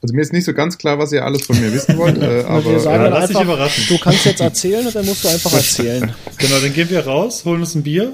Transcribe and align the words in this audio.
Also 0.00 0.14
mir 0.14 0.22
ist 0.22 0.32
nicht 0.32 0.44
so 0.44 0.52
ganz 0.54 0.78
klar, 0.78 0.98
was 0.98 1.12
ihr 1.12 1.24
alles 1.24 1.44
von 1.46 1.60
mir 1.60 1.72
wissen 1.72 1.96
wollt, 1.98 2.18
äh, 2.22 2.44
aber 2.46 2.64
wir 2.64 2.80
sagen 2.80 3.04
dann 3.04 3.12
lass 3.12 3.28
dich 3.30 3.40
überraschen. 3.40 3.84
du 3.88 3.98
kannst 3.98 4.24
jetzt 4.26 4.40
erzählen 4.40 4.86
und 4.86 4.94
dann 4.94 5.04
musst 5.06 5.24
du 5.24 5.28
einfach 5.28 5.52
erzählen. 5.54 6.12
Genau, 6.36 6.58
dann 6.60 6.72
gehen 6.72 6.88
wir 6.90 7.04
raus, 7.06 7.44
holen 7.44 7.60
uns 7.60 7.74
ein 7.74 7.82
Bier 7.82 8.12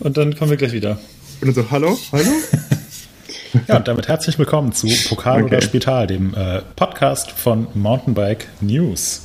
und 0.00 0.16
dann 0.16 0.36
kommen 0.36 0.50
wir 0.50 0.56
gleich 0.56 0.72
wieder. 0.72 0.98
und 1.40 1.54
so, 1.54 1.70
hallo, 1.70 1.98
hallo? 2.12 2.30
Ja, 3.68 3.76
und 3.76 3.86
damit 3.86 4.08
herzlich 4.08 4.38
willkommen 4.38 4.72
zu 4.72 4.88
Pokal 5.10 5.42
Okay. 5.42 5.54
oder 5.56 5.60
Spital, 5.62 6.06
dem 6.06 6.32
äh, 6.34 6.62
Podcast 6.74 7.30
von 7.32 7.66
Mountainbike 7.74 8.46
News 8.62 9.20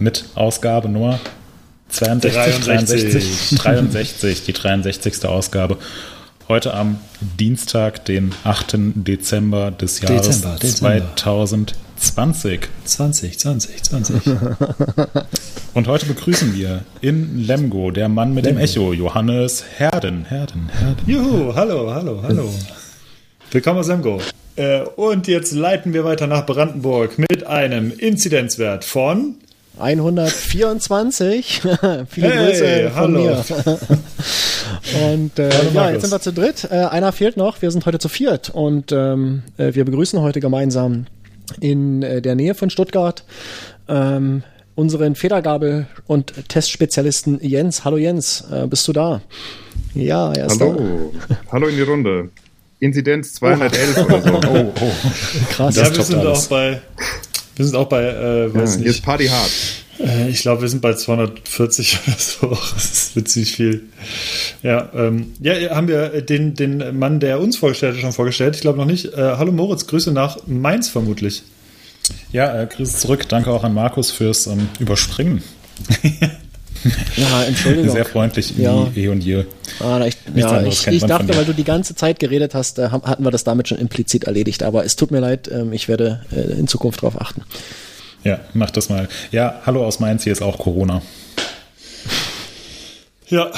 mit 0.00 0.24
Ausgabe 0.34 0.88
Nummer 0.88 1.20
62, 1.90 2.64
63. 2.64 3.08
63, 3.50 3.58
63, 3.58 4.44
die 4.44 4.52
63. 4.54 5.24
Ausgabe. 5.24 5.76
Heute 6.50 6.74
am 6.74 6.98
Dienstag, 7.38 8.04
den 8.06 8.34
8. 8.42 8.74
Dezember 8.96 9.70
des 9.70 10.00
Jahres 10.00 10.26
Dezember, 10.26 10.56
Dezember. 10.58 11.12
2020. 11.14 12.60
20, 12.86 13.38
20, 13.38 13.82
20. 13.84 14.16
Und 15.74 15.86
heute 15.86 16.06
begrüßen 16.06 16.52
wir 16.56 16.82
in 17.02 17.38
Lemgo, 17.46 17.92
der 17.92 18.08
Mann 18.08 18.34
mit 18.34 18.46
dem 18.46 18.58
Echo, 18.58 18.92
Johannes 18.92 19.62
Herden. 19.76 20.24
Herden, 20.24 20.68
Herden. 20.70 20.96
Juhu, 21.06 21.54
hallo, 21.54 21.94
hallo, 21.94 22.20
hallo. 22.20 22.52
Willkommen 23.52 23.78
aus 23.78 23.86
Semgo. 23.86 24.20
Äh, 24.56 24.80
und 24.96 25.28
jetzt 25.28 25.52
leiten 25.52 25.92
wir 25.92 26.02
weiter 26.02 26.26
nach 26.26 26.46
Brandenburg 26.46 27.16
mit 27.16 27.46
einem 27.46 27.96
Inzidenzwert 27.96 28.84
von 28.84 29.36
124. 29.80 31.62
Viele 32.08 32.30
Hey, 32.30 32.46
Grüße 32.50 32.90
von 32.90 32.94
hallo. 32.94 33.20
mir. 33.20 33.44
und 35.12 35.38
äh, 35.38 35.50
Hallo, 35.50 35.70
ja, 35.74 35.90
jetzt 35.90 36.02
sind 36.02 36.10
wir 36.12 36.20
zu 36.20 36.32
dritt. 36.32 36.68
Äh, 36.70 36.76
einer 36.86 37.12
fehlt 37.12 37.36
noch. 37.36 37.62
Wir 37.62 37.70
sind 37.70 37.86
heute 37.86 37.98
zu 37.98 38.08
viert 38.08 38.50
und 38.50 38.92
ähm, 38.92 39.42
äh, 39.56 39.74
wir 39.74 39.84
begrüßen 39.84 40.20
heute 40.20 40.40
gemeinsam 40.40 41.06
in 41.60 42.02
äh, 42.02 42.22
der 42.22 42.34
Nähe 42.34 42.54
von 42.54 42.70
Stuttgart 42.70 43.24
ähm, 43.88 44.42
unseren 44.76 45.14
Federgabel- 45.14 45.86
und 46.06 46.32
Testspezialisten 46.48 47.38
Jens. 47.42 47.84
Hallo 47.84 47.96
Jens, 47.96 48.44
äh, 48.52 48.66
bist 48.66 48.86
du 48.88 48.92
da? 48.92 49.20
Ja, 49.94 50.32
er 50.32 50.46
ist 50.46 50.60
Hallo, 50.60 51.12
hallo 51.52 51.66
in 51.66 51.76
die 51.76 51.82
Runde. 51.82 52.28
Inzidenz 52.78 53.34
211 53.34 54.04
oder 54.06 54.22
so. 54.22 54.32
Oh, 54.34 54.38
oh. 54.48 54.72
da. 54.74 55.44
Krass. 55.50 55.76
Ja, 55.76 55.82
Das 55.84 55.96
wir 55.98 56.04
sind 56.04 56.18
alles. 56.20 56.44
auch 56.46 56.48
bei. 56.48 56.80
Wir 57.56 57.64
sind 57.66 57.76
auch 57.76 57.88
bei, 57.88 58.02
äh, 58.04 58.46
Ja, 58.46 58.54
weiß 58.54 58.76
ist 58.76 58.80
nicht, 58.80 59.04
Party 59.04 59.26
hart. 59.26 59.50
Äh, 60.04 60.28
ich 60.28 60.42
glaube, 60.42 60.62
wir 60.62 60.68
sind 60.68 60.82
bei 60.82 60.94
240 60.94 61.98
oder 62.06 62.16
so. 62.18 62.48
Das 62.74 62.84
ist 62.84 63.16
witzig 63.16 63.56
viel. 63.56 63.82
Ja, 64.62 64.88
ähm, 64.94 65.32
ja, 65.40 65.54
haben 65.74 65.88
wir 65.88 66.22
den, 66.22 66.54
den 66.54 66.98
Mann, 66.98 67.20
der 67.20 67.40
uns 67.40 67.56
vorgestellt 67.56 67.94
hat, 67.94 68.00
schon 68.00 68.12
vorgestellt. 68.12 68.56
Ich 68.56 68.62
glaube 68.62 68.78
noch 68.78 68.86
nicht. 68.86 69.06
Äh, 69.14 69.36
hallo 69.36 69.52
Moritz, 69.52 69.86
Grüße 69.86 70.12
nach 70.12 70.38
Mainz 70.46 70.88
vermutlich. 70.88 71.42
Ja, 72.32 72.62
äh, 72.62 72.66
Grüße 72.66 72.96
zurück. 72.98 73.28
Danke 73.28 73.50
auch 73.50 73.64
an 73.64 73.74
Markus 73.74 74.10
fürs 74.10 74.46
ähm, 74.46 74.68
Überspringen. 74.78 75.42
Ja, 77.16 77.44
Entschuldigung. 77.44 77.90
Sehr 77.90 78.04
freundlich 78.04 78.54
Ja. 78.56 78.88
wie 78.94 79.04
eh 79.04 79.08
und 79.08 79.22
je. 79.22 79.44
Ah, 79.80 80.04
ich, 80.06 80.16
ja, 80.34 80.62
ich, 80.62 80.86
ich 80.86 81.04
dachte, 81.04 81.36
weil 81.36 81.44
du 81.44 81.52
die 81.52 81.64
ganze 81.64 81.94
Zeit 81.94 82.18
geredet 82.18 82.54
hast, 82.54 82.78
äh, 82.78 82.88
hatten 82.88 83.22
wir 83.22 83.30
das 83.30 83.44
damit 83.44 83.68
schon 83.68 83.78
implizit 83.78 84.24
erledigt. 84.24 84.62
Aber 84.62 84.84
es 84.84 84.96
tut 84.96 85.10
mir 85.10 85.20
leid, 85.20 85.50
ähm, 85.52 85.72
ich 85.72 85.88
werde 85.88 86.22
äh, 86.34 86.58
in 86.58 86.68
Zukunft 86.68 87.02
darauf 87.02 87.20
achten. 87.20 87.42
Ja, 88.24 88.40
mach 88.52 88.70
das 88.70 88.88
mal. 88.88 89.08
Ja, 89.30 89.62
hallo 89.64 89.84
aus 89.84 89.98
Mainz, 90.00 90.24
hier 90.24 90.32
ist 90.32 90.42
auch 90.42 90.58
Corona. 90.58 91.02
Ja, 93.28 93.50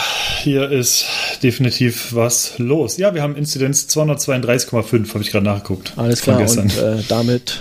hier 0.43 0.71
ist 0.71 1.07
definitiv 1.43 2.15
was 2.15 2.59
los. 2.59 2.99
Ja, 2.99 3.15
wir 3.15 3.23
haben 3.23 3.37
Inzidenz 3.37 3.87
232,5, 3.89 5.09
habe 5.15 5.25
ich 5.25 5.31
gerade 5.31 5.47
nachgeguckt. 5.47 5.95
Alles 5.97 6.21
klar. 6.21 6.39
gestern. 6.39 6.65
Und 6.65 6.77
äh, 6.77 7.03
damit 7.09 7.61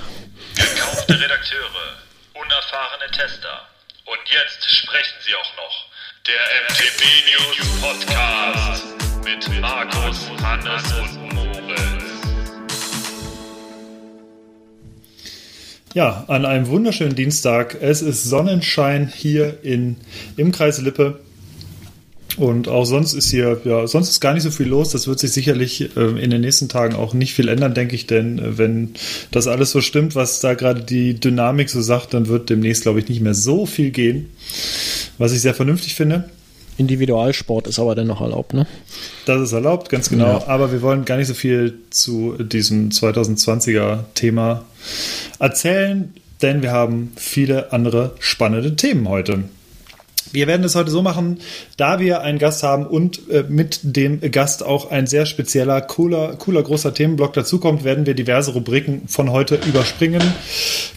Gekaufte 0.55 1.13
Redakteure, 1.13 1.95
unerfahrene 2.33 3.09
Tester. 3.11 3.61
Und 4.05 4.19
jetzt 4.29 4.69
sprechen 4.69 5.15
sie 5.25 5.33
auch 5.35 5.55
noch. 5.55 5.85
Der 6.27 6.35
MTB 6.67 7.01
News 7.31 7.81
Podcast 7.81 8.83
mit 9.23 9.61
Markus, 9.61 10.29
Hannes 10.43 10.83
und 10.99 11.30
Ja, 15.93 16.23
an 16.27 16.45
einem 16.45 16.67
wunderschönen 16.67 17.15
Dienstag. 17.15 17.77
Es 17.81 18.01
ist 18.01 18.23
Sonnenschein 18.23 19.11
hier 19.13 19.57
in, 19.61 19.97
im 20.37 20.53
Kreis 20.53 20.79
Lippe. 20.79 21.19
Und 22.37 22.69
auch 22.69 22.85
sonst 22.85 23.11
ist 23.11 23.29
hier, 23.29 23.59
ja, 23.65 23.85
sonst 23.87 24.09
ist 24.09 24.21
gar 24.21 24.33
nicht 24.33 24.43
so 24.43 24.51
viel 24.51 24.67
los. 24.67 24.91
Das 24.91 25.09
wird 25.09 25.19
sich 25.19 25.33
sicherlich 25.33 25.89
ähm, 25.97 26.15
in 26.15 26.29
den 26.29 26.39
nächsten 26.39 26.69
Tagen 26.69 26.95
auch 26.95 27.13
nicht 27.13 27.33
viel 27.33 27.49
ändern, 27.49 27.73
denke 27.73 27.95
ich. 27.95 28.07
Denn 28.07 28.39
äh, 28.39 28.57
wenn 28.57 28.91
das 29.31 29.47
alles 29.47 29.71
so 29.71 29.81
stimmt, 29.81 30.15
was 30.15 30.39
da 30.39 30.53
gerade 30.53 30.81
die 30.81 31.19
Dynamik 31.19 31.69
so 31.69 31.81
sagt, 31.81 32.13
dann 32.13 32.29
wird 32.29 32.49
demnächst, 32.49 32.83
glaube 32.83 32.99
ich, 32.99 33.09
nicht 33.09 33.19
mehr 33.19 33.33
so 33.33 33.65
viel 33.65 33.91
gehen. 33.91 34.29
Was 35.17 35.33
ich 35.33 35.41
sehr 35.41 35.53
vernünftig 35.53 35.95
finde. 35.95 36.29
Individualsport 36.77 37.67
ist 37.67 37.79
aber 37.79 37.95
dennoch 37.95 38.21
erlaubt, 38.21 38.53
ne? 38.53 38.65
Das 39.25 39.41
ist 39.41 39.51
erlaubt, 39.51 39.89
ganz 39.89 40.09
genau. 40.09 40.39
Ja. 40.39 40.47
Aber 40.47 40.71
wir 40.71 40.81
wollen 40.81 41.05
gar 41.05 41.17
nicht 41.17 41.27
so 41.27 41.33
viel 41.33 41.75
zu 41.89 42.35
diesem 42.39 42.89
2020er 42.89 43.99
Thema 44.15 44.63
erzählen, 45.39 46.13
denn 46.41 46.61
wir 46.61 46.71
haben 46.71 47.11
viele 47.15 47.71
andere 47.71 48.15
spannende 48.19 48.75
Themen 48.75 49.07
heute. 49.07 49.43
Wir 50.31 50.47
werden 50.47 50.63
es 50.63 50.75
heute 50.75 50.91
so 50.91 51.01
machen, 51.01 51.39
da 51.77 51.99
wir 51.99 52.21
einen 52.21 52.39
Gast 52.39 52.63
haben 52.63 52.85
und 52.85 53.29
äh, 53.29 53.43
mit 53.47 53.79
dem 53.83 54.21
Gast 54.31 54.63
auch 54.63 54.91
ein 54.91 55.07
sehr 55.07 55.25
spezieller, 55.25 55.81
cooler, 55.81 56.35
cooler 56.37 56.63
großer 56.63 56.93
Themenblock 56.93 57.33
dazukommt, 57.33 57.83
werden 57.83 58.05
wir 58.05 58.13
diverse 58.13 58.51
Rubriken 58.51 59.07
von 59.07 59.31
heute 59.31 59.59
überspringen. 59.67 60.21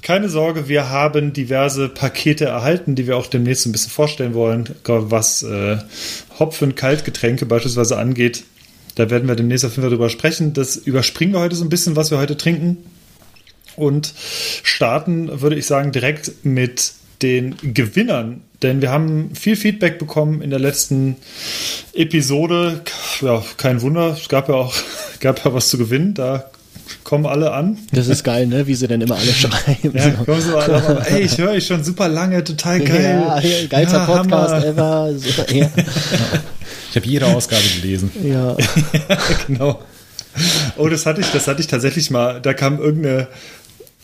Keine 0.02 0.28
Sorge, 0.28 0.68
wir 0.68 0.90
haben 0.90 1.32
diverse 1.32 1.88
Pakete 1.88 2.44
erhalten, 2.44 2.94
die 2.94 3.06
wir 3.06 3.16
auch 3.16 3.26
demnächst 3.26 3.66
ein 3.66 3.72
bisschen 3.72 3.90
vorstellen 3.90 4.34
wollen, 4.34 4.68
was 4.84 5.42
äh, 5.42 5.78
Hopfen, 6.38 6.74
Kaltgetränke 6.74 7.46
beispielsweise 7.46 7.98
angeht. 7.98 8.44
Da 8.94 9.10
werden 9.10 9.28
wir 9.28 9.34
demnächst 9.34 9.64
auf 9.64 9.72
jeden 9.72 9.82
Fall 9.82 9.90
drüber 9.90 10.10
sprechen. 10.10 10.52
Das 10.52 10.76
überspringen 10.76 11.32
wir 11.32 11.40
heute 11.40 11.56
so 11.56 11.64
ein 11.64 11.68
bisschen, 11.68 11.96
was 11.96 12.10
wir 12.10 12.18
heute 12.18 12.36
trinken. 12.36 12.78
Und 13.76 14.14
starten, 14.62 15.40
würde 15.40 15.56
ich 15.56 15.66
sagen, 15.66 15.90
direkt 15.90 16.44
mit 16.44 16.92
den 17.22 17.56
Gewinnern. 17.74 18.42
Denn 18.64 18.80
wir 18.80 18.90
haben 18.90 19.30
viel 19.34 19.56
Feedback 19.56 19.98
bekommen 19.98 20.40
in 20.40 20.48
der 20.48 20.58
letzten 20.58 21.16
Episode. 21.92 22.80
Ja, 23.20 23.42
kein 23.58 23.82
Wunder, 23.82 24.16
es 24.20 24.28
gab 24.28 24.48
ja 24.48 24.54
auch 24.54 24.74
gab 25.20 25.44
ja 25.44 25.52
was 25.52 25.68
zu 25.68 25.76
gewinnen. 25.76 26.14
Da 26.14 26.50
kommen 27.04 27.26
alle 27.26 27.52
an. 27.52 27.78
Das 27.92 28.08
ist 28.08 28.24
geil, 28.24 28.46
ne? 28.46 28.66
Wie 28.66 28.74
sie 28.74 28.88
denn 28.88 29.02
immer 29.02 29.16
alle 29.16 29.32
schreiben. 29.34 29.92
Ja, 29.94 30.10
kommen 30.24 30.40
so 30.40 30.56
alle 30.56 30.82
an. 30.82 31.04
Ey, 31.14 31.20
ich 31.22 31.36
höre 31.36 31.50
euch 31.50 31.66
schon 31.66 31.84
super 31.84 32.08
lange, 32.08 32.42
total 32.42 32.80
geil. 32.80 33.22
Ja, 33.26 33.38
ja, 33.40 33.66
geilster 33.68 33.98
Ja, 33.98 34.06
Podcast 34.06 34.54
Hammer. 34.54 34.64
ever. 34.66 35.12
Super, 35.18 35.52
ja. 35.54 35.70
Ich 36.90 36.96
habe 36.96 37.06
jede 37.06 37.26
Ausgabe 37.26 37.62
gelesen. 37.82 38.10
ja. 38.22 38.56
genau. 39.46 39.80
Oh, 40.76 40.88
das 40.88 41.04
hatte 41.06 41.20
ich, 41.20 41.28
das 41.32 41.46
hatte 41.46 41.60
ich 41.60 41.66
tatsächlich 41.66 42.10
mal. 42.10 42.40
Da 42.40 42.54
kam 42.54 42.80
irgendeine. 42.80 43.28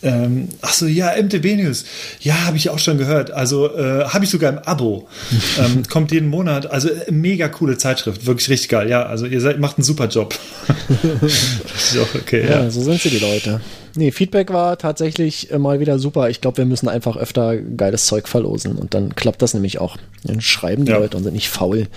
Ähm, 0.03 0.49
ach 0.61 0.73
so, 0.73 0.87
ja, 0.87 1.13
MTB 1.21 1.57
News. 1.57 1.85
Ja, 2.21 2.45
habe 2.45 2.57
ich 2.57 2.69
auch 2.69 2.79
schon 2.79 2.97
gehört. 2.97 3.31
Also 3.31 3.75
äh, 3.75 4.05
habe 4.05 4.25
ich 4.25 4.31
sogar 4.31 4.51
im 4.51 4.59
Abo. 4.59 5.07
ähm, 5.59 5.83
kommt 5.89 6.11
jeden 6.11 6.29
Monat. 6.29 6.69
Also 6.71 6.89
mega 7.09 7.47
coole 7.49 7.77
Zeitschrift, 7.77 8.25
wirklich 8.25 8.49
richtig 8.49 8.69
geil. 8.69 8.89
Ja, 8.89 9.03
also 9.05 9.25
ihr 9.25 9.41
seid, 9.41 9.59
macht 9.59 9.77
einen 9.77 9.83
super 9.83 10.07
Job. 10.07 10.33
das 11.21 11.93
ist 11.93 11.97
auch 11.99 12.15
okay. 12.15 12.43
Ja. 12.43 12.63
Ja, 12.63 12.71
so 12.71 12.81
sind 12.81 12.99
sie 13.01 13.09
die 13.09 13.19
Leute. 13.19 13.61
Nee, 13.95 14.11
Feedback 14.11 14.51
war 14.51 14.77
tatsächlich 14.77 15.51
äh, 15.51 15.59
mal 15.59 15.79
wieder 15.79 15.99
super. 15.99 16.29
Ich 16.29 16.41
glaube, 16.41 16.57
wir 16.57 16.65
müssen 16.65 16.87
einfach 16.87 17.17
öfter 17.17 17.57
geiles 17.57 18.05
Zeug 18.05 18.27
verlosen 18.27 18.75
und 18.77 18.93
dann 18.93 19.15
klappt 19.15 19.41
das 19.41 19.53
nämlich 19.53 19.79
auch. 19.79 19.97
Dann 20.23 20.41
schreiben 20.41 20.85
die 20.85 20.91
Ja. 20.91 20.97
Leute 20.97 21.17
und 21.17 21.23
sind 21.23 21.33
nicht 21.33 21.49
faul. 21.49 21.87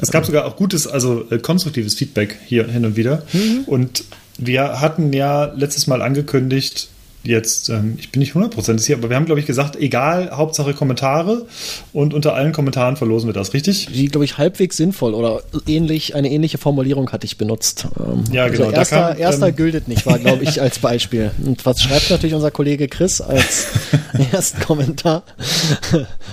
Es 0.00 0.10
gab 0.10 0.26
sogar 0.26 0.44
auch 0.44 0.56
gutes, 0.56 0.86
also 0.86 1.24
äh, 1.30 1.38
konstruktives 1.38 1.94
Feedback 1.94 2.36
hier 2.44 2.66
hin 2.68 2.84
und 2.84 2.96
wieder. 2.96 3.22
Und 3.66 4.04
wir 4.36 4.80
hatten 4.80 5.12
ja 5.14 5.46
letztes 5.56 5.86
Mal 5.86 6.02
angekündigt, 6.02 6.90
jetzt, 7.28 7.68
ähm, 7.68 7.96
ich 7.98 8.10
bin 8.10 8.20
nicht 8.20 8.34
100% 8.34 8.78
sicher, 8.78 8.98
aber 8.98 9.10
wir 9.10 9.16
haben, 9.16 9.26
glaube 9.26 9.40
ich, 9.40 9.46
gesagt, 9.46 9.76
egal, 9.76 10.30
Hauptsache 10.32 10.74
Kommentare 10.74 11.46
und 11.92 12.14
unter 12.14 12.34
allen 12.34 12.52
Kommentaren 12.52 12.96
verlosen 12.96 13.28
wir 13.28 13.34
das, 13.34 13.54
richtig? 13.54 13.88
Die, 13.92 14.06
glaube 14.08 14.24
ich, 14.24 14.38
halbwegs 14.38 14.76
sinnvoll 14.76 15.14
oder 15.14 15.42
ähnlich, 15.66 16.14
eine 16.14 16.30
ähnliche 16.30 16.58
Formulierung 16.58 17.10
hatte 17.12 17.26
ich 17.26 17.38
benutzt. 17.38 17.86
Ähm, 17.98 18.24
Ja, 18.32 18.48
genau, 18.48 18.64
Also 18.64 18.72
da 18.72 18.78
erster, 18.78 19.08
kam, 19.10 19.18
erster 19.18 19.48
ähm, 19.48 19.56
gültet 19.56 19.88
nicht, 19.88 20.06
war, 20.06 20.18
glaube 20.18 20.44
ich, 20.44 20.60
als 20.60 20.78
Beispiel. 20.78 21.30
Und 21.44 21.64
was 21.66 21.80
schreibt 21.80 22.10
natürlich 22.10 22.34
unser 22.34 22.50
Kollege 22.50 22.88
Chris 22.88 23.20
als 23.20 23.68
ersten 24.32 24.60
Kommentar? 24.60 25.22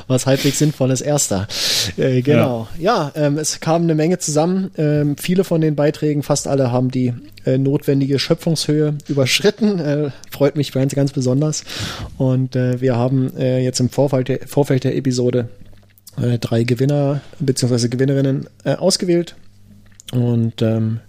was 0.07 0.25
halbwegs 0.25 0.59
sinnvoll 0.59 0.91
ist, 0.91 1.01
erster. 1.01 1.47
Äh, 1.97 2.21
genau. 2.21 2.67
Ja, 2.79 3.11
ähm, 3.15 3.37
es 3.37 3.59
kam 3.59 3.83
eine 3.83 3.95
Menge 3.95 4.19
zusammen. 4.19 4.71
Ähm, 4.77 5.17
viele 5.17 5.43
von 5.43 5.61
den 5.61 5.75
Beiträgen, 5.75 6.23
fast 6.23 6.47
alle, 6.47 6.71
haben 6.71 6.91
die 6.91 7.13
äh, 7.45 7.57
notwendige 7.57 8.19
Schöpfungshöhe 8.19 8.97
überschritten. 9.07 9.79
Äh, 9.79 10.11
freut 10.31 10.55
mich 10.55 10.71
ganz, 10.71 10.95
ganz 10.95 11.11
besonders. 11.11 11.63
Und 12.17 12.55
äh, 12.55 12.81
wir 12.81 12.95
haben 12.95 13.35
äh, 13.37 13.59
jetzt 13.63 13.79
im 13.79 13.89
Vorfeld 13.89 14.27
der, 14.27 14.47
Vorfeld 14.47 14.83
der 14.83 14.95
Episode 14.95 15.49
äh, 16.21 16.39
drei 16.39 16.63
Gewinner 16.63 17.21
bzw. 17.39 17.87
Gewinnerinnen 17.89 18.47
äh, 18.63 18.75
ausgewählt. 18.75 19.35
Und 20.11 20.61
ähm, 20.61 20.99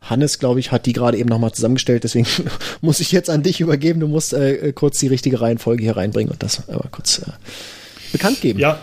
Hannes, 0.00 0.38
glaube 0.38 0.60
ich, 0.60 0.72
hat 0.72 0.86
die 0.86 0.92
gerade 0.92 1.18
eben 1.18 1.28
nochmal 1.28 1.52
zusammengestellt, 1.52 2.04
deswegen 2.04 2.26
muss 2.80 3.00
ich 3.00 3.12
jetzt 3.12 3.28
an 3.28 3.42
dich 3.42 3.60
übergeben. 3.60 4.00
Du 4.00 4.08
musst 4.08 4.34
kurz 4.74 4.98
die 4.98 5.08
richtige 5.08 5.40
Reihenfolge 5.40 5.82
hier 5.82 5.96
reinbringen 5.96 6.32
und 6.32 6.42
das 6.42 6.68
aber 6.68 6.88
kurz 6.90 7.20
bekannt 8.10 8.40
geben. 8.40 8.58
Ja, 8.58 8.80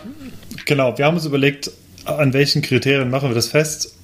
genau. 0.64 0.96
Wir 0.96 1.06
haben 1.06 1.16
uns 1.16 1.26
überlegt, 1.26 1.72
an 2.04 2.32
welchen 2.32 2.62
Kriterien 2.62 3.10
machen 3.10 3.30
wir 3.30 3.34
das 3.34 3.48
fest. 3.48 3.94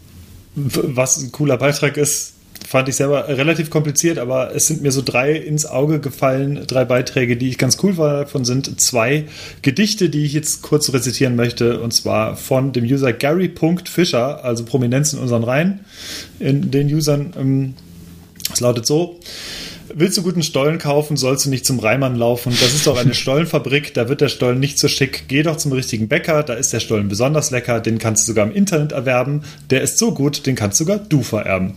Was 0.57 1.19
ein 1.19 1.33
cooler 1.33 1.57
Beitrag 1.57 1.97
ist, 1.97 2.34
fand 2.67 2.89
ich 2.89 2.97
selber 2.97 3.29
relativ 3.29 3.71
kompliziert, 3.71 4.19
aber 4.19 4.55
es 4.55 4.67
sind 4.67 4.83
mir 4.83 4.93
so 4.93 5.03
drei 5.03 5.33
ins 5.33 5.67
Auge 5.67 6.01
gefallen, 6.01 6.65
drei 6.67 6.85
Beiträge, 6.85 7.37
die 7.37 7.49
ich 7.49 7.59
ganz 7.59 7.79
cool 7.83 7.95
fand. 7.95 8.25
Davon 8.25 8.45
sind 8.45 8.81
zwei 8.81 9.25
Gedichte, 9.62 10.09
die 10.09 10.25
ich 10.25 10.33
jetzt 10.33 10.62
kurz 10.62 10.93
rezitieren 10.93 11.37
möchte, 11.37 11.81
und 11.81 11.93
zwar 11.93 12.37
von 12.37 12.73
dem 12.73 12.85
User 12.85 13.12
Gary.Fischer, 13.12 14.45
also 14.45 14.65
Prominenz 14.65 15.12
in 15.12 15.21
unseren 15.21 15.45
Reihen, 15.45 15.81
in 16.39 16.71
den 16.71 16.93
Usern. 16.93 17.33
Ähm, 17.39 17.75
es 18.53 18.61
lautet 18.61 18.87
so. 18.87 19.21
Willst 19.97 20.17
du 20.19 20.23
guten 20.23 20.43
Stollen 20.43 20.79
kaufen, 20.79 21.17
sollst 21.17 21.45
du 21.45 21.51
nicht 21.51 21.65
zum 21.65 21.79
Reimann 21.79 22.17
laufen. 22.17 22.51
Das 22.51 22.75
ist 22.75 22.87
doch 22.87 22.99
eine 22.99 23.15
Stollenfabrik, 23.15 23.95
da 23.95 24.09
wird 24.09 24.21
der 24.21 24.29
Stollen 24.29 24.59
nicht 24.59 24.79
so 24.79 24.89
schick. 24.89 25.25
Geh 25.29 25.43
doch 25.43 25.56
zum 25.56 25.73
richtigen 25.73 26.09
Bäcker, 26.09 26.43
da 26.43 26.55
ist 26.55 26.73
der 26.73 26.81
Stollen 26.81 27.09
besonders 27.09 27.51
lecker, 27.51 27.81
den 27.81 27.99
kannst 27.99 28.27
du 28.27 28.33
sogar 28.33 28.47
im 28.47 28.55
Internet 28.55 28.93
erwerben. 28.93 29.43
Der 29.71 29.83
ist 29.83 29.99
so 29.99 30.12
gut, 30.12 30.47
den 30.47 30.56
kannst 30.56 30.79
sogar 30.79 30.99
du 30.99 31.23
vererben. 31.23 31.75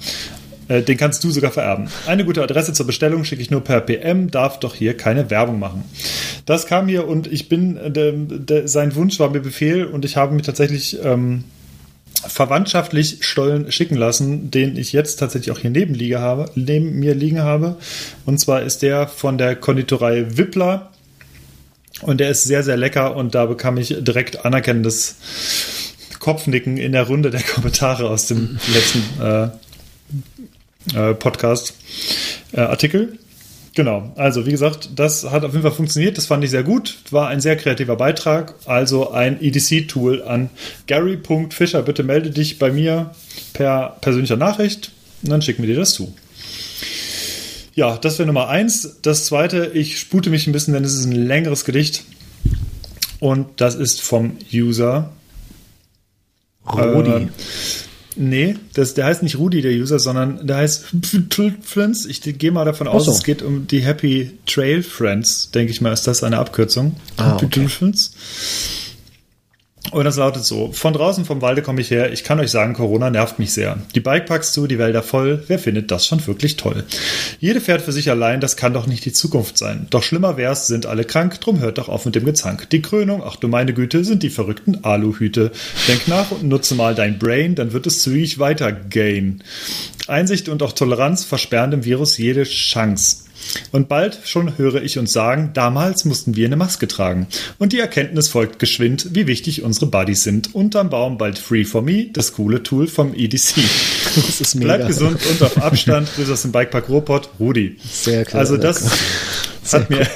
Äh, 0.68 0.82
den 0.82 0.98
kannst 0.98 1.24
du 1.24 1.32
sogar 1.32 1.52
vererben. 1.52 1.90
Eine 2.08 2.26
gute 2.26 2.44
Adresse 2.44 2.74
zur 2.74 2.86
Bestellung 2.86 3.24
schicke 3.24 3.42
ich 3.42 3.52
nur 3.52 3.64
per 3.64 3.82
PM, 3.82 4.32
darf 4.32 4.60
doch 4.60 4.76
hier 4.76 4.96
keine 4.96 5.30
Werbung 5.30 5.60
machen. 5.60 5.84
Das 6.46 6.66
kam 6.66 6.88
hier 6.88 7.08
und 7.08 7.28
ich 7.28 7.50
bin, 7.50 7.78
äh, 7.78 7.92
de, 7.92 8.14
de, 8.18 8.68
sein 8.68 8.96
Wunsch 8.96 9.20
war 9.20 9.30
mir 9.30 9.40
Befehl 9.40 9.86
und 9.86 10.06
ich 10.06 10.18
habe 10.18 10.36
mir 10.36 10.42
tatsächlich 10.42 10.98
ähm, 11.04 11.44
verwandtschaftlich 12.26 13.20
Stollen 13.22 13.72
schicken 13.72 13.96
lassen, 13.96 14.52
den 14.52 14.76
ich 14.76 14.94
jetzt 14.94 15.18
tatsächlich 15.18 15.56
auch 15.56 15.60
hier 15.60 15.70
neben, 15.70 15.94
liege 15.94 16.20
habe, 16.20 16.50
neben 16.56 17.00
mir 17.00 17.14
liegen 17.14 17.42
habe. 17.42 17.78
Und 18.26 18.40
zwar 18.40 18.64
ist 18.64 18.82
der 18.82 19.08
von 19.08 19.38
der 19.38 19.56
Konditorei 19.56 20.38
Wippler. 20.38 20.92
Und 22.02 22.20
der 22.20 22.30
ist 22.30 22.44
sehr, 22.44 22.62
sehr 22.62 22.78
lecker 22.78 23.16
und 23.16 23.34
da 23.34 23.46
bekam 23.48 23.78
ich 23.78 23.96
direkt 24.00 24.46
anerkennendes 24.46 25.16
Kopfnicken 26.20 26.78
in 26.78 26.92
der 26.92 27.08
Runde 27.08 27.32
der 27.32 27.42
Kommentare 27.42 28.08
aus 28.08 28.28
dem 28.28 28.60
letzten 28.72 29.00
äh, 29.20 29.50
äh, 30.96 31.14
Podcast-Artikel. 31.14 33.02
Äh, 33.14 33.18
genau, 33.74 34.12
also 34.16 34.46
wie 34.46 34.52
gesagt, 34.52 34.90
das 34.96 35.30
hat 35.30 35.44
auf 35.44 35.52
jeden 35.52 35.64
Fall 35.64 35.72
funktioniert, 35.72 36.18
das 36.18 36.26
fand 36.26 36.44
ich 36.44 36.50
sehr 36.50 36.64
gut, 36.64 36.98
war 37.12 37.28
ein 37.28 37.42
sehr 37.42 37.56
kreativer 37.56 37.96
Beitrag, 37.96 38.56
also 38.66 39.12
ein 39.12 39.42
EDC-Tool 39.42 40.24
an 40.24 40.50
Gary.Fischer, 40.88 41.82
bitte 41.84 42.04
melde 42.04 42.32
dich 42.32 42.60
bei 42.60 42.72
mir 42.72 43.12
per 43.54 43.98
persönlicher 44.02 44.38
Nachricht 44.38 44.92
und 45.24 45.30
dann 45.32 45.42
schicken 45.42 45.64
wir 45.64 45.70
dir 45.70 45.80
das 45.80 45.94
zu. 45.94 46.14
Ja, 47.78 47.96
das 47.96 48.18
wäre 48.18 48.26
Nummer 48.26 48.50
eins. 48.50 48.98
Das 49.04 49.28
zweite, 49.28 49.68
ich 49.76 50.00
spute 50.00 50.32
mich 50.32 50.48
ein 50.48 50.52
bisschen, 50.52 50.74
denn 50.74 50.84
es 50.84 50.96
ist 50.96 51.06
ein 51.06 51.12
längeres 51.12 51.64
Gedicht. 51.64 52.06
Und 53.20 53.62
das 53.62 53.76
ist 53.76 54.02
vom 54.02 54.38
User 54.52 55.12
Rudi. 56.68 57.12
Äh, 57.12 57.28
Nee, 58.18 58.56
das, 58.74 58.94
der 58.96 59.06
heißt 59.06 59.24
nicht 59.24 59.38
Rudi, 59.38 59.62
der 59.62 59.72
User, 59.72 60.00
sondern 60.00 60.46
der 60.48 60.58
heißt 60.58 60.86
Friends. 61.62 62.06
Ich 62.06 62.22
gehe 62.22 62.52
mal 62.52 62.66
davon 62.66 62.88
aus, 62.88 63.06
so. 63.06 63.12
es 63.12 63.24
geht 63.24 63.42
um 63.42 63.68
die 63.68 63.82
Happy 63.82 64.32
Trail 64.46 64.82
Friends, 64.84 65.52
denke 65.52 65.72
ich 65.72 65.82
mal, 65.82 65.94
ist 65.94 66.08
das 66.08 66.24
eine 66.24 66.38
Abkürzung. 66.38 66.96
Ah, 67.18 67.36
okay. 67.36 67.68
Und 69.92 70.04
das 70.04 70.18
lautet 70.18 70.44
so: 70.44 70.72
Von 70.74 70.94
draußen 70.94 71.26
vom 71.26 71.42
Walde 71.42 71.62
komme 71.62 71.82
ich 71.82 71.92
her. 71.92 72.12
Ich 72.12 72.24
kann 72.24 72.40
euch 72.40 72.52
sagen, 72.52 72.74
Corona 72.74 73.10
nervt 73.10 73.40
mich 73.40 73.54
sehr. 73.54 73.78
Die 73.96 74.00
Bikeparks 74.00 74.52
zu, 74.52 74.68
die 74.68 74.80
Wälder 74.80 75.04
voll. 75.04 75.44
Wer 75.48 75.60
findet 75.60 75.92
das 75.92 76.06
schon 76.06 76.26
wirklich 76.28 76.58
toll? 76.58 76.84
Jede 77.40 77.62
fährt 77.62 77.82
für 77.82 77.92
sich 77.92 78.10
allein, 78.10 78.42
das 78.42 78.58
kann 78.58 78.74
doch 78.74 78.88
nicht 78.88 79.06
die 79.06 79.14
Zukunft 79.14 79.58
sein. 79.58 79.88
Doch 79.90 80.04
schlimmer 80.04 80.38
wär's, 80.38 80.68
sind 80.68 80.86
alle 80.86 81.06
krank, 81.06 81.40
drum 81.40 81.60
hört 81.60 81.78
doch 81.78 81.90
auf 81.90 82.06
mit 82.06 82.16
dem 82.16 82.26
Gezank. 82.26 82.70
Die 82.70 82.82
Krönung, 82.82 83.24
ach 83.26 83.38
du 83.38 83.48
meine 83.48 83.74
Güte, 83.74 84.04
sind 84.04 84.24
die 84.24 84.30
verrückten 84.30 84.84
Aluhüte. 84.84 85.52
Denk 85.88 86.08
nach 86.08 86.32
und 86.32 86.44
nutze 86.44 86.76
mal 86.76 86.96
dein 86.96 87.20
Brain, 87.20 87.56
dann 87.56 87.74
wird 87.74 87.88
es 87.88 88.02
zügig 88.02 88.40
weitergehen. 88.40 89.44
Einsicht 90.08 90.50
und 90.50 90.64
auch 90.64 90.74
Toleranz 90.74 91.26
versperren 91.26 91.72
dem 91.72 91.86
Virus 91.86 92.18
jede 92.18 92.44
Chance. 92.44 93.27
Und 93.72 93.90
bald 93.90 94.20
schon 94.26 94.58
höre 94.58 94.82
ich 94.82 94.98
uns 94.98 95.14
sagen, 95.14 95.52
damals 95.54 96.06
mussten 96.06 96.36
wir 96.36 96.46
eine 96.46 96.56
Maske 96.56 96.88
tragen. 96.88 97.28
Und 97.58 97.74
die 97.74 97.80
Erkenntnis 97.80 98.30
folgt 98.30 98.60
geschwind, 98.60 99.10
wie 99.12 99.28
wichtig 99.28 99.64
unsere 99.64 99.88
Buddies 99.88 100.24
sind. 100.24 100.54
Unterm 100.56 100.90
Baum 100.90 101.18
bald 101.18 101.38
Free 101.38 101.66
for 101.66 101.82
Me, 101.82 102.08
das 102.12 102.34
coole 102.34 102.64
Tool 102.64 102.88
vom 102.88 103.14
EDC. 103.14 103.56
Das 104.16 104.42
ist 104.42 104.56
mega. 104.56 104.78
Bleib 104.78 104.88
gesund 104.88 105.20
und 105.30 105.44
auf 105.44 105.62
Abstand. 105.62 106.10
Grüße 106.16 106.34
aus 106.34 106.42
dem 106.42 106.52
Bikepark 106.52 106.90
Robot, 106.90 107.30
Rudi. 107.40 107.76
Sehr 107.88 108.22
cool. 108.22 108.40
Also 108.40 108.58
das 108.58 108.90
sehr 109.62 109.82
hat 109.82 109.90
mir 109.92 110.08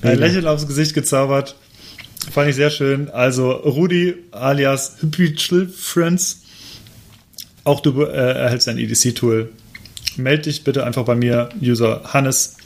ein 0.00 0.18
Lächeln 0.18 0.46
aufs 0.46 0.66
Gesicht 0.66 0.94
gezaubert. 0.94 1.54
Fand 2.30 2.48
ich 2.48 2.56
sehr 2.56 2.70
schön. 2.70 3.10
Also 3.10 3.50
Rudi 3.50 4.14
alias 4.30 4.96
Hypitschl 5.00 5.68
Friends. 5.68 6.42
Auch 7.64 7.80
du 7.80 8.02
äh, 8.02 8.06
erhältst 8.06 8.68
ein 8.68 8.78
EDC-Tool 8.78 9.50
melde 10.18 10.42
dich 10.42 10.64
bitte 10.64 10.84
einfach 10.84 11.04
bei 11.04 11.14
mir, 11.14 11.48
User 11.60 12.02
Hannes. 12.12 12.56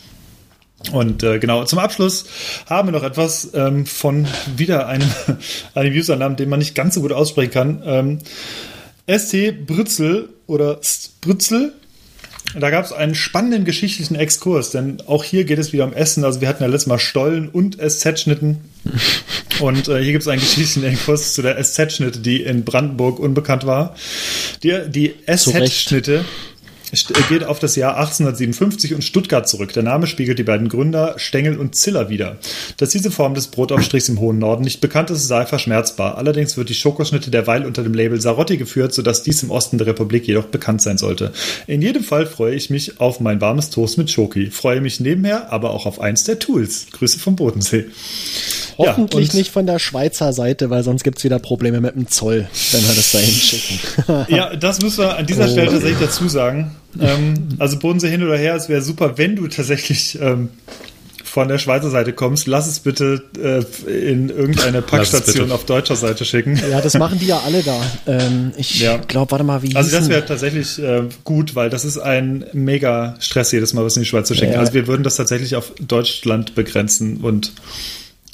Und 0.92 1.22
äh, 1.22 1.38
genau, 1.38 1.64
zum 1.64 1.80
Abschluss 1.80 2.26
haben 2.66 2.88
wir 2.88 2.92
noch 2.92 3.02
etwas 3.02 3.50
ähm, 3.54 3.84
von 3.84 4.26
wieder 4.56 4.86
einem, 4.86 5.08
einem 5.74 5.94
Usernamen, 5.94 6.36
den 6.36 6.48
man 6.48 6.60
nicht 6.60 6.74
ganz 6.74 6.94
so 6.94 7.00
gut 7.00 7.12
aussprechen 7.12 7.50
kann. 7.50 7.82
Ähm, 7.84 8.18
ST 9.08 9.66
Brützel 9.66 10.28
oder 10.46 10.80
Brützel. 11.20 11.72
Da 12.58 12.70
gab 12.70 12.84
es 12.84 12.92
einen 12.92 13.14
spannenden 13.14 13.64
geschichtlichen 13.64 14.14
Exkurs, 14.14 14.70
denn 14.70 15.02
auch 15.06 15.22
hier 15.22 15.44
geht 15.44 15.58
es 15.58 15.72
wieder 15.72 15.84
um 15.84 15.92
Essen. 15.92 16.24
Also 16.24 16.40
wir 16.40 16.48
hatten 16.48 16.62
ja 16.62 16.68
letztes 16.68 16.86
Mal 16.86 16.98
Stollen 16.98 17.48
und 17.48 17.78
SZ-Schnitten. 17.78 18.58
Und 19.60 19.88
äh, 19.88 20.00
hier 20.00 20.12
gibt 20.12 20.22
es 20.22 20.28
einen 20.28 20.40
geschichtlichen 20.40 20.84
Exkurs 20.84 21.34
zu 21.34 21.42
der 21.42 21.60
SZ-Schnitte, 21.60 22.20
die 22.20 22.42
in 22.42 22.64
Brandenburg 22.64 23.18
unbekannt 23.18 23.66
war. 23.66 23.96
Die, 24.62 24.72
die 24.88 25.14
SZ-Schnitte 25.26 26.24
geht 27.28 27.44
auf 27.44 27.58
das 27.58 27.76
Jahr 27.76 27.96
1857 27.96 28.94
und 28.94 29.02
Stuttgart 29.02 29.48
zurück. 29.48 29.72
Der 29.72 29.82
Name 29.82 30.06
spiegelt 30.06 30.38
die 30.38 30.44
beiden 30.44 30.68
Gründer 30.68 31.14
Stengel 31.18 31.58
und 31.58 31.74
Ziller 31.74 32.08
wider. 32.08 32.38
Dass 32.76 32.90
diese 32.90 33.10
Form 33.10 33.34
des 33.34 33.48
Brotaufstrichs 33.48 34.08
im 34.08 34.20
hohen 34.20 34.38
Norden 34.38 34.64
nicht 34.64 34.80
bekannt 34.80 35.10
ist, 35.10 35.26
sei 35.26 35.46
verschmerzbar. 35.46 36.16
Allerdings 36.16 36.56
wird 36.56 36.68
die 36.68 36.74
Schokoschnitte 36.74 37.30
derweil 37.30 37.64
unter 37.64 37.82
dem 37.82 37.94
Label 37.94 38.20
Sarotti 38.20 38.56
geführt, 38.56 38.92
sodass 38.92 39.22
dies 39.22 39.42
im 39.42 39.50
Osten 39.50 39.78
der 39.78 39.86
Republik 39.86 40.26
jedoch 40.26 40.46
bekannt 40.46 40.82
sein 40.82 40.98
sollte. 40.98 41.32
In 41.66 41.82
jedem 41.82 42.02
Fall 42.02 42.26
freue 42.26 42.54
ich 42.54 42.70
mich 42.70 43.00
auf 43.00 43.20
mein 43.20 43.40
warmes 43.40 43.70
Toast 43.70 43.98
mit 43.98 44.10
Schoki. 44.10 44.50
Freue 44.50 44.80
mich 44.80 45.00
nebenher 45.00 45.52
aber 45.52 45.70
auch 45.70 45.86
auf 45.86 46.00
eins 46.00 46.24
der 46.24 46.38
Tools. 46.38 46.86
Grüße 46.92 47.18
vom 47.18 47.36
Bodensee. 47.36 47.86
Hoffentlich 48.78 49.32
ja, 49.32 49.38
nicht 49.38 49.50
von 49.50 49.66
der 49.66 49.80
Schweizer 49.80 50.32
Seite, 50.32 50.70
weil 50.70 50.84
sonst 50.84 51.02
gibt 51.02 51.18
es 51.18 51.24
wieder 51.24 51.40
Probleme 51.40 51.80
mit 51.80 51.96
dem 51.96 52.06
Zoll, 52.06 52.48
wenn 52.70 52.82
wir 52.82 52.94
das 52.94 53.10
da 53.10 53.18
hinschicken. 53.18 53.80
ja, 54.28 54.54
das 54.54 54.80
müssen 54.80 54.98
wir 54.98 55.16
an 55.16 55.26
dieser 55.26 55.46
oh. 55.46 55.50
Stelle 55.50 55.70
tatsächlich 55.72 55.98
dazu 55.98 56.28
sagen. 56.28 56.76
Ähm, 57.00 57.34
also 57.58 57.78
Bodensee 57.78 58.10
hin 58.10 58.22
oder 58.22 58.36
her, 58.36 58.54
es 58.54 58.68
wäre 58.68 58.82
super, 58.82 59.18
wenn 59.18 59.36
du 59.36 59.46
tatsächlich 59.48 60.18
ähm, 60.20 60.50
von 61.24 61.48
der 61.48 61.58
Schweizer 61.58 61.90
Seite 61.90 62.12
kommst, 62.12 62.46
lass 62.46 62.66
es 62.66 62.80
bitte 62.80 63.22
äh, 63.38 64.10
in 64.10 64.30
irgendeine 64.30 64.82
Packstation 64.82 65.52
auf 65.52 65.64
deutscher 65.64 65.96
Seite 65.96 66.24
schicken. 66.24 66.60
Ja, 66.70 66.80
das 66.80 66.94
machen 66.98 67.18
die 67.18 67.26
ja 67.26 67.40
alle 67.44 67.62
da. 67.62 67.80
Ähm, 68.06 68.52
ich 68.56 68.80
ja. 68.80 68.96
glaube, 68.96 69.30
warte 69.30 69.44
mal, 69.44 69.62
wie. 69.62 69.76
Also 69.76 69.90
das 69.90 70.08
wäre 70.08 70.24
tatsächlich 70.24 70.78
äh, 70.78 71.02
gut, 71.24 71.54
weil 71.54 71.70
das 71.70 71.84
ist 71.84 71.98
ein 71.98 72.46
mega 72.52 73.16
Stress 73.20 73.52
jedes 73.52 73.74
Mal, 73.74 73.84
was 73.84 73.96
in 73.96 74.02
die 74.02 74.08
Schweiz 74.08 74.26
zu 74.26 74.34
schicken. 74.34 74.54
Ja. 74.54 74.60
Also 74.60 74.72
wir 74.72 74.86
würden 74.86 75.02
das 75.02 75.16
tatsächlich 75.16 75.54
auf 75.54 75.72
Deutschland 75.80 76.54
begrenzen 76.54 77.18
und 77.18 77.52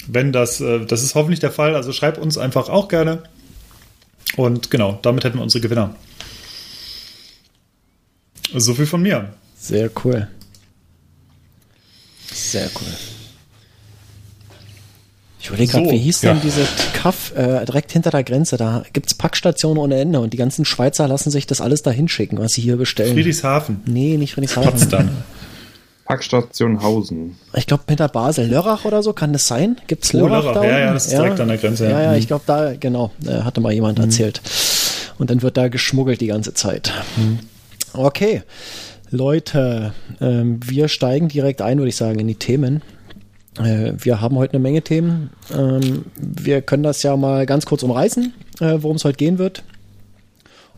wenn 0.07 0.31
das, 0.31 0.61
äh, 0.61 0.85
das 0.85 1.03
ist 1.03 1.15
hoffentlich 1.15 1.39
der 1.39 1.51
Fall, 1.51 1.75
also 1.75 1.91
schreib 1.91 2.17
uns 2.17 2.37
einfach 2.37 2.69
auch 2.69 2.87
gerne. 2.87 3.23
Und 4.37 4.71
genau, 4.71 4.99
damit 5.01 5.23
hätten 5.23 5.37
wir 5.37 5.43
unsere 5.43 5.61
Gewinner. 5.61 5.95
So 8.53 8.73
viel 8.73 8.85
von 8.85 9.01
mir. 9.01 9.33
Sehr 9.57 9.89
cool. 10.03 10.27
Sehr 12.31 12.69
cool. 12.75 12.87
Ich 15.39 15.49
überlege 15.49 15.71
gerade, 15.71 15.85
so, 15.85 15.91
wie 15.91 15.97
hieß 15.97 16.23
ja. 16.23 16.33
denn 16.33 16.41
diese 16.41 16.67
Kaff 16.93 17.31
äh, 17.35 17.65
direkt 17.65 17.91
hinter 17.91 18.09
der 18.09 18.23
Grenze? 18.23 18.57
Da 18.57 18.83
gibt 18.93 19.07
es 19.07 19.13
Packstationen 19.13 19.77
ohne 19.77 19.99
Ende 19.99 20.19
und 20.19 20.33
die 20.33 20.37
ganzen 20.37 20.65
Schweizer 20.65 21.07
lassen 21.07 21.29
sich 21.29 21.45
das 21.45 21.61
alles 21.61 21.83
da 21.83 21.91
hinschicken, 21.91 22.39
was 22.39 22.53
sie 22.53 22.61
hier 22.61 22.77
bestellen. 22.77 23.13
Friedrichshafen. 23.13 23.81
Nee, 23.85 24.17
nicht 24.17 24.33
Friedrichshafen. 24.33 24.71
Potsdam. 24.71 25.09
Packstation 26.05 26.81
Hausen. 26.81 27.35
Ich 27.53 27.67
glaube, 27.67 27.83
hinter 27.87 28.07
Basel, 28.07 28.47
Lörrach 28.47 28.85
oder 28.85 29.03
so, 29.03 29.13
kann 29.13 29.33
das 29.33 29.47
sein? 29.47 29.77
Gibt 29.85 30.05
es 30.05 30.13
oh, 30.13 30.19
Lörrach, 30.19 30.43
Lörrach 30.43 30.61
da? 30.61 30.63
Ja, 30.63 30.79
ja, 30.79 30.93
das 30.93 31.07
ist 31.07 31.13
ja. 31.13 31.21
direkt 31.21 31.39
an 31.39 31.47
der 31.47 31.57
Grenze. 31.57 31.89
Ja, 31.89 32.01
ja, 32.01 32.11
mhm. 32.11 32.17
ich 32.17 32.27
glaube, 32.27 32.43
da, 32.47 32.73
genau, 32.75 33.11
äh, 33.25 33.41
hatte 33.41 33.61
mal 33.61 33.71
jemand 33.71 33.99
mhm. 33.99 34.05
erzählt. 34.05 34.41
Und 35.17 35.29
dann 35.29 35.41
wird 35.43 35.57
da 35.57 35.67
geschmuggelt 35.67 36.21
die 36.21 36.27
ganze 36.27 36.53
Zeit. 36.55 36.91
Mhm. 37.17 37.39
Okay, 37.97 38.43
Leute, 39.09 39.93
ähm, 40.19 40.59
wir 40.65 40.89
steigen 40.89 41.29
direkt 41.29 41.61
ein, 41.61 41.77
würde 41.77 41.89
ich 41.89 41.95
sagen, 41.95 42.19
in 42.19 42.27
die 42.27 42.35
Themen. 42.35 42.81
Äh, 43.57 43.93
wir 43.97 44.19
haben 44.19 44.35
heute 44.35 44.53
eine 44.53 44.63
Menge 44.63 44.81
Themen. 44.81 45.29
Ähm, 45.55 46.05
wir 46.17 46.61
können 46.61 46.83
das 46.83 47.03
ja 47.03 47.15
mal 47.15 47.45
ganz 47.45 47.65
kurz 47.65 47.83
umreißen, 47.83 48.33
äh, 48.59 48.77
worum 48.79 48.97
es 48.97 49.05
heute 49.05 49.17
gehen 49.17 49.37
wird. 49.37 49.63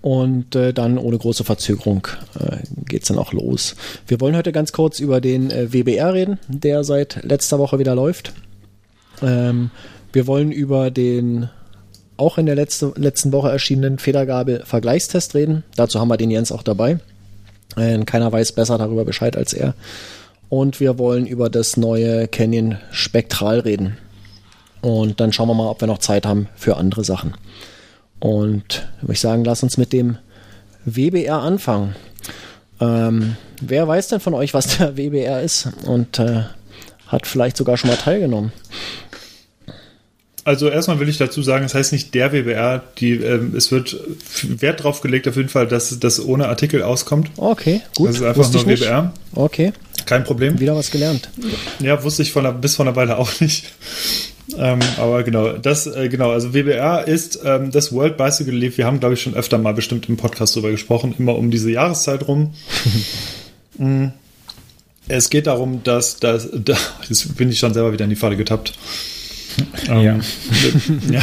Und 0.01 0.55
äh, 0.55 0.73
dann 0.73 0.99
ohne 0.99 1.17
große 1.17 1.43
Verzögerung 1.43 2.07
äh, 2.39 2.57
geht 2.85 3.01
es 3.01 3.07
dann 3.07 3.17
auch 3.17 3.33
los. 3.33 3.75
Wir 4.05 4.21
wollen 4.21 4.35
heute 4.35 4.51
ganz 4.51 4.71
kurz 4.71 4.99
über 4.99 5.19
den 5.19 5.49
äh, 5.49 5.73
WBR 5.73 6.13
reden, 6.13 6.39
der 6.47 6.83
seit 6.83 7.23
letzter 7.23 7.57
Woche 7.57 7.79
wieder 7.79 7.95
läuft. 7.95 8.33
Ähm, 9.23 9.71
wir 10.13 10.27
wollen 10.27 10.51
über 10.51 10.91
den 10.91 11.49
auch 12.17 12.37
in 12.37 12.45
der 12.45 12.55
letzte, 12.55 12.93
letzten 12.95 13.31
Woche 13.31 13.49
erschienenen 13.49 13.99
Federgabel-Vergleichstest 13.99 15.35
reden. 15.35 15.63
Dazu 15.75 15.99
haben 15.99 16.09
wir 16.09 16.17
den 16.17 16.31
Jens 16.31 16.51
auch 16.51 16.63
dabei. 16.63 16.99
Äh, 17.75 18.03
keiner 18.05 18.31
weiß 18.31 18.51
besser 18.53 18.77
darüber 18.77 19.05
Bescheid 19.05 19.37
als 19.37 19.53
er. 19.53 19.73
Und 20.49 20.79
wir 20.79 20.97
wollen 20.97 21.27
über 21.27 21.49
das 21.49 21.77
neue 21.77 22.27
Canyon 22.27 22.77
Spektral 22.91 23.59
reden. 23.59 23.97
Und 24.81 25.19
dann 25.19 25.33
schauen 25.33 25.49
wir 25.49 25.53
mal, 25.53 25.69
ob 25.69 25.81
wir 25.81 25.87
noch 25.87 25.97
Zeit 25.97 26.25
haben 26.25 26.47
für 26.55 26.77
andere 26.77 27.03
Sachen. 27.03 27.33
Und 28.19 28.87
würde 29.01 29.13
ich 29.13 29.19
sagen, 29.19 29.43
lass 29.43 29.63
uns 29.63 29.77
mit 29.77 29.93
dem 29.93 30.17
WBR 30.85 31.39
anfangen. 31.39 31.95
Ähm, 32.79 33.35
wer 33.61 33.87
weiß 33.87 34.07
denn 34.07 34.19
von 34.19 34.33
euch, 34.33 34.53
was 34.53 34.77
der 34.77 34.97
WBR 34.97 35.41
ist 35.41 35.69
und 35.85 36.19
äh, 36.19 36.43
hat 37.07 37.27
vielleicht 37.27 37.57
sogar 37.57 37.77
schon 37.77 37.89
mal 37.89 37.97
teilgenommen? 37.97 38.51
Also 40.47 40.69
erstmal 40.69 40.97
will 41.01 41.09
ich 41.09 41.17
dazu 41.17 41.41
sagen, 41.41 41.65
es 41.65 41.75
heißt 41.75 41.91
nicht 41.91 42.13
der 42.13 42.31
WBR, 42.31 42.81
die, 42.99 43.15
ähm, 43.15 43.53
es 43.53 43.69
wird 43.69 43.99
Wert 44.43 44.81
drauf 44.81 45.01
gelegt 45.01 45.27
auf 45.27 45.35
jeden 45.35 45.49
Fall, 45.49 45.67
dass 45.67 45.99
das 45.99 46.23
ohne 46.23 46.47
Artikel 46.47 46.83
auskommt. 46.83 47.31
Okay, 47.35 47.81
gut. 47.97 48.07
Das 48.07 48.15
ist 48.15 48.21
einfach 48.23 48.53
nur. 48.53 48.65
WBR. 48.65 49.11
Okay, 49.35 49.73
Kein 50.05 50.23
Problem. 50.23 50.57
wieder 50.57 50.73
was 50.73 50.89
gelernt. 50.89 51.29
Ja, 51.81 52.01
wusste 52.01 52.21
ich 52.21 52.31
von 52.31 52.45
der, 52.45 52.53
bis 52.53 52.77
vor 52.77 52.85
einer 52.85 52.95
Weile 52.95 53.17
auch 53.17 53.41
nicht. 53.41 53.73
Ähm, 54.57 54.79
aber 54.97 55.23
genau, 55.23 55.51
das, 55.51 55.85
äh, 55.85 56.07
genau, 56.07 56.31
also 56.31 56.53
WBR 56.53 57.05
ist 57.05 57.41
ähm, 57.43 57.71
das 57.71 57.91
World 57.91 58.15
Bicycle 58.15 58.55
Leaf. 58.55 58.77
Wir 58.77 58.85
haben, 58.85 59.01
glaube 59.01 59.15
ich, 59.15 59.21
schon 59.21 59.35
öfter 59.35 59.57
mal 59.57 59.73
bestimmt 59.73 60.07
im 60.07 60.15
Podcast 60.15 60.55
drüber 60.55 60.71
gesprochen, 60.71 61.13
immer 61.19 61.35
um 61.35 61.51
diese 61.51 61.69
Jahreszeit 61.71 62.25
rum. 62.25 62.53
Mm. 63.79 64.07
es 65.07 65.29
geht 65.29 65.45
darum, 65.45 65.83
dass, 65.83 66.17
dass, 66.17 66.49
da, 66.51 66.75
jetzt 67.07 67.37
bin 67.37 67.51
ich 67.51 67.59
schon 67.59 67.75
selber 67.75 67.93
wieder 67.93 68.05
in 68.05 68.09
die 68.09 68.15
Falle 68.15 68.35
getappt. 68.35 68.73
Ähm, 69.87 70.01
Ja. 70.01 70.19
ja. 71.09 71.21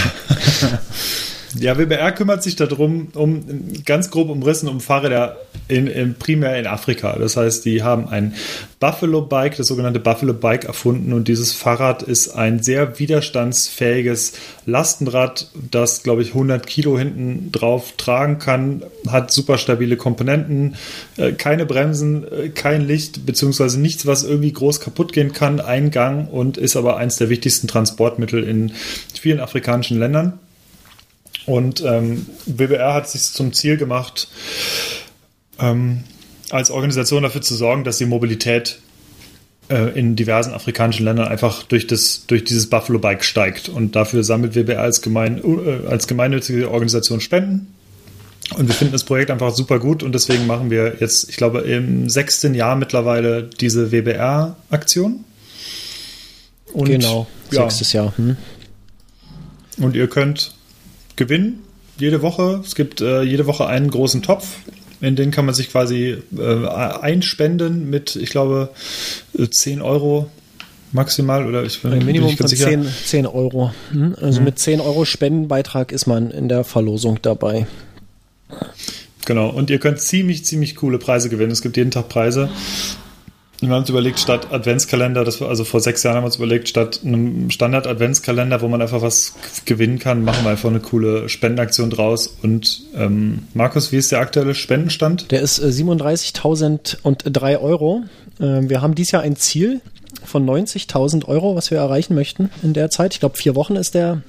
Ja, 1.58 1.78
WBR 1.78 2.10
kümmert 2.12 2.42
sich 2.42 2.56
darum, 2.56 3.08
um 3.14 3.44
ganz 3.84 4.10
grob 4.10 4.28
umrissen, 4.28 4.68
um 4.68 4.80
Fahrräder 4.80 5.36
in, 5.68 5.86
in, 5.86 6.14
primär 6.14 6.58
in 6.58 6.66
Afrika. 6.66 7.16
Das 7.16 7.36
heißt, 7.36 7.64
die 7.64 7.82
haben 7.82 8.08
ein 8.08 8.34
Buffalo 8.80 9.22
Bike, 9.22 9.56
das 9.56 9.68
sogenannte 9.68 10.00
Buffalo 10.00 10.34
Bike, 10.34 10.64
erfunden 10.64 11.12
und 11.12 11.28
dieses 11.28 11.52
Fahrrad 11.52 12.02
ist 12.02 12.30
ein 12.30 12.62
sehr 12.62 12.98
widerstandsfähiges 12.98 14.32
Lastenrad, 14.66 15.48
das, 15.70 16.02
glaube 16.02 16.22
ich, 16.22 16.28
100 16.28 16.66
Kilo 16.66 16.98
hinten 16.98 17.52
drauf 17.52 17.92
tragen 17.96 18.38
kann, 18.38 18.82
hat 19.08 19.30
super 19.30 19.56
stabile 19.56 19.96
Komponenten, 19.96 20.74
äh, 21.16 21.32
keine 21.32 21.66
Bremsen, 21.66 22.24
äh, 22.30 22.48
kein 22.48 22.86
Licht, 22.86 23.26
beziehungsweise 23.26 23.80
nichts, 23.80 24.06
was 24.06 24.24
irgendwie 24.24 24.52
groß 24.52 24.80
kaputt 24.80 25.12
gehen 25.12 25.32
kann, 25.32 25.60
Eingang 25.60 26.26
und 26.26 26.58
ist 26.58 26.76
aber 26.76 26.96
eins 26.96 27.16
der 27.16 27.28
wichtigsten 27.28 27.68
Transportmittel 27.68 28.42
in 28.42 28.72
vielen 29.18 29.40
afrikanischen 29.40 29.98
Ländern. 29.98 30.40
Und 31.46 31.82
ähm, 31.84 32.26
WBR 32.46 32.94
hat 32.94 33.08
sich 33.08 33.22
zum 33.22 33.52
Ziel 33.52 33.76
gemacht, 33.76 34.28
ähm, 35.58 36.04
als 36.50 36.70
Organisation 36.70 37.22
dafür 37.22 37.42
zu 37.42 37.54
sorgen, 37.54 37.84
dass 37.84 37.98
die 37.98 38.06
Mobilität 38.06 38.78
äh, 39.68 39.98
in 39.98 40.16
diversen 40.16 40.52
afrikanischen 40.52 41.04
Ländern 41.04 41.28
einfach 41.28 41.62
durch, 41.62 41.86
das, 41.86 42.26
durch 42.26 42.44
dieses 42.44 42.68
Buffalo 42.68 42.98
Bike 42.98 43.24
steigt. 43.24 43.68
Und 43.68 43.96
dafür 43.96 44.24
sammelt 44.24 44.54
WBR 44.54 44.80
als, 44.80 45.02
gemein, 45.02 45.42
äh, 45.42 45.86
als 45.88 46.06
gemeinnützige 46.06 46.70
Organisation 46.70 47.20
Spenden. 47.20 47.74
Und 48.56 48.68
wir 48.68 48.74
finden 48.74 48.92
das 48.92 49.04
Projekt 49.04 49.30
einfach 49.30 49.54
super 49.54 49.78
gut 49.78 50.02
und 50.02 50.14
deswegen 50.14 50.46
machen 50.46 50.70
wir 50.70 50.96
jetzt, 51.00 51.30
ich 51.30 51.36
glaube, 51.36 51.60
im 51.60 52.10
sechsten 52.10 52.54
Jahr 52.54 52.76
mittlerweile 52.76 53.44
diese 53.44 53.90
WBR-Aktion. 53.90 55.24
Genau, 56.74 57.26
ja, 57.50 57.62
sechstes 57.62 57.92
Jahr. 57.92 58.12
Hm. 58.16 58.36
und 59.78 59.96
ihr 59.96 60.08
könnt 60.08 60.54
gewinnen 61.16 61.62
jede 61.98 62.22
Woche. 62.22 62.60
Es 62.64 62.74
gibt 62.74 63.00
äh, 63.00 63.22
jede 63.22 63.46
Woche 63.46 63.66
einen 63.66 63.90
großen 63.90 64.22
Topf, 64.22 64.56
in 65.00 65.16
den 65.16 65.30
kann 65.30 65.44
man 65.44 65.54
sich 65.54 65.70
quasi 65.70 66.16
äh, 66.36 66.66
einspenden 66.66 67.90
mit, 67.90 68.16
ich 68.16 68.30
glaube, 68.30 68.70
äh, 69.38 69.48
10 69.48 69.82
Euro 69.82 70.30
maximal 70.92 71.46
oder 71.46 71.64
ich 71.64 71.82
bin, 71.82 71.92
Ein 71.92 71.98
bin 71.98 72.06
Minimum 72.06 72.30
ich 72.30 72.36
von 72.36 72.44
ganz 72.44 72.50
sicher. 72.52 72.70
10, 72.70 72.86
10 73.04 73.26
Euro. 73.26 73.72
Hm? 73.90 74.16
Also 74.20 74.40
mit 74.40 74.58
10 74.58 74.80
Euro 74.80 75.04
Spendenbeitrag 75.04 75.92
ist 75.92 76.06
man 76.06 76.30
in 76.30 76.48
der 76.48 76.64
Verlosung 76.64 77.18
dabei. 77.20 77.66
Genau, 79.26 79.48
und 79.48 79.70
ihr 79.70 79.78
könnt 79.78 80.00
ziemlich, 80.00 80.44
ziemlich 80.44 80.76
coole 80.76 80.98
Preise 80.98 81.28
gewinnen. 81.28 81.50
Es 81.50 81.62
gibt 81.62 81.76
jeden 81.76 81.90
Tag 81.90 82.08
Preise. 82.08 82.48
Wir 83.68 83.74
haben 83.74 83.82
uns 83.82 83.90
überlegt, 83.90 84.18
statt 84.18 84.52
Adventskalender, 84.52 85.24
das 85.24 85.40
war, 85.40 85.48
also 85.48 85.64
vor 85.64 85.80
sechs 85.80 86.02
Jahren 86.02 86.16
haben 86.16 86.22
wir 86.22 86.26
uns 86.26 86.36
überlegt, 86.36 86.68
statt 86.68 87.00
einem 87.04 87.50
Standard-Adventskalender, 87.50 88.60
wo 88.60 88.68
man 88.68 88.82
einfach 88.82 89.02
was 89.02 89.34
gewinnen 89.64 89.98
kann, 89.98 90.24
machen 90.24 90.44
wir 90.44 90.50
einfach 90.50 90.68
eine 90.68 90.80
coole 90.80 91.28
Spendenaktion 91.28 91.90
draus. 91.90 92.36
Und 92.42 92.82
ähm, 92.96 93.44
Markus, 93.54 93.92
wie 93.92 93.96
ist 93.96 94.12
der 94.12 94.20
aktuelle 94.20 94.54
Spendenstand? 94.54 95.30
Der 95.30 95.40
ist 95.40 95.58
äh, 95.58 95.66
37.003 95.66 97.60
Euro. 97.60 98.02
Ähm, 98.40 98.68
wir 98.70 98.82
haben 98.82 98.94
dieses 98.94 99.12
Jahr 99.12 99.22
ein 99.22 99.36
Ziel 99.36 99.80
von 100.24 100.48
90.000 100.48 101.26
Euro, 101.26 101.56
was 101.56 101.70
wir 101.70 101.78
erreichen 101.78 102.14
möchten 102.14 102.50
in 102.62 102.72
der 102.72 102.90
Zeit. 102.90 103.14
Ich 103.14 103.20
glaube, 103.20 103.36
vier 103.36 103.54
Wochen 103.54 103.76
ist 103.76 103.94
der 103.94 104.22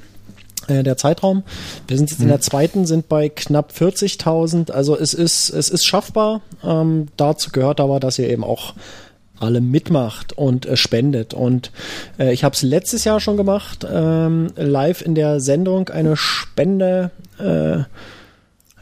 äh, 0.68 0.84
der 0.84 0.98
Zeitraum. 0.98 1.44
Wir 1.88 1.98
sind 1.98 2.10
jetzt 2.10 2.22
in 2.22 2.28
der 2.28 2.42
zweiten, 2.42 2.86
sind 2.86 3.08
bei 3.08 3.30
knapp 3.30 3.72
40.000. 3.72 4.72
Also 4.72 4.98
es 4.98 5.14
ist, 5.14 5.50
es 5.50 5.70
ist 5.70 5.86
schaffbar. 5.86 6.42
Ähm, 6.64 7.08
dazu 7.18 7.52
gehört 7.52 7.80
aber, 7.80 8.00
dass 8.00 8.18
ihr 8.18 8.30
eben 8.30 8.44
auch 8.44 8.74
alle 9.40 9.62
mitmacht 9.62 10.34
und 10.34 10.66
äh, 10.66 10.78
spendet. 10.78 11.34
Und 11.34 11.72
äh, 12.20 12.34
ich 12.34 12.44
habe 12.44 12.56
es 12.56 12.62
letztes 12.62 13.04
Jahr 13.04 13.20
schon 13.20 13.38
gemacht, 13.38 13.86
ähm, 13.92 14.48
live 14.56 15.02
in 15.02 15.16
der 15.16 15.40
Sendung 15.40 15.90
eine 15.90 16.16
Spende, 16.18 17.12
äh, 17.40 17.84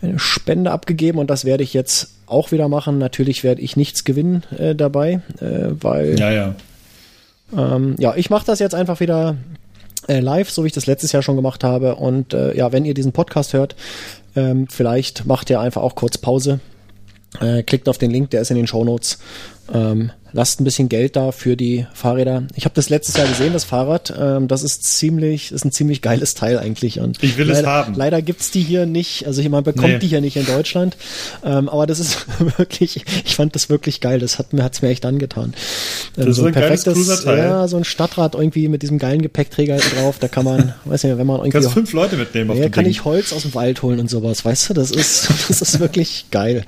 eine 0.06 0.20
Spende 0.20 0.72
abgegeben 0.72 1.20
und 1.20 1.30
das 1.30 1.46
werde 1.46 1.64
ich 1.64 1.74
jetzt 1.74 2.10
auch 2.26 2.52
wieder 2.52 2.68
machen. 2.68 2.98
Natürlich 2.98 3.44
werde 3.44 3.62
ich 3.62 3.78
nichts 3.78 4.04
gewinnen 4.04 4.44
äh, 4.58 4.76
dabei, 4.76 5.22
äh, 5.40 5.70
weil 5.72 6.20
Ja, 6.20 6.32
ja. 6.32 6.56
ähm, 7.56 7.96
ja, 8.00 8.16
ich 8.16 8.30
mache 8.30 8.46
das 8.46 8.60
jetzt 8.60 8.76
einfach 8.76 9.00
wieder 9.00 9.38
äh, 10.08 10.20
live, 10.20 10.50
so 10.50 10.64
wie 10.64 10.68
ich 10.68 10.74
das 10.74 10.88
letztes 10.88 11.12
Jahr 11.12 11.24
schon 11.24 11.36
gemacht 11.36 11.64
habe. 11.64 11.96
Und 11.96 12.34
äh, 12.34 12.56
ja, 12.56 12.72
wenn 12.72 12.86
ihr 12.86 12.94
diesen 12.94 13.12
Podcast 13.12 13.54
hört, 13.54 13.76
ähm, 14.36 14.68
vielleicht 14.68 15.26
macht 15.26 15.50
ihr 15.50 15.60
einfach 15.60 15.82
auch 15.82 15.96
kurz 15.96 16.18
Pause. 16.18 16.60
Äh, 17.40 17.64
klickt 17.64 17.90
auf 17.90 17.98
den 17.98 18.12
Link, 18.12 18.30
der 18.30 18.42
ist 18.42 18.52
in 18.52 18.58
den 18.58 18.68
Show 18.68 18.84
Notes. 18.84 19.20
Ähm, 19.72 20.12
lasst 20.36 20.60
ein 20.60 20.64
bisschen 20.64 20.90
Geld 20.90 21.16
da 21.16 21.32
für 21.32 21.56
die 21.56 21.86
Fahrräder. 21.94 22.44
Ich 22.56 22.66
habe 22.66 22.74
das 22.74 22.90
letztes 22.90 23.16
Jahr 23.18 23.28
gesehen, 23.28 23.54
das 23.54 23.66
Fahrrad. 23.66 24.12
Ähm, 24.20 24.48
das 24.48 24.64
ist 24.64 24.84
ziemlich, 24.84 25.52
ist 25.52 25.64
ein 25.64 25.72
ziemlich 25.72 26.02
geiles 26.02 26.34
Teil 26.34 26.58
eigentlich. 26.58 27.00
Und 27.00 27.22
Ich 27.24 27.38
will 27.38 27.50
es 27.52 27.58
leider, 27.58 27.68
haben. 27.70 27.94
Leider 27.94 28.22
gibt's 28.24 28.50
die 28.50 28.62
hier 28.62 28.88
nicht. 28.88 29.28
Also 29.28 29.48
man 29.50 29.64
bekommt 29.64 29.88
Nee. 29.94 30.00
die 30.00 30.08
hier 30.08 30.22
nicht 30.22 30.36
in 30.36 30.46
Deutschland. 30.48 30.98
Ähm, 31.46 31.70
aber 31.70 31.86
das 31.86 32.00
ist 32.00 32.26
wirklich, 32.58 33.06
ich 33.26 33.36
fand 33.36 33.54
das 33.56 33.70
wirklich 33.70 34.02
geil. 34.02 34.18
Das 34.20 34.40
hat 34.40 34.54
mir, 34.54 34.64
hat's 34.64 34.82
mir 34.82 34.90
echt 34.90 35.06
angetan. 35.06 35.54
Ähm, 36.18 36.26
Das 36.26 36.26
ist 36.30 36.36
so 36.38 36.42
ein 36.44 36.48
ein 36.48 36.54
perfektes, 36.54 37.24
ja, 37.26 37.68
so 37.68 37.78
ein 37.78 37.84
Stadtrad 37.84 38.34
irgendwie 38.34 38.68
mit 38.70 38.82
diesem 38.82 38.98
geilen 38.98 39.22
Gepäckträger 39.22 39.78
drauf. 39.96 40.18
Da 40.20 40.28
kann 40.30 40.46
man, 40.46 40.74
weiß 40.86 41.04
nicht, 41.04 41.16
wenn 41.18 41.28
man 41.28 41.38
irgendwie 41.38 41.52
Kannst 41.60 41.72
fünf 41.74 41.94
Leute 41.94 42.18
mitnehmen 42.18 42.50
auf 42.50 42.58
ja, 42.58 42.64
dem 42.64 42.72
kann 42.72 42.86
Ding. 42.86 42.92
ich 42.92 43.06
Holz 43.06 43.32
aus 43.34 43.44
dem 43.44 43.54
Wald 43.54 43.84
holen 43.84 44.00
und 44.00 44.10
sowas, 44.10 44.44
weißt 44.44 44.72
du, 44.72 44.74
das 44.74 44.90
ist, 44.90 45.30
das 45.48 45.62
ist 45.62 45.80
wirklich 45.80 46.26
geil. 46.32 46.66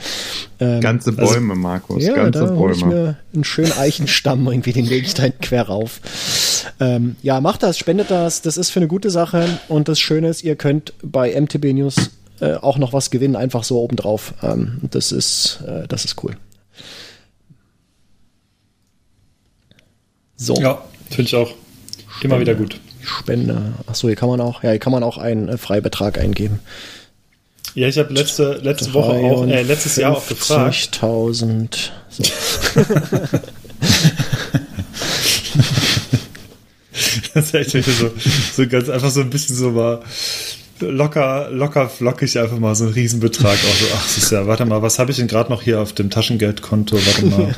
Ähm, 0.60 0.82
Ganze 0.82 1.12
Bäume, 1.12 1.56
Markus, 1.56 2.04
ja, 2.04 2.14
ganze 2.14 2.46
da 2.46 2.56
hole 2.56 2.74
ich 2.74 2.80
Bäume. 2.82 2.85
Mir 2.86 3.18
einen 3.34 3.44
schönen 3.44 3.72
Eichenstamm 3.74 4.48
irgendwie, 4.52 4.74
den 4.74 4.86
lege 4.86 5.06
ich 5.06 5.14
da 5.14 5.24
hinten 5.24 5.42
quer 5.42 5.64
rauf. 5.64 6.02
Ähm, 6.80 7.16
ja, 7.22 7.42
macht 7.42 7.64
das, 7.64 7.78
spendet 7.78 8.12
das, 8.12 8.42
das 8.42 8.58
ist 8.58 8.72
für 8.72 8.80
eine 8.80 8.88
gute 8.88 9.10
Sache 9.10 9.60
und 9.68 9.88
das 9.88 10.00
Schöne 10.00 10.30
ist, 10.30 10.44
ihr 10.44 10.56
könnt 10.56 10.94
bei 11.02 11.40
MTB 11.40 11.74
News 11.74 12.12
äh, 12.42 12.56
auch 12.56 12.78
noch 12.78 12.94
was 12.94 13.12
gewinnen, 13.12 13.36
einfach 13.36 13.64
so 13.64 13.80
obendrauf. 13.80 14.34
Ähm, 14.44 14.80
das 14.92 15.12
ist, 15.12 15.64
äh, 15.68 15.88
das 15.88 16.06
ist 16.06 16.24
cool. 16.24 16.36
So. 20.36 20.56
Ja, 20.56 20.82
finde 21.10 21.24
ich 21.24 21.36
auch. 21.36 21.54
Immer 22.22 22.40
wieder 22.40 22.56
gut. 22.56 22.80
Spende. 23.02 23.74
Achso, 23.88 24.08
hier 24.08 24.16
kann 24.16 24.30
man 24.30 24.42
auch, 24.42 24.64
ja, 24.64 24.72
hier 24.72 24.80
kann 24.80 24.92
man 24.92 25.04
auch 25.04 25.18
einen 25.18 25.48
äh, 25.48 25.58
Freibetrag 25.58 26.18
eingeben. 26.18 26.60
Ja, 27.74 27.88
ich 27.88 27.98
habe 27.98 28.14
letzte, 28.14 28.54
letzte 28.64 28.94
Woche 28.94 29.12
auch, 29.12 29.46
äh, 29.46 29.62
letztes 29.62 29.98
Jahr 29.98 30.16
auch 30.16 30.28
gefragt. 30.28 30.76
50.000. 30.76 31.90
So. 32.18 32.24
Das 37.34 37.54
ist 37.54 37.76
echt 37.76 37.86
so, 37.86 38.12
so 38.56 38.68
ganz 38.68 38.88
einfach 38.88 39.10
so 39.10 39.20
ein 39.20 39.30
bisschen 39.30 39.56
so 39.58 39.72
mal 39.72 40.02
locker, 40.80 41.50
locker 41.52 41.90
flockig 41.90 42.40
einfach 42.40 42.58
mal 42.58 42.76
so 42.76 42.86
ein 42.86 42.94
Riesenbetrag. 42.94 43.54
Auch 43.54 43.76
so, 43.76 43.86
ach, 43.96 44.18
ist 44.18 44.32
ja, 44.32 44.48
warte 44.48 44.66
mal, 44.66 44.82
was 44.82 45.00
habe 45.00 45.12
ich 45.12 45.18
denn 45.18 45.28
gerade 45.28 45.50
noch 45.50 45.62
hier 45.62 45.82
auf 45.82 45.94
dem 45.94 46.10
Taschengeldkonto? 46.10 46.96
Warte 46.96 47.26
mal, 47.26 47.56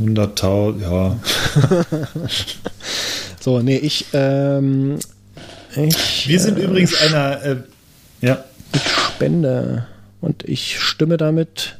äh, 0.00 0.02
100.000, 0.02 0.80
ja. 0.80 1.20
so, 3.40 3.60
nee, 3.60 3.76
ich, 3.76 4.06
ähm, 4.14 4.98
ich, 5.76 6.28
Wir 6.28 6.40
sind 6.40 6.58
äh, 6.58 6.62
übrigens 6.62 6.94
einer, 6.94 7.42
äh, 7.44 7.56
ja, 8.22 8.44
Spende. 9.14 9.86
Und 10.20 10.44
ich 10.44 10.78
stimme 10.78 11.16
damit. 11.16 11.78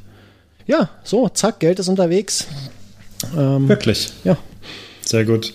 Ja, 0.67 0.91
so, 1.05 1.29
zack, 1.29 1.61
Geld 1.61 1.79
ist 1.79 1.89
unterwegs. 1.89 2.47
Ähm, 3.37 3.69
Wirklich. 3.69 4.11
ja. 4.25 4.37
Sehr 5.03 5.25
gut. 5.25 5.53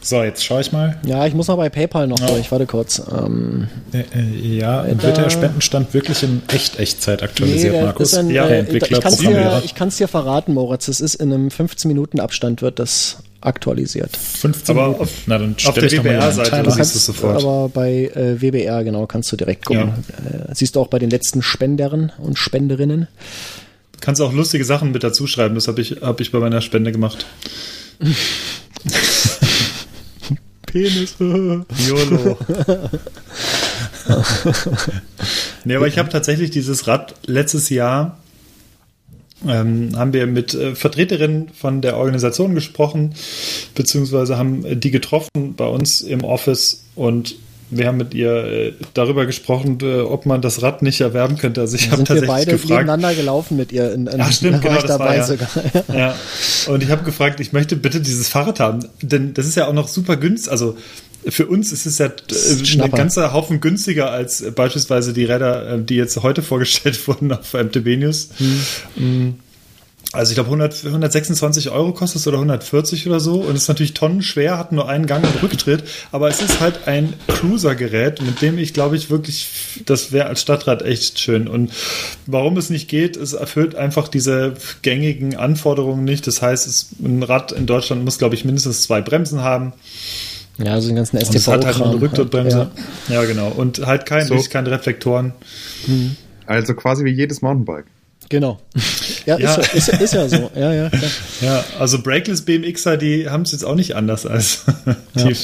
So, 0.00 0.22
jetzt 0.22 0.44
schaue 0.44 0.60
ich 0.60 0.70
mal. 0.70 0.98
ja, 1.06 1.26
ich 1.26 1.32
muss 1.32 1.48
noch 1.48 1.56
bei 1.56 1.70
PayPal 1.70 2.06
noch 2.06 2.18
Ja. 2.20 2.26
durch. 2.26 2.50
Warte 2.52 2.66
kurz. 2.66 3.00
Ähm, 3.10 3.68
Äh, 3.92 4.00
äh, 4.14 4.58
ja, 4.58 4.80
Alter. 4.82 5.02
wird 5.02 5.16
der 5.16 5.30
Spendenstand 5.30 5.94
wirklich 5.94 6.22
in 6.22 6.42
Echt-Echtzeit 6.48 7.20
nee, 7.20 7.24
aktualisiert, 7.26 7.74
der 7.74 7.84
Markus? 7.84 8.14
ein, 8.14 8.28
Ja, 8.30 8.46
äh, 8.46 8.58
Entwickler, 8.58 8.98
ich 8.98 9.74
kann 9.74 9.88
es 9.88 9.96
dir, 9.96 10.04
dir 10.04 10.08
verraten, 10.08 10.52
Moritz. 10.52 10.88
Es 10.88 11.00
ist 11.00 11.14
in 11.14 11.32
einem 11.32 11.48
15-Minuten-Abstand 11.48 12.60
wird 12.60 12.78
das 12.78 13.16
aktualisiert. 13.40 14.14
15 14.16 14.76
Aber 14.76 14.86
Minuten. 14.88 15.02
auf- 15.04 15.10
Na, 15.26 15.38
dann 15.38 15.56
auf 15.64 15.74
der 15.74 15.82
mal 15.84 15.90
WBR-Seite. 16.04 16.62
Du 16.64 16.70
siehst 16.70 16.96
es 16.96 17.06
sofort. 17.06 17.42
aber 17.42 17.68
bei 17.70 18.10
äh, 18.14 18.40
WBR, 18.42 18.84
genau, 18.84 19.06
kannst 19.06 19.32
du 19.32 19.36
direkt 19.36 19.64
gucken. 19.64 19.92
Äh, 20.50 20.54
siehst 20.54 20.76
du 20.76 20.80
auch 20.80 20.88
bei 20.88 20.98
den 20.98 21.08
letzten 21.10 21.40
Spendern 21.40 22.12
und 22.18 22.38
Spenderinnen. 22.38 23.08
Kannst 24.04 24.20
auch 24.20 24.34
lustige 24.34 24.66
Sachen 24.66 24.92
mit 24.92 25.02
dazu 25.02 25.26
schreiben. 25.26 25.54
Das 25.54 25.66
habe 25.66 25.80
ich, 25.80 26.02
hab 26.02 26.20
ich 26.20 26.30
bei 26.30 26.38
meiner 26.38 26.60
Spende 26.60 26.92
gemacht. 26.92 27.24
Penis. 30.66 31.14
YOLO. 31.18 32.36
nee, 35.64 35.74
aber 35.74 35.86
ich 35.86 35.96
habe 35.96 36.10
tatsächlich 36.10 36.50
dieses 36.50 36.86
Rad 36.86 37.14
letztes 37.24 37.70
Jahr 37.70 38.18
ähm, 39.46 39.96
haben 39.96 40.12
wir 40.12 40.26
mit 40.26 40.52
äh, 40.52 40.74
Vertreterinnen 40.74 41.48
von 41.58 41.80
der 41.80 41.96
Organisation 41.96 42.54
gesprochen, 42.54 43.14
beziehungsweise 43.74 44.36
haben 44.36 44.66
äh, 44.66 44.76
die 44.76 44.90
getroffen 44.90 45.54
bei 45.56 45.66
uns 45.66 46.02
im 46.02 46.24
Office 46.24 46.84
und 46.94 47.36
wir 47.70 47.86
haben 47.86 47.96
mit 47.96 48.14
ihr 48.14 48.32
äh, 48.32 48.72
darüber 48.94 49.26
gesprochen, 49.26 49.78
äh, 49.82 50.00
ob 50.00 50.26
man 50.26 50.42
das 50.42 50.62
Rad 50.62 50.82
nicht 50.82 51.00
erwerben 51.00 51.36
könnte. 51.36 51.60
Also 51.60 51.76
ich 51.76 51.90
habe 51.90 51.98
sind 51.98 52.08
wir 52.08 52.16
tatsächlich 52.16 52.28
beide 52.28 52.52
gefragt. 52.52 52.70
nebeneinander 52.70 53.14
gelaufen 53.14 53.56
mit 53.56 53.72
ihr. 53.72 53.92
In, 53.92 54.06
in, 54.06 54.20
Ach 54.20 54.32
stimmt, 54.32 54.62
genau, 54.62 54.74
das 54.74 54.86
dabei 54.86 55.04
war 55.04 55.16
ja. 55.16 55.24
sogar. 55.24 55.48
Ja, 55.94 56.14
und 56.68 56.82
ich 56.82 56.90
habe 56.90 57.04
gefragt, 57.04 57.40
ich 57.40 57.52
möchte 57.52 57.76
bitte 57.76 58.00
dieses 58.00 58.28
Fahrrad 58.28 58.60
haben, 58.60 58.86
denn 59.02 59.34
das 59.34 59.46
ist 59.46 59.54
ja 59.54 59.66
auch 59.66 59.72
noch 59.72 59.88
super 59.88 60.16
günstig. 60.16 60.50
Also 60.50 60.76
für 61.26 61.46
uns 61.46 61.72
ist 61.72 61.86
es 61.86 61.98
ja 61.98 62.06
ein 62.06 62.80
äh, 62.80 62.82
ein 62.82 62.90
ganzer 62.90 63.32
Haufen 63.32 63.60
günstiger 63.60 64.10
als 64.10 64.44
beispielsweise 64.54 65.12
die 65.12 65.24
Räder, 65.24 65.78
die 65.78 65.96
jetzt 65.96 66.22
heute 66.22 66.42
vorgestellt 66.42 67.06
wurden 67.08 67.32
auf 67.32 67.54
MTB 67.54 67.96
News. 67.96 68.30
Mm. 68.96 69.30
Also 70.12 70.30
ich 70.30 70.36
glaube 70.36 70.48
100, 70.48 70.84
126 70.84 71.70
Euro 71.70 71.92
kostet 71.92 72.20
es 72.20 72.26
oder 72.28 72.36
140 72.36 73.08
oder 73.08 73.18
so 73.18 73.40
und 73.40 73.56
ist 73.56 73.66
natürlich 73.68 73.94
tonnenschwer, 73.94 74.58
hat 74.58 74.70
nur 74.70 74.88
einen 74.88 75.06
Gang 75.06 75.24
und 75.24 75.42
Rücktritt, 75.42 75.82
aber 76.12 76.28
es 76.28 76.40
ist 76.40 76.60
halt 76.60 76.86
ein 76.86 77.14
Cruiser-Gerät, 77.26 78.22
mit 78.22 78.40
dem 78.40 78.58
ich 78.58 78.74
glaube 78.74 78.96
ich 78.96 79.10
wirklich, 79.10 79.48
das 79.86 80.12
wäre 80.12 80.26
als 80.26 80.40
Stadtrat 80.40 80.82
echt 80.82 81.18
schön 81.18 81.48
und 81.48 81.72
warum 82.26 82.56
es 82.56 82.70
nicht 82.70 82.88
geht, 82.88 83.16
es 83.16 83.32
erfüllt 83.32 83.74
einfach 83.74 84.06
diese 84.06 84.54
gängigen 84.82 85.36
Anforderungen 85.36 86.04
nicht, 86.04 86.26
das 86.28 86.40
heißt, 86.40 86.66
es, 86.68 86.90
ein 87.02 87.22
Rad 87.24 87.50
in 87.50 87.66
Deutschland 87.66 88.04
muss 88.04 88.18
glaube 88.18 88.36
ich 88.36 88.44
mindestens 88.44 88.82
zwei 88.82 89.00
Bremsen 89.00 89.40
haben 89.40 89.72
Ja, 90.58 90.80
so 90.80 90.86
den 90.86 90.96
ganzen 90.96 91.16
und 91.18 91.34
es 91.34 91.48
hat 91.48 91.64
halt 91.64 91.78
noch 91.78 91.86
eine 91.86 91.94
STV-Kram. 91.96 92.00
Rücktrittbremse. 92.00 92.70
Ja. 93.08 93.24
genau 93.24 93.48
und 93.48 93.84
halt 93.84 94.06
kein 94.06 94.26
So. 94.26 94.34
Licht, 94.34 94.50
keine 94.50 94.70
Reflektoren. 94.70 95.32
Also 96.46 96.74
quasi 96.74 97.04
wie 97.04 97.10
jedes 97.10 97.42
Mountainbike. 97.42 97.86
Genau. 98.28 98.60
Ja, 99.26 99.38
Ja. 99.38 99.54
Ist, 99.54 99.88
ist, 99.88 100.00
ist 100.00 100.14
ja 100.14 100.28
so. 100.28 100.50
Ja, 100.54 100.72
ja, 100.72 100.90
klar. 100.90 101.10
Ja, 101.40 101.64
also 101.78 102.00
Brakeless 102.02 102.42
BMXer, 102.42 102.96
die 102.96 103.28
haben 103.28 103.42
es 103.42 103.52
jetzt 103.52 103.64
auch 103.64 103.74
nicht 103.74 103.96
anders 103.96 104.26
als, 104.26 104.64
die, 105.14 105.34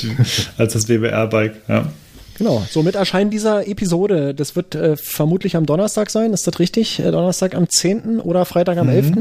als 0.59 0.73
das 0.73 0.89
WBR-Bike. 0.89 1.55
Ja. 1.69 1.87
Genau. 2.37 2.67
So 2.71 2.83
mit 2.83 2.95
Erscheinen 2.95 3.31
dieser 3.31 3.69
Episode. 3.69 4.35
Das 4.35 4.57
wird 4.57 4.75
äh, 4.75 4.97
vermutlich 4.97 5.57
am 5.57 5.67
Donnerstag 5.67 6.11
sein. 6.11 6.33
Ist 6.33 6.47
das 6.47 6.59
richtig? 6.59 6.99
Äh, 6.99 7.11
Donnerstag 7.11 7.55
am 7.55 7.69
10. 7.69 8.21
oder 8.21 8.45
Freitag 8.47 8.79
am 8.79 8.89
11. 8.89 9.13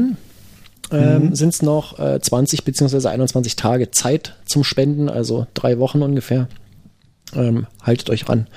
Ähm, 0.92 1.34
Sind 1.34 1.50
es 1.54 1.62
noch 1.62 1.98
äh, 1.98 2.18
20 2.18 2.64
beziehungsweise 2.64 3.10
21 3.10 3.56
Tage 3.56 3.90
Zeit 3.90 4.36
zum 4.46 4.64
Spenden, 4.64 5.08
also 5.08 5.46
drei 5.54 5.78
Wochen 5.78 6.02
ungefähr. 6.02 6.48
Ähm, 7.34 7.66
haltet 7.82 8.10
euch 8.10 8.28
ran. 8.28 8.48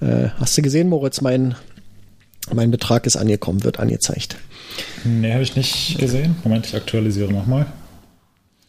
Äh, 0.00 0.28
hast 0.38 0.58
du 0.58 0.62
gesehen, 0.62 0.88
Moritz? 0.88 1.20
Mein, 1.20 1.54
mein 2.52 2.70
Betrag 2.70 3.06
ist 3.06 3.16
angekommen, 3.16 3.64
wird 3.64 3.78
angezeigt. 3.78 4.36
Nee, 5.04 5.32
habe 5.32 5.42
ich 5.42 5.56
nicht 5.56 5.98
gesehen. 5.98 6.36
Moment, 6.44 6.66
ich 6.66 6.74
aktualisiere 6.74 7.32
nochmal. 7.32 7.66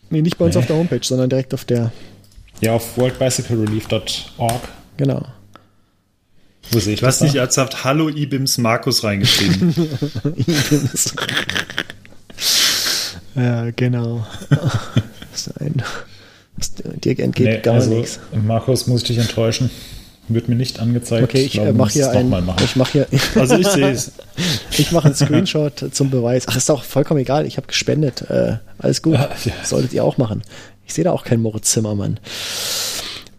Nee, 0.09 0.21
nicht 0.21 0.37
bei 0.37 0.45
uns 0.45 0.55
Nee. 0.55 0.59
auf 0.61 0.67
der 0.67 0.75
Homepage, 0.75 0.99
sondern 1.03 1.29
direkt 1.29 1.53
auf 1.53 1.65
der. 1.65 1.91
Ja, 2.61 2.73
auf 2.73 2.97
worldbicyclerelief.org. 2.97 4.61
Genau. 4.97 5.25
Wo 6.69 6.79
sehe 6.79 6.93
ich 6.93 6.99
Du 6.99 7.07
hast 7.07 7.21
das 7.21 7.27
nicht 7.27 7.35
ernsthaft 7.35 7.83
Hallo 7.83 8.07
Ibims 8.09 8.57
Markus 8.57 9.03
reingeschrieben. 9.03 9.73
ja, 13.35 13.69
genau. 13.71 14.25
Das 15.31 15.47
ist 15.47 15.61
ein, 15.61 15.81
das, 16.57 16.73
dir 16.75 17.17
entgeht 17.19 17.47
Nee, 17.47 17.57
gar 17.59 17.75
also, 17.75 17.89
nichts. 17.93 18.19
Markus, 18.33 18.85
muss 18.87 19.01
ich 19.03 19.07
dich 19.07 19.17
enttäuschen. 19.17 19.71
Wird 20.27 20.47
mir 20.47 20.55
nicht 20.55 20.79
angezeigt. 20.79 21.23
Okay, 21.23 21.41
ich 21.43 21.57
äh, 21.57 21.73
mache 21.73 21.93
hier 21.93 22.11
ein, 22.11 22.29
machen. 22.29 22.63
ich 22.63 22.75
mache 22.75 22.91
hier, 22.91 23.07
Also 23.35 23.57
ich 23.57 23.67
sehe 23.67 23.91
es. 23.91 24.11
ich 24.77 24.91
mache 24.91 25.07
einen 25.07 25.15
Screenshot 25.15 25.89
zum 25.91 26.09
Beweis. 26.09 26.45
Ach, 26.47 26.55
ist 26.55 26.69
doch 26.69 26.83
vollkommen 26.83 27.19
egal. 27.19 27.45
Ich 27.45 27.57
habe 27.57 27.67
gespendet. 27.67 28.21
Äh, 28.29 28.57
alles 28.77 29.01
gut. 29.01 29.17
Ah, 29.17 29.29
ja. 29.43 29.53
Solltet 29.63 29.93
ihr 29.93 30.03
auch 30.03 30.17
machen. 30.17 30.41
Ich 30.85 30.93
sehe 30.93 31.03
da 31.03 31.11
auch 31.11 31.23
keinen 31.23 31.41
Moritz 31.41 31.71
Zimmermann. 31.71 32.19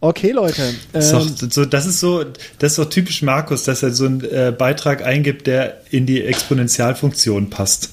Okay, 0.01 0.33
Leute. 0.33 0.75
Ist 0.93 1.13
doch, 1.13 1.25
Ähm, 1.25 1.51
so, 1.51 1.65
das 1.65 1.87
ist 1.87 2.01
so, 2.01 2.25
das 2.59 2.73
ist 2.73 2.79
doch 2.79 2.91
typisch 2.91 3.23
Markus, 3.23 3.63
dass 3.63 3.85
er 3.85 3.93
so 3.93 4.05
einen 4.05 4.25
äh, 4.25 4.53
Beitrag 4.57 5.05
eingibt, 5.07 5.47
der 5.47 5.81
in 5.91 6.07
die 6.07 6.23
Exponentialfunktion 6.25 7.51
passt. 7.51 7.91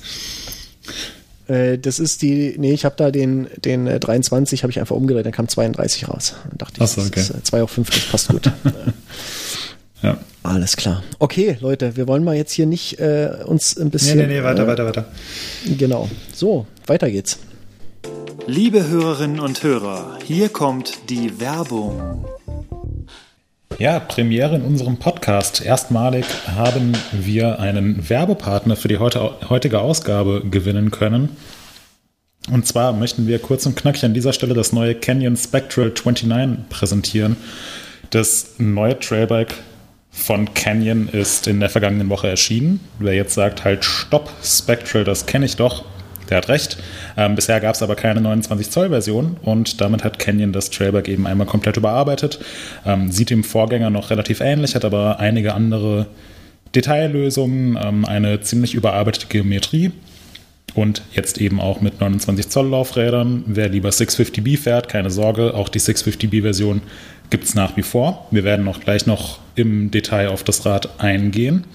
Äh, 1.50 1.78
das 1.78 2.00
ist 2.00 2.22
die, 2.22 2.56
nee, 2.58 2.72
ich 2.74 2.86
habe 2.86 2.96
da 2.98 3.12
den, 3.12 3.48
den 3.64 3.88
äh, 3.88 4.00
23 4.00 4.64
habe 4.64 4.72
ich 4.72 4.80
einfach 4.80 4.96
umgedreht, 4.96 5.26
dann 5.26 5.34
kam 5.34 5.48
32 5.48 6.08
raus. 6.08 6.36
Dann 6.48 6.58
dachte 6.58 6.76
ich, 6.78 6.82
Ach 6.84 6.88
so, 6.88 7.02
okay. 7.02 7.12
das 7.16 7.30
ist 7.32 7.36
äh, 7.38 7.44
2 7.44 7.64
auf 7.64 7.72
5, 7.72 7.90
das 7.90 8.06
passt 8.06 8.28
gut. 8.30 8.48
Äh, 8.66 10.08
Ja. 10.08 10.18
Alles 10.44 10.78
klar. 10.78 11.04
Okay, 11.20 11.58
Leute, 11.60 11.98
wir 11.98 12.08
wollen 12.08 12.24
mal 12.24 12.34
jetzt 12.36 12.54
hier 12.54 12.66
nicht 12.66 13.00
äh, 13.02 13.32
uns 13.46 13.76
ein 13.76 13.86
Nee, 13.86 13.90
bisschen. 13.90 14.18
nee, 14.18 14.28
nee, 14.28 14.44
weiter, 14.44 14.64
äh, 14.64 14.68
weiter, 14.68 14.86
weiter. 14.86 15.06
Genau. 15.78 16.10
So, 16.34 16.66
weiter 16.88 17.12
geht's. 17.12 17.40
Liebe 18.48 18.88
Hörerinnen 18.88 19.42
und 19.42 19.62
Hörer, 19.62 20.18
hier 20.26 20.48
kommt 20.48 21.10
die 21.10 21.42
Werbung. 21.42 22.26
Ja, 23.78 24.00
Premiere 24.00 24.56
in 24.56 24.64
unserem 24.64 24.98
Podcast. 24.98 25.62
Erstmalig 25.62 26.26
haben 26.48 26.98
wir 27.14 27.60
einen 27.60 28.10
Werbepartner 28.10 28.76
für 28.76 28.88
die 28.88 28.98
heutige 28.98 29.80
Ausgabe 29.80 30.44
gewinnen 30.50 30.92
können. 30.92 31.38
Und 32.52 32.66
zwar 32.66 32.94
möchten 32.94 33.28
wir 33.28 33.40
kurz 33.40 33.66
und 33.66 33.76
knackig 33.76 34.04
an 34.04 34.14
dieser 34.14 34.34
Stelle 34.34 34.54
das 34.54 34.74
neue 34.74 34.96
Canyon 34.96 35.38
Spectral 35.38 35.94
29 35.94 36.68
präsentieren. 36.70 37.38
Das 38.10 38.56
neue 38.58 39.00
Trailbike 39.00 39.56
von 40.12 40.54
Canyon 40.54 41.08
ist 41.08 41.48
in 41.48 41.60
der 41.60 41.70
vergangenen 41.70 42.10
Woche 42.10 42.28
erschienen. 42.28 42.80
Wer 42.98 43.14
jetzt 43.14 43.36
sagt, 43.36 43.64
halt 43.64 43.86
stopp, 43.86 44.30
Spectral, 44.44 45.04
das 45.04 45.26
kenne 45.26 45.46
ich 45.46 45.56
doch, 45.56 45.86
der 46.30 46.38
hat 46.38 46.50
recht. 46.50 46.78
Ähm, 47.18 47.36
bisher 47.36 47.60
gab 47.60 47.76
es 47.76 47.82
aber 47.82 47.96
keine 47.96 48.22
29 48.22 48.70
Zoll 48.70 48.90
Version 48.90 49.38
und 49.42 49.82
damit 49.82 50.04
hat 50.04 50.20
Canyon 50.20 50.54
das 50.54 50.70
Trailbike 50.70 51.08
eben 51.08 51.28
einmal 51.28 51.48
komplett 51.48 51.78
überarbeitet. 51.78 52.40
Ähm, 52.86 53.12
sieht 53.12 53.30
dem 53.30 53.44
Vorgänger 53.44 53.90
noch 53.90 54.10
relativ 54.10 54.42
ähnlich, 54.42 54.76
hat 54.76 54.86
aber 54.86 55.20
einige 55.20 55.54
andere 55.54 56.08
Detaillösungen, 56.76 57.78
ähm, 57.82 58.06
eine 58.06 58.42
ziemlich 58.42 58.74
überarbeitete 58.74 59.28
Geometrie 59.28 59.92
und 60.76 61.02
jetzt 61.14 61.40
eben 61.40 61.60
auch 61.60 61.82
mit 61.82 62.00
29 62.00 62.50
Zoll 62.50 62.68
Laufrädern. 62.68 63.44
Wer 63.48 63.70
lieber 63.70 63.90
650B 63.90 64.58
fährt, 64.58 64.90
keine 64.90 65.10
Sorge, 65.10 65.54
auch 65.54 65.70
die 65.70 65.80
650B 65.80 66.42
Version 66.42 66.82
gibt 67.30 67.44
es 67.44 67.56
nach 67.56 67.78
wie 67.78 67.84
vor. 67.84 68.28
Wir 68.32 68.44
werden 68.44 68.68
auch 68.68 68.80
gleich 68.80 69.06
noch 69.06 69.40
im 69.56 69.92
Detail 69.92 70.30
auf 70.30 70.44
das 70.44 70.66
Rad 70.66 71.00
eingehen. 71.00 71.66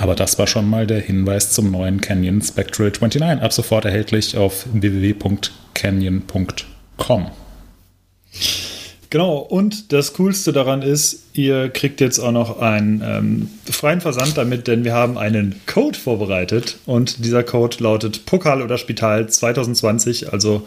Aber 0.00 0.14
das 0.14 0.38
war 0.38 0.46
schon 0.46 0.68
mal 0.68 0.86
der 0.86 1.00
Hinweis 1.00 1.52
zum 1.52 1.70
neuen 1.70 2.00
Canyon 2.00 2.40
Spectral 2.40 2.86
29. 2.86 3.42
Ab 3.42 3.52
sofort 3.52 3.84
erhältlich 3.84 4.34
auf 4.34 4.64
www.canyon.com. 4.72 7.26
Genau, 9.10 9.36
und 9.36 9.92
das 9.92 10.14
Coolste 10.14 10.54
daran 10.54 10.80
ist, 10.80 11.24
ihr 11.34 11.68
kriegt 11.68 12.00
jetzt 12.00 12.18
auch 12.18 12.32
noch 12.32 12.60
einen 12.60 13.02
ähm, 13.04 13.50
freien 13.70 14.00
Versand 14.00 14.38
damit, 14.38 14.68
denn 14.68 14.84
wir 14.84 14.94
haben 14.94 15.18
einen 15.18 15.60
Code 15.66 15.98
vorbereitet 15.98 16.78
und 16.86 17.22
dieser 17.22 17.42
Code 17.42 17.76
lautet 17.80 18.24
Pokal 18.24 18.62
oder 18.62 18.78
Spital 18.78 19.28
2020, 19.28 20.32
also 20.32 20.62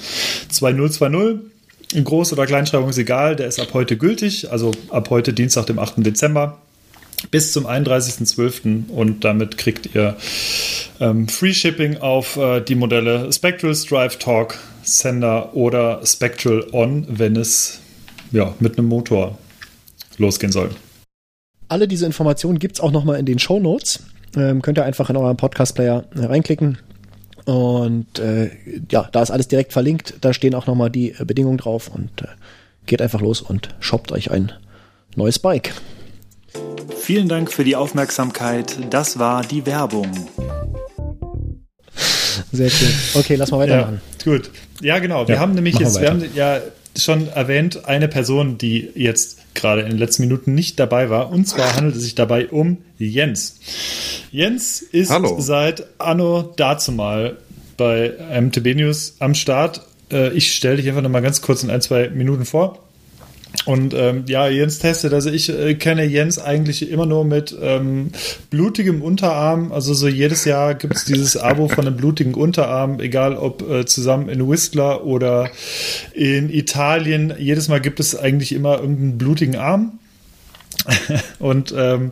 2020. 0.49 1.39
Groß- 1.95 2.33
oder 2.33 2.45
Kleinschreibung 2.45 2.89
ist 2.89 2.99
egal, 2.99 3.35
der 3.35 3.47
ist 3.47 3.59
ab 3.59 3.69
heute 3.73 3.97
gültig, 3.97 4.51
also 4.51 4.69
ab 4.89 5.09
heute 5.09 5.33
Dienstag, 5.33 5.65
dem 5.65 5.79
8. 5.79 6.05
Dezember 6.05 6.59
bis 7.31 7.51
zum 7.53 7.65
31.12. 7.65 8.89
und 8.89 9.23
damit 9.23 9.57
kriegt 9.57 9.95
ihr 9.95 10.17
ähm, 10.99 11.27
Free 11.27 11.53
Shipping 11.53 11.97
auf 11.97 12.37
äh, 12.37 12.61
die 12.61 12.75
Modelle 12.75 13.31
Spectral, 13.31 13.75
Strive 13.75 14.19
Talk, 14.19 14.57
Sender 14.83 15.55
oder 15.55 16.05
Spectral 16.05 16.65
On, 16.71 17.05
wenn 17.09 17.35
es 17.35 17.79
ja, 18.31 18.53
mit 18.59 18.77
einem 18.77 18.87
Motor 18.87 19.37
losgehen 20.17 20.51
soll. 20.51 20.71
alle 21.69 21.87
diese 21.87 22.05
Informationen 22.05 22.59
gibt's 22.59 22.79
auch 22.79 22.91
nochmal 22.91 23.19
in 23.19 23.25
den 23.25 23.39
Show 23.39 23.59
Notes. 23.59 24.03
Ähm, 24.35 24.61
könnt 24.61 24.77
ihr 24.77 24.85
einfach 24.85 25.09
in 25.09 25.17
euren 25.17 25.37
Podcast-Player 25.37 26.05
äh, 26.15 26.25
reinklicken. 26.25 26.77
Und 27.45 28.19
äh, 28.19 28.51
ja, 28.91 29.09
da 29.11 29.21
ist 29.21 29.31
alles 29.31 29.47
direkt 29.47 29.73
verlinkt. 29.73 30.15
Da 30.21 30.33
stehen 30.33 30.55
auch 30.55 30.65
nochmal 30.65 30.89
die 30.89 31.11
äh, 31.11 31.25
Bedingungen 31.25 31.57
drauf. 31.57 31.89
Und 31.93 32.21
äh, 32.21 32.27
geht 32.85 33.01
einfach 33.01 33.21
los 33.21 33.41
und 33.41 33.69
shoppt 33.79 34.11
euch 34.11 34.31
ein 34.31 34.51
neues 35.15 35.39
Bike. 35.39 35.73
Vielen 36.99 37.27
Dank 37.27 37.51
für 37.51 37.63
die 37.63 37.75
Aufmerksamkeit. 37.75 38.77
Das 38.89 39.19
war 39.19 39.43
die 39.43 39.65
Werbung. 39.65 40.07
Sehr 42.51 42.67
cool. 42.67 42.87
Okay, 43.21 43.35
lass 43.35 43.51
mal 43.51 43.59
weitermachen. 43.59 44.01
Ja, 44.25 44.31
gut. 44.31 44.49
Ja, 44.81 44.99
genau. 44.99 45.27
Wir 45.27 45.35
Ja, 45.35 45.41
haben 45.41 45.53
nämlich 45.55 45.77
jetzt, 45.79 45.95
wir 45.95 46.01
wir 46.01 46.09
haben 46.09 46.25
ja 46.35 46.59
schon 46.97 47.27
erwähnt, 47.29 47.85
eine 47.85 48.07
Person, 48.07 48.57
die 48.57 48.89
jetzt 48.95 49.39
gerade 49.55 49.81
in 49.81 49.89
den 49.89 49.97
letzten 49.97 50.23
Minuten 50.23 50.53
nicht 50.53 50.79
dabei 50.79 51.09
war. 51.09 51.31
Und 51.31 51.47
zwar 51.47 51.75
handelt 51.75 51.95
es 51.95 52.03
sich 52.03 52.15
dabei 52.15 52.47
um 52.49 52.77
Jens. 52.97 53.59
Jens 54.31 54.81
ist 54.81 55.09
Hallo. 55.11 55.37
seit 55.39 55.85
Anno 55.99 56.53
dazumal 56.55 57.37
bei 57.77 58.13
MTB 58.41 58.75
News 58.75 59.15
am 59.19 59.35
Start. 59.35 59.81
Äh, 60.11 60.29
Ich 60.33 60.53
stelle 60.53 60.77
dich 60.77 60.87
einfach 60.87 61.01
noch 61.01 61.09
mal 61.09 61.21
ganz 61.21 61.41
kurz 61.41 61.63
in 61.63 61.69
ein, 61.69 61.81
zwei 61.81 62.09
Minuten 62.09 62.45
vor. 62.45 62.79
Und 63.65 63.93
ähm, 63.93 64.25
ja, 64.27 64.47
Jens 64.47 64.79
testet. 64.79 65.13
Also 65.13 65.29
ich 65.29 65.49
äh, 65.49 65.75
kenne 65.75 66.03
Jens 66.03 66.39
eigentlich 66.39 66.89
immer 66.89 67.05
nur 67.05 67.23
mit 67.23 67.55
ähm, 67.61 68.11
blutigem 68.49 69.01
Unterarm. 69.01 69.71
Also 69.71 69.93
so 69.93 70.07
jedes 70.07 70.43
Jahr 70.43 70.75
gibt 70.75 70.95
es 70.95 71.05
dieses 71.05 71.37
Abo 71.37 71.69
von 71.69 71.87
einem 71.87 71.95
blutigen 71.95 72.33
Unterarm, 72.33 72.99
egal 72.99 73.37
ob 73.37 73.61
äh, 73.69 73.85
zusammen 73.85 74.27
in 74.27 74.49
Whistler 74.49 75.05
oder 75.05 75.49
in 76.13 76.49
Italien. 76.49 77.33
Jedes 77.37 77.69
Mal 77.69 77.79
gibt 77.79 77.99
es 77.99 78.17
eigentlich 78.17 78.51
immer 78.51 78.79
irgendeinen 78.79 79.17
blutigen 79.17 79.55
Arm. 79.55 79.99
Und 81.39 81.73
ähm, 81.77 82.11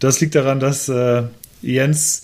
das 0.00 0.20
liegt 0.20 0.34
daran, 0.34 0.60
dass 0.60 0.88
äh, 0.88 1.22
Jens 1.62 2.22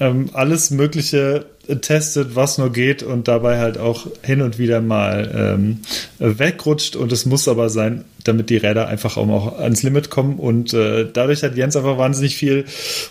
ähm, 0.00 0.30
alles 0.32 0.70
Mögliche 0.70 1.46
testet, 1.82 2.34
was 2.34 2.58
nur 2.58 2.72
geht 2.72 3.02
und 3.02 3.28
dabei 3.28 3.58
halt 3.58 3.78
auch 3.78 4.06
hin 4.22 4.42
und 4.42 4.58
wieder 4.58 4.80
mal 4.80 5.30
ähm, 5.58 5.80
wegrutscht. 6.18 6.96
Und 6.96 7.12
es 7.12 7.26
muss 7.26 7.46
aber 7.46 7.68
sein, 7.68 8.04
damit 8.24 8.50
die 8.50 8.56
Räder 8.56 8.88
einfach 8.88 9.16
auch 9.16 9.58
ans 9.58 9.82
Limit 9.82 10.10
kommen. 10.10 10.38
Und 10.38 10.74
äh, 10.74 11.06
dadurch 11.10 11.42
hat 11.42 11.56
Jens 11.56 11.76
einfach 11.76 11.98
wahnsinnig 11.98 12.36
viel 12.36 12.64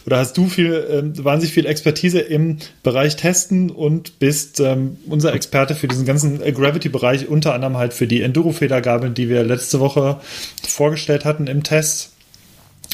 oder 0.06 0.17
hast 0.17 0.38
du 0.38 0.47
viel, 0.47 0.86
ähm, 0.89 1.23
wahnsinnig 1.23 1.54
viel 1.54 1.65
Expertise 1.65 2.19
im 2.19 2.58
Bereich 2.84 3.15
Testen 3.15 3.69
und 3.69 4.19
bist 4.19 4.60
ähm, 4.60 4.97
unser 5.08 5.34
Experte 5.34 5.75
für 5.75 5.88
diesen 5.88 6.06
ganzen 6.06 6.39
Gravity-Bereich, 6.39 7.30
unter 7.30 7.54
anderem 7.54 7.78
halt 7.78 7.93
für 7.93 8.08
die 8.08 8.21
Enduro-Federgabeln, 8.21 9.13
die 9.13 9.30
wir 9.30 9.43
letzte 9.43 9.80
Woche 9.80 10.19
vorgestellt 10.67 11.23
hatten 11.23 11.47
im 11.47 11.63
Test. 11.63 12.12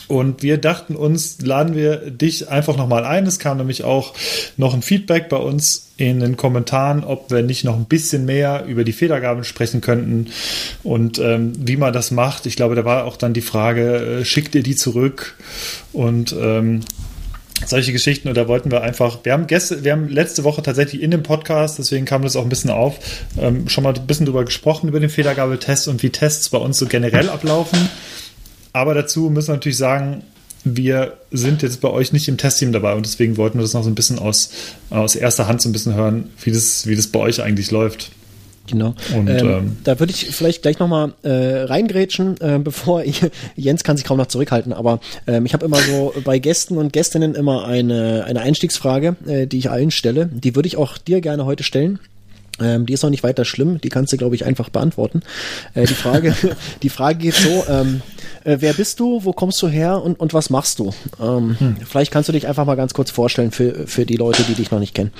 Und 0.07 0.43
wir 0.43 0.57
dachten 0.57 0.95
uns, 0.95 1.41
laden 1.41 1.75
wir 1.75 2.11
dich 2.11 2.49
einfach 2.49 2.77
nochmal 2.77 3.05
ein. 3.05 3.25
Es 3.25 3.39
kam 3.39 3.57
nämlich 3.57 3.83
auch 3.83 4.13
noch 4.57 4.73
ein 4.73 4.81
Feedback 4.81 5.29
bei 5.29 5.37
uns 5.37 5.87
in 5.97 6.19
den 6.19 6.37
Kommentaren, 6.37 7.03
ob 7.03 7.31
wir 7.31 7.41
nicht 7.41 7.63
noch 7.63 7.75
ein 7.75 7.85
bisschen 7.85 8.25
mehr 8.25 8.65
über 8.65 8.83
die 8.83 8.91
Federgabeln 8.91 9.45
sprechen 9.45 9.79
könnten 9.79 10.27
und 10.83 11.19
ähm, 11.19 11.53
wie 11.57 11.77
man 11.77 11.93
das 11.93 12.11
macht. 12.11 12.45
Ich 12.45 12.57
glaube, 12.57 12.75
da 12.75 12.83
war 12.83 13.05
auch 13.05 13.15
dann 13.15 13.33
die 13.33 13.41
Frage, 13.41 14.19
äh, 14.19 14.25
schickt 14.25 14.55
ihr 14.55 14.63
die 14.63 14.75
zurück? 14.75 15.35
Und 15.93 16.35
ähm, 16.37 16.81
solche 17.65 17.93
Geschichten 17.93 18.27
und 18.27 18.35
da 18.35 18.47
wollten 18.47 18.71
wir 18.71 18.81
einfach, 18.81 19.19
wir 19.23 19.31
haben 19.31 19.47
gestern, 19.47 19.83
wir 19.83 19.93
haben 19.93 20.09
letzte 20.09 20.43
Woche 20.43 20.61
tatsächlich 20.61 21.01
in 21.01 21.11
dem 21.11 21.23
Podcast, 21.23 21.79
deswegen 21.79 22.05
kam 22.05 22.21
das 22.21 22.35
auch 22.35 22.43
ein 22.43 22.49
bisschen 22.49 22.69
auf, 22.69 22.99
ähm, 23.39 23.69
schon 23.69 23.83
mal 23.83 23.93
ein 23.93 24.07
bisschen 24.07 24.25
drüber 24.25 24.43
gesprochen, 24.43 24.89
über 24.89 24.99
den 24.99 25.09
Federgabeltest 25.09 25.87
und 25.87 26.03
wie 26.03 26.09
Tests 26.09 26.49
bei 26.49 26.57
uns 26.57 26.77
so 26.77 26.85
generell 26.85 27.29
ablaufen. 27.29 27.89
Aber 28.75 28.93
dazu 28.93 29.29
müssen 29.29 29.47
wir 29.47 29.53
natürlich 29.53 29.77
sagen, 29.77 30.23
wir 30.65 31.13
sind 31.31 31.61
jetzt 31.61 31.79
bei 31.79 31.89
euch 31.89 32.11
nicht 32.11 32.27
im 32.27 32.35
Testteam 32.35 32.73
dabei 32.73 32.93
und 32.93 33.05
deswegen 33.05 33.37
wollten 33.37 33.57
wir 33.57 33.61
das 33.61 33.73
noch 33.73 33.83
so 33.83 33.89
ein 33.89 33.95
bisschen 33.95 34.19
aus, 34.19 34.49
aus 34.89 35.15
erster 35.15 35.47
Hand 35.47 35.61
so 35.61 35.69
ein 35.69 35.71
bisschen 35.71 35.93
hören, 35.93 36.29
wie 36.43 36.51
das, 36.51 36.85
wie 36.85 36.93
das 36.93 37.07
bei 37.07 37.19
euch 37.19 37.41
eigentlich 37.41 37.71
läuft. 37.71 38.11
Genau. 38.67 38.93
Und, 39.15 39.29
ähm, 39.29 39.47
ähm, 39.47 39.77
da 39.85 39.97
würde 40.01 40.11
ich 40.11 40.25
vielleicht 40.35 40.61
gleich 40.63 40.79
nochmal 40.79 41.13
äh, 41.23 41.29
reingrätschen, 41.29 42.35
äh, 42.41 42.59
bevor 42.63 43.01
ich, 43.01 43.21
Jens 43.55 43.85
kann 43.85 43.95
sich 43.95 44.05
kaum 44.05 44.17
noch 44.17 44.25
zurückhalten, 44.25 44.73
aber 44.73 44.99
ähm, 45.25 45.45
ich 45.45 45.53
habe 45.53 45.65
immer 45.65 45.77
so 45.77 46.13
bei 46.25 46.37
Gästen 46.39 46.77
und 46.77 46.91
Gästinnen 46.91 47.33
immer 47.33 47.63
eine, 47.63 48.25
eine 48.25 48.41
Einstiegsfrage, 48.41 49.15
äh, 49.25 49.47
die 49.47 49.59
ich 49.59 49.69
allen 49.69 49.91
stelle. 49.91 50.25
Die 50.25 50.53
würde 50.53 50.67
ich 50.67 50.75
auch 50.75 50.97
dir 50.97 51.21
gerne 51.21 51.45
heute 51.45 51.63
stellen. 51.63 51.99
Ähm, 52.59 52.85
die 52.85 52.93
ist 52.93 53.03
auch 53.03 53.09
nicht 53.09 53.23
weiter 53.23 53.43
schlimm, 53.43 53.81
die 53.81 53.89
kannst 53.89 54.13
du, 54.13 54.17
glaube 54.17 54.35
ich, 54.35 54.45
einfach 54.45 54.69
beantworten. 54.69 55.21
Äh, 55.73 55.87
die, 55.87 55.93
Frage, 55.93 56.35
die 56.83 56.89
Frage 56.89 57.17
geht 57.19 57.35
so, 57.35 57.65
ähm, 57.69 58.01
äh, 58.45 58.57
wer 58.61 58.73
bist 58.73 58.99
du, 58.99 59.23
wo 59.25 59.33
kommst 59.33 59.61
du 59.61 59.67
her 59.67 60.01
und, 60.01 60.19
und 60.19 60.33
was 60.33 60.49
machst 60.49 60.79
du? 60.79 60.93
Ähm, 61.19 61.57
Vielleicht 61.85 62.11
kannst 62.11 62.29
du 62.29 62.33
dich 62.33 62.47
einfach 62.47 62.65
mal 62.65 62.75
ganz 62.75 62.93
kurz 62.93 63.11
vorstellen 63.11 63.51
für, 63.51 63.85
für 63.87 64.05
die 64.05 64.15
Leute, 64.15 64.43
die 64.43 64.53
dich 64.53 64.71
noch 64.71 64.79
nicht 64.79 64.93
kennen. 64.95 65.11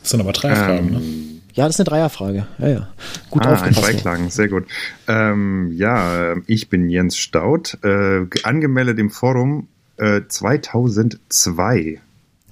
Das 0.00 0.10
sind 0.10 0.20
aber 0.20 0.32
drei 0.32 0.54
Fragen, 0.54 0.90
ne? 0.92 0.96
Ähm, 0.98 1.40
Ja, 1.54 1.66
das 1.66 1.74
ist 1.76 1.80
eine 1.80 1.84
Dreierfrage. 1.90 2.46
Ja, 2.58 2.68
ja. 2.68 2.88
Gut 3.28 3.44
ah, 3.44 3.48
ein 3.50 3.54
aufgepasst. 3.56 3.82
Dreiklang, 3.86 4.30
sehr 4.30 4.48
gut. 4.48 4.64
Ähm, 5.08 5.72
ja, 5.76 6.34
ich 6.46 6.68
bin 6.68 6.88
Jens 6.88 7.16
Staud, 7.18 7.76
äh, 7.82 8.20
angemeldet 8.44 8.98
im 8.98 9.10
Forum 9.10 9.66
äh, 9.96 10.20
2002. 10.28 12.00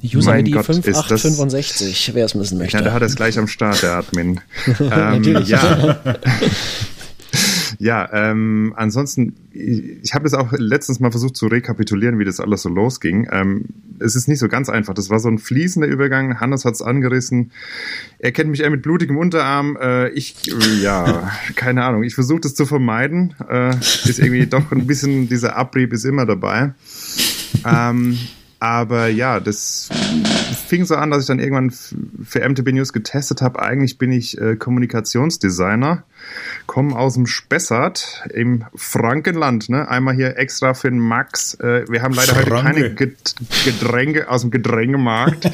User 0.05 0.31
Mein 0.31 0.47
ID 0.47 0.53
Gott, 0.55 0.69
ist 0.69 0.79
das- 0.87 0.97
5865, 0.97 2.13
wer 2.15 2.25
es 2.27 2.39
wissen 2.39 2.59
möchte. 2.59 2.77
Ja, 2.77 2.83
der 2.83 2.93
hat 2.93 3.03
es 3.03 3.17
gleich 3.17 3.39
am 3.39 3.49
Start, 3.49 3.83
der 3.83 3.95
Admin. 3.97 4.41
ähm, 4.81 4.89
Natürlich. 4.89 5.49
ja. 5.49 5.99
ja, 7.79 8.09
ähm, 8.13 8.73
ansonsten, 8.77 9.37
ich, 9.53 10.03
ich 10.03 10.15
habe 10.15 10.25
das 10.25 10.35
auch 10.35 10.53
letztens 10.53 10.99
mal 10.99 11.13
versucht 11.13 11.37
zu 11.37 11.47
rekapitulieren, 11.47 12.19
wie 12.19 12.25
das 12.25 12.41
alles 12.41 12.63
so 12.63 12.69
losging. 12.69 13.29
Ähm, 13.31 13.67
es 14.01 14.17
ist 14.17 14.27
nicht 14.27 14.41
so 14.41 14.49
ganz 14.49 14.69
einfach. 14.69 14.95
Das 14.95 15.11
war 15.11 15.21
so 15.21 15.29
ein 15.29 15.39
fließender 15.39 15.87
Übergang. 15.87 16.41
Hannes 16.41 16.65
hat's 16.65 16.83
angerissen. 16.83 17.53
Er 18.19 18.33
kennt 18.33 18.51
mich 18.51 18.61
eher 18.61 18.71
mit 18.71 18.83
blutigem 18.83 19.17
Unterarm. 19.17 19.79
Äh, 19.81 20.09
ich, 20.11 20.35
ja, 20.83 21.31
keine 21.55 21.85
Ahnung. 21.85 22.03
Ich 22.03 22.17
versuche 22.17 22.41
das 22.41 22.57
zu 22.57 22.67
vermeiden. 22.67 23.35
Äh, 23.49 23.77
ist 23.77 24.19
irgendwie 24.19 24.47
doch 24.47 24.73
ein 24.73 24.89
bisschen, 24.89 25.29
dieser 25.29 25.57
Abrieb 25.57 25.93
ist 25.93 26.05
immer 26.05 26.27
dabei. 26.27 26.75
Ähm, 27.65 28.19
aber 28.61 29.09
ja, 29.09 29.41
das 29.41 29.89
fing 30.67 30.85
so 30.85 30.97
an, 30.97 31.11
dass 31.11 31.23
ich 31.23 31.27
dann 31.27 31.39
irgendwann 31.39 31.71
für 31.71 32.47
MTB 32.47 32.73
News 32.73 32.93
getestet 32.93 33.41
habe. 33.41 33.63
Eigentlich 33.63 33.99
bin 33.99 34.13
ich 34.13 34.39
äh, 34.39 34.57
Kommunikationsdesigner, 34.57 36.05
komme 36.67 36.97
aus 36.97 37.15
dem 37.15 37.27
Spessart 37.27 38.25
im 38.35 38.65
Frankenland. 38.75 39.69
Ne? 39.69 39.89
Einmal 39.89 40.15
hier 40.15 40.37
extra 40.37 40.75
für 40.75 40.91
den 40.91 40.99
Max. 40.99 41.55
Äh, 41.55 41.85
wir 41.89 42.03
haben 42.03 42.15
leider 42.15 42.37
heute 42.37 42.51
Franke. 42.51 42.73
keine 42.73 42.95
Get 42.95 43.35
Getränke 43.65 44.29
aus 44.29 44.43
dem 44.43 44.51
Getränkemarkt. 44.51 45.45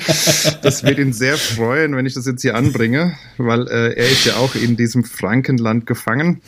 das 0.62 0.82
wird 0.82 0.98
ihn 0.98 1.12
sehr 1.12 1.36
freuen, 1.36 1.94
wenn 1.96 2.06
ich 2.06 2.14
das 2.14 2.26
jetzt 2.26 2.42
hier 2.42 2.56
anbringe, 2.56 3.14
weil 3.36 3.68
äh, 3.68 3.94
er 3.94 4.10
ist 4.10 4.24
ja 4.24 4.36
auch 4.36 4.54
in 4.54 4.76
diesem 4.76 5.04
Frankenland 5.04 5.86
gefangen. 5.86 6.40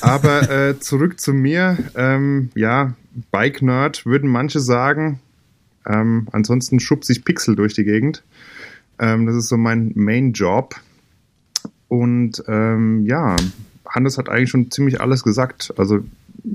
Aber 0.00 0.50
äh, 0.50 0.78
zurück 0.78 1.20
zu 1.20 1.32
mir. 1.32 1.76
Ähm, 1.96 2.50
ja, 2.54 2.94
Bike 3.30 3.60
Nerd 3.60 4.06
würden 4.06 4.30
manche 4.30 4.60
sagen. 4.60 5.20
Ähm, 5.86 6.28
ansonsten 6.32 6.80
schubse 6.80 7.12
ich 7.12 7.24
Pixel 7.24 7.56
durch 7.56 7.74
die 7.74 7.84
Gegend. 7.84 8.22
Ähm, 8.98 9.26
das 9.26 9.36
ist 9.36 9.48
so 9.48 9.56
mein 9.56 9.92
Main 9.94 10.32
Job. 10.32 10.74
Und 11.88 12.42
ähm, 12.46 13.04
ja, 13.06 13.36
Hannes 13.88 14.18
hat 14.18 14.28
eigentlich 14.28 14.50
schon 14.50 14.70
ziemlich 14.70 15.00
alles 15.00 15.24
gesagt. 15.24 15.74
Also 15.76 16.00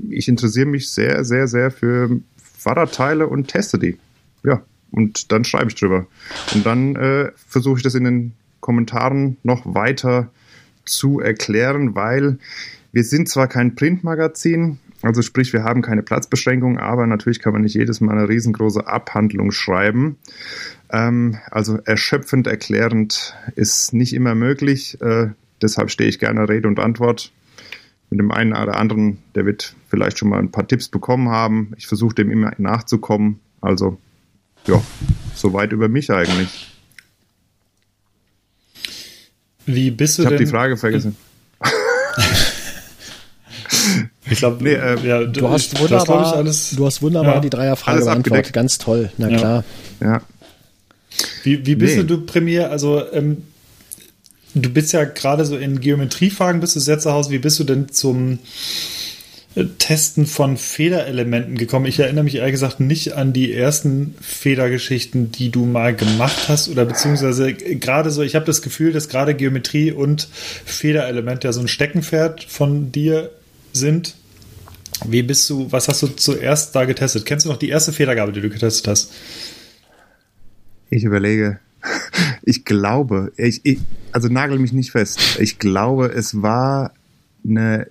ich 0.08 0.28
interessiere 0.28 0.66
mich 0.66 0.88
sehr, 0.90 1.24
sehr, 1.24 1.48
sehr 1.48 1.70
für 1.70 2.20
Fahrradteile 2.36 3.26
und 3.26 3.48
teste 3.48 3.78
die. 3.78 3.98
Ja, 4.42 4.62
und 4.90 5.32
dann 5.32 5.44
schreibe 5.44 5.68
ich 5.68 5.74
drüber. 5.74 6.06
Und 6.54 6.64
dann 6.64 6.96
äh, 6.96 7.32
versuche 7.36 7.78
ich 7.78 7.82
das 7.82 7.94
in 7.94 8.04
den 8.04 8.32
Kommentaren 8.60 9.36
noch 9.42 9.74
weiter 9.74 10.30
zu 10.84 11.20
erklären, 11.20 11.94
weil 11.94 12.38
wir 12.92 13.04
sind 13.04 13.28
zwar 13.28 13.48
kein 13.48 13.74
Printmagazin, 13.74 14.78
also 15.06 15.22
sprich, 15.22 15.52
wir 15.52 15.64
haben 15.64 15.82
keine 15.82 16.02
Platzbeschränkung, 16.02 16.78
aber 16.78 17.06
natürlich 17.06 17.40
kann 17.40 17.52
man 17.52 17.62
nicht 17.62 17.74
jedes 17.74 18.00
Mal 18.00 18.12
eine 18.18 18.28
riesengroße 18.28 18.86
Abhandlung 18.86 19.52
schreiben. 19.52 20.18
Ähm, 20.90 21.38
also 21.50 21.78
erschöpfend 21.84 22.46
erklärend 22.46 23.34
ist 23.54 23.92
nicht 23.94 24.12
immer 24.12 24.34
möglich. 24.34 25.00
Äh, 25.00 25.28
deshalb 25.62 25.90
stehe 25.90 26.08
ich 26.08 26.18
gerne 26.18 26.48
Rede 26.48 26.68
und 26.68 26.80
Antwort. 26.80 27.32
Mit 28.10 28.20
dem 28.20 28.30
einen 28.30 28.52
oder 28.52 28.76
anderen, 28.76 29.18
der 29.34 29.46
wird 29.46 29.74
vielleicht 29.88 30.18
schon 30.18 30.28
mal 30.28 30.38
ein 30.38 30.52
paar 30.52 30.68
Tipps 30.68 30.88
bekommen 30.88 31.28
haben. 31.28 31.72
Ich 31.76 31.86
versuche 31.88 32.14
dem 32.14 32.30
immer 32.30 32.52
nachzukommen. 32.58 33.40
Also, 33.60 33.98
ja, 34.66 34.80
soweit 35.34 35.72
über 35.72 35.88
mich 35.88 36.12
eigentlich. 36.12 36.72
Wie 39.66 39.90
bist 39.90 40.18
du 40.18 40.22
Ich 40.22 40.26
habe 40.26 40.36
denn? 40.36 40.46
die 40.46 40.50
Frage 40.50 40.76
vergessen. 40.76 41.16
Ich 44.30 44.38
glaube, 44.38 44.62
Nee, 44.64 44.74
äh, 44.74 44.96
ja, 45.06 45.24
Du 45.24 45.48
hast 45.48 45.66
ich- 45.66 45.70
das 45.72 45.80
wunderbar, 45.82 46.26
ich 46.32 46.36
alles. 46.36 46.70
du 46.76 46.84
hast 46.86 47.02
wunderbar 47.02 47.34
Ja, 47.36 47.40
die 47.40 47.50
Dreierfrage 47.50 48.04
beantwortet. 48.04 48.52
Ganz 48.52 48.78
toll, 48.78 49.10
na 49.18 49.28
Ja. 49.30 49.36
klar. 49.38 49.64
Ja. 50.00 50.22
Wie, 51.44 51.64
wie 51.66 51.74
bist 51.76 51.96
Nee. 51.96 52.02
du, 52.02 52.16
du 52.18 52.26
Premier? 52.26 52.70
Also, 52.70 53.02
ähm, 53.12 53.44
du 54.54 54.68
bist 54.70 54.92
ja 54.92 55.04
gerade 55.04 55.44
so 55.44 55.56
in 55.56 55.80
Geometriefragen, 55.80 56.60
bist 56.60 56.76
du 56.76 56.80
sehr 56.80 56.98
zu 56.98 57.12
Hause. 57.12 57.30
Wie 57.30 57.38
bist 57.38 57.58
du 57.60 57.64
denn 57.64 57.88
zum, 57.90 58.38
äh, 59.54 59.64
Testen 59.78 60.26
von 60.26 60.58
Federelementen 60.58 61.56
gekommen. 61.56 61.86
Ich 61.86 61.98
erinnere 61.98 62.24
mich 62.24 62.34
ehrlich 62.34 62.52
gesagt 62.52 62.78
nicht 62.80 63.12
an 63.14 63.32
die 63.32 63.54
ersten 63.54 64.14
Federgeschichten, 64.20 65.32
die 65.32 65.50
du 65.50 65.64
mal 65.64 65.94
gemacht 65.94 66.48
hast 66.48 66.68
oder 66.68 66.84
beziehungsweise 66.84 67.54
gerade 67.54 68.10
so, 68.10 68.20
ich 68.22 68.34
habe 68.34 68.44
das 68.44 68.60
Gefühl, 68.60 68.92
dass 68.92 69.08
gerade 69.08 69.34
Geometrie 69.34 69.92
und 69.92 70.28
Federelemente 70.66 71.48
ja 71.48 71.52
so 71.54 71.60
ein 71.60 71.68
Steckenpferd 71.68 72.44
von 72.44 72.92
dir 72.92 73.30
sind. 73.76 74.14
Wie 75.04 75.22
bist 75.22 75.48
du, 75.50 75.70
was 75.70 75.88
hast 75.88 76.02
du 76.02 76.08
zuerst 76.08 76.74
da 76.74 76.84
getestet? 76.84 77.26
Kennst 77.26 77.46
du 77.46 77.50
noch 77.50 77.58
die 77.58 77.68
erste 77.68 77.92
Federgabe, 77.92 78.32
die 78.32 78.40
du 78.40 78.48
getestet 78.48 78.88
hast? 78.88 79.12
Ich 80.90 81.04
überlege. 81.04 81.60
Ich 82.48 82.64
glaube, 82.64 83.32
ich, 83.36 83.60
ich, 83.64 83.80
also 84.12 84.28
nagel 84.28 84.60
mich 84.60 84.72
nicht 84.72 84.92
fest. 84.92 85.38
Ich 85.40 85.58
glaube, 85.58 86.06
es 86.06 86.42
war 86.42 86.92
eine 87.44 87.88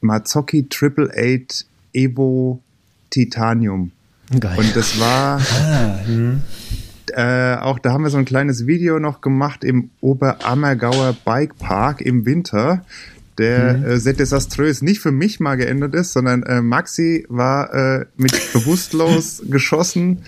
Mazzocchi 0.00 0.66
Triple 0.66 1.10
Eight 1.14 1.66
Evo 1.92 2.62
Titanium. 3.10 3.92
Geil. 4.40 4.58
Und 4.58 4.74
das 4.74 4.98
war 4.98 5.42
äh, 7.10 7.56
auch, 7.56 7.78
da 7.78 7.92
haben 7.92 8.02
wir 8.02 8.10
so 8.10 8.18
ein 8.18 8.24
kleines 8.24 8.66
Video 8.66 8.98
noch 8.98 9.20
gemacht 9.20 9.64
im 9.64 9.90
Oberammergauer 10.00 11.16
Bike 11.24 11.58
Park 11.58 12.00
im 12.00 12.26
Winter, 12.26 12.84
der 13.38 13.84
äh, 13.84 14.00
sehr 14.00 14.14
desaströs 14.14 14.82
nicht 14.82 15.00
für 15.00 15.12
mich 15.12 15.40
mal 15.40 15.56
geändert 15.56 15.94
ist, 15.94 16.12
sondern 16.12 16.42
äh, 16.42 16.60
Maxi 16.60 17.24
war 17.28 17.72
äh, 17.72 18.06
mit 18.16 18.32
bewusstlos 18.52 19.42
geschossen. 19.48 20.24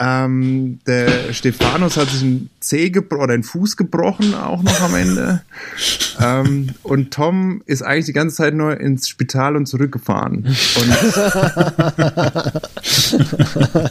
Ähm, 0.00 0.78
der 0.86 1.32
Stefanus 1.32 1.96
hat 1.96 2.08
sich 2.08 2.22
einen 2.22 2.50
Zeh 2.60 2.92
oder 2.96 3.34
einen 3.34 3.42
Fuß 3.42 3.76
gebrochen, 3.76 4.32
auch 4.34 4.62
noch 4.62 4.80
am 4.80 4.94
Ende. 4.94 5.42
ähm, 6.20 6.68
und 6.84 7.12
Tom 7.12 7.62
ist 7.66 7.82
eigentlich 7.82 8.06
die 8.06 8.12
ganze 8.12 8.36
Zeit 8.36 8.54
nur 8.54 8.78
ins 8.78 9.08
Spital 9.08 9.56
und 9.56 9.66
zurückgefahren. 9.66 10.46
Und 10.46 10.56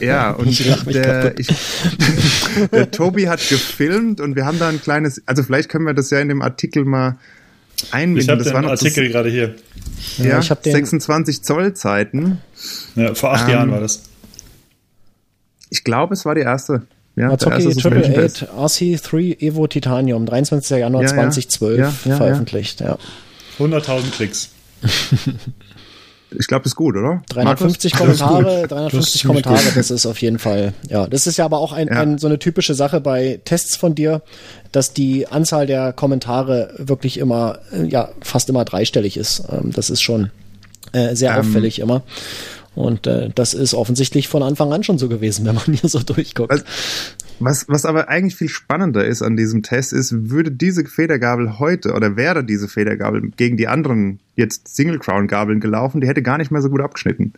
ja, 0.00 0.30
und 0.30 0.48
Ich 0.48 0.64
der, 0.86 1.38
ich, 1.38 1.48
der 2.72 2.90
Tobi 2.90 3.28
hat 3.28 3.46
gefilmt 3.46 4.22
und 4.22 4.34
wir 4.34 4.46
haben 4.46 4.58
da 4.58 4.70
ein 4.70 4.80
kleines, 4.80 5.20
also 5.26 5.42
vielleicht 5.42 5.68
können 5.68 5.84
wir 5.84 5.92
das 5.92 6.08
ja 6.08 6.20
in 6.20 6.30
dem 6.30 6.40
Artikel 6.40 6.86
mal 6.86 7.18
einbinden. 7.90 8.22
Ich 8.22 8.28
habe 8.28 8.42
den 8.62 8.70
Artikel 8.70 9.04
das, 9.04 9.12
gerade 9.12 9.30
hier. 9.30 9.54
ja, 10.18 10.38
ich 10.40 10.50
hab 10.50 10.62
den- 10.62 10.72
26 10.72 11.42
Zoll 11.42 11.74
Zeiten. 11.74 12.38
Ja, 12.96 13.14
vor 13.14 13.32
acht 13.32 13.44
Ähm, 13.44 13.50
Jahren 13.50 13.70
war 13.70 13.80
das. 13.80 14.02
Ich 15.70 15.84
glaube, 15.84 16.14
es 16.14 16.24
war 16.24 16.34
die 16.34 16.40
erste. 16.42 16.82
Ja, 17.16 17.30
erste 17.30 17.74
Triple. 17.76 18.26
8 18.26 18.48
RC3 18.56 19.40
Evo 19.40 19.66
Titanium, 19.66 20.24
23. 20.24 20.78
Januar 20.78 21.02
Ja, 21.02 21.08
ja. 21.08 21.14
2012 21.14 21.78
Ja, 21.78 21.92
ja, 22.10 22.16
veröffentlicht. 22.16 22.80
Ja. 22.80 22.96
100.000 23.58 24.10
Klicks. 24.12 24.50
Ich 26.36 26.46
glaube, 26.46 26.64
das 26.64 26.72
ist 26.72 26.76
gut, 26.76 26.96
oder? 26.96 27.22
350 27.30 27.94
Markus? 27.94 28.18
Kommentare, 28.18 28.42
Das 28.44 28.62
ist 28.62 28.70
350 28.70 29.12
ziemlich 29.20 29.22
Kommentare, 29.44 29.64
gut. 29.68 29.76
das 29.76 29.90
ist 29.90 30.06
auf 30.06 30.20
jeden 30.20 30.38
Fall, 30.38 30.74
ja, 30.88 31.06
das 31.06 31.26
ist 31.26 31.36
ja 31.38 31.44
aber 31.44 31.58
auch 31.58 31.72
ein, 31.72 31.88
Ja. 31.88 32.00
ein, 32.00 32.18
so 32.18 32.26
eine 32.26 32.38
typische 32.38 32.74
Sache 32.74 33.00
bei 33.00 33.40
Tests 33.44 33.76
von 33.76 33.94
dir, 33.94 34.20
dass 34.72 34.92
die 34.92 35.26
Anzahl 35.26 35.66
der 35.66 35.92
Kommentare 35.92 36.74
wirklich 36.78 37.18
immer, 37.18 37.60
äh, 37.72 37.84
ja, 37.86 38.10
fast 38.20 38.48
immer 38.50 38.64
dreistellig 38.64 39.16
ist. 39.16 39.42
Ähm, 39.50 39.72
Das 39.72 39.88
ist 39.90 40.02
schon 40.02 40.30
äh, 40.92 41.14
sehr 41.16 41.32
Ähm. 41.32 41.40
auffällig 41.40 41.78
immer. 41.78 42.02
Und 42.74 43.06
äh, 43.08 43.30
das 43.34 43.54
ist 43.54 43.74
offensichtlich 43.74 44.28
von 44.28 44.42
Anfang 44.42 44.72
an 44.72 44.84
schon 44.84 44.98
so 44.98 45.08
gewesen, 45.08 45.44
wenn 45.46 45.56
man 45.56 45.64
hier 45.74 45.88
so 45.88 45.98
durchguckt. 45.98 46.52
Was, 46.52 46.64
was, 47.40 47.68
was 47.68 47.84
aber 47.84 48.08
eigentlich 48.08 48.36
viel 48.36 48.48
spannender 48.48 49.04
ist 49.04 49.22
an 49.22 49.36
diesem 49.36 49.62
Test 49.62 49.92
ist, 49.92 50.30
würde 50.30 50.50
diese 50.50 50.84
Federgabel 50.84 51.58
heute 51.58 51.92
oder 51.94 52.16
wäre 52.16 52.44
diese 52.44 52.68
Federgabel 52.68 53.30
gegen 53.36 53.56
die 53.56 53.68
anderen 53.68 54.20
jetzt 54.36 54.74
Single 54.74 54.98
Crown 54.98 55.26
Gabeln 55.28 55.60
gelaufen, 55.60 56.00
die 56.00 56.08
hätte 56.08 56.22
gar 56.22 56.38
nicht 56.38 56.50
mehr 56.50 56.62
so 56.62 56.70
gut 56.70 56.80
abgeschnitten. 56.80 57.32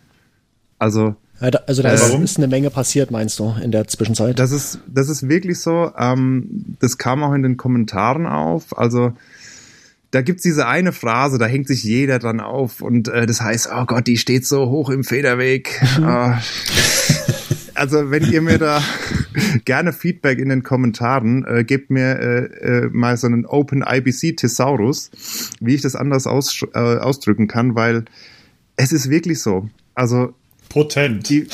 Also 0.78 1.14
Ja, 1.40 1.50
da- 1.50 1.62
Also 1.66 1.82
da 1.82 1.90
Äh, 1.90 1.94
ist, 1.94 2.02
warum? 2.02 2.22
ist 2.22 2.36
eine 2.38 2.48
Menge 2.48 2.70
passiert, 2.70 3.10
meinst 3.10 3.38
du, 3.38 3.54
in 3.62 3.70
der 3.72 3.86
Zwischenzeit? 3.88 4.38
Das 4.38 4.52
ist, 4.52 4.78
das 4.86 5.08
ist 5.08 5.28
wirklich 5.28 5.58
so. 5.58 5.90
Ähm, 5.96 6.76
das 6.80 6.98
kam 6.98 7.22
auch 7.22 7.32
in 7.34 7.42
den 7.42 7.56
Kommentaren 7.56 8.26
auf. 8.26 8.76
Also 8.78 9.12
da 10.10 10.22
gibt's 10.22 10.42
diese 10.42 10.66
eine 10.66 10.92
Phrase, 10.92 11.38
da 11.38 11.46
hängt 11.46 11.68
sich 11.68 11.82
jeder 11.84 12.18
dran 12.18 12.40
auf 12.40 12.80
und 12.82 13.08
äh, 13.08 13.26
das 13.26 13.40
heißt, 13.40 13.68
oh 13.74 13.84
Gott, 13.86 14.06
die 14.06 14.16
steht 14.18 14.44
so 14.46 14.68
hoch 14.68 14.90
im 14.90 15.04
Federweg. 15.04 15.80
Äh, 16.02 16.32
also 17.74 18.10
wenn 18.10 18.24
ihr 18.30 18.42
mir 18.42 18.58
da 18.58 18.82
gerne 19.64 19.92
Feedback 19.92 20.38
in 20.38 20.48
den 20.48 20.62
Kommentaren, 20.62 21.44
äh, 21.44 21.64
gebt 21.64 21.90
mir 21.90 22.18
äh, 22.18 22.84
äh, 22.84 22.90
mal 22.92 23.16
so 23.16 23.26
einen 23.26 23.46
Open 23.46 23.84
IBC 23.86 24.36
Thesaurus, 24.36 25.10
wie 25.60 25.74
ich 25.74 25.82
das 25.82 25.96
anders 25.96 26.26
aus, 26.26 26.64
äh, 26.74 26.78
ausdrücken 26.78 27.48
kann, 27.48 27.74
weil 27.74 28.04
es 28.76 28.92
ist 28.92 29.10
wirklich 29.10 29.40
so. 29.40 29.68
Also 29.94 30.34
Potent. 30.68 31.28
die, 31.28 31.46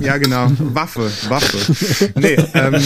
ja, 0.00 0.16
genau. 0.16 0.50
Waffe, 0.58 1.10
Waffe. 1.28 2.12
Nee, 2.14 2.36
ähm, 2.54 2.80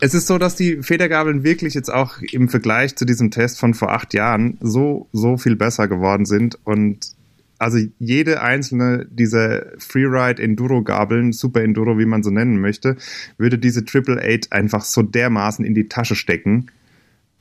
es 0.00 0.12
ist 0.12 0.26
so, 0.26 0.36
dass 0.36 0.56
die 0.56 0.82
Federgabeln 0.82 1.44
wirklich 1.44 1.74
jetzt 1.74 1.90
auch 1.92 2.18
im 2.20 2.48
Vergleich 2.48 2.96
zu 2.96 3.04
diesem 3.04 3.30
Test 3.30 3.58
von 3.58 3.72
vor 3.72 3.92
acht 3.92 4.12
Jahren 4.12 4.58
so, 4.60 5.08
so 5.12 5.38
viel 5.38 5.56
besser 5.56 5.88
geworden 5.88 6.26
sind 6.26 6.58
und 6.64 7.14
also 7.58 7.78
jede 7.98 8.42
einzelne 8.42 9.06
dieser 9.10 9.66
Freeride 9.78 10.42
Enduro 10.42 10.82
Gabeln, 10.82 11.32
Super 11.32 11.62
Enduro, 11.62 11.98
wie 11.98 12.06
man 12.06 12.22
so 12.22 12.30
nennen 12.30 12.60
möchte, 12.60 12.96
würde 13.38 13.58
diese 13.58 13.84
Triple 13.84 14.20
Eight 14.20 14.52
einfach 14.52 14.84
so 14.84 15.02
dermaßen 15.02 15.64
in 15.64 15.74
die 15.74 15.88
Tasche 15.88 16.16
stecken. 16.16 16.66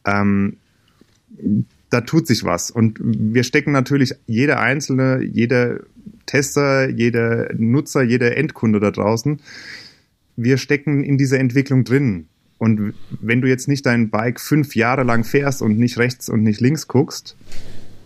Ähm, 0.06 0.58
da 1.89 2.02
tut 2.02 2.28
sich 2.28 2.43
was. 2.43 2.71
Und 2.71 2.99
wir 3.02 3.43
stecken 3.43 3.71
natürlich 3.71 4.13
jeder 4.28 4.60
einzelne, 4.60 5.21
jeder 5.21 5.80
Tester, 6.26 6.89
jeder 6.89 7.54
Nutzer, 7.56 8.04
jeder 8.04 8.38
Endkunde 8.38 8.80
da 8.80 8.91
draußen, 8.91 9.39
wir 10.36 10.58
stecken 10.58 11.04
in 11.04 11.17
dieser 11.17 11.39
Entwicklung 11.39 11.84
drin. 11.84 12.28
Und 12.58 12.93
wenn 13.21 13.41
du 13.41 13.47
jetzt 13.47 13.67
nicht 13.67 13.86
dein 13.86 14.10
Bike 14.10 14.39
fünf 14.39 14.76
Jahre 14.76 15.04
lang 15.04 15.23
fährst 15.23 15.62
und 15.62 15.78
nicht 15.78 15.97
rechts 15.97 16.30
und 16.30 16.43
nicht 16.43 16.62
links 16.62 16.88
guckst 16.88 17.36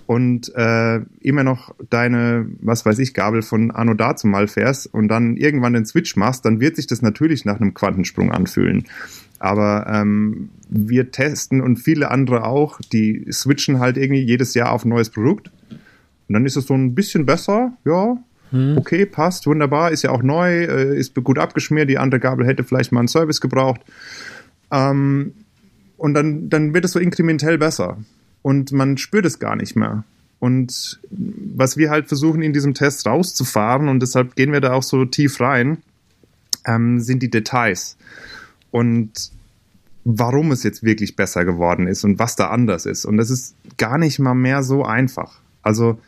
und 0.07 0.55
äh, 0.55 1.01
immer 1.19 1.43
noch 1.43 1.75
deine, 1.89 2.47
was 2.61 2.85
weiß 2.85 2.97
ich, 2.99 3.13
Gabel 3.13 3.41
von 3.41 3.71
Anno 3.71 3.93
dazu 3.93 4.25
mal 4.25 4.47
fährst 4.47 4.91
und 4.93 5.09
dann 5.09 5.35
irgendwann 5.35 5.73
den 5.73 5.85
Switch 5.85 6.15
machst, 6.15 6.45
dann 6.45 6.61
wird 6.61 6.77
sich 6.77 6.87
das 6.87 7.01
natürlich 7.01 7.43
nach 7.43 7.59
einem 7.59 7.73
Quantensprung 7.73 8.31
anfühlen. 8.31 8.85
Aber 9.37 9.85
ähm, 9.87 10.49
wir 10.69 11.11
testen 11.11 11.61
und 11.61 11.75
viele 11.75 12.09
andere 12.09 12.45
auch, 12.45 12.79
die 12.81 13.27
switchen 13.31 13.79
halt 13.79 13.97
irgendwie 13.97 14.21
jedes 14.21 14.53
Jahr 14.53 14.71
auf 14.71 14.85
ein 14.85 14.89
neues 14.89 15.09
Produkt. 15.09 15.51
Und 15.69 16.33
dann 16.33 16.45
ist 16.45 16.55
es 16.55 16.67
so 16.67 16.73
ein 16.73 16.95
bisschen 16.95 17.25
besser, 17.25 17.73
ja, 17.83 18.17
okay, 18.77 19.05
passt, 19.05 19.45
wunderbar, 19.45 19.91
ist 19.91 20.03
ja 20.03 20.11
auch 20.11 20.23
neu, 20.23 20.63
äh, 20.63 20.97
ist 20.97 21.15
gut 21.15 21.37
abgeschmiert, 21.37 21.89
die 21.89 21.97
andere 21.97 22.21
Gabel 22.21 22.47
hätte 22.47 22.63
vielleicht 22.63 22.93
mal 22.93 23.01
einen 23.01 23.09
Service 23.09 23.41
gebraucht. 23.41 23.81
Ähm, 24.71 25.33
und 25.97 26.13
dann, 26.13 26.49
dann 26.49 26.73
wird 26.73 26.85
es 26.85 26.91
so 26.91 26.99
inkrementell 26.99 27.57
besser. 27.57 27.97
Und 28.47 28.71
man 28.71 28.97
spürt 28.97 29.25
es 29.25 29.39
gar 29.39 29.57
nicht 29.57 29.75
mehr. 29.75 30.05
Und 30.39 31.01
was 31.09 31.75
wir 31.75 31.89
halt 31.89 32.07
versuchen 32.07 32.41
in 32.41 32.53
diesem 32.53 32.73
Test 32.73 33.05
rauszufahren, 33.05 33.89
und 33.89 33.99
deshalb 34.01 34.37
gehen 34.37 34.53
wir 34.53 34.61
da 34.61 34.71
auch 34.71 34.83
so 34.83 35.03
tief 35.03 35.41
rein, 35.41 35.79
ähm, 36.65 37.01
sind 37.01 37.21
die 37.21 37.29
Details. 37.29 37.97
Und 38.71 39.33
warum 40.05 40.53
es 40.53 40.63
jetzt 40.63 40.81
wirklich 40.81 41.17
besser 41.17 41.43
geworden 41.43 41.87
ist 41.87 42.05
und 42.05 42.19
was 42.19 42.37
da 42.37 42.47
anders 42.47 42.85
ist. 42.85 43.03
Und 43.03 43.17
das 43.17 43.31
ist 43.31 43.53
gar 43.75 43.97
nicht 43.97 44.17
mal 44.17 44.33
mehr 44.33 44.63
so 44.63 44.85
einfach. 44.85 45.41
Also 45.61 45.99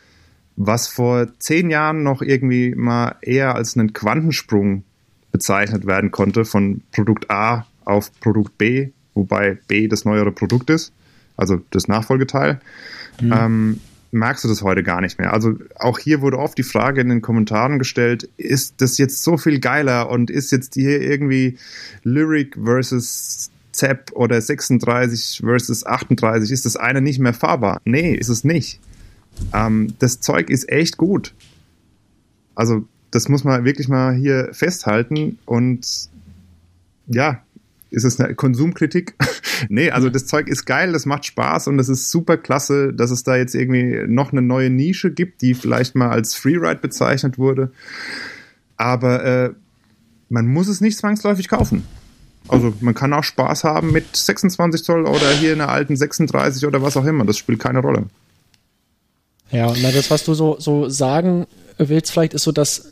was 0.55 0.87
vor 0.87 1.27
zehn 1.39 1.69
Jahren 1.69 2.03
noch 2.03 2.21
irgendwie 2.21 2.73
mal 2.73 3.17
eher 3.21 3.55
als 3.55 3.75
einen 3.75 3.91
Quantensprung 3.91 4.85
bezeichnet 5.33 5.85
werden 5.85 6.11
konnte, 6.11 6.45
von 6.45 6.83
Produkt 6.93 7.29
A 7.29 7.67
auf 7.83 8.17
Produkt 8.21 8.57
B, 8.57 8.91
wobei 9.13 9.57
B 9.67 9.89
das 9.89 10.05
neuere 10.05 10.31
Produkt 10.31 10.69
ist, 10.69 10.93
also 11.39 11.61
das 11.71 11.87
Nachfolgeteil, 11.87 12.59
ähm, 13.21 13.79
merkst 14.11 14.43
du 14.43 14.47
das 14.47 14.63
heute 14.63 14.83
gar 14.83 15.01
nicht 15.01 15.19
mehr. 15.19 15.33
Also 15.33 15.55
auch 15.75 15.99
hier 15.99 16.21
wurde 16.21 16.39
oft 16.39 16.57
die 16.57 16.63
Frage 16.63 17.01
in 17.01 17.09
den 17.09 17.21
Kommentaren 17.21 17.79
gestellt, 17.79 18.29
ist 18.37 18.81
das 18.81 18.97
jetzt 18.97 19.23
so 19.23 19.37
viel 19.37 19.59
geiler 19.59 20.09
und 20.09 20.29
ist 20.29 20.51
jetzt 20.51 20.73
hier 20.73 21.01
irgendwie 21.01 21.57
Lyric 22.03 22.55
versus 22.61 23.51
ZEP 23.71 24.11
oder 24.13 24.41
36 24.41 25.41
versus 25.43 25.85
38, 25.85 26.51
ist 26.51 26.65
das 26.65 26.75
eine 26.75 27.01
nicht 27.01 27.19
mehr 27.19 27.33
fahrbar? 27.33 27.81
Nee, 27.85 28.13
ist 28.13 28.29
es 28.29 28.43
nicht. 28.43 28.79
Ähm, 29.53 29.93
das 29.99 30.19
Zeug 30.19 30.49
ist 30.49 30.69
echt 30.69 30.97
gut. 30.97 31.33
Also 32.55 32.85
das 33.11 33.29
muss 33.29 33.43
man 33.43 33.63
wirklich 33.63 33.87
mal 33.87 34.13
hier 34.15 34.49
festhalten 34.53 35.37
und 35.45 36.09
ja, 37.07 37.41
ist 37.91 38.03
es 38.03 38.19
eine 38.19 38.35
Konsumkritik? 38.35 39.15
nee, 39.69 39.91
also 39.91 40.09
das 40.09 40.25
Zeug 40.25 40.47
ist 40.47 40.65
geil, 40.65 40.91
das 40.91 41.05
macht 41.05 41.25
Spaß 41.25 41.67
und 41.67 41.77
das 41.77 41.89
ist 41.89 42.11
super 42.11 42.37
klasse, 42.37 42.93
dass 42.93 43.11
es 43.11 43.23
da 43.23 43.35
jetzt 43.35 43.55
irgendwie 43.55 44.05
noch 44.07 44.31
eine 44.31 44.41
neue 44.41 44.69
Nische 44.69 45.11
gibt, 45.11 45.41
die 45.41 45.53
vielleicht 45.53 45.95
mal 45.95 46.09
als 46.09 46.35
Freeride 46.35 46.81
bezeichnet 46.81 47.37
wurde. 47.37 47.71
Aber 48.77 49.23
äh, 49.23 49.49
man 50.29 50.47
muss 50.47 50.67
es 50.67 50.81
nicht 50.81 50.97
zwangsläufig 50.97 51.47
kaufen. 51.47 51.83
Also 52.47 52.73
man 52.79 52.93
kann 52.93 53.13
auch 53.13 53.23
Spaß 53.23 53.63
haben 53.63 53.91
mit 53.91 54.15
26 54.15 54.83
Zoll 54.83 55.05
oder 55.05 55.29
hier 55.31 55.53
in 55.53 55.61
einer 55.61 55.71
alten 55.71 55.95
36 55.95 56.65
oder 56.65 56.81
was 56.81 56.97
auch 56.97 57.05
immer. 57.05 57.25
Das 57.25 57.37
spielt 57.37 57.59
keine 57.59 57.79
Rolle. 57.79 58.05
Ja, 59.51 59.73
na 59.81 59.91
das, 59.91 60.09
was 60.11 60.23
du 60.23 60.33
so, 60.33 60.59
so 60.59 60.89
sagen 60.89 61.47
willst, 61.77 62.11
vielleicht 62.11 62.33
ist 62.33 62.43
so, 62.43 62.51
dass 62.51 62.91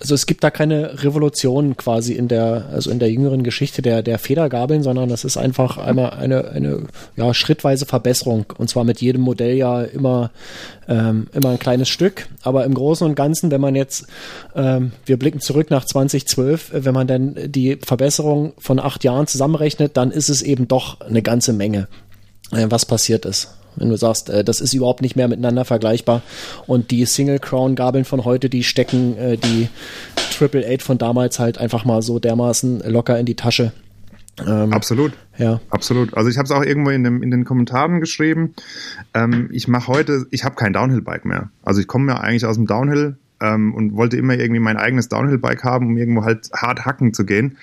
also 0.00 0.14
es 0.14 0.26
gibt 0.26 0.44
da 0.44 0.50
keine 0.50 1.02
Revolution 1.02 1.76
quasi 1.76 2.12
in 2.12 2.28
der, 2.28 2.66
also 2.72 2.90
in 2.90 2.98
der 2.98 3.10
jüngeren 3.10 3.42
Geschichte 3.42 3.82
der, 3.82 4.02
der 4.02 4.18
Federgabeln, 4.18 4.82
sondern 4.82 5.08
das 5.08 5.24
ist 5.24 5.36
einfach 5.36 5.76
einmal 5.76 6.10
eine, 6.10 6.48
eine 6.48 6.82
ja, 7.16 7.34
schrittweise 7.34 7.84
Verbesserung. 7.84 8.46
Und 8.58 8.70
zwar 8.70 8.84
mit 8.84 9.00
jedem 9.00 9.22
Modell 9.22 9.56
ja 9.56 9.82
immer, 9.82 10.30
ähm, 10.88 11.26
immer 11.32 11.50
ein 11.50 11.58
kleines 11.58 11.88
Stück. 11.88 12.28
Aber 12.42 12.64
im 12.64 12.74
Großen 12.74 13.06
und 13.06 13.16
Ganzen, 13.16 13.50
wenn 13.50 13.60
man 13.60 13.74
jetzt, 13.74 14.06
ähm, 14.54 14.92
wir 15.04 15.18
blicken 15.18 15.40
zurück 15.40 15.70
nach 15.70 15.84
2012, 15.84 16.70
wenn 16.72 16.94
man 16.94 17.08
dann 17.08 17.34
die 17.46 17.76
Verbesserung 17.84 18.52
von 18.58 18.78
acht 18.78 19.02
Jahren 19.02 19.26
zusammenrechnet, 19.26 19.96
dann 19.96 20.12
ist 20.12 20.28
es 20.28 20.42
eben 20.42 20.68
doch 20.68 21.00
eine 21.00 21.22
ganze 21.22 21.52
Menge, 21.52 21.88
äh, 22.52 22.66
was 22.68 22.86
passiert 22.86 23.24
ist 23.24 23.57
wenn 23.80 23.88
du 23.88 23.96
sagst, 23.96 24.30
äh, 24.30 24.44
das 24.44 24.60
ist 24.60 24.74
überhaupt 24.74 25.02
nicht 25.02 25.16
mehr 25.16 25.28
miteinander 25.28 25.64
vergleichbar. 25.64 26.22
Und 26.66 26.90
die 26.90 27.04
Single 27.04 27.38
Crown 27.38 27.74
Gabeln 27.74 28.04
von 28.04 28.24
heute, 28.24 28.48
die 28.48 28.64
stecken 28.64 29.16
äh, 29.16 29.36
die 29.36 29.68
Triple 30.36 30.66
Eight 30.66 30.82
von 30.82 30.98
damals 30.98 31.38
halt 31.38 31.58
einfach 31.58 31.84
mal 31.84 32.02
so 32.02 32.18
dermaßen 32.18 32.82
locker 32.86 33.18
in 33.18 33.26
die 33.26 33.36
Tasche. 33.36 33.72
Ähm, 34.46 34.72
Absolut. 34.72 35.12
Ja. 35.36 35.60
Absolut. 35.70 36.14
Also 36.14 36.30
ich 36.30 36.38
habe 36.38 36.44
es 36.44 36.50
auch 36.50 36.62
irgendwo 36.62 36.90
in, 36.90 37.04
dem, 37.04 37.22
in 37.22 37.30
den 37.30 37.44
Kommentaren 37.44 38.00
geschrieben. 38.00 38.54
Ähm, 39.14 39.48
ich 39.52 39.68
mache 39.68 39.88
heute, 39.88 40.26
ich 40.30 40.44
habe 40.44 40.54
kein 40.54 40.72
Downhill-Bike 40.72 41.24
mehr. 41.24 41.50
Also 41.62 41.80
ich 41.80 41.86
komme 41.86 42.12
ja 42.12 42.18
eigentlich 42.18 42.44
aus 42.44 42.56
dem 42.56 42.66
Downhill 42.66 43.16
ähm, 43.40 43.74
und 43.74 43.94
wollte 43.94 44.16
immer 44.16 44.34
irgendwie 44.34 44.60
mein 44.60 44.76
eigenes 44.76 45.08
Downhill-Bike 45.08 45.64
haben, 45.64 45.86
um 45.86 45.96
irgendwo 45.96 46.24
halt 46.24 46.50
hart 46.52 46.84
hacken 46.84 47.12
zu 47.12 47.24
gehen. 47.24 47.56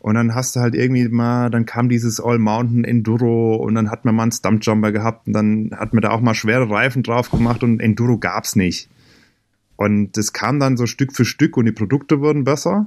Und 0.00 0.14
dann 0.16 0.34
hast 0.34 0.54
du 0.54 0.60
halt 0.60 0.74
irgendwie 0.74 1.08
mal, 1.08 1.50
dann 1.50 1.64
kam 1.64 1.88
dieses 1.88 2.20
All-Mountain 2.20 2.84
Enduro 2.84 3.56
und 3.56 3.74
dann 3.74 3.90
hat 3.90 4.04
man 4.04 4.14
mal 4.14 4.24
einen 4.24 4.32
Stumpjumper 4.32 4.92
gehabt 4.92 5.26
und 5.26 5.32
dann 5.32 5.70
hat 5.74 5.94
man 5.94 6.02
da 6.02 6.10
auch 6.10 6.20
mal 6.20 6.34
schwere 6.34 6.68
Reifen 6.68 7.02
drauf 7.02 7.30
gemacht 7.30 7.62
und 7.62 7.80
Enduro 7.80 8.18
gab's 8.18 8.54
nicht. 8.54 8.88
Und 9.76 10.16
das 10.16 10.32
kam 10.32 10.60
dann 10.60 10.76
so 10.76 10.86
Stück 10.86 11.12
für 11.12 11.24
Stück 11.24 11.56
und 11.56 11.64
die 11.64 11.72
Produkte 11.72 12.20
wurden 12.20 12.44
besser. 12.44 12.86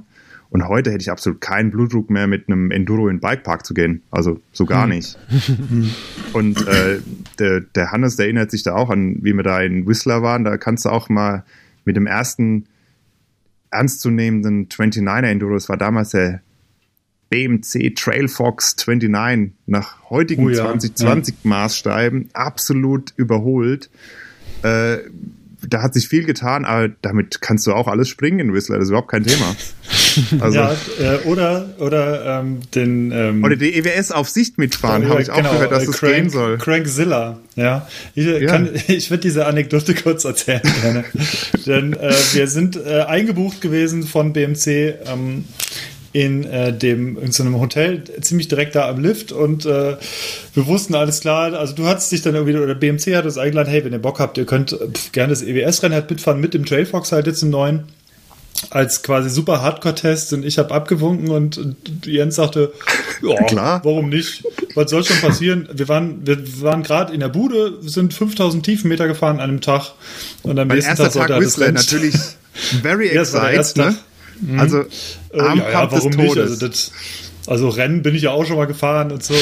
Und 0.50 0.66
heute 0.66 0.90
hätte 0.90 1.02
ich 1.02 1.10
absolut 1.10 1.42
keinen 1.42 1.70
Blutdruck 1.70 2.08
mehr, 2.08 2.26
mit 2.26 2.48
einem 2.48 2.70
Enduro 2.70 3.08
in 3.08 3.16
den 3.16 3.20
Bikepark 3.20 3.66
zu 3.66 3.74
gehen. 3.74 4.02
Also 4.10 4.40
so 4.52 4.64
gar 4.64 4.84
hm. 4.84 4.90
nicht. 4.90 5.18
und 6.32 6.66
äh, 6.66 7.00
der, 7.38 7.60
der 7.60 7.92
Hannes, 7.92 8.16
der 8.16 8.26
erinnert 8.26 8.50
sich 8.50 8.62
da 8.62 8.74
auch 8.74 8.88
an, 8.88 9.18
wie 9.22 9.34
wir 9.34 9.42
da 9.42 9.60
in 9.60 9.86
Whistler 9.86 10.22
waren. 10.22 10.44
Da 10.44 10.56
kannst 10.56 10.86
du 10.86 10.88
auch 10.88 11.10
mal 11.10 11.44
mit 11.88 11.96
dem 11.96 12.06
ersten 12.06 12.66
ernstzunehmenden 13.70 14.68
29er 14.68 15.26
Enduro, 15.26 15.54
das 15.54 15.70
war 15.70 15.78
damals 15.78 16.10
der 16.10 16.42
BMC 17.30 17.94
Trailfox 17.96 18.76
29 18.86 19.54
nach 19.64 20.10
heutigen 20.10 20.44
oh 20.44 20.50
ja, 20.50 20.64
2020 20.64 21.34
ja. 21.34 21.48
Maßstäben 21.48 22.28
absolut 22.34 23.14
überholt. 23.16 23.88
Äh, 24.62 24.98
da 25.66 25.82
hat 25.82 25.94
sich 25.94 26.08
viel 26.08 26.24
getan, 26.24 26.66
aber 26.66 26.90
damit 27.00 27.40
kannst 27.40 27.66
du 27.66 27.72
auch 27.72 27.88
alles 27.88 28.08
springen 28.08 28.38
in 28.38 28.52
Whistler, 28.52 28.76
das 28.76 28.84
ist 28.84 28.90
überhaupt 28.90 29.10
kein 29.10 29.24
Thema. 29.24 29.56
Also, 30.40 30.58
ja, 30.58 30.76
äh, 31.00 31.16
oder 31.26 31.66
oder 31.78 32.40
ähm, 32.40 32.60
den 32.74 33.10
ähm, 33.12 33.44
oder 33.44 33.56
die 33.56 33.74
EWS 33.74 34.12
auf 34.12 34.28
Sicht 34.28 34.58
mitfahren, 34.58 35.02
äh, 35.02 35.06
habe 35.06 35.22
ich 35.22 35.28
genau, 35.28 35.48
auch 35.48 35.52
gehört, 35.52 35.72
dass 35.72 35.86
das 35.86 35.98
Crank, 35.98 36.14
gehen 36.14 36.30
soll. 36.30 36.58
Crankzilla, 36.58 37.38
ja. 37.56 37.88
Ich, 38.14 38.26
äh, 38.26 38.44
ja. 38.44 38.60
ich 38.88 39.10
würde 39.10 39.22
diese 39.22 39.46
Anekdote 39.46 39.94
kurz 39.94 40.24
erzählen 40.24 40.62
gerne, 40.82 41.04
denn 41.66 41.92
äh, 41.94 42.12
wir 42.32 42.46
sind 42.46 42.76
äh, 42.76 43.02
eingebucht 43.02 43.60
gewesen 43.60 44.04
von 44.04 44.32
BMC 44.32 44.94
ähm, 45.06 45.44
in 46.12 46.44
äh, 46.44 46.72
dem 46.72 47.18
in 47.18 47.32
so 47.32 47.42
einem 47.42 47.60
Hotel 47.60 48.02
ziemlich 48.20 48.48
direkt 48.48 48.74
da 48.74 48.88
am 48.88 49.00
Lift 49.00 49.30
und 49.32 49.66
äh, 49.66 49.96
wir 50.54 50.66
wussten 50.66 50.94
alles 50.94 51.20
klar. 51.20 51.52
Also 51.52 51.74
du 51.74 51.86
hattest 51.86 52.10
dich 52.10 52.22
dann 52.22 52.34
irgendwie 52.34 52.56
oder 52.56 52.74
BMC 52.74 53.14
hat 53.14 53.24
uns 53.24 53.38
eingeladen, 53.38 53.70
hey, 53.70 53.84
wenn 53.84 53.92
ihr 53.92 53.98
Bock 53.98 54.18
habt, 54.18 54.38
ihr 54.38 54.46
könnt 54.46 54.70
pf, 54.70 55.12
gerne 55.12 55.30
das 55.30 55.42
EWS-Rennen 55.42 55.94
halt 55.94 56.10
mitfahren 56.10 56.40
mit 56.40 56.54
dem 56.54 56.64
Trailfox 56.64 57.12
halt 57.12 57.26
jetzt 57.26 57.42
im 57.42 57.50
neuen 57.50 57.84
als 58.70 59.02
quasi 59.02 59.30
super 59.30 59.62
Hardcore-Test 59.62 60.32
und 60.32 60.44
ich 60.44 60.58
habe 60.58 60.74
abgewunken 60.74 61.30
und, 61.30 61.58
und, 61.58 62.06
Jens 62.06 62.36
sagte, 62.36 62.72
ja, 63.22 63.42
klar. 63.44 63.80
warum 63.84 64.08
nicht? 64.08 64.44
Was 64.74 64.90
soll 64.90 65.04
schon 65.04 65.20
passieren? 65.20 65.68
Wir 65.72 65.88
waren, 65.88 66.26
wir 66.26 66.38
waren 66.62 66.82
gerade 66.82 67.12
in 67.14 67.20
der 67.20 67.28
Bude, 67.28 67.78
sind 67.82 68.14
5000 68.14 68.64
Tiefenmeter 68.64 69.06
gefahren 69.06 69.36
an 69.36 69.50
einem 69.50 69.60
Tag 69.60 69.92
und 70.42 70.58
am 70.58 70.68
nächsten 70.68 70.96
Tag 70.96 71.12
sollte 71.12 71.32
Tag 71.34 71.40
Whistler, 71.40 71.72
natürlich 71.72 72.14
very 72.82 73.08
excited, 73.16 73.76
ne? 73.76 73.96
Mhm. 74.40 74.60
Also 74.60 74.80
äh, 75.32 75.40
am 75.40 75.58
ja, 75.58 75.70
ja, 75.70 75.92
warum 75.92 76.12
nicht? 76.12 76.36
Also, 76.36 76.66
das, 76.66 76.92
also 77.46 77.68
Rennen 77.68 78.02
bin 78.02 78.14
ich 78.14 78.22
ja 78.22 78.30
auch 78.30 78.44
schon 78.44 78.56
mal 78.56 78.66
gefahren 78.66 79.10
und 79.10 79.22
so. 79.22 79.34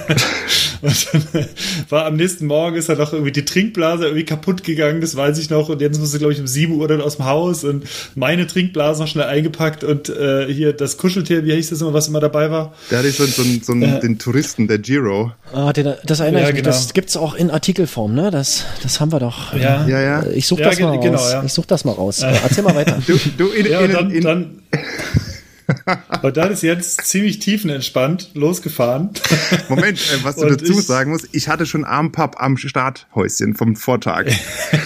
und 0.84 1.08
dann 1.12 1.46
war 1.88 2.06
am 2.06 2.16
nächsten 2.16 2.46
Morgen 2.46 2.76
ist 2.76 2.88
dann 2.88 2.98
noch 2.98 3.12
irgendwie 3.12 3.32
die 3.32 3.44
Trinkblase 3.44 4.04
irgendwie 4.04 4.24
kaputt 4.24 4.64
gegangen, 4.64 5.00
das 5.00 5.16
weiß 5.16 5.38
ich 5.38 5.50
noch. 5.50 5.68
Und 5.68 5.80
jetzt 5.80 5.98
musste, 5.98 6.18
glaube 6.18 6.32
ich, 6.32 6.40
um 6.40 6.46
7 6.46 6.74
Uhr 6.74 6.86
dann 6.88 7.00
aus 7.00 7.16
dem 7.16 7.24
Haus 7.24 7.64
und 7.64 7.84
meine 8.14 8.46
Trinkblase 8.46 9.02
noch 9.02 9.08
schnell 9.08 9.26
eingepackt 9.26 9.84
und 9.84 10.08
äh, 10.08 10.46
hier 10.52 10.72
das 10.72 10.96
Kuscheltier, 10.96 11.44
wie 11.44 11.54
hieß 11.54 11.70
das 11.70 11.80
immer, 11.80 11.92
was 11.92 12.08
immer 12.08 12.20
dabei 12.20 12.50
war? 12.50 12.74
Da 12.90 12.98
hatte 12.98 13.08
ich 13.08 13.16
so, 13.16 13.26
so, 13.26 13.42
so 13.62 13.72
einen, 13.72 13.82
äh, 13.82 14.00
den 14.00 14.18
Touristen, 14.18 14.68
der 14.68 14.78
Giro. 14.78 15.32
Ah, 15.52 15.72
den, 15.72 15.94
das 16.04 16.20
erinnere 16.20 16.42
ja, 16.42 16.48
ich 16.48 16.54
mich, 16.54 16.62
genau. 16.62 16.74
das 16.74 16.92
gibt's 16.92 17.16
auch 17.16 17.34
in 17.34 17.50
Artikelform, 17.50 18.14
ne? 18.14 18.30
Das, 18.30 18.64
das 18.82 19.00
haben 19.00 19.12
wir 19.12 19.20
doch. 19.20 19.54
Ja, 19.54 19.86
ja. 19.86 20.00
ja. 20.00 20.26
Ich 20.28 20.46
suche 20.46 20.62
das, 20.62 20.78
mal 20.78 20.98
genau, 21.00 21.18
raus. 21.18 21.32
Ja. 21.32 21.42
Ich 21.44 21.52
such 21.52 21.66
das 21.66 21.84
mal 21.84 21.92
raus. 21.92 22.22
Erzähl 22.22 22.64
mal 22.64 22.74
weiter. 22.74 22.98
Du, 23.06 23.18
du 23.36 23.48
in, 23.48 23.66
ja, 23.66 23.80
in, 23.80 23.92
dann, 23.92 24.10
in, 24.10 24.22
dann 24.22 24.62
und 26.22 26.36
dann 26.36 26.50
ist 26.52 26.62
jetzt 26.62 27.06
ziemlich 27.06 27.38
tiefenentspannt 27.38 28.30
losgefahren. 28.34 29.10
Moment, 29.68 29.98
äh, 29.98 30.24
was 30.24 30.36
du 30.36 30.46
dazu 30.46 30.78
ich, 30.78 30.86
sagen 30.86 31.10
musst, 31.10 31.28
ich 31.32 31.48
hatte 31.48 31.66
schon 31.66 31.84
Armpapp 31.84 32.36
am 32.40 32.56
Starthäuschen 32.56 33.54
vom 33.54 33.76
Vortag. 33.76 34.26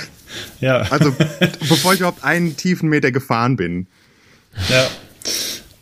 ja. 0.61 0.83
Also 0.91 1.15
bevor 1.69 1.95
ich 1.95 2.01
überhaupt 2.01 2.25
einen 2.25 2.57
tiefen 2.57 2.89
Meter 2.89 3.11
gefahren 3.11 3.57
bin. 3.57 3.87
Ja. 4.69 4.87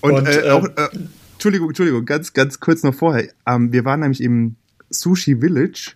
Und, 0.01 0.13
Und 0.15 0.29
äh, 0.29 0.51
auch, 0.51 0.65
äh, 0.65 0.89
Entschuldigung, 1.35 1.69
Entschuldigung, 1.69 2.05
ganz, 2.05 2.33
ganz 2.33 2.61
kurz 2.61 2.83
noch 2.83 2.95
vorher. 2.95 3.29
Ähm, 3.47 3.73
wir 3.73 3.85
waren 3.85 4.01
nämlich 4.01 4.23
im 4.23 4.57
Sushi 4.91 5.37
Village 5.41 5.93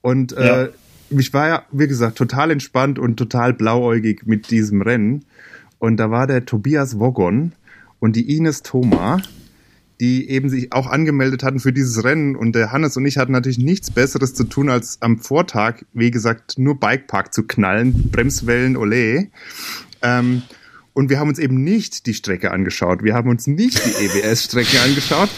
und 0.00 0.32
äh, 0.36 0.64
ja. 0.64 0.68
ich 1.10 1.32
war 1.34 1.48
ja, 1.48 1.62
wie 1.72 1.88
gesagt, 1.88 2.16
total 2.16 2.50
entspannt 2.50 2.98
und 2.98 3.16
total 3.16 3.52
blauäugig 3.52 4.26
mit 4.26 4.50
diesem 4.50 4.82
Rennen. 4.82 5.24
Und 5.78 5.96
da 5.96 6.10
war 6.10 6.26
der 6.26 6.44
Tobias 6.44 6.98
Wogon, 6.98 7.52
und 8.02 8.16
die 8.16 8.36
Ines 8.36 8.62
Thoma, 8.62 9.22
die 10.00 10.28
eben 10.28 10.50
sich 10.50 10.72
auch 10.72 10.88
angemeldet 10.88 11.44
hatten 11.44 11.60
für 11.60 11.72
dieses 11.72 12.02
Rennen. 12.02 12.34
Und 12.34 12.56
der 12.56 12.72
Hannes 12.72 12.96
und 12.96 13.06
ich 13.06 13.16
hatten 13.16 13.30
natürlich 13.30 13.58
nichts 13.58 13.92
Besseres 13.92 14.34
zu 14.34 14.42
tun, 14.42 14.70
als 14.70 15.00
am 15.00 15.20
Vortag, 15.20 15.84
wie 15.92 16.10
gesagt, 16.10 16.58
nur 16.58 16.80
Bikepark 16.80 17.32
zu 17.32 17.44
knallen, 17.44 18.10
Bremswellen, 18.10 18.76
ole. 18.76 19.28
Ähm, 20.02 20.42
und 20.94 21.10
wir 21.10 21.20
haben 21.20 21.28
uns 21.28 21.38
eben 21.38 21.62
nicht 21.62 22.06
die 22.06 22.14
Strecke 22.14 22.50
angeschaut. 22.50 23.04
Wir 23.04 23.14
haben 23.14 23.30
uns 23.30 23.46
nicht 23.46 23.80
die 23.86 24.04
EWS-Strecke 24.04 24.80
angeschaut. 24.80 25.30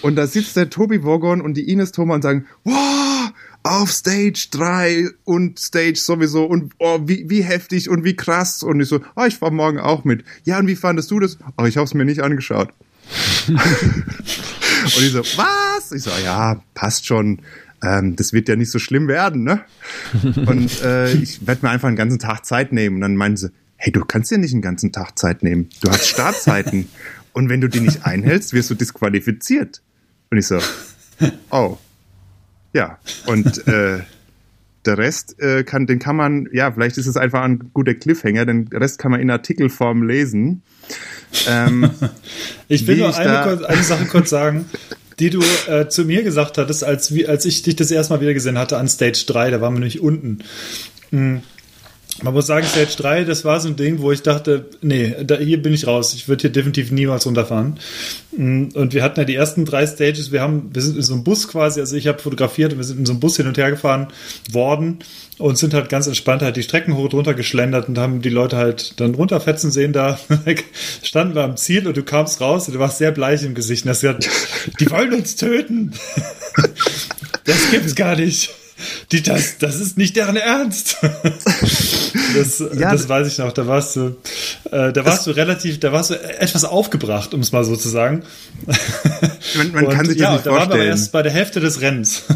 Und 0.00 0.14
da 0.14 0.28
sitzt 0.28 0.54
der 0.54 0.70
Tobi 0.70 1.02
Wogon 1.02 1.40
und 1.40 1.54
die 1.56 1.68
Ines 1.68 1.90
Thoma 1.90 2.14
und 2.14 2.22
sagen, 2.22 2.46
wow, 2.62 3.32
auf 3.62 3.92
Stage 3.92 4.48
3 4.50 5.08
und 5.24 5.58
Stage 5.58 5.96
sowieso 5.96 6.44
und 6.44 6.72
oh, 6.78 7.00
wie, 7.04 7.28
wie 7.30 7.42
heftig 7.42 7.88
und 7.88 8.04
wie 8.04 8.16
krass. 8.16 8.62
Und 8.62 8.80
ich 8.80 8.88
so, 8.88 9.00
oh, 9.16 9.24
ich 9.24 9.36
fahr 9.36 9.50
morgen 9.50 9.78
auch 9.78 10.04
mit. 10.04 10.24
Ja, 10.44 10.58
und 10.58 10.66
wie 10.66 10.76
fandest 10.76 11.10
du 11.10 11.20
das? 11.20 11.38
Oh, 11.56 11.64
ich 11.64 11.76
hab's 11.76 11.94
mir 11.94 12.04
nicht 12.04 12.22
angeschaut. 12.22 12.70
und 13.48 13.58
ich 14.98 15.12
so, 15.12 15.20
was? 15.20 15.92
Ich 15.92 16.02
so, 16.02 16.10
ja, 16.24 16.62
passt 16.74 17.06
schon. 17.06 17.40
Ähm, 17.82 18.16
das 18.16 18.32
wird 18.32 18.48
ja 18.48 18.56
nicht 18.56 18.70
so 18.70 18.78
schlimm 18.78 19.08
werden, 19.08 19.44
ne? 19.44 19.64
Und 20.22 20.82
äh, 20.82 21.12
ich 21.12 21.46
werde 21.46 21.66
mir 21.66 21.70
einfach 21.70 21.88
einen 21.88 21.96
ganzen 21.96 22.18
Tag 22.18 22.44
Zeit 22.44 22.72
nehmen. 22.72 22.96
Und 22.96 23.00
dann 23.02 23.16
meinen 23.16 23.36
sie, 23.36 23.50
hey, 23.76 23.92
du 23.92 24.04
kannst 24.04 24.30
dir 24.30 24.38
nicht 24.38 24.52
einen 24.52 24.62
ganzen 24.62 24.92
Tag 24.92 25.18
Zeit 25.18 25.42
nehmen. 25.42 25.68
Du 25.80 25.90
hast 25.90 26.06
Startzeiten. 26.06 26.88
und 27.32 27.48
wenn 27.48 27.60
du 27.60 27.68
die 27.68 27.80
nicht 27.80 28.06
einhältst, 28.06 28.52
wirst 28.52 28.70
du 28.70 28.74
disqualifiziert. 28.74 29.82
Und 30.30 30.38
ich 30.38 30.46
so, 30.46 30.58
oh, 31.50 31.78
ja, 32.72 32.98
und 33.26 33.66
äh, 33.66 34.00
der 34.84 34.98
Rest 34.98 35.40
äh, 35.40 35.62
kann, 35.62 35.86
den 35.86 35.98
kann 35.98 36.16
man, 36.16 36.48
ja, 36.52 36.72
vielleicht 36.72 36.98
ist 36.98 37.06
es 37.06 37.16
einfach 37.16 37.42
ein 37.42 37.70
guter 37.72 37.94
Cliffhanger, 37.94 38.46
den 38.46 38.68
Rest 38.68 38.98
kann 38.98 39.10
man 39.10 39.20
in 39.20 39.30
Artikelform 39.30 40.02
lesen. 40.02 40.62
Ähm, 41.48 41.90
ich 42.68 42.86
will 42.86 42.96
nur 42.96 43.16
eine, 43.16 43.42
kurz, 43.44 43.62
eine 43.62 43.82
Sache 43.82 44.06
kurz 44.06 44.30
sagen, 44.30 44.66
die 45.18 45.30
du 45.30 45.40
äh, 45.68 45.88
zu 45.88 46.04
mir 46.04 46.22
gesagt 46.22 46.58
hattest, 46.58 46.82
als, 46.82 47.12
als 47.26 47.44
ich 47.44 47.62
dich 47.62 47.76
das 47.76 47.90
erste 47.90 48.14
Mal 48.14 48.20
wieder 48.20 48.34
gesehen 48.34 48.58
hatte 48.58 48.76
an 48.78 48.88
Stage 48.88 49.24
3, 49.26 49.50
da 49.50 49.60
waren 49.60 49.74
wir 49.74 49.80
nämlich 49.80 50.00
unten. 50.00 50.38
Mhm 51.10 51.42
man 52.20 52.34
muss 52.34 52.46
sagen, 52.46 52.66
Stage 52.66 52.94
3, 52.98 53.24
das 53.24 53.44
war 53.44 53.58
so 53.58 53.68
ein 53.68 53.76
Ding, 53.76 54.00
wo 54.00 54.12
ich 54.12 54.22
dachte, 54.22 54.66
nee, 54.82 55.14
da, 55.24 55.38
hier 55.38 55.62
bin 55.62 55.72
ich 55.72 55.86
raus. 55.86 56.12
Ich 56.14 56.28
würde 56.28 56.42
hier 56.42 56.52
definitiv 56.52 56.90
niemals 56.90 57.26
runterfahren. 57.26 57.78
Mm, 58.36 58.68
und 58.74 58.92
wir 58.92 59.02
hatten 59.02 59.18
ja 59.18 59.24
die 59.24 59.34
ersten 59.34 59.64
drei 59.64 59.86
Stages, 59.86 60.30
wir 60.30 60.42
haben, 60.42 60.70
wir 60.74 60.82
sind 60.82 60.96
in 60.96 61.02
so 61.02 61.14
einem 61.14 61.24
Bus 61.24 61.48
quasi, 61.48 61.80
also 61.80 61.96
ich 61.96 62.06
habe 62.06 62.18
fotografiert 62.18 62.72
und 62.72 62.78
wir 62.78 62.84
sind 62.84 62.98
in 62.98 63.06
so 63.06 63.12
einem 63.12 63.20
Bus 63.20 63.36
hin 63.38 63.46
und 63.46 63.56
her 63.56 63.70
gefahren 63.70 64.08
worden 64.50 64.98
und 65.38 65.56
sind 65.56 65.72
halt 65.72 65.88
ganz 65.88 66.06
entspannt 66.06 66.42
halt 66.42 66.56
die 66.56 66.62
Strecken 66.62 66.96
hoch 66.96 67.04
und 67.04 67.14
runter 67.14 67.34
geschlendert 67.34 67.88
und 67.88 67.98
haben 67.98 68.20
die 68.20 68.28
Leute 68.28 68.58
halt 68.58 69.00
dann 69.00 69.14
runterfetzen 69.14 69.70
sehen 69.70 69.94
da. 69.94 70.18
standen 71.02 71.34
wir 71.34 71.44
am 71.44 71.56
Ziel 71.56 71.86
und 71.86 71.96
du 71.96 72.02
kamst 72.02 72.42
raus 72.42 72.68
und 72.68 72.74
du 72.74 72.78
warst 72.78 72.98
sehr 72.98 73.10
bleich 73.10 73.42
im 73.42 73.54
Gesicht 73.54 73.84
und 73.84 73.90
hast 73.90 74.02
gesagt, 74.02 74.28
die 74.80 74.90
wollen 74.90 75.14
uns 75.14 75.36
töten. 75.36 75.92
das 77.44 77.70
gibt 77.70 77.86
es 77.86 77.94
gar 77.94 78.16
nicht. 78.16 78.50
Die, 79.10 79.22
das, 79.22 79.58
das 79.58 79.80
ist 79.80 79.98
nicht 79.98 80.16
deren 80.16 80.36
Ernst. 80.36 80.96
das, 82.34 82.58
ja, 82.74 82.92
das 82.92 83.08
weiß 83.08 83.28
ich 83.28 83.38
noch. 83.38 83.52
Da 83.52 83.66
warst 83.66 83.96
du, 83.96 84.16
äh, 84.70 84.92
da 84.92 85.04
warst 85.04 85.26
du 85.26 85.30
relativ, 85.30 85.80
da 85.80 85.92
warst 85.92 86.10
du 86.10 86.14
etwas 86.14 86.64
aufgebracht, 86.64 87.34
um 87.34 87.40
es 87.40 87.52
mal 87.52 87.64
so 87.64 87.76
zu 87.76 87.88
sagen. 87.88 88.22
Man, 89.56 89.72
man 89.72 89.86
Und, 89.86 89.94
kann 89.94 90.06
sich 90.06 90.18
das 90.18 90.24
ja, 90.24 90.32
nicht 90.32 90.46
da 90.46 90.50
vorstellen. 90.50 90.70
waren 90.70 90.80
wir 90.80 90.86
erst 90.86 91.12
bei 91.12 91.22
der 91.22 91.32
Hälfte 91.32 91.60
des 91.60 91.80
Rennens. 91.80 92.22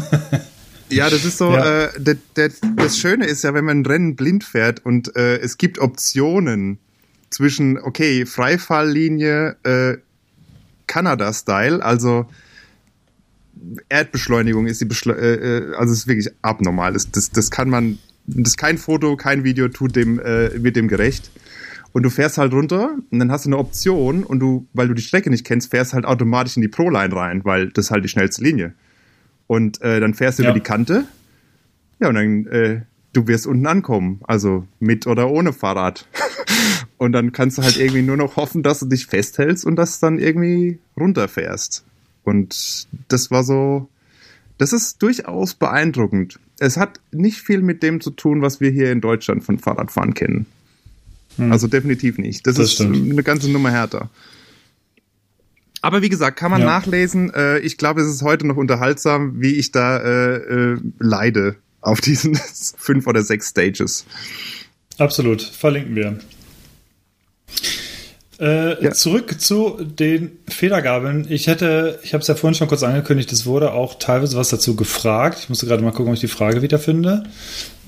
Ja, 0.89 1.09
das 1.09 1.25
ist 1.25 1.37
so, 1.37 1.51
ja. 1.51 1.83
äh, 1.83 1.89
der, 1.97 2.15
der, 2.35 2.49
das 2.77 2.97
Schöne 2.97 3.25
ist 3.25 3.43
ja, 3.43 3.53
wenn 3.53 3.65
man 3.65 3.81
ein 3.81 3.85
Rennen 3.85 4.15
blind 4.15 4.43
fährt 4.43 4.85
und 4.85 5.15
äh, 5.15 5.37
es 5.39 5.57
gibt 5.57 5.79
Optionen 5.79 6.79
zwischen, 7.29 7.77
okay, 7.77 8.25
Freifalllinie, 8.25 9.57
äh, 9.63 9.97
Kanada-Style, 10.87 11.83
also 11.83 12.27
Erdbeschleunigung 13.89 14.67
ist 14.67 14.81
die 14.81 14.85
Beschle 14.85 15.13
äh, 15.13 15.57
äh, 15.57 15.75
also 15.75 15.93
ist 15.93 16.07
wirklich 16.07 16.33
abnormal. 16.41 16.93
Das, 16.93 17.11
das, 17.11 17.31
das 17.31 17.51
kann 17.51 17.69
man, 17.69 17.99
das 18.25 18.57
kein 18.57 18.77
Foto, 18.77 19.15
kein 19.15 19.43
Video 19.43 19.67
tut 19.67 19.95
dem, 19.95 20.19
äh, 20.19 20.63
wird 20.63 20.75
dem 20.75 20.87
gerecht. 20.87 21.31
Und 21.93 22.03
du 22.03 22.09
fährst 22.09 22.37
halt 22.37 22.53
runter 22.53 22.95
und 23.09 23.19
dann 23.19 23.31
hast 23.31 23.45
du 23.45 23.49
eine 23.49 23.57
Option 23.57 24.23
und 24.23 24.39
du, 24.39 24.67
weil 24.73 24.87
du 24.87 24.93
die 24.93 25.01
Strecke 25.01 25.29
nicht 25.29 25.45
kennst, 25.45 25.71
fährst 25.71 25.93
halt 25.93 26.05
automatisch 26.05 26.55
in 26.55 26.61
die 26.61 26.67
Pro-Line 26.67 27.15
rein, 27.15 27.43
weil 27.43 27.69
das 27.69 27.85
ist 27.85 27.91
halt 27.91 28.03
die 28.03 28.09
schnellste 28.09 28.43
Linie. 28.43 28.73
Und 29.47 29.81
äh, 29.81 29.99
dann 29.99 30.13
fährst 30.13 30.37
du 30.37 30.43
ja. 30.43 30.49
über 30.49 30.59
die 30.59 30.63
Kante. 30.63 31.05
Ja, 31.99 32.09
und 32.09 32.15
dann, 32.15 32.45
äh, 32.47 32.81
du 33.13 33.27
wirst 33.27 33.47
unten 33.47 33.65
ankommen. 33.65 34.19
Also 34.27 34.67
mit 34.79 35.07
oder 35.07 35.29
ohne 35.29 35.53
Fahrrad. 35.53 36.07
und 36.97 37.13
dann 37.13 37.31
kannst 37.31 37.57
du 37.57 37.63
halt 37.63 37.77
irgendwie 37.77 38.03
nur 38.03 38.17
noch 38.17 38.35
hoffen, 38.35 38.61
dass 38.61 38.79
du 38.79 38.85
dich 38.85 39.07
festhältst 39.07 39.65
und 39.65 39.75
dass 39.75 39.99
du 39.99 40.05
dann 40.05 40.19
irgendwie 40.19 40.79
runterfährst. 40.99 41.86
Und 42.27 42.87
das 43.07 43.31
war 43.31 43.43
so, 43.43 43.89
das 44.57 44.73
ist 44.73 45.01
durchaus 45.01 45.53
beeindruckend. 45.53 46.39
Es 46.59 46.77
hat 46.77 46.99
nicht 47.11 47.39
viel 47.39 47.61
mit 47.61 47.83
dem 47.83 48.01
zu 48.01 48.11
tun, 48.11 48.41
was 48.41 48.59
wir 48.59 48.69
hier 48.69 48.91
in 48.91 49.01
Deutschland 49.01 49.43
von 49.43 49.59
Fahrradfahren 49.59 50.13
kennen. 50.13 50.45
Hm. 51.37 51.51
Also 51.51 51.67
definitiv 51.67 52.17
nicht. 52.17 52.45
Das, 52.45 52.55
das 52.55 52.65
ist 52.65 52.73
stimmt. 52.73 53.11
eine 53.11 53.23
ganze 53.23 53.49
Nummer 53.49 53.71
härter. 53.71 54.09
Aber 55.81 56.01
wie 56.01 56.09
gesagt, 56.09 56.37
kann 56.37 56.51
man 56.51 56.61
ja. 56.61 56.67
nachlesen. 56.67 57.33
Äh, 57.33 57.59
ich 57.59 57.77
glaube, 57.77 58.01
es 58.01 58.07
ist 58.07 58.23
heute 58.23 58.45
noch 58.45 58.57
unterhaltsam, 58.57 59.39
wie 59.39 59.55
ich 59.55 59.71
da 59.71 59.97
äh, 59.97 60.35
äh, 60.35 60.77
leide 60.99 61.55
auf 61.81 62.01
diesen 62.01 62.35
fünf 62.77 63.07
oder 63.07 63.21
sechs 63.21 63.49
Stages. 63.49 64.05
Absolut, 64.97 65.41
verlinken 65.41 65.95
wir. 65.95 66.19
Äh, 68.39 68.83
ja. 68.83 68.91
Zurück 68.91 69.41
zu 69.41 69.79
den 69.83 70.37
Federgabeln. 70.47 71.25
Ich 71.29 71.47
hätte, 71.47 71.99
ich 72.03 72.13
habe 72.13 72.21
es 72.21 72.27
ja 72.27 72.35
vorhin 72.35 72.55
schon 72.55 72.67
kurz 72.67 72.83
angekündigt, 72.83 73.31
es 73.31 73.45
wurde 73.45 73.73
auch 73.73 73.95
teilweise 73.95 74.37
was 74.37 74.49
dazu 74.49 74.75
gefragt. 74.75 75.39
Ich 75.41 75.49
musste 75.49 75.65
gerade 75.65 75.81
mal 75.81 75.91
gucken, 75.91 76.09
ob 76.09 76.13
ich 76.13 76.19
die 76.19 76.27
Frage 76.27 76.61
wiederfinde. 76.61 77.23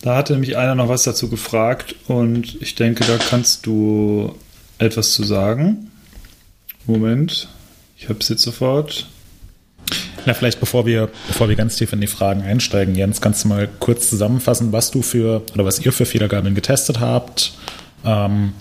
Da 0.02 0.16
hatte 0.16 0.34
nämlich 0.34 0.58
einer 0.58 0.76
noch 0.76 0.90
was 0.90 1.04
dazu 1.04 1.30
gefragt 1.30 1.96
und 2.08 2.60
ich 2.62 2.76
denke, 2.76 3.04
da 3.04 3.18
kannst 3.18 3.66
du 3.66 4.36
etwas 4.80 5.12
zu 5.12 5.24
sagen. 5.24 5.92
Moment, 6.88 7.50
ich 7.98 8.10
habe 8.10 8.20
es 8.20 8.30
jetzt 8.30 8.42
sofort. 8.42 9.08
Na, 10.26 10.34
vielleicht 10.34 10.60
bevor 10.60 10.86
wir, 10.86 11.10
bevor 11.28 11.50
wir 11.50 11.56
ganz 11.56 11.76
tief 11.76 11.94
in 11.94 12.02
die 12.02 12.08
Fragen 12.08 12.42
einsteigen, 12.42 12.96
Jens, 12.96 13.22
kannst 13.22 13.44
du 13.44 13.50
mal 13.50 13.70
kurz 13.80 14.10
zusammenfassen, 14.10 14.72
was 14.72 14.90
du 14.90 15.02
für 15.02 15.44
oder 15.54 15.66
was 15.66 15.80
ihr 15.80 15.92
für 15.92 16.06
Federgabeln 16.06 16.56
getestet 16.56 17.00
habt? 17.00 17.54
Ähm, 18.06 18.54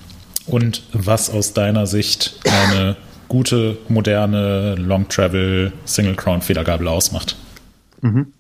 und 0.48 0.82
was 0.92 1.30
aus 1.30 1.52
deiner 1.52 1.86
Sicht 1.86 2.40
eine 2.44 2.96
gute, 3.28 3.78
moderne 3.88 4.74
Long 4.76 5.08
Travel 5.08 5.72
Single 5.84 6.16
Crown 6.16 6.42
Federgabel 6.42 6.88
ausmacht. 6.88 7.36
Mhm. 8.00 8.32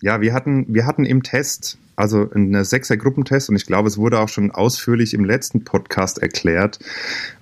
Ja, 0.00 0.20
wir 0.20 0.32
hatten, 0.32 0.66
wir 0.68 0.86
hatten 0.86 1.04
im 1.04 1.22
Test, 1.22 1.78
also 1.96 2.30
eine 2.34 2.64
sechser 2.64 2.96
Gruppentest, 2.96 3.50
und 3.50 3.56
ich 3.56 3.66
glaube, 3.66 3.88
es 3.88 3.98
wurde 3.98 4.18
auch 4.18 4.28
schon 4.28 4.50
ausführlich 4.50 5.14
im 5.14 5.24
letzten 5.24 5.64
Podcast 5.64 6.18
erklärt, 6.18 6.78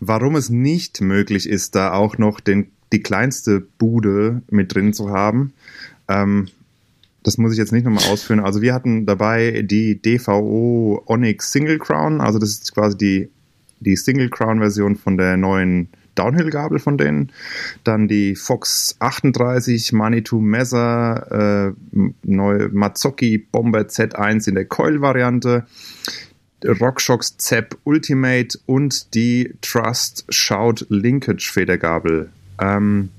warum 0.00 0.36
es 0.36 0.50
nicht 0.50 1.00
möglich 1.00 1.48
ist, 1.48 1.74
da 1.74 1.92
auch 1.92 2.18
noch 2.18 2.40
den, 2.40 2.70
die 2.92 3.02
kleinste 3.02 3.60
Bude 3.60 4.42
mit 4.50 4.74
drin 4.74 4.92
zu 4.92 5.10
haben. 5.10 5.52
Ähm, 6.08 6.48
das 7.22 7.36
muss 7.36 7.52
ich 7.52 7.58
jetzt 7.58 7.72
nicht 7.72 7.84
nochmal 7.84 8.04
ausführen. 8.10 8.40
Also 8.40 8.62
wir 8.62 8.72
hatten 8.72 9.04
dabei 9.04 9.62
die 9.62 10.00
DVO 10.00 11.02
Onyx 11.06 11.52
Single 11.52 11.78
Crown, 11.78 12.20
also 12.20 12.38
das 12.38 12.50
ist 12.50 12.74
quasi 12.74 12.96
die 12.96 13.30
die 13.80 13.96
Single 13.96 14.30
Crown 14.30 14.60
Version 14.60 14.96
von 14.96 15.16
der 15.16 15.36
neuen 15.36 15.88
Downhill 16.14 16.50
Gabel 16.50 16.78
von 16.78 16.98
denen, 16.98 17.32
dann 17.84 18.08
die 18.08 18.34
Fox 18.36 18.96
38 18.98 19.92
Manitou 19.92 20.40
Messer, 20.40 21.72
äh, 21.72 22.06
neue 22.22 22.68
Mazzocchi 22.68 23.38
Bomber 23.38 23.82
Z1 23.82 24.48
in 24.48 24.54
der 24.54 24.66
Coil 24.66 25.00
Variante, 25.00 25.66
RockShox 26.64 27.38
Zep 27.38 27.78
Ultimate 27.84 28.58
und 28.66 29.14
die 29.14 29.54
Trust 29.62 30.26
Shout 30.28 30.84
Linkage 30.88 31.50
Federgabel. 31.50 32.30
Ähm, 32.60 33.10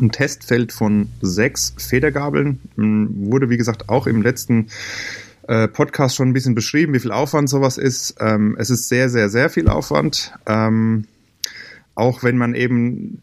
ein 0.00 0.10
Testfeld 0.10 0.72
von 0.72 1.08
sechs 1.22 1.72
Federgabeln 1.78 2.60
wurde, 2.76 3.48
wie 3.48 3.56
gesagt, 3.56 3.88
auch 3.88 4.06
im 4.06 4.22
letzten 4.22 4.68
äh, 5.48 5.68
Podcast 5.68 6.16
schon 6.16 6.28
ein 6.28 6.32
bisschen 6.32 6.54
beschrieben, 6.54 6.94
wie 6.94 7.00
viel 7.00 7.12
Aufwand 7.12 7.48
sowas 7.48 7.78
ist. 7.78 8.16
Ähm, 8.20 8.56
es 8.58 8.70
ist 8.70 8.88
sehr, 8.88 9.08
sehr, 9.08 9.28
sehr 9.28 9.50
viel 9.50 9.68
Aufwand. 9.68 10.32
Ähm, 10.46 11.06
auch 11.94 12.22
wenn 12.22 12.36
man 12.36 12.54
eben 12.54 13.22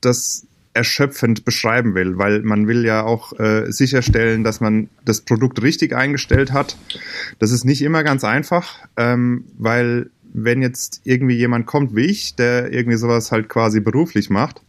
das 0.00 0.46
erschöpfend 0.74 1.44
beschreiben 1.44 1.94
will, 1.94 2.18
weil 2.18 2.42
man 2.42 2.66
will 2.66 2.84
ja 2.84 3.04
auch 3.04 3.38
äh, 3.38 3.70
sicherstellen, 3.70 4.42
dass 4.42 4.60
man 4.60 4.88
das 5.04 5.20
Produkt 5.20 5.62
richtig 5.62 5.94
eingestellt 5.94 6.52
hat. 6.52 6.76
Das 7.38 7.52
ist 7.52 7.64
nicht 7.64 7.80
immer 7.80 8.02
ganz 8.02 8.24
einfach, 8.24 8.78
ähm, 8.96 9.44
weil 9.56 10.10
wenn 10.32 10.62
jetzt 10.62 11.00
irgendwie 11.04 11.36
jemand 11.36 11.66
kommt 11.66 11.94
wie 11.94 12.06
ich, 12.06 12.34
der 12.34 12.72
irgendwie 12.72 12.98
sowas 12.98 13.30
halt 13.30 13.48
quasi 13.48 13.78
beruflich 13.78 14.30
macht, 14.30 14.62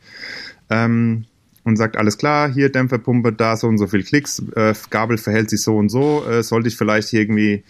ähm, 0.70 1.26
und 1.66 1.76
sagt, 1.76 1.98
alles 1.98 2.18
klar, 2.18 2.52
hier 2.52 2.72
Dämpferpumpe, 2.72 3.34
da 3.34 3.58
so 3.58 3.68
und 3.68 3.78
so 3.78 3.88
viel 3.88 4.04
Klicks, 4.04 4.42
äh, 4.56 4.74
Gabel 4.92 5.18
verhält 5.18 5.50
sich 5.50 5.62
so 5.62 5.76
und 5.76 5.90
so, 5.90 6.24
äh, 6.26 6.44
sollte 6.44 6.70
ich 6.70 6.78
vielleicht 6.78 7.12
irgendwie 7.12 7.64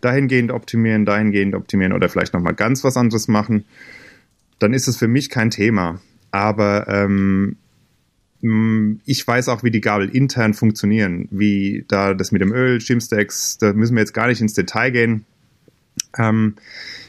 dahingehend 0.00 0.50
optimieren, 0.50 1.04
dahingehend 1.04 1.54
optimieren 1.54 1.92
oder 1.92 2.08
vielleicht 2.08 2.34
nochmal 2.34 2.54
ganz 2.54 2.82
was 2.82 2.96
anderes 2.96 3.28
machen, 3.28 3.64
dann 4.58 4.72
ist 4.72 4.88
es 4.88 4.96
für 4.96 5.06
mich 5.06 5.30
kein 5.30 5.50
Thema. 5.50 6.00
Aber 6.30 6.88
ähm, 6.88 7.56
ich 9.04 9.26
weiß 9.26 9.48
auch, 9.50 9.62
wie 9.62 9.70
die 9.70 9.80
Gabel 9.80 10.08
intern 10.08 10.54
funktionieren, 10.54 11.28
wie 11.30 11.84
da 11.86 12.14
das 12.14 12.32
mit 12.32 12.40
dem 12.40 12.52
Öl, 12.52 12.78
Chimstacks, 12.78 13.58
da 13.58 13.72
müssen 13.72 13.94
wir 13.94 14.00
jetzt 14.00 14.14
gar 14.14 14.26
nicht 14.26 14.40
ins 14.40 14.54
Detail 14.54 14.90
gehen. 14.90 15.24
Ähm, 16.18 16.56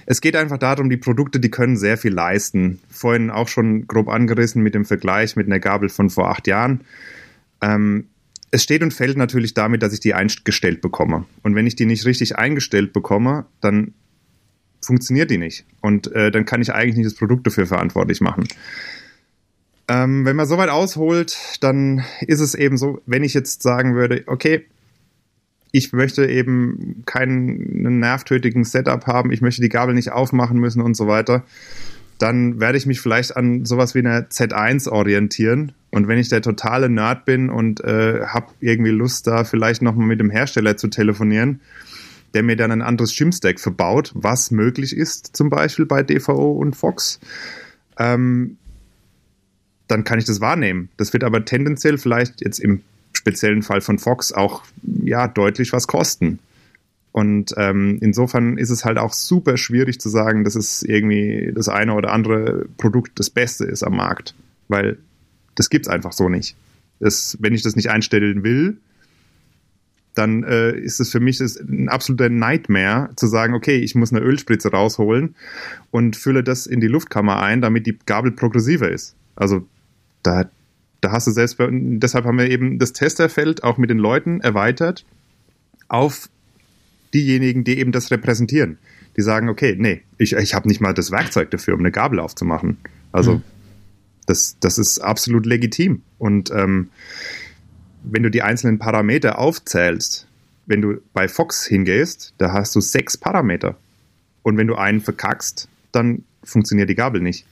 es 0.05 0.21
geht 0.21 0.35
einfach 0.35 0.57
darum, 0.57 0.89
die 0.89 0.97
Produkte, 0.97 1.39
die 1.39 1.51
können 1.51 1.77
sehr 1.77 1.97
viel 1.97 2.13
leisten. 2.13 2.79
Vorhin 2.89 3.29
auch 3.29 3.47
schon 3.47 3.87
grob 3.87 4.09
angerissen 4.09 4.61
mit 4.61 4.75
dem 4.75 4.85
Vergleich 4.85 5.35
mit 5.35 5.47
einer 5.47 5.59
Gabel 5.59 5.89
von 5.89 6.09
vor 6.09 6.29
acht 6.29 6.47
Jahren. 6.47 6.81
Ähm, 7.61 8.07
es 8.51 8.63
steht 8.63 8.83
und 8.83 8.93
fällt 8.93 9.17
natürlich 9.17 9.53
damit, 9.53 9.81
dass 9.81 9.93
ich 9.93 9.99
die 9.99 10.13
eingestellt 10.13 10.81
bekomme. 10.81 11.25
Und 11.41 11.55
wenn 11.55 11.65
ich 11.65 11.75
die 11.75 11.85
nicht 11.85 12.05
richtig 12.05 12.37
eingestellt 12.37 12.93
bekomme, 12.93 13.45
dann 13.61 13.93
funktioniert 14.79 15.31
die 15.31 15.37
nicht. 15.37 15.65
Und 15.81 16.11
äh, 16.11 16.29
dann 16.29 16.45
kann 16.45 16.61
ich 16.61 16.73
eigentlich 16.73 16.97
nicht 16.97 17.07
das 17.07 17.15
Produkt 17.15 17.47
dafür 17.47 17.65
verantwortlich 17.65 18.21
machen. 18.21 18.47
Ähm, 19.87 20.25
wenn 20.25 20.35
man 20.35 20.45
so 20.45 20.57
weit 20.57 20.69
ausholt, 20.69 21.37
dann 21.61 22.03
ist 22.21 22.41
es 22.41 22.55
eben 22.55 22.77
so, 22.77 23.01
wenn 23.05 23.23
ich 23.23 23.33
jetzt 23.33 23.63
sagen 23.63 23.95
würde, 23.95 24.23
okay, 24.27 24.65
ich 25.75 25.91
möchte 25.91 26.27
eben 26.27 27.01
keinen 27.07 27.99
nervtötigen 27.99 28.63
Setup 28.63 29.07
haben, 29.07 29.31
ich 29.31 29.41
möchte 29.41 29.61
die 29.61 29.69
Gabel 29.69 29.95
nicht 29.95 30.11
aufmachen 30.11 30.59
müssen 30.59 30.81
und 30.81 30.95
so 30.95 31.07
weiter, 31.07 31.43
dann 32.19 32.59
werde 32.59 32.77
ich 32.77 32.85
mich 32.85 33.01
vielleicht 33.01 33.35
an 33.35 33.65
sowas 33.65 33.95
wie 33.95 33.99
einer 33.99 34.29
Z1 34.29 34.87
orientieren. 34.87 35.71
Und 35.89 36.07
wenn 36.07 36.19
ich 36.19 36.29
der 36.29 36.43
totale 36.43 36.89
Nerd 36.89 37.25
bin 37.25 37.49
und 37.49 37.83
äh, 37.83 38.21
habe 38.27 38.53
irgendwie 38.59 38.91
Lust, 38.91 39.25
da 39.25 39.45
vielleicht 39.45 39.81
nochmal 39.81 40.05
mit 40.05 40.19
dem 40.19 40.29
Hersteller 40.29 40.77
zu 40.77 40.89
telefonieren, 40.89 41.59
der 42.35 42.43
mir 42.43 42.55
dann 42.55 42.71
ein 42.71 42.83
anderes 42.83 43.11
Shim-Stack 43.11 43.59
verbaut, 43.59 44.11
was 44.13 44.51
möglich 44.51 44.95
ist, 44.95 45.35
zum 45.35 45.49
Beispiel 45.49 45.87
bei 45.87 46.03
DVO 46.03 46.51
und 46.51 46.75
Fox, 46.75 47.19
ähm, 47.97 48.57
dann 49.87 50.03
kann 50.03 50.19
ich 50.19 50.25
das 50.25 50.39
wahrnehmen. 50.39 50.89
Das 50.97 51.13
wird 51.13 51.23
aber 51.23 51.45
tendenziell 51.45 51.97
vielleicht 51.97 52.41
jetzt 52.41 52.59
im 52.59 52.83
speziellen 53.13 53.63
Fall 53.63 53.81
von 53.81 53.99
Fox 53.99 54.31
auch 54.31 54.63
ja 55.03 55.27
deutlich 55.27 55.71
was 55.73 55.87
kosten. 55.87 56.39
Und 57.11 57.53
ähm, 57.57 57.99
insofern 58.01 58.57
ist 58.57 58.71
es 58.71 58.85
halt 58.85 58.97
auch 58.97 59.13
super 59.13 59.55
schwierig 59.55 59.99
zu 59.99 60.09
sagen, 60.09 60.43
dass 60.43 60.55
es 60.55 60.81
irgendwie 60.81 61.51
das 61.53 61.69
eine 61.69 61.93
oder 61.93 62.11
andere 62.11 62.65
Produkt 62.77 63.19
das 63.19 63.29
Beste 63.29 63.65
ist 63.65 63.83
am 63.83 63.95
Markt, 63.95 64.33
weil 64.67 64.97
das 65.53 65.69
gibt's 65.69 65.87
einfach 65.87 66.11
so 66.11 66.27
nicht. 66.27 66.55
Das, 66.99 67.37
wenn 67.39 67.53
ich 67.53 67.61
das 67.61 67.75
nicht 67.75 67.91
einstellen 67.91 68.43
will, 68.43 68.77
dann 70.15 70.43
äh, 70.43 70.71
ist 70.71 70.99
es 70.99 71.11
für 71.11 71.19
mich 71.19 71.39
ein 71.39 71.89
absoluter 71.89 72.29
Nightmare 72.29 73.09
zu 73.15 73.27
sagen, 73.27 73.53
okay, 73.53 73.77
ich 73.77 73.95
muss 73.95 74.11
eine 74.11 74.23
Ölspritze 74.23 74.71
rausholen 74.71 75.35
und 75.91 76.15
fülle 76.15 76.43
das 76.43 76.65
in 76.65 76.79
die 76.81 76.87
Luftkammer 76.87 77.41
ein, 77.41 77.61
damit 77.61 77.87
die 77.87 77.97
Gabel 78.05 78.31
progressiver 78.31 78.89
ist. 78.89 79.15
Also 79.35 79.67
da, 80.21 80.49
da 81.03 81.11
hast 81.11 81.27
du 81.27 81.31
selbst, 81.31 81.57
deshalb 81.59 82.23
haben 82.23 82.37
wir 82.37 82.49
eben 82.49 82.79
das 82.79 82.93
Testerfeld 82.93 83.63
auch 83.63 83.77
mit 83.77 83.89
den 83.89 83.97
Leuten 83.97 84.39
erweitert, 84.39 85.05
auf 85.89 86.29
diejenigen, 87.13 87.65
die 87.65 87.77
eben 87.77 87.91
das 87.91 88.09
repräsentieren. 88.09 88.77
Die 89.17 89.21
sagen, 89.21 89.49
okay, 89.49 89.75
nee, 89.77 90.01
ich, 90.17 90.33
ich 90.33 90.53
habe 90.55 90.67
nicht 90.67 90.79
mal 90.79 90.93
das 90.93 91.11
Werkzeug 91.11 91.51
dafür, 91.51 91.73
um 91.73 91.81
eine 91.81 91.91
Gabel 91.91 92.19
aufzumachen. 92.19 92.77
Also 93.11 93.35
mhm. 93.35 93.43
das, 94.25 94.57
das 94.61 94.77
ist 94.77 94.99
absolut 94.99 95.45
legitim. 95.45 96.01
Und 96.19 96.51
ähm, 96.51 96.89
wenn 98.03 98.23
du 98.23 98.31
die 98.31 98.41
einzelnen 98.41 98.79
Parameter 98.79 99.39
aufzählst, 99.39 100.27
wenn 100.65 100.81
du 100.81 101.01
bei 101.13 101.27
Fox 101.27 101.65
hingehst, 101.65 102.33
da 102.37 102.53
hast 102.53 102.75
du 102.75 102.81
sechs 102.81 103.17
Parameter. 103.17 103.75
Und 104.41 104.57
wenn 104.57 104.67
du 104.67 104.75
einen 104.75 105.01
verkackst, 105.01 105.67
dann 105.91 106.23
funktioniert 106.43 106.89
die 106.89 106.95
Gabel 106.95 107.21
nicht. 107.21 107.45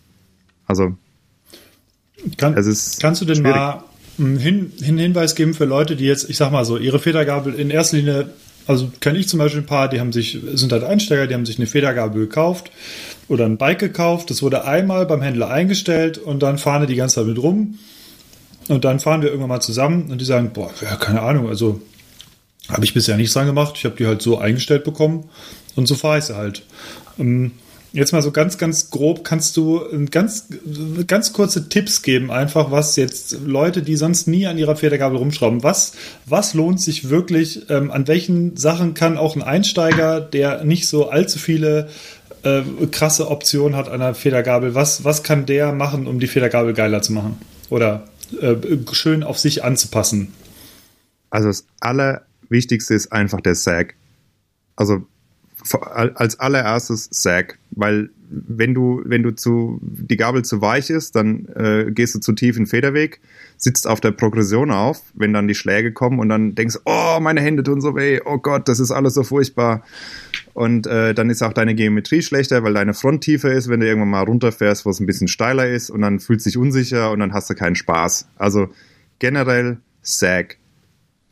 Also, 0.68 0.98
Kann, 2.38 2.54
kannst 2.54 3.22
du 3.22 3.26
denn 3.26 3.38
schwierig. 3.38 3.56
mal 3.56 3.84
einen 4.20 4.38
Hin 4.38 4.72
Hinweis 4.80 5.36
geben 5.36 5.54
für 5.54 5.66
Leute, 5.66 5.96
die 5.96 6.06
jetzt, 6.06 6.30
ich 6.30 6.38
sag 6.38 6.52
mal 6.52 6.66
so, 6.66 6.78
ihre 6.78 7.00
Federgabel 7.00 7.54
in 7.56 7.70
erster 7.70 7.98
Linie, 7.98 8.30
also 8.68 8.92
kenne 9.00 9.18
ich 9.18 9.28
zum 9.28 9.40
Beispiel 9.40 9.62
ein 9.62 9.66
paar, 9.66 9.90
die 9.90 10.00
haben 10.00 10.12
sich, 10.12 10.40
sind 10.54 10.72
halt 10.72 10.84
Einsteiger, 10.84 11.28
die 11.28 11.34
haben 11.34 11.46
sich 11.46 11.58
eine 11.58 11.68
Federgabel 11.68 12.22
gekauft 12.22 12.72
oder 13.28 13.46
ein 13.46 13.58
Bike 13.58 13.80
gekauft. 13.80 14.30
Das 14.30 14.42
wurde 14.42 14.66
einmal 14.66 15.06
beim 15.06 15.22
Händler 15.22 15.50
eingestellt 15.50 16.18
und 16.18 16.44
dann 16.44 16.58
fahren 16.58 16.82
die 16.82 16.88
die 16.88 16.96
ganze 16.96 17.16
Zeit 17.16 17.26
mit 17.26 17.42
rum. 17.42 17.80
Und 18.68 18.86
dann 18.86 19.00
fahren 19.00 19.22
wir 19.22 19.30
irgendwann 19.30 19.50
mal 19.50 19.62
zusammen 19.62 20.12
und 20.12 20.22
die 20.22 20.26
sagen, 20.26 20.52
boah, 20.54 20.72
ja, 20.82 20.96
keine 20.96 21.22
Ahnung, 21.22 21.50
also 21.50 21.82
habe 22.70 22.86
ich 22.86 22.94
bisher 22.94 23.18
nichts 23.18 23.34
dran 23.34 23.48
gemacht. 23.48 23.74
Ich 23.76 23.86
habe 23.86 23.96
die 23.98 24.06
halt 24.06 24.22
so 24.22 24.38
eingestellt 24.38 24.84
bekommen 24.84 25.26
und 25.76 25.88
so 25.88 25.96
fahre 25.96 26.20
ich 26.20 26.26
sie 26.26 26.36
halt. 26.36 26.64
Ähm, 27.20 27.52
jetzt 27.94 28.14
mal 28.14 28.22
so 28.22 28.32
ganz, 28.32 28.58
ganz 28.58 28.90
grob, 28.90 29.24
kannst 29.24 29.58
du 29.58 29.82
ganz, 30.10 30.48
ganz 31.08 31.34
kurze 31.34 31.68
Tipps 31.68 32.02
geben, 32.02 32.32
einfach 32.32 32.72
was 32.72 32.96
jetzt 32.96 33.38
Leute, 33.46 33.82
die 33.82 33.96
sonst 33.98 34.28
nie 34.28 34.48
an 34.48 34.58
ihrer 34.58 34.76
Federgabel 34.76 35.18
rumschrauben, 35.18 35.64
was, 35.64 35.94
was 36.26 36.54
lohnt 36.54 36.82
sich 36.82 37.10
wirklich, 37.10 37.70
ähm, 37.70 37.92
an 37.92 38.08
welchen 38.08 38.56
Sachen 38.56 38.94
kann 38.94 39.18
auch 39.18 39.36
ein 39.36 39.42
Einsteiger, 39.42 40.22
der 40.22 40.64
nicht 40.64 40.88
so 40.88 41.10
allzu 41.10 41.38
viele 41.38 41.90
äh, 42.44 42.62
krasse 42.92 43.30
Optionen 43.30 43.76
hat 43.76 43.90
an 43.90 44.00
der 44.00 44.16
Federgabel, 44.16 44.74
was, 44.74 45.04
was 45.04 45.24
kann 45.24 45.46
der 45.46 45.74
machen, 45.74 46.08
um 46.08 46.20
die 46.20 46.28
Federgabel 46.28 46.74
geiler 46.74 47.02
zu 47.02 47.14
machen? 47.14 47.38
Oder 47.70 48.08
äh, 48.40 48.56
schön 48.94 49.24
auf 49.24 49.38
sich 49.38 49.64
anzupassen? 49.64 50.34
Also 51.30 51.48
das 51.48 51.66
Allerwichtigste 51.80 52.94
ist 52.94 53.12
einfach 53.12 53.42
der 53.42 53.56
Sag. 53.56 53.96
Also 54.76 55.04
als 55.74 56.40
allererstes 56.40 57.08
Sag, 57.12 57.58
weil 57.72 58.10
wenn 58.30 58.74
du, 58.74 59.02
wenn 59.06 59.24
du 59.24 59.36
zu, 59.36 59.80
die 59.82 60.16
Gabel 60.16 60.44
zu 60.44 60.62
weich 60.62 60.90
ist, 60.90 61.16
dann 61.16 61.48
äh, 61.56 61.92
gehst 61.92 62.16
du 62.16 62.20
zu 62.20 62.32
tief 62.32 62.56
in 62.56 62.64
den 62.64 62.70
Federweg, 62.70 63.20
sitzt 63.58 63.88
auf 63.88 64.00
der 64.00 64.12
Progression 64.12 64.72
auf, 64.72 65.04
wenn 65.14 65.34
dann 65.34 65.48
die 65.48 65.56
Schläge 65.56 65.92
kommen 65.92 66.20
und 66.20 66.30
dann 66.30 66.56
denkst, 66.56 66.80
oh, 66.86 67.20
meine 67.20 67.42
Hände 67.42 67.64
tun 67.64 67.82
so 67.82 67.96
weh, 67.96 68.22
oh 68.24 68.38
Gott, 68.38 68.70
das 68.70 68.80
ist 68.80 68.92
alles 68.92 69.16
so 69.16 69.24
furchtbar. 69.24 69.84
Und 70.54 70.88
äh, 70.88 71.14
dann 71.14 71.30
ist 71.30 71.42
auch 71.42 71.54
deine 71.54 71.76
Geometrie 71.76 72.22
schlechter, 72.22 72.64
weil 72.64 72.74
deine 72.74 72.94
Front 72.94 73.24
tiefer 73.24 73.52
ist, 73.52 73.68
wenn 73.68 73.82
du 73.82 73.88
irgendwann 73.88 74.10
mal 74.10 74.24
runterfährst, 74.24 74.86
wo 74.86 74.90
es 74.90 75.00
ein 75.00 75.06
bisschen 75.06 75.28
steiler 75.28 75.68
ist 75.68 75.90
und 75.90 76.02
dann 76.02 76.20
fühlst 76.20 76.46
du 76.46 76.50
dich 76.50 76.58
unsicher 76.58 77.12
und 77.12 77.20
dann 77.20 77.34
hast 77.34 77.50
du 77.50 77.54
keinen 77.54 77.76
Spaß. 77.76 78.28
Also 78.38 78.70
generell 79.20 79.78
Sag. 80.02 80.58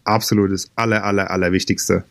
Absolut 0.04 0.52
das 0.52 0.72
aller, 0.76 1.04
aller, 1.04 1.32
aller 1.32 1.52
Wichtigste. 1.52 2.04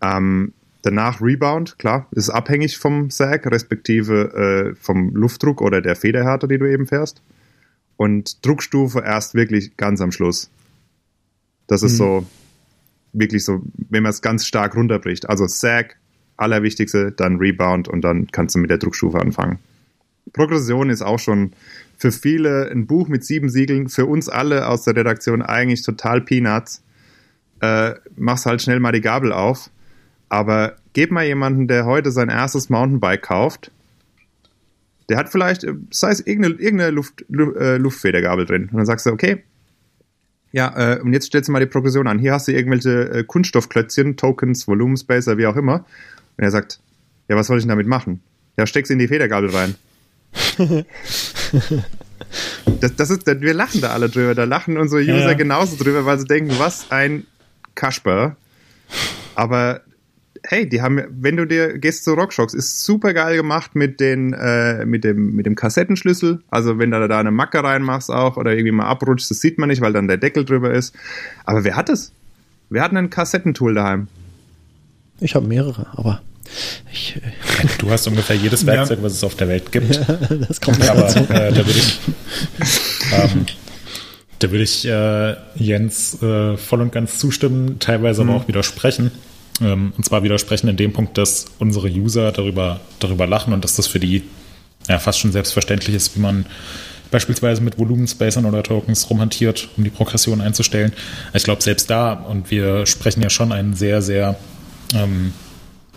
Ähm, 0.00 0.52
Danach 0.82 1.20
Rebound, 1.20 1.78
klar, 1.78 2.08
ist 2.10 2.28
abhängig 2.28 2.76
vom 2.76 3.08
Sag, 3.10 3.46
respektive 3.46 4.72
äh, 4.72 4.74
vom 4.74 5.14
Luftdruck 5.14 5.62
oder 5.62 5.80
der 5.80 5.94
Federhärte, 5.94 6.48
die 6.48 6.58
du 6.58 6.70
eben 6.70 6.88
fährst. 6.88 7.22
Und 7.96 8.44
Druckstufe 8.44 9.00
erst 9.00 9.34
wirklich 9.34 9.76
ganz 9.76 10.00
am 10.00 10.10
Schluss. 10.10 10.50
Das 11.68 11.84
ist 11.84 11.92
mhm. 11.94 11.96
so, 11.96 12.26
wirklich 13.12 13.44
so, 13.44 13.62
wenn 13.90 14.02
man 14.02 14.10
es 14.10 14.22
ganz 14.22 14.44
stark 14.44 14.74
runterbricht. 14.74 15.28
Also 15.28 15.46
Sag, 15.46 15.98
allerwichtigste, 16.36 17.12
dann 17.12 17.36
Rebound 17.36 17.86
und 17.86 18.02
dann 18.02 18.26
kannst 18.32 18.56
du 18.56 18.58
mit 18.58 18.70
der 18.70 18.78
Druckstufe 18.78 19.20
anfangen. 19.20 19.60
Progression 20.32 20.90
ist 20.90 21.02
auch 21.02 21.18
schon 21.20 21.52
für 21.96 22.10
viele 22.10 22.70
ein 22.72 22.86
Buch 22.86 23.06
mit 23.06 23.24
sieben 23.24 23.50
Siegeln, 23.50 23.88
für 23.88 24.06
uns 24.06 24.28
alle 24.28 24.66
aus 24.66 24.82
der 24.82 24.96
Redaktion 24.96 25.42
eigentlich 25.42 25.82
total 25.82 26.22
Peanuts. 26.22 26.82
Äh, 27.60 27.94
machst 28.16 28.46
halt 28.46 28.62
schnell 28.62 28.80
mal 28.80 28.90
die 28.90 29.00
Gabel 29.00 29.32
auf 29.32 29.70
aber 30.32 30.76
gib 30.94 31.10
mal 31.10 31.26
jemanden, 31.26 31.68
der 31.68 31.84
heute 31.84 32.10
sein 32.10 32.30
erstes 32.30 32.70
Mountainbike 32.70 33.20
kauft, 33.20 33.70
der 35.10 35.18
hat 35.18 35.28
vielleicht, 35.28 35.66
sei 35.90 36.10
es 36.10 36.26
irgendeine, 36.26 36.54
irgendeine 36.54 36.90
Luft, 36.90 37.22
äh, 37.30 37.76
Luftfedergabel 37.76 38.46
drin. 38.46 38.70
Und 38.72 38.78
dann 38.78 38.86
sagst 38.86 39.04
du, 39.04 39.10
okay, 39.10 39.42
ja, 40.50 40.94
äh, 40.94 41.00
und 41.00 41.12
jetzt 41.12 41.26
stellst 41.26 41.48
du 41.48 41.52
mal 41.52 41.60
die 41.60 41.66
Progression 41.66 42.06
an. 42.06 42.18
Hier 42.18 42.32
hast 42.32 42.48
du 42.48 42.52
irgendwelche 42.52 43.10
äh, 43.10 43.24
Kunststoffklötzchen, 43.24 44.16
Tokens, 44.16 44.66
Volumenspacer, 44.66 45.36
wie 45.36 45.46
auch 45.46 45.56
immer. 45.56 45.84
Und 46.38 46.44
er 46.44 46.50
sagt, 46.50 46.80
ja, 47.28 47.36
was 47.36 47.48
soll 47.48 47.58
ich 47.58 47.64
denn 47.64 47.68
damit 47.68 47.86
machen? 47.86 48.22
Ja, 48.56 48.66
steck's 48.66 48.88
in 48.88 48.98
die 48.98 49.08
Federgabel 49.08 49.50
rein. 49.50 49.74
das, 52.80 52.96
das 52.96 53.10
ist, 53.10 53.26
wir 53.26 53.52
lachen 53.52 53.82
da 53.82 53.90
alle 53.90 54.08
drüber. 54.08 54.34
Da 54.34 54.44
lachen 54.44 54.78
unsere 54.78 55.02
User 55.02 55.32
ja. 55.32 55.34
genauso 55.34 55.76
drüber, 55.76 56.06
weil 56.06 56.18
sie 56.18 56.24
denken, 56.24 56.54
was 56.58 56.90
ein 56.90 57.26
Kasper. 57.74 58.36
Aber 59.34 59.82
hey, 60.44 60.68
die 60.68 60.82
haben, 60.82 61.02
wenn 61.10 61.36
du 61.36 61.46
dir 61.46 61.78
gehst 61.78 62.04
zu 62.04 62.14
Rockshocks, 62.14 62.54
ist 62.54 62.84
super 62.84 63.14
geil 63.14 63.36
gemacht 63.36 63.74
mit 63.74 64.00
den, 64.00 64.32
äh, 64.32 64.84
mit 64.84 65.04
dem, 65.04 65.34
mit 65.34 65.46
dem 65.46 65.54
Kassettenschlüssel. 65.54 66.42
Also 66.50 66.78
wenn 66.78 66.90
du 66.90 67.08
da 67.08 67.20
eine 67.20 67.30
Macke 67.30 67.62
reinmachst 67.62 68.10
auch 68.10 68.36
oder 68.36 68.52
irgendwie 68.52 68.72
mal 68.72 68.86
abrutschst, 68.86 69.30
das 69.30 69.40
sieht 69.40 69.58
man 69.58 69.68
nicht, 69.68 69.80
weil 69.80 69.92
dann 69.92 70.08
der 70.08 70.16
Deckel 70.16 70.44
drüber 70.44 70.72
ist. 70.72 70.94
Aber 71.44 71.64
wer 71.64 71.76
hat 71.76 71.88
es? 71.88 72.12
Wer 72.70 72.82
hat 72.82 72.92
ein 72.92 73.10
Kassettentool 73.10 73.74
daheim? 73.74 74.08
Ich 75.20 75.34
habe 75.34 75.46
mehrere, 75.46 75.86
aber 75.92 76.22
ich, 76.92 77.16
äh 77.16 77.66
du 77.78 77.90
hast 77.90 78.06
ungefähr 78.08 78.36
jedes 78.36 78.66
Werkzeug, 78.66 78.98
ja. 78.98 79.04
was 79.04 79.12
es 79.12 79.24
auf 79.24 79.36
der 79.36 79.48
Welt 79.48 79.70
gibt. 79.70 79.94
Ja, 80.08 80.36
das 80.36 80.60
kommt 80.60 80.88
aber 80.88 81.08
äh, 81.08 81.52
da 81.52 81.56
würde 81.56 81.70
ich, 81.70 82.00
ähm, 83.12 83.46
da 84.38 84.50
würde 84.50 84.64
ich 84.64 84.86
äh, 84.86 85.36
Jens 85.54 86.20
äh, 86.22 86.56
voll 86.56 86.80
und 86.80 86.92
ganz 86.92 87.18
zustimmen, 87.18 87.78
teilweise 87.78 88.24
mhm. 88.24 88.30
aber 88.30 88.40
auch 88.40 88.48
widersprechen. 88.48 89.12
Ähm, 89.62 89.92
und 89.96 90.04
zwar 90.04 90.22
widersprechen 90.22 90.68
in 90.68 90.76
dem 90.76 90.92
Punkt, 90.92 91.18
dass 91.18 91.46
unsere 91.58 91.88
User 91.88 92.32
darüber, 92.32 92.80
darüber 92.98 93.26
lachen 93.26 93.52
und 93.52 93.64
dass 93.64 93.76
das 93.76 93.86
für 93.86 94.00
die 94.00 94.22
ja, 94.88 94.98
fast 94.98 95.20
schon 95.20 95.32
selbstverständlich 95.32 95.94
ist, 95.94 96.16
wie 96.16 96.20
man 96.20 96.46
beispielsweise 97.10 97.60
mit 97.60 97.78
Volumenspacern 97.78 98.44
oder 98.46 98.62
Tokens 98.62 99.08
rumhantiert, 99.08 99.68
um 99.76 99.84
die 99.84 99.90
Progression 99.90 100.40
einzustellen. 100.40 100.92
Ich 101.34 101.44
glaube, 101.44 101.62
selbst 101.62 101.90
da, 101.90 102.12
und 102.14 102.50
wir 102.50 102.86
sprechen 102.86 103.22
ja 103.22 103.30
schon 103.30 103.52
ein 103.52 103.74
sehr, 103.74 104.02
sehr, 104.02 104.36
ähm, 104.94 105.32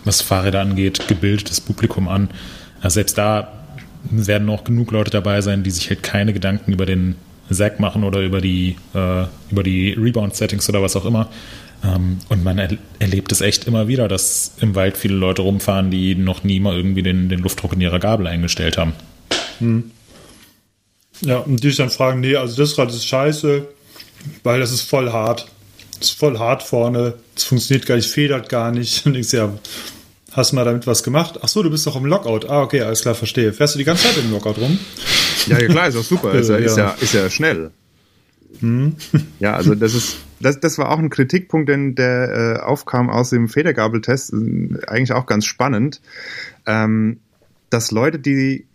was 0.04 0.20
Fahrräder 0.20 0.60
angeht, 0.60 1.08
gebildetes 1.08 1.60
Publikum 1.60 2.06
an. 2.06 2.28
Also 2.80 2.94
selbst 2.94 3.18
da 3.18 3.52
werden 4.10 4.46
noch 4.46 4.62
genug 4.62 4.92
Leute 4.92 5.10
dabei 5.10 5.40
sein, 5.40 5.64
die 5.64 5.70
sich 5.70 5.88
halt 5.88 6.02
keine 6.02 6.32
Gedanken 6.32 6.72
über 6.72 6.86
den 6.86 7.16
Sack 7.48 7.80
machen 7.80 8.04
oder 8.04 8.20
über 8.20 8.40
die, 8.40 8.76
äh, 8.94 9.24
über 9.50 9.62
die 9.62 9.92
Rebound-Settings 9.92 10.68
oder 10.68 10.82
was 10.82 10.96
auch 10.96 11.06
immer, 11.06 11.28
und 11.94 12.44
man 12.44 12.58
er 12.58 12.76
erlebt 12.98 13.32
es 13.32 13.40
echt 13.40 13.66
immer 13.66 13.88
wieder, 13.88 14.08
dass 14.08 14.52
im 14.60 14.74
Wald 14.74 14.96
viele 14.96 15.14
Leute 15.14 15.42
rumfahren, 15.42 15.90
die 15.90 16.14
noch 16.14 16.42
nie 16.44 16.60
mal 16.60 16.74
irgendwie 16.74 17.02
den, 17.02 17.28
den 17.28 17.40
Luftdruck 17.40 17.74
in 17.74 17.80
ihrer 17.80 17.98
Gabel 17.98 18.26
eingestellt 18.26 18.78
haben. 18.78 18.92
Hm. 19.58 19.90
Ja, 21.22 21.38
und 21.38 21.62
die 21.62 21.68
sich 21.68 21.76
dann 21.76 21.90
fragen, 21.90 22.20
nee, 22.20 22.36
also 22.36 22.56
das 22.56 22.76
Rad 22.78 22.90
ist 22.90 23.06
scheiße, 23.06 23.66
weil 24.42 24.60
das 24.60 24.72
ist 24.72 24.82
voll 24.82 25.12
hart. 25.12 25.46
Das 25.98 26.10
ist 26.10 26.18
voll 26.18 26.38
hart 26.38 26.62
vorne, 26.62 27.14
es 27.34 27.44
funktioniert 27.44 27.86
gar 27.86 27.96
nicht, 27.96 28.08
federt 28.08 28.48
gar 28.48 28.70
nicht. 28.70 29.06
Und 29.06 29.14
ich 29.14 29.32
ja, 29.32 29.50
hast 30.32 30.52
du 30.52 30.56
mal 30.56 30.64
damit 30.64 30.86
was 30.86 31.02
gemacht? 31.02 31.38
Ach 31.42 31.48
so, 31.48 31.62
du 31.62 31.70
bist 31.70 31.86
doch 31.86 31.96
im 31.96 32.04
Lockout. 32.04 32.48
Ah, 32.48 32.62
okay, 32.62 32.82
alles 32.82 33.00
klar, 33.00 33.14
verstehe. 33.14 33.52
Fährst 33.52 33.74
du 33.74 33.78
die 33.78 33.84
ganze 33.84 34.04
Zeit 34.04 34.18
im 34.18 34.30
Lockout 34.30 34.58
rum? 34.58 34.78
Ja, 35.46 35.58
ja 35.58 35.68
klar, 35.68 35.88
ist 35.88 35.96
auch 35.96 36.04
super. 36.04 36.34
ist, 36.34 36.50
ja, 36.50 36.56
ist, 36.56 36.76
ja, 36.76 36.96
ist 37.00 37.14
ja 37.14 37.30
schnell. 37.30 37.70
Hm. 38.60 38.96
Ja, 39.40 39.54
also 39.54 39.74
das 39.74 39.94
ist, 39.94 40.16
das, 40.40 40.60
das 40.60 40.78
war 40.78 40.90
auch 40.90 40.98
ein 40.98 41.10
Kritikpunkt, 41.10 41.68
denn 41.68 41.94
der 41.94 42.58
äh, 42.58 42.60
aufkam 42.60 43.08
aus 43.10 43.30
dem 43.30 43.48
Federgabeltest, 43.48 44.32
äh, 44.32 44.86
eigentlich 44.86 45.12
auch 45.12 45.26
ganz 45.26 45.46
spannend, 45.46 46.00
ähm, 46.66 47.20
dass 47.70 47.90
Leute, 47.90 48.18
die, 48.18 48.66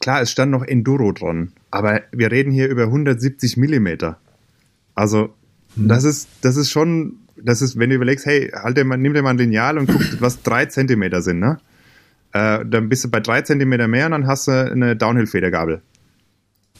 klar, 0.00 0.20
es 0.20 0.30
stand 0.30 0.50
noch 0.50 0.62
Enduro 0.62 1.12
dran, 1.12 1.52
aber 1.70 2.02
wir 2.12 2.30
reden 2.30 2.52
hier 2.52 2.68
über 2.68 2.84
170 2.84 3.56
Millimeter. 3.56 4.18
Also 4.94 5.34
hm. 5.76 5.88
das 5.88 6.04
ist, 6.04 6.28
das 6.42 6.56
ist 6.56 6.70
schon, 6.70 7.18
das 7.36 7.62
ist, 7.62 7.78
wenn 7.78 7.90
du 7.90 7.96
überlegst, 7.96 8.26
hey, 8.26 8.50
halt 8.54 8.76
dir 8.76 8.84
mal, 8.84 8.98
nimm 8.98 9.14
dir 9.14 9.22
mal 9.22 9.30
ein 9.30 9.38
Lineal 9.38 9.78
und 9.78 9.86
guck, 9.86 10.20
was 10.20 10.42
drei 10.42 10.66
Zentimeter 10.66 11.22
sind, 11.22 11.40
ne? 11.40 11.58
Äh, 12.34 12.64
dann 12.64 12.88
bist 12.88 13.04
du 13.04 13.10
bei 13.10 13.20
drei 13.20 13.42
Zentimeter 13.42 13.88
mehr 13.88 14.06
und 14.06 14.12
dann 14.12 14.26
hast 14.26 14.48
du 14.48 14.52
eine 14.52 14.96
Downhill-Federgabel. 14.96 15.82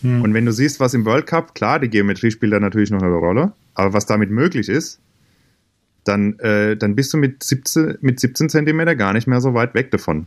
Hm. 0.03 0.23
Und 0.23 0.35
wenn 0.35 0.47
du 0.47 0.53
siehst, 0.53 0.81
was 0.81 0.95
im 0.95 1.05
World 1.05 1.27
Cup, 1.27 1.55
klar, 1.55 1.79
die 1.79 1.89
Geometrie 1.89 2.31
spielt 2.31 2.53
da 2.53 2.61
natürlich 2.61 2.91
noch 2.91 3.03
eine 3.03 3.13
Rolle, 3.13 3.53
aber 3.75 3.93
was 3.93 4.07
damit 4.07 4.31
möglich 4.31 4.69
ist, 4.69 5.01
dann, 6.05 6.39
äh, 6.41 6.77
dann 6.77 6.95
bist 6.95 7.13
du 7.13 7.19
mit 7.19 7.43
17, 7.43 7.99
mit 8.01 8.21
17 8.21 8.49
Zentimeter 8.49 8.97
gar 8.97 9.13
nicht 9.13 9.27
mehr 9.27 9.41
so 9.41 9.55
weit 9.55 9.75
weg 9.75 9.91
davon. 9.91 10.27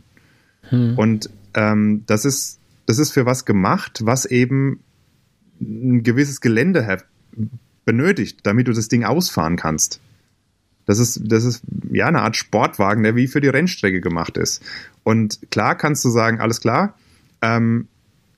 Hm. 0.68 0.98
Und 0.98 1.30
ähm, 1.54 2.04
das, 2.06 2.24
ist, 2.24 2.60
das 2.86 2.98
ist 2.98 3.12
für 3.12 3.26
was 3.26 3.44
gemacht, 3.44 4.00
was 4.04 4.24
eben 4.24 4.80
ein 5.60 6.02
gewisses 6.02 6.40
Gelände 6.40 6.98
benötigt, 7.84 8.40
damit 8.42 8.68
du 8.68 8.72
das 8.72 8.88
Ding 8.88 9.04
ausfahren 9.04 9.56
kannst. 9.56 10.00
Das 10.86 10.98
ist, 10.98 11.20
das 11.24 11.44
ist 11.44 11.62
ja 11.90 12.06
eine 12.06 12.22
Art 12.22 12.36
Sportwagen, 12.36 13.02
der 13.02 13.16
wie 13.16 13.26
für 13.26 13.40
die 13.40 13.48
Rennstrecke 13.48 14.00
gemacht 14.00 14.36
ist. 14.36 14.62
Und 15.02 15.50
klar 15.50 15.76
kannst 15.76 16.04
du 16.04 16.10
sagen, 16.10 16.40
alles 16.40 16.60
klar, 16.60 16.96
ähm, 17.42 17.88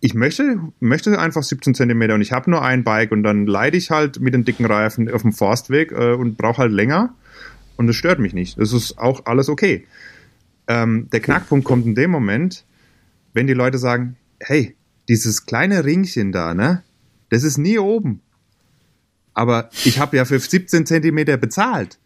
ich 0.00 0.14
möchte, 0.14 0.60
möchte 0.80 1.18
einfach 1.18 1.42
17 1.42 1.74
Zentimeter 1.74 2.14
und 2.14 2.20
ich 2.20 2.32
habe 2.32 2.50
nur 2.50 2.62
ein 2.62 2.84
Bike 2.84 3.10
und 3.10 3.22
dann 3.22 3.46
leide 3.46 3.76
ich 3.76 3.90
halt 3.90 4.20
mit 4.20 4.34
den 4.34 4.44
dicken 4.44 4.64
Reifen 4.64 5.10
auf 5.10 5.22
dem 5.22 5.32
Forstweg 5.32 5.92
äh, 5.92 6.12
und 6.12 6.36
brauche 6.36 6.58
halt 6.58 6.72
länger 6.72 7.14
und 7.76 7.86
das 7.86 7.96
stört 7.96 8.18
mich 8.18 8.32
nicht. 8.32 8.58
Das 8.58 8.72
ist 8.72 8.98
auch 8.98 9.26
alles 9.26 9.48
okay. 9.48 9.86
Ähm, 10.68 11.08
der 11.12 11.20
Knackpunkt 11.20 11.64
kommt 11.64 11.86
in 11.86 11.94
dem 11.94 12.10
Moment, 12.10 12.64
wenn 13.32 13.46
die 13.46 13.54
Leute 13.54 13.78
sagen, 13.78 14.16
hey, 14.38 14.76
dieses 15.08 15.46
kleine 15.46 15.84
Ringchen 15.84 16.30
da, 16.30 16.54
ne, 16.54 16.82
das 17.30 17.42
ist 17.42 17.58
nie 17.58 17.78
oben. 17.78 18.20
Aber 19.34 19.70
ich 19.84 19.98
habe 19.98 20.16
ja 20.16 20.24
für 20.24 20.38
17 20.38 20.86
Zentimeter 20.86 21.36
bezahlt. 21.36 21.98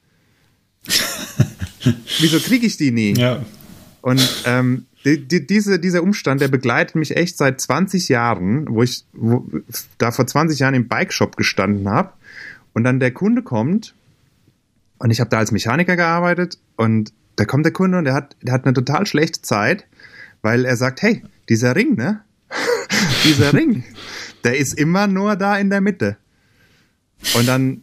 Wieso 2.20 2.38
kriege 2.38 2.66
ich 2.66 2.76
die 2.76 2.90
nie? 2.90 3.14
Ja. 3.14 3.44
Und 4.02 4.42
ähm, 4.46 4.86
die, 5.04 5.26
die, 5.26 5.46
diese, 5.46 5.78
dieser 5.78 6.02
Umstand, 6.02 6.40
der 6.40 6.48
begleitet 6.48 6.94
mich 6.94 7.16
echt 7.16 7.36
seit 7.36 7.60
20 7.60 8.08
Jahren, 8.08 8.66
wo 8.68 8.82
ich 8.82 9.04
wo, 9.12 9.46
da 9.98 10.12
vor 10.12 10.26
20 10.26 10.58
Jahren 10.58 10.74
im 10.74 10.88
Bikeshop 10.88 11.36
gestanden 11.36 11.88
habe 11.88 12.12
und 12.72 12.84
dann 12.84 13.00
der 13.00 13.12
Kunde 13.12 13.42
kommt 13.42 13.94
und 14.98 15.10
ich 15.10 15.20
habe 15.20 15.30
da 15.30 15.38
als 15.38 15.52
Mechaniker 15.52 15.96
gearbeitet 15.96 16.58
und 16.76 17.12
da 17.36 17.44
kommt 17.44 17.64
der 17.64 17.72
Kunde 17.72 17.98
und 17.98 18.04
der 18.04 18.14
hat, 18.14 18.36
der 18.42 18.54
hat 18.54 18.64
eine 18.64 18.74
total 18.74 19.06
schlechte 19.06 19.42
Zeit, 19.42 19.86
weil 20.42 20.64
er 20.64 20.76
sagt, 20.76 21.02
hey, 21.02 21.22
dieser 21.48 21.74
Ring, 21.74 21.96
ne? 21.96 22.20
dieser 23.24 23.52
Ring, 23.52 23.84
der 24.44 24.58
ist 24.58 24.74
immer 24.74 25.06
nur 25.06 25.36
da 25.36 25.56
in 25.56 25.70
der 25.70 25.80
Mitte. 25.80 26.16
Und 27.34 27.48
dann, 27.48 27.82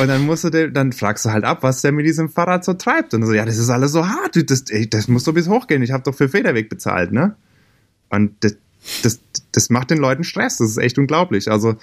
und 0.00 0.08
dann 0.08 0.26
musst 0.26 0.44
du, 0.44 0.50
dir, 0.50 0.70
dann 0.70 0.92
fragst 0.92 1.24
du 1.24 1.30
halt 1.30 1.44
ab, 1.44 1.62
was 1.62 1.82
der 1.82 1.92
mit 1.92 2.06
diesem 2.06 2.28
Fahrrad 2.28 2.64
so 2.64 2.74
treibt. 2.74 3.14
Und 3.14 3.24
so, 3.24 3.32
ja, 3.32 3.44
das 3.44 3.58
ist 3.58 3.70
alles 3.70 3.92
so 3.92 4.08
hart, 4.08 4.36
das, 4.50 4.64
das 4.90 5.08
muss 5.08 5.24
so 5.24 5.32
bis 5.32 5.48
hochgehen. 5.48 5.82
Ich 5.82 5.92
habe 5.92 6.02
doch 6.02 6.14
für 6.14 6.28
Federweg 6.28 6.68
bezahlt, 6.68 7.12
ne? 7.12 7.36
Und 8.08 8.32
das, 8.40 8.56
das, 9.02 9.20
das 9.52 9.70
macht 9.70 9.90
den 9.90 9.98
Leuten 9.98 10.24
Stress. 10.24 10.58
Das 10.58 10.70
ist 10.70 10.78
echt 10.78 10.98
unglaublich. 10.98 11.50
Also, 11.50 11.76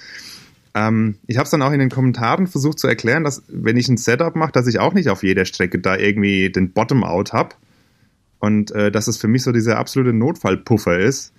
ähm, 0.74 1.16
ich 1.26 1.36
habe 1.36 1.44
es 1.44 1.50
dann 1.50 1.62
auch 1.62 1.72
in 1.72 1.78
den 1.78 1.90
Kommentaren 1.90 2.46
versucht 2.46 2.78
zu 2.78 2.86
erklären, 2.86 3.24
dass 3.24 3.42
wenn 3.48 3.76
ich 3.76 3.88
ein 3.88 3.96
Setup 3.96 4.34
mache, 4.34 4.52
dass 4.52 4.66
ich 4.66 4.78
auch 4.78 4.94
nicht 4.94 5.08
auf 5.08 5.22
jeder 5.22 5.44
Strecke 5.44 5.78
da 5.78 5.96
irgendwie 5.96 6.50
den 6.50 6.72
Bottom-out 6.72 7.32
habe. 7.32 7.54
Und 8.38 8.70
äh, 8.72 8.90
dass 8.90 9.08
es 9.08 9.16
für 9.16 9.28
mich 9.28 9.42
so 9.42 9.52
dieser 9.52 9.78
absolute 9.78 10.12
Notfallpuffer 10.12 10.98
ist. 10.98 11.32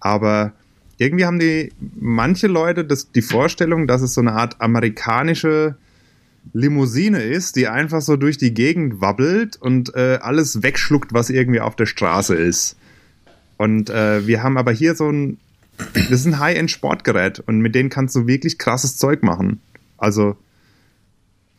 Aber 0.00 0.52
irgendwie 0.98 1.24
haben 1.24 1.38
die 1.38 1.72
manche 1.98 2.46
Leute 2.46 2.84
das, 2.84 3.12
die 3.12 3.22
Vorstellung, 3.22 3.86
dass 3.86 4.02
es 4.02 4.14
so 4.14 4.20
eine 4.20 4.32
Art 4.32 4.60
amerikanische 4.60 5.76
Limousine 6.52 7.22
ist, 7.22 7.56
die 7.56 7.68
einfach 7.68 8.00
so 8.00 8.16
durch 8.16 8.38
die 8.38 8.54
Gegend 8.54 9.00
wabbelt 9.00 9.56
und 9.56 9.94
äh, 9.94 10.18
alles 10.20 10.62
wegschluckt, 10.62 11.12
was 11.12 11.30
irgendwie 11.30 11.60
auf 11.60 11.76
der 11.76 11.86
Straße 11.86 12.34
ist. 12.34 12.76
Und 13.56 13.90
äh, 13.90 14.26
wir 14.26 14.42
haben 14.42 14.56
aber 14.56 14.72
hier 14.72 14.94
so 14.94 15.10
ein, 15.10 15.38
das 15.94 16.20
ist 16.20 16.26
ein 16.26 16.38
High-End-Sportgerät 16.38 17.40
und 17.40 17.60
mit 17.60 17.74
denen 17.74 17.90
kannst 17.90 18.16
du 18.16 18.26
wirklich 18.26 18.58
krasses 18.58 18.96
Zeug 18.96 19.22
machen. 19.22 19.60
Also, 19.98 20.36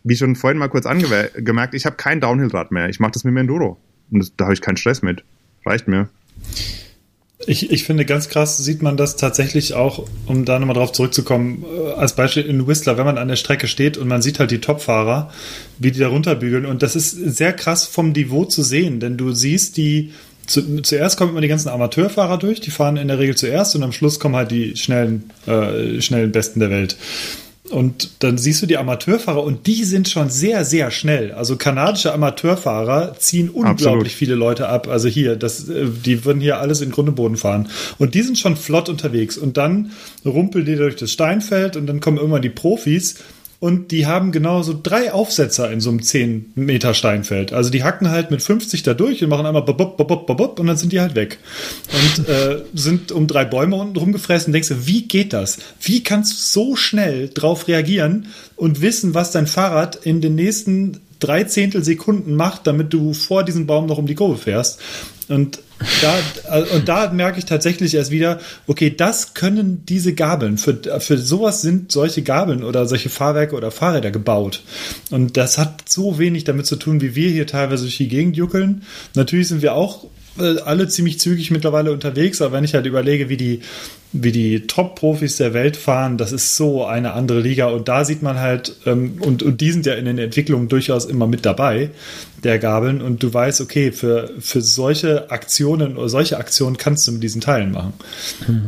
wie 0.03 0.15
schon 0.15 0.35
vorhin 0.35 0.57
mal 0.57 0.69
kurz 0.69 0.85
angemerkt, 0.85 1.75
ich 1.75 1.85
habe 1.85 1.95
kein 1.95 2.19
Downhill-Rad 2.19 2.71
mehr. 2.71 2.89
Ich 2.89 2.99
mache 2.99 3.11
das 3.11 3.23
mit 3.23 3.33
dem 3.33 3.37
Enduro. 3.37 3.79
Und 4.09 4.19
das, 4.19 4.35
da 4.35 4.45
habe 4.45 4.53
ich 4.53 4.61
keinen 4.61 4.77
Stress 4.77 5.03
mit. 5.03 5.23
Reicht 5.63 5.87
mir. 5.87 6.09
Ich, 7.47 7.71
ich 7.71 7.83
finde, 7.83 8.05
ganz 8.05 8.29
krass 8.29 8.57
sieht 8.57 8.81
man 8.81 8.97
das 8.97 9.15
tatsächlich 9.15 9.73
auch, 9.73 10.05
um 10.27 10.45
da 10.45 10.59
nochmal 10.59 10.75
drauf 10.75 10.91
zurückzukommen, 10.91 11.65
äh, 11.65 11.91
als 11.93 12.15
Beispiel 12.15 12.43
in 12.43 12.67
Whistler, 12.67 12.97
wenn 12.97 13.05
man 13.05 13.17
an 13.17 13.27
der 13.27 13.35
Strecke 13.35 13.67
steht 13.67 13.97
und 13.97 14.07
man 14.07 14.21
sieht 14.21 14.39
halt 14.39 14.51
die 14.51 14.61
Topfahrer, 14.61 15.31
wie 15.79 15.91
die 15.91 15.99
da 15.99 16.07
runterbügeln. 16.07 16.65
Und 16.65 16.83
das 16.83 16.95
ist 16.95 17.11
sehr 17.11 17.53
krass 17.53 17.85
vom 17.85 18.11
Niveau 18.11 18.45
zu 18.45 18.63
sehen, 18.63 18.99
denn 18.99 19.17
du 19.17 19.31
siehst 19.31 19.77
die, 19.77 20.11
zu, 20.45 20.81
zuerst 20.81 21.17
kommen 21.17 21.31
immer 21.31 21.41
die 21.41 21.47
ganzen 21.47 21.69
Amateurfahrer 21.69 22.37
durch, 22.37 22.61
die 22.61 22.71
fahren 22.71 22.97
in 22.97 23.07
der 23.07 23.19
Regel 23.19 23.35
zuerst 23.35 23.75
und 23.75 23.83
am 23.83 23.91
Schluss 23.91 24.19
kommen 24.19 24.35
halt 24.35 24.51
die 24.51 24.75
schnellen, 24.75 25.31
äh, 25.47 26.01
schnellen 26.01 26.31
Besten 26.31 26.59
der 26.59 26.69
Welt. 26.69 26.97
Und 27.71 28.11
dann 28.19 28.37
siehst 28.37 28.61
du 28.61 28.65
die 28.65 28.77
Amateurfahrer 28.77 29.43
und 29.43 29.67
die 29.67 29.83
sind 29.83 30.09
schon 30.09 30.29
sehr, 30.29 30.65
sehr 30.65 30.91
schnell. 30.91 31.31
Also 31.31 31.55
kanadische 31.55 32.13
Amateurfahrer 32.13 33.15
ziehen 33.17 33.49
unglaublich 33.49 33.87
Absolut. 33.87 34.07
viele 34.09 34.35
Leute 34.35 34.67
ab. 34.67 34.87
Also 34.87 35.07
hier, 35.07 35.35
das, 35.35 35.69
äh, 35.69 35.85
die 35.87 36.25
würden 36.25 36.41
hier 36.41 36.59
alles 36.59 36.81
in 36.81 36.91
Grund 36.91 37.09
und 37.09 37.15
Boden 37.15 37.37
fahren. 37.37 37.69
Und 37.97 38.13
die 38.13 38.21
sind 38.21 38.37
schon 38.37 38.55
flott 38.55 38.89
unterwegs. 38.89 39.37
Und 39.37 39.57
dann 39.57 39.91
rumpeln 40.25 40.65
die 40.65 40.75
durch 40.75 40.95
das 40.95 41.11
Steinfeld 41.11 41.75
und 41.75 41.87
dann 41.87 41.99
kommen 41.99 42.17
irgendwann 42.17 42.41
die 42.41 42.49
Profis 42.49 43.15
und 43.61 43.91
die 43.91 44.07
haben 44.07 44.31
genau 44.31 44.63
so 44.63 44.77
drei 44.81 45.13
Aufsetzer 45.13 45.69
in 45.69 45.81
so 45.81 45.91
einem 45.91 46.01
10 46.01 46.53
Meter 46.55 46.95
Steinfeld. 46.95 47.53
Also 47.53 47.69
die 47.69 47.83
hacken 47.83 48.09
halt 48.09 48.31
mit 48.31 48.41
50 48.41 48.81
da 48.81 48.95
durch 48.95 49.23
und 49.23 49.29
machen 49.29 49.45
einmal 49.45 49.61
bop, 49.61 49.77
bop, 49.77 49.97
bop, 49.97 50.25
bop, 50.25 50.59
und 50.59 50.65
dann 50.65 50.77
sind 50.77 50.91
die 50.91 50.99
halt 50.99 51.13
weg. 51.13 51.37
Und 51.93 52.27
äh, 52.27 52.63
sind 52.73 53.11
um 53.11 53.27
drei 53.27 53.45
Bäume 53.45 53.75
unten 53.75 53.95
rumgefressen 53.95 54.47
und 54.47 54.53
denkst 54.53 54.69
du, 54.69 54.87
wie 54.87 55.07
geht 55.07 55.31
das? 55.31 55.59
Wie 55.79 56.01
kannst 56.01 56.33
du 56.33 56.37
so 56.37 56.75
schnell 56.75 57.29
drauf 57.29 57.67
reagieren 57.67 58.29
und 58.55 58.81
wissen, 58.81 59.13
was 59.13 59.29
dein 59.29 59.45
Fahrrad 59.45 59.95
in 59.95 60.21
den 60.21 60.33
nächsten 60.33 60.99
drei 61.21 61.45
Zehntel 61.45 61.83
Sekunden 61.83 62.35
macht, 62.35 62.67
damit 62.67 62.91
du 62.91 63.13
vor 63.13 63.45
diesem 63.45 63.65
Baum 63.67 63.85
noch 63.85 63.97
um 63.97 64.07
die 64.07 64.15
Kurve 64.15 64.37
fährst? 64.37 64.81
Und 65.29 65.59
da, 66.01 66.63
und 66.75 66.89
da 66.89 67.11
merke 67.11 67.39
ich 67.39 67.45
tatsächlich 67.45 67.93
erst 67.95 68.11
wieder, 68.11 68.39
okay, 68.67 68.93
das 68.95 69.33
können 69.33 69.85
diese 69.85 70.13
Gabeln. 70.13 70.57
Für, 70.57 70.99
für 70.99 71.17
sowas 71.17 71.61
sind 71.61 71.91
solche 71.91 72.21
Gabeln 72.21 72.63
oder 72.63 72.85
solche 72.85 73.09
Fahrwerke 73.09 73.55
oder 73.55 73.71
Fahrräder 73.71 74.11
gebaut. 74.11 74.61
Und 75.09 75.37
das 75.37 75.57
hat 75.57 75.87
so 75.87 76.19
wenig 76.19 76.43
damit 76.43 76.65
zu 76.65 76.75
tun, 76.75 76.99
wie 76.99 77.15
wir 77.15 77.29
hier 77.29 77.47
teilweise 77.47 77.83
durch 77.83 77.97
die 77.97 78.09
Gegend 78.09 78.35
juckeln. 78.35 78.83
Natürlich 79.15 79.47
sind 79.47 79.61
wir 79.61 79.73
auch 79.73 80.05
äh, 80.39 80.59
alle 80.59 80.87
ziemlich 80.87 81.19
zügig 81.19 81.51
mittlerweile 81.51 81.91
unterwegs, 81.91 82.41
aber 82.41 82.53
wenn 82.53 82.63
ich 82.63 82.73
halt 82.73 82.85
überlege, 82.85 83.29
wie 83.29 83.37
die, 83.37 83.61
wie 84.13 84.31
die 84.31 84.67
Top-Profis 84.67 85.37
der 85.37 85.53
Welt 85.53 85.77
fahren, 85.77 86.17
das 86.17 86.31
ist 86.31 86.55
so 86.55 86.85
eine 86.85 87.13
andere 87.13 87.41
Liga 87.41 87.67
und 87.67 87.87
da 87.87 88.05
sieht 88.05 88.21
man 88.21 88.39
halt, 88.39 88.75
ähm, 88.85 89.17
und, 89.19 89.43
und 89.43 89.61
die 89.61 89.71
sind 89.71 89.85
ja 89.85 89.93
in 89.93 90.05
den 90.05 90.17
Entwicklungen 90.17 90.69
durchaus 90.69 91.05
immer 91.05 91.27
mit 91.27 91.45
dabei, 91.45 91.89
der 92.43 92.59
Gabeln, 92.59 93.01
und 93.01 93.21
du 93.23 93.33
weißt, 93.33 93.61
okay, 93.61 93.91
für, 93.91 94.31
für 94.39 94.61
solche 94.61 95.29
Aktionen 95.31 95.97
oder 95.97 96.09
solche 96.09 96.37
Aktionen 96.37 96.77
kannst 96.77 97.07
du 97.07 97.11
mit 97.11 97.23
diesen 97.23 97.41
Teilen 97.41 97.71
machen. 97.71 97.93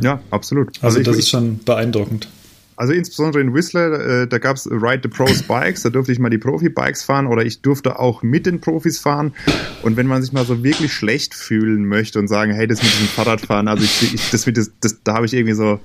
Ja, 0.02 0.20
absolut. 0.30 0.68
Also, 0.82 0.98
also 0.98 1.02
das 1.02 1.16
ich, 1.16 1.24
ist 1.24 1.30
schon 1.30 1.60
beeindruckend. 1.64 2.28
Also 2.76 2.92
insbesondere 2.92 3.40
in 3.40 3.54
Whistler, 3.54 4.22
äh, 4.22 4.26
da 4.26 4.38
gab's 4.38 4.66
Ride 4.66 5.00
the 5.04 5.08
Pros 5.08 5.42
Bikes, 5.42 5.82
da 5.82 5.90
durfte 5.90 6.12
ich 6.12 6.18
mal 6.18 6.30
die 6.30 6.38
Profi-Bikes 6.38 7.04
fahren 7.04 7.26
oder 7.26 7.44
ich 7.44 7.62
durfte 7.62 7.98
auch 7.98 8.22
mit 8.22 8.46
den 8.46 8.60
Profis 8.60 8.98
fahren. 8.98 9.34
Und 9.82 9.96
wenn 9.96 10.06
man 10.06 10.22
sich 10.22 10.32
mal 10.32 10.44
so 10.44 10.64
wirklich 10.64 10.92
schlecht 10.92 11.34
fühlen 11.34 11.86
möchte 11.86 12.18
und 12.18 12.28
sagen, 12.28 12.52
hey, 12.52 12.66
das 12.66 12.82
mit 12.82 12.92
diesem 12.92 13.06
Fahrradfahren, 13.08 13.68
also 13.68 13.84
ich, 13.84 14.14
ich 14.14 14.30
das 14.30 14.46
mit 14.46 14.56
das, 14.56 14.72
das, 14.80 14.98
da 15.04 15.14
habe 15.14 15.26
ich 15.26 15.34
irgendwie 15.34 15.54
so, 15.54 15.78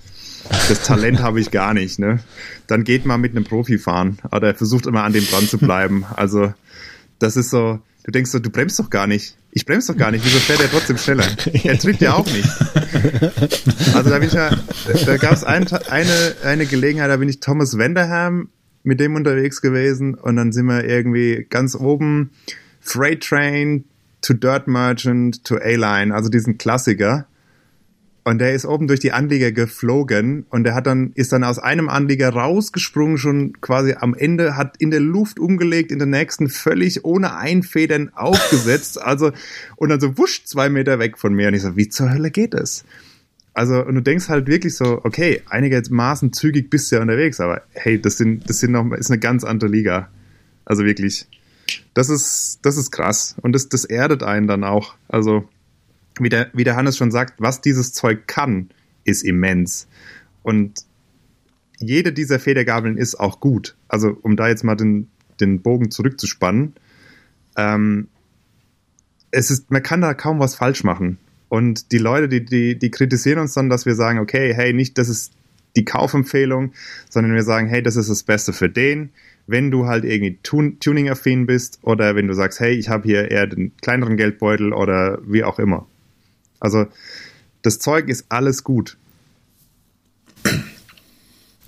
das 0.50 0.84
Talent 0.84 1.20
habe 1.22 1.40
ich 1.40 1.52
gar 1.52 1.74
nicht, 1.74 2.00
ne? 2.00 2.20
Dann 2.68 2.84
geht 2.84 3.06
mal 3.06 3.18
mit 3.18 3.36
einem 3.36 3.44
Profi 3.44 3.78
fahren 3.78 4.18
oder 4.32 4.56
versucht 4.56 4.88
immer 4.88 5.04
an 5.04 5.14
dem 5.14 5.26
dran 5.26 5.48
zu 5.48 5.58
bleiben. 5.58 6.06
Also 6.16 6.54
das 7.20 7.38
ist 7.38 7.52
so, 7.52 7.80
du 8.04 8.12
denkst 8.12 8.32
so, 8.32 8.40
du 8.40 8.50
bremst 8.50 8.80
doch 8.80 8.90
gar 8.90 9.06
nicht. 9.06 9.36
Ich 9.52 9.66
bremse 9.66 9.94
doch 9.94 10.00
gar 10.00 10.12
nicht. 10.12 10.24
Wieso 10.24 10.40
fährt 10.40 10.62
er 10.62 10.70
trotzdem 10.70 10.98
schneller? 10.98 11.26
Er 11.64 11.78
tritt 11.78 12.02
ja 12.02 12.14
auch 12.14 12.26
nicht. 12.26 12.50
Also 13.94 14.10
da 14.10 14.20
bin 14.20 14.28
ich 14.28 14.34
ja, 14.34 14.52
da 15.06 15.18
gab 15.18 15.34
es 15.34 15.44
ein, 15.44 15.68
eine, 15.90 16.36
eine 16.44 16.66
Gelegenheit, 16.66 17.10
da 17.10 17.18
bin 17.18 17.30
ich 17.30 17.40
Thomas 17.40 17.78
Vanderham 17.78 18.50
mit 18.84 19.00
dem 19.00 19.16
unterwegs 19.16 19.62
gewesen 19.62 20.16
und 20.16 20.36
dann 20.36 20.52
sind 20.52 20.66
wir 20.68 20.84
irgendwie 20.86 21.46
ganz 21.50 21.76
oben 21.76 22.32
Freight 22.80 23.22
Train 23.24 23.86
to 24.22 24.34
Dirt 24.34 24.68
Merchant 24.68 25.44
to 25.44 25.56
A-Line, 25.58 26.14
also 26.14 26.30
diesen 26.30 26.58
Klassiker. 26.58 27.28
Und 28.24 28.40
der 28.40 28.54
ist 28.54 28.66
oben 28.66 28.88
durch 28.88 29.00
die 29.00 29.12
Anlieger 29.12 29.52
geflogen 29.52 30.46
und 30.50 30.64
der 30.64 30.76
hat 30.76 30.88
dann, 30.88 31.14
ist 31.16 31.32
dann 31.32 31.44
aus 31.44 31.58
einem 31.58 31.90
Anlieger 31.90 32.30
rausgesprungen, 32.30 33.18
schon 33.18 33.60
quasi 33.62 33.96
am 33.98 34.14
Ende, 34.14 34.58
hat 34.58 34.76
in 34.78 34.92
der 34.92 35.00
Luft 35.00 35.40
umgelegt, 35.40 35.92
in 35.92 36.00
der 36.00 36.08
nächsten 36.08 36.50
völlig 36.50 37.06
ohne 37.06 37.36
Einfedern 37.36 38.10
aufgesetzt. 38.16 39.02
Also, 39.02 39.32
und 39.78 39.90
dann 39.90 40.00
so 40.00 40.18
wusch 40.18 40.44
zwei 40.46 40.70
Meter 40.70 41.00
weg 41.00 41.18
von 41.18 41.34
mir. 41.34 41.48
Und 41.48 41.54
ich 41.54 41.62
so, 41.62 41.76
wie 41.76 41.90
zur 41.90 42.12
Hölle 42.12 42.30
geht 42.30 42.54
das? 42.54 42.84
Also, 43.54 43.84
und 43.84 43.96
du 43.96 44.02
denkst 44.02 44.30
halt 44.30 44.48
wirklich 44.48 44.76
so, 44.76 45.02
okay, 45.04 45.42
einigermaßen 45.50 46.32
zügig 46.34 46.70
bist 46.70 46.92
du 46.92 46.98
ja 46.98 47.02
unterwegs, 47.02 47.40
aber 47.40 47.64
hey, 47.72 48.00
das 48.00 48.18
sind, 48.18 48.50
das 48.50 48.60
sind 48.60 48.72
noch, 48.72 48.92
ist 48.92 49.10
eine 49.10 49.20
ganz 49.20 49.44
andere 49.44 49.70
Liga. 49.70 50.10
Also 50.66 50.86
wirklich. 50.86 51.26
Das 51.94 52.10
ist, 52.10 52.60
das 52.62 52.78
ist 52.78 52.92
krass. 52.92 53.36
Und 53.42 53.54
das, 53.54 53.70
das 53.70 53.86
erdet 53.86 54.24
einen 54.24 54.48
dann 54.48 54.64
auch. 54.64 54.96
Also, 55.08 55.48
wie 56.20 56.30
der, 56.30 56.50
wie 56.54 56.64
der 56.64 56.76
Hannes 56.76 56.98
schon 56.98 57.12
sagt, 57.12 57.36
was 57.38 57.62
dieses 57.62 57.94
Zeug 57.94 58.28
kann, 58.28 58.70
ist 59.04 59.24
immens. 59.24 59.88
Und 60.44 60.86
jede 61.80 62.12
dieser 62.14 62.40
Federgabeln 62.40 62.98
ist 62.98 63.16
auch 63.16 63.40
gut. 63.40 63.76
Also, 63.88 64.18
um 64.22 64.36
da 64.36 64.48
jetzt 64.48 64.64
mal 64.64 64.76
den, 64.76 65.08
den 65.40 65.62
Bogen 65.62 65.92
zurückzuspannen, 65.92 66.74
ähm, 67.58 68.08
es 69.32 69.52
ist, 69.52 69.72
man 69.72 69.84
kann 69.84 70.02
da 70.02 70.14
kaum 70.14 70.40
was 70.40 70.56
falsch 70.56 70.84
machen. 70.84 71.18
Und 71.50 71.92
die 71.92 71.98
Leute, 71.98 72.30
die, 72.30 72.46
die, 72.46 72.78
die 72.78 72.92
kritisieren 72.92 73.40
uns 73.40 73.54
dann, 73.54 73.70
dass 73.70 73.86
wir 73.86 73.96
sagen, 73.96 74.20
okay, 74.20 74.54
hey, 74.54 74.74
nicht, 74.74 74.98
dass 74.98 75.10
es 75.10 75.32
die 75.76 75.86
Kaufempfehlung, 75.86 76.74
sondern 77.10 77.34
wir 77.34 77.44
sagen, 77.44 77.68
hey, 77.68 77.82
das 77.82 77.96
ist 77.96 78.10
das 78.10 78.24
Beste 78.24 78.54
für 78.54 78.70
den. 78.70 79.10
Wenn 79.48 79.72
du 79.72 79.88
halt 79.88 80.06
irgendwie 80.06 80.38
tun 80.44 80.80
Tuning-affin 80.80 81.48
bist 81.48 81.80
oder 81.82 82.16
wenn 82.16 82.28
du 82.28 82.34
sagst, 82.34 82.60
hey, 82.60 82.74
ich 82.74 82.90
habe 82.90 83.08
hier 83.08 83.32
eher 83.32 83.48
den 83.48 83.76
kleineren 83.78 84.16
Geldbeutel 84.16 84.74
oder 84.74 85.20
wie 85.26 85.44
auch 85.44 85.58
immer. 85.58 85.88
Also 86.60 86.88
das 87.62 87.80
Zeug 87.80 88.08
ist 88.10 88.26
alles 88.30 88.64
gut. 88.64 88.98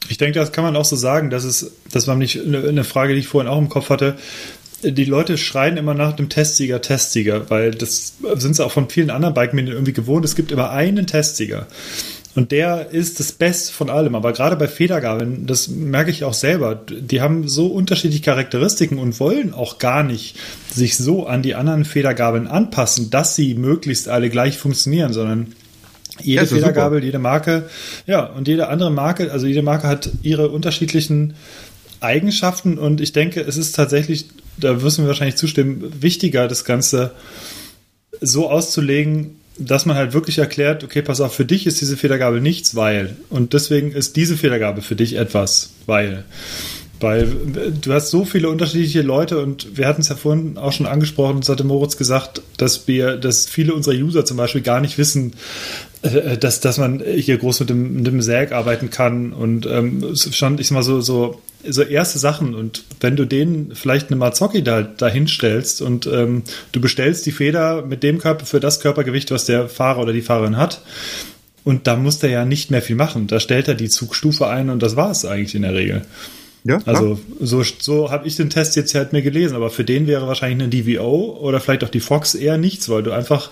Ich 0.10 0.18
denke, 0.18 0.40
das 0.40 0.52
kann 0.52 0.64
man 0.64 0.76
auch 0.76 0.86
so 0.86 0.96
sagen. 0.96 1.30
Das 1.30 1.44
ist, 1.44 1.72
das 1.92 2.08
war 2.08 2.16
nicht 2.16 2.42
eine 2.42 2.84
Frage, 2.84 3.14
die 3.14 3.20
ich 3.20 3.28
vorhin 3.28 3.50
auch 3.50 3.60
im 3.60 3.70
Kopf 3.70 3.90
hatte. 3.90 4.18
Die 4.84 5.06
Leute 5.06 5.38
schreien 5.38 5.78
immer 5.78 5.94
nach 5.94 6.14
dem 6.14 6.28
Testsieger, 6.28 6.82
Testsieger, 6.82 7.50
weil 7.50 7.72
das 7.72 8.16
sind 8.36 8.56
sie 8.56 8.66
auch 8.66 8.72
von 8.72 8.90
vielen 8.90 9.12
anderen 9.12 9.34
Bike-Medien 9.34 9.74
irgendwie 9.74 9.94
gewohnt. 9.94 10.26
Es 10.26 10.36
gibt 10.36 10.52
immer 10.52 10.72
einen 10.72 11.08
Testsieger. 11.08 11.68
Und 12.34 12.52
der 12.52 12.92
ist 12.92 13.20
das 13.20 13.34
Beste 13.34 13.74
von 13.74 13.90
allem. 13.90 14.16
Aber 14.16 14.32
gerade 14.32 14.56
bei 14.56 14.68
Federgabeln, 14.68 15.48
das 15.48 15.68
merke 15.68 16.12
ich 16.12 16.24
auch 16.24 16.34
selber, 16.34 16.76
die 16.76 17.20
haben 17.20 17.48
so 17.50 17.68
unterschiedliche 17.68 18.24
Charakteristiken 18.24 19.00
und 19.00 19.20
wollen 19.20 19.54
auch 19.54 19.80
gar 19.80 20.04
nicht 20.04 20.38
sich 20.74 20.98
so 20.98 21.28
an 21.28 21.42
die 21.42 21.56
anderen 21.56 21.84
Federgabeln 21.84 22.48
anpassen, 22.48 23.10
dass 23.10 23.36
sie 23.36 23.54
möglichst 23.56 24.08
alle 24.08 24.30
gleich 24.30 24.58
funktionieren, 24.58 25.12
sondern 25.12 25.54
jede 26.22 26.42
ja, 26.42 26.48
Federgabel, 26.48 27.00
super. 27.00 27.06
jede 27.06 27.20
Marke, 27.20 27.70
ja, 28.06 28.26
und 28.26 28.48
jede 28.48 28.70
andere 28.70 28.92
Marke, 28.92 29.32
also 29.32 29.46
jede 29.46 29.62
Marke 29.62 29.88
hat 29.88 30.10
ihre 30.22 30.50
unterschiedlichen 30.50 31.34
Eigenschaften 32.00 32.78
und 32.78 33.02
ich 33.02 33.12
denke, 33.14 33.42
es 33.42 33.58
ist 33.58 33.76
tatsächlich, 33.76 34.26
da 34.58 34.74
du 34.74 35.02
mir 35.02 35.08
wahrscheinlich 35.08 35.36
zustimmen, 35.36 36.02
wichtiger, 36.02 36.48
das 36.48 36.64
Ganze 36.66 37.12
so 38.22 38.50
auszulegen, 38.50 39.41
dass 39.66 39.86
man 39.86 39.96
halt 39.96 40.14
wirklich 40.14 40.38
erklärt, 40.38 40.84
okay, 40.84 41.02
pass 41.02 41.22
auf, 41.22 41.34
für 41.34 41.46
dich 41.46 41.68
ist 41.68 41.82
diese 41.82 41.98
Federgabel 41.98 42.42
nichts, 42.42 42.76
weil. 42.76 43.16
Und 43.30 43.54
deswegen 43.54 43.92
ist 43.92 44.16
diese 44.16 44.38
Federgabel 44.38 44.82
für 44.82 44.96
dich 44.96 45.16
etwas, 45.16 45.72
weil. 45.86 46.24
Weil 47.00 47.28
du 47.82 47.94
hast 47.94 48.12
so 48.12 48.26
viele 48.26 48.48
unterschiedliche 48.48 49.02
Leute 49.02 49.40
und 49.40 49.76
wir 49.76 49.88
hatten 49.88 50.02
es 50.02 50.10
ja 50.10 50.16
vorhin 50.16 50.60
auch 50.60 50.72
schon 50.72 50.86
angesprochen, 50.86 51.38
uns 51.38 51.50
hatte 51.50 51.64
Moritz 51.64 51.98
gesagt, 51.98 52.44
dass 52.58 52.88
wir, 52.88 53.18
dass 53.18 53.48
viele 53.48 53.74
unserer 53.74 53.96
User 53.96 54.24
zum 54.24 54.38
Beispiel 54.38 54.62
gar 54.62 54.82
nicht 54.82 55.00
wissen, 55.00 55.34
dass, 56.02 56.60
dass 56.62 56.78
man 56.78 57.04
hier 57.04 57.38
groß 57.38 57.62
mit 57.62 57.70
dem, 57.70 57.96
mit 57.98 58.08
dem 58.08 58.22
Säg 58.22 58.52
arbeiten 58.52 58.90
kann 58.90 59.34
und 59.34 59.66
ähm, 59.68 60.16
schon, 60.16 60.58
ich 60.58 60.68
sag 60.68 60.76
mal 60.76 60.84
so, 60.84 61.02
so 61.02 61.42
so 61.68 61.84
erste 61.84 62.18
Sachen 62.18 62.56
und 62.56 62.84
wenn 63.02 63.16
du 63.16 63.26
denen 63.26 63.76
vielleicht 63.76 64.08
eine 64.08 64.16
Mazzocchi 64.16 64.64
da, 64.64 64.82
da 64.82 65.08
hinstellst 65.08 65.84
und 65.84 66.08
ähm, 66.08 66.42
du 66.72 66.82
bestellst 66.82 67.26
die 67.28 67.32
Feder 67.32 67.84
mit 67.86 68.02
dem 68.02 68.18
Körper 68.18 68.48
für 68.48 68.60
das 68.60 68.80
Körpergewicht, 68.80 69.30
was 69.30 69.46
der 69.46 69.70
Fahrer 69.70 70.02
oder 70.02 70.14
die 70.14 70.24
Fahrerin 70.24 70.58
hat 70.58 70.82
und 71.64 71.88
da 71.88 71.96
muss 71.96 72.20
der 72.20 72.32
ja 72.32 72.46
nicht 72.46 72.72
mehr 72.72 72.82
viel 72.82 72.96
machen. 72.96 73.28
Da 73.28 73.40
stellt 73.40 73.68
er 73.68 73.76
die 73.76 73.90
Zugstufe 73.90 74.48
ein 74.48 74.70
und 74.70 74.82
das 74.82 74.96
war 74.96 75.12
es 75.12 75.26
eigentlich 75.26 75.56
in 75.56 75.62
der 75.62 75.76
Regel. 75.76 76.02
Ja, 76.64 76.80
also 76.86 77.20
so, 77.40 77.64
so 77.64 78.12
habe 78.12 78.28
ich 78.28 78.36
den 78.36 78.52
Test 78.52 78.76
jetzt 78.76 78.94
halt 78.94 79.14
mir 79.14 79.24
gelesen, 79.24 79.56
aber 79.56 79.72
für 79.72 79.84
den 79.84 80.06
wäre 80.06 80.28
wahrscheinlich 80.28 80.60
eine 80.60 80.70
DVO 80.70 81.40
oder 81.42 81.60
vielleicht 81.60 81.84
auch 81.84 81.90
die 81.90 82.00
Fox 82.00 82.36
eher 82.36 82.58
nichts, 82.58 82.88
weil 82.88 83.02
du 83.02 83.12
einfach 83.12 83.50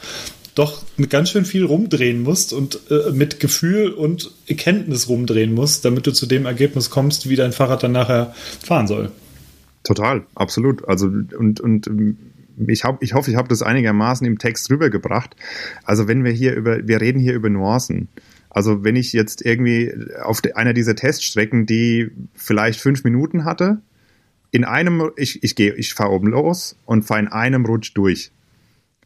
doch 0.59 0.83
ganz 1.09 1.31
schön 1.31 1.45
viel 1.45 1.65
rumdrehen 1.65 2.21
musst 2.21 2.53
und 2.53 2.79
äh, 2.91 3.11
mit 3.11 3.39
Gefühl 3.39 3.91
und 3.91 4.31
Erkenntnis 4.47 5.07
rumdrehen 5.07 5.53
musst, 5.53 5.85
damit 5.85 6.05
du 6.05 6.11
zu 6.11 6.25
dem 6.25 6.45
Ergebnis 6.45 6.89
kommst, 6.89 7.29
wie 7.29 7.35
dein 7.35 7.53
Fahrrad 7.53 7.83
dann 7.83 7.93
nachher 7.93 8.33
fahren 8.63 8.87
soll. 8.87 9.11
Total, 9.83 10.23
absolut. 10.35 10.87
Also 10.87 11.07
und, 11.07 11.61
und 11.61 11.87
ähm, 11.87 12.17
ich, 12.67 12.83
hab, 12.83 13.01
ich 13.01 13.13
hoffe, 13.13 13.31
ich 13.31 13.37
habe 13.37 13.47
das 13.47 13.61
einigermaßen 13.61 14.27
im 14.27 14.37
Text 14.37 14.69
rübergebracht. 14.69 15.35
Also 15.83 16.07
wenn 16.07 16.23
wir 16.23 16.31
hier 16.31 16.53
über, 16.55 16.85
wir 16.87 16.99
reden 17.01 17.19
hier 17.19 17.33
über 17.33 17.49
Nuancen. 17.49 18.09
Also 18.49 18.83
wenn 18.83 18.95
ich 18.95 19.13
jetzt 19.13 19.45
irgendwie 19.45 19.93
auf 20.21 20.41
einer 20.55 20.73
dieser 20.73 20.95
Teststrecken, 20.95 21.65
die 21.65 22.11
vielleicht 22.33 22.81
fünf 22.81 23.03
Minuten 23.03 23.45
hatte, 23.45 23.81
in 24.51 24.65
einem, 24.65 25.11
ich, 25.15 25.43
ich 25.43 25.55
gehe, 25.55 25.73
ich 25.75 25.93
fahre 25.93 26.11
oben 26.11 26.27
los 26.27 26.75
und 26.85 27.03
fahre 27.03 27.21
in 27.21 27.27
einem 27.27 27.65
Rutsch 27.65 27.91
durch. 27.93 28.31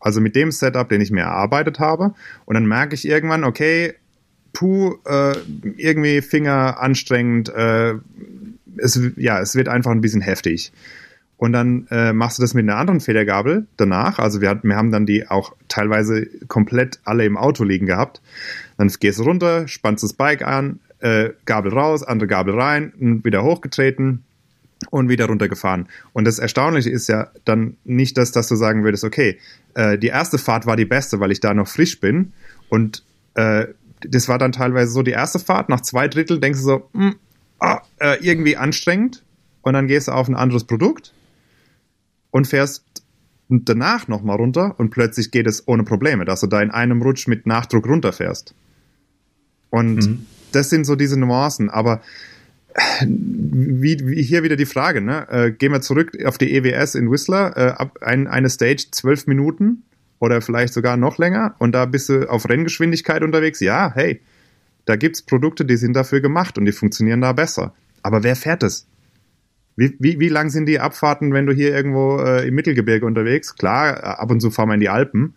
Also 0.03 0.19
mit 0.19 0.35
dem 0.35 0.51
Setup, 0.51 0.89
den 0.89 0.99
ich 0.99 1.11
mir 1.11 1.21
erarbeitet 1.21 1.79
habe. 1.79 2.13
Und 2.43 2.55
dann 2.55 2.65
merke 2.65 2.93
ich 2.93 3.07
irgendwann, 3.07 3.45
okay, 3.45 3.93
puh, 4.51 4.95
äh, 5.05 5.33
irgendwie 5.77 6.21
Finger 6.21 6.79
anstrengend, 6.79 7.47
äh, 7.49 7.93
es, 8.77 8.99
ja, 9.15 9.39
es 9.39 9.55
wird 9.55 9.69
einfach 9.69 9.91
ein 9.91 10.01
bisschen 10.01 10.21
heftig. 10.21 10.73
Und 11.37 11.53
dann 11.53 11.87
äh, 11.89 12.11
machst 12.11 12.37
du 12.37 12.41
das 12.41 12.53
mit 12.53 12.63
einer 12.63 12.77
anderen 12.77 12.99
Federgabel 12.99 13.65
danach. 13.77 14.19
Also 14.19 14.41
wir, 14.41 14.59
wir 14.61 14.75
haben 14.75 14.91
dann 14.91 15.05
die 15.05 15.27
auch 15.27 15.55
teilweise 15.69 16.27
komplett 16.47 16.99
alle 17.05 17.25
im 17.25 17.37
Auto 17.37 17.63
liegen 17.63 17.85
gehabt. 17.85 18.21
Dann 18.77 18.89
gehst 18.99 19.19
du 19.19 19.23
runter, 19.23 19.69
spannst 19.69 20.03
das 20.03 20.13
Bike 20.13 20.45
an, 20.45 20.79
äh, 20.99 21.29
Gabel 21.45 21.73
raus, 21.73 22.03
andere 22.03 22.27
Gabel 22.27 22.59
rein, 22.59 23.21
wieder 23.23 23.43
hochgetreten 23.43 24.23
und 24.89 25.09
wieder 25.09 25.25
runtergefahren. 25.25 25.87
Und 26.13 26.25
das 26.25 26.39
Erstaunliche 26.39 26.89
ist 26.89 27.07
ja 27.07 27.29
dann 27.45 27.77
nicht 27.83 28.17
das, 28.17 28.31
dass 28.31 28.47
du 28.47 28.55
sagen 28.55 28.83
würdest, 28.83 29.03
okay, 29.03 29.37
äh, 29.75 29.97
die 29.97 30.07
erste 30.07 30.37
Fahrt 30.37 30.65
war 30.65 30.75
die 30.75 30.85
beste, 30.85 31.19
weil 31.19 31.31
ich 31.31 31.39
da 31.39 31.53
noch 31.53 31.67
frisch 31.67 31.99
bin. 31.99 32.33
Und 32.69 33.03
äh, 33.35 33.67
das 34.01 34.27
war 34.27 34.37
dann 34.37 34.51
teilweise 34.51 34.91
so 34.91 35.01
die 35.01 35.11
erste 35.11 35.39
Fahrt. 35.39 35.69
Nach 35.69 35.81
zwei 35.81 36.07
Drittel 36.07 36.39
denkst 36.39 36.59
du 36.59 36.65
so, 36.65 36.89
mh, 36.93 37.05
hm, 37.05 37.15
ah, 37.59 37.81
äh, 37.99 38.17
irgendwie 38.21 38.57
anstrengend. 38.57 39.23
Und 39.61 39.73
dann 39.73 39.87
gehst 39.87 40.07
du 40.07 40.11
auf 40.11 40.27
ein 40.27 40.35
anderes 40.35 40.65
Produkt 40.65 41.13
und 42.31 42.47
fährst 42.47 42.83
danach 43.49 44.07
nochmal 44.07 44.37
runter 44.37 44.75
und 44.77 44.89
plötzlich 44.89 45.31
geht 45.31 45.47
es 45.47 45.67
ohne 45.67 45.83
Probleme, 45.83 46.25
dass 46.25 46.41
du 46.41 46.47
da 46.47 46.61
in 46.61 46.71
einem 46.71 47.01
Rutsch 47.01 47.27
mit 47.27 47.45
Nachdruck 47.45 47.87
runterfährst. 47.87 48.55
Und 49.69 49.95
mhm. 49.95 50.25
das 50.51 50.69
sind 50.69 50.85
so 50.85 50.95
diese 50.95 51.19
Nuancen. 51.19 51.69
Aber 51.69 52.01
wie, 53.05 53.99
wie 54.03 54.23
hier 54.23 54.43
wieder 54.43 54.55
die 54.55 54.65
Frage, 54.65 55.01
ne? 55.01 55.27
Äh, 55.29 55.51
gehen 55.51 55.71
wir 55.71 55.81
zurück 55.81 56.11
auf 56.25 56.37
die 56.37 56.55
EWS 56.55 56.95
in 56.95 57.11
Whistler, 57.11 57.55
äh, 57.55 57.69
ab 57.71 57.99
ein, 58.01 58.27
eine 58.27 58.49
Stage 58.49 58.87
zwölf 58.91 59.27
Minuten 59.27 59.83
oder 60.19 60.41
vielleicht 60.41 60.73
sogar 60.73 60.97
noch 60.97 61.17
länger 61.17 61.55
und 61.59 61.73
da 61.73 61.85
bist 61.85 62.09
du 62.09 62.29
auf 62.29 62.49
Renngeschwindigkeit 62.49 63.21
unterwegs. 63.21 63.59
Ja, 63.59 63.91
hey, 63.93 64.21
da 64.85 64.95
gibt's 64.95 65.21
Produkte, 65.21 65.65
die 65.65 65.77
sind 65.77 65.93
dafür 65.95 66.21
gemacht 66.21 66.57
und 66.57 66.65
die 66.65 66.71
funktionieren 66.71 67.21
da 67.21 67.33
besser. 67.33 67.73
Aber 68.01 68.23
wer 68.23 68.35
fährt 68.35 68.63
es? 68.63 68.87
Wie, 69.75 69.95
wie, 69.99 70.19
wie 70.19 70.29
lang 70.29 70.49
sind 70.49 70.67
die 70.67 70.79
Abfahrten, 70.79 71.33
wenn 71.33 71.45
du 71.45 71.53
hier 71.53 71.75
irgendwo 71.75 72.19
äh, 72.19 72.47
im 72.47 72.55
Mittelgebirge 72.55 73.05
unterwegs? 73.05 73.55
Klar, 73.55 74.03
ab 74.03 74.29
und 74.31 74.39
zu 74.39 74.51
fahren 74.51 74.69
wir 74.69 74.75
in 74.75 74.79
die 74.79 74.89
Alpen 74.89 75.35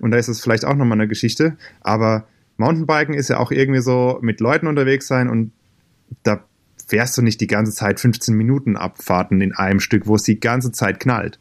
und 0.00 0.10
da 0.10 0.18
ist 0.18 0.28
es 0.28 0.40
vielleicht 0.40 0.64
auch 0.64 0.74
nochmal 0.74 0.98
eine 0.98 1.08
Geschichte, 1.08 1.56
aber 1.80 2.26
Mountainbiken 2.58 3.14
ist 3.14 3.28
ja 3.28 3.38
auch 3.38 3.50
irgendwie 3.50 3.80
so 3.80 4.18
mit 4.22 4.40
Leuten 4.40 4.66
unterwegs 4.66 5.06
sein 5.06 5.28
und 5.28 5.52
da 6.22 6.44
fährst 6.86 7.18
du 7.18 7.22
nicht 7.22 7.40
die 7.40 7.46
ganze 7.46 7.72
Zeit 7.72 8.00
15 8.00 8.34
Minuten 8.34 8.76
Abfahrten 8.76 9.40
in 9.40 9.52
einem 9.52 9.80
Stück, 9.80 10.06
wo 10.06 10.14
es 10.14 10.22
die 10.22 10.40
ganze 10.40 10.72
Zeit 10.72 11.00
knallt. 11.00 11.38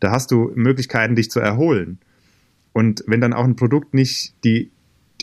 Da 0.00 0.10
hast 0.10 0.30
du 0.30 0.50
Möglichkeiten, 0.54 1.14
dich 1.14 1.30
zu 1.30 1.40
erholen. 1.40 1.98
Und 2.72 3.04
wenn 3.06 3.20
dann 3.20 3.34
auch 3.34 3.44
ein 3.44 3.56
Produkt 3.56 3.94
nicht 3.94 4.34
die 4.44 4.70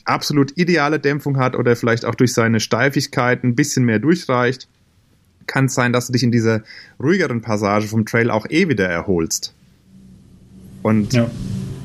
absolut 0.05 0.57
ideale 0.57 0.99
Dämpfung 0.99 1.37
hat 1.37 1.55
oder 1.55 1.75
vielleicht 1.75 2.05
auch 2.05 2.15
durch 2.15 2.33
seine 2.33 2.59
Steifigkeit 2.59 3.43
ein 3.43 3.55
bisschen 3.55 3.85
mehr 3.85 3.99
durchreicht, 3.99 4.69
kann 5.47 5.65
es 5.65 5.73
sein, 5.73 5.91
dass 5.91 6.07
du 6.07 6.13
dich 6.13 6.23
in 6.23 6.31
dieser 6.31 6.61
ruhigeren 7.01 7.41
Passage 7.41 7.87
vom 7.87 8.05
Trail 8.05 8.29
auch 8.29 8.45
eh 8.49 8.69
wieder 8.69 8.87
erholst. 8.87 9.55
Und 10.83 11.13
ja. 11.13 11.29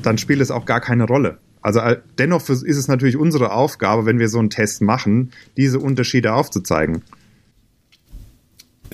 dann 0.03 0.17
spielt 0.17 0.39
es 0.39 0.51
auch 0.51 0.65
gar 0.65 0.81
keine 0.81 1.05
Rolle. 1.05 1.39
Also 1.61 1.79
äh, 1.79 1.99
dennoch 2.19 2.47
ist 2.47 2.63
es 2.63 2.87
natürlich 2.87 3.17
unsere 3.17 3.51
Aufgabe, 3.51 4.05
wenn 4.05 4.19
wir 4.19 4.29
so 4.29 4.37
einen 4.37 4.51
Test 4.51 4.81
machen, 4.81 5.31
diese 5.57 5.79
Unterschiede 5.79 6.33
aufzuzeigen. 6.33 7.01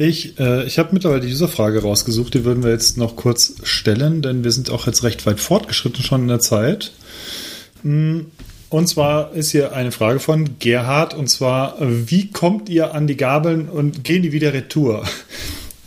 Ich, 0.02 0.39
äh, 0.39 0.66
ich 0.66 0.80
habe 0.80 0.89
mittlerweile 0.93 1.22
die 1.22 1.32
Userfrage 1.32 1.84
rausgesucht, 1.84 2.34
die 2.34 2.43
würden 2.43 2.64
wir 2.64 2.72
jetzt 2.72 2.97
noch 2.97 3.16
kurz 3.16 3.54
stellen, 3.62 4.24
denn 4.24 4.43
wir 4.43 4.52
sind 4.52 4.72
auch 4.72 4.88
jetzt 4.88 5.04
recht 5.04 5.28
weit 5.28 5.39
fortgeschritten 5.39 6.04
schon 6.04 6.24
in 6.24 6.28
der 6.28 6.39
Zeit. 6.39 6.91
Mm, 7.84 8.22
und 8.70 8.88
zwar 8.88 9.34
ist 9.34 9.52
hier 9.52 9.74
eine 9.74 9.91
Frage 9.91 10.20
von 10.20 10.58
Gerhard, 10.58 11.14
und 11.14 11.28
zwar, 11.28 11.78
wie 11.80 12.32
kommt 12.32 12.68
ihr 12.68 12.95
an 12.95 13.06
die 13.06 13.16
Gabeln 13.16 13.70
und 13.70 14.04
gehen 14.04 14.24
die 14.24 14.32
wieder 14.32 14.54
retour? 14.54 15.04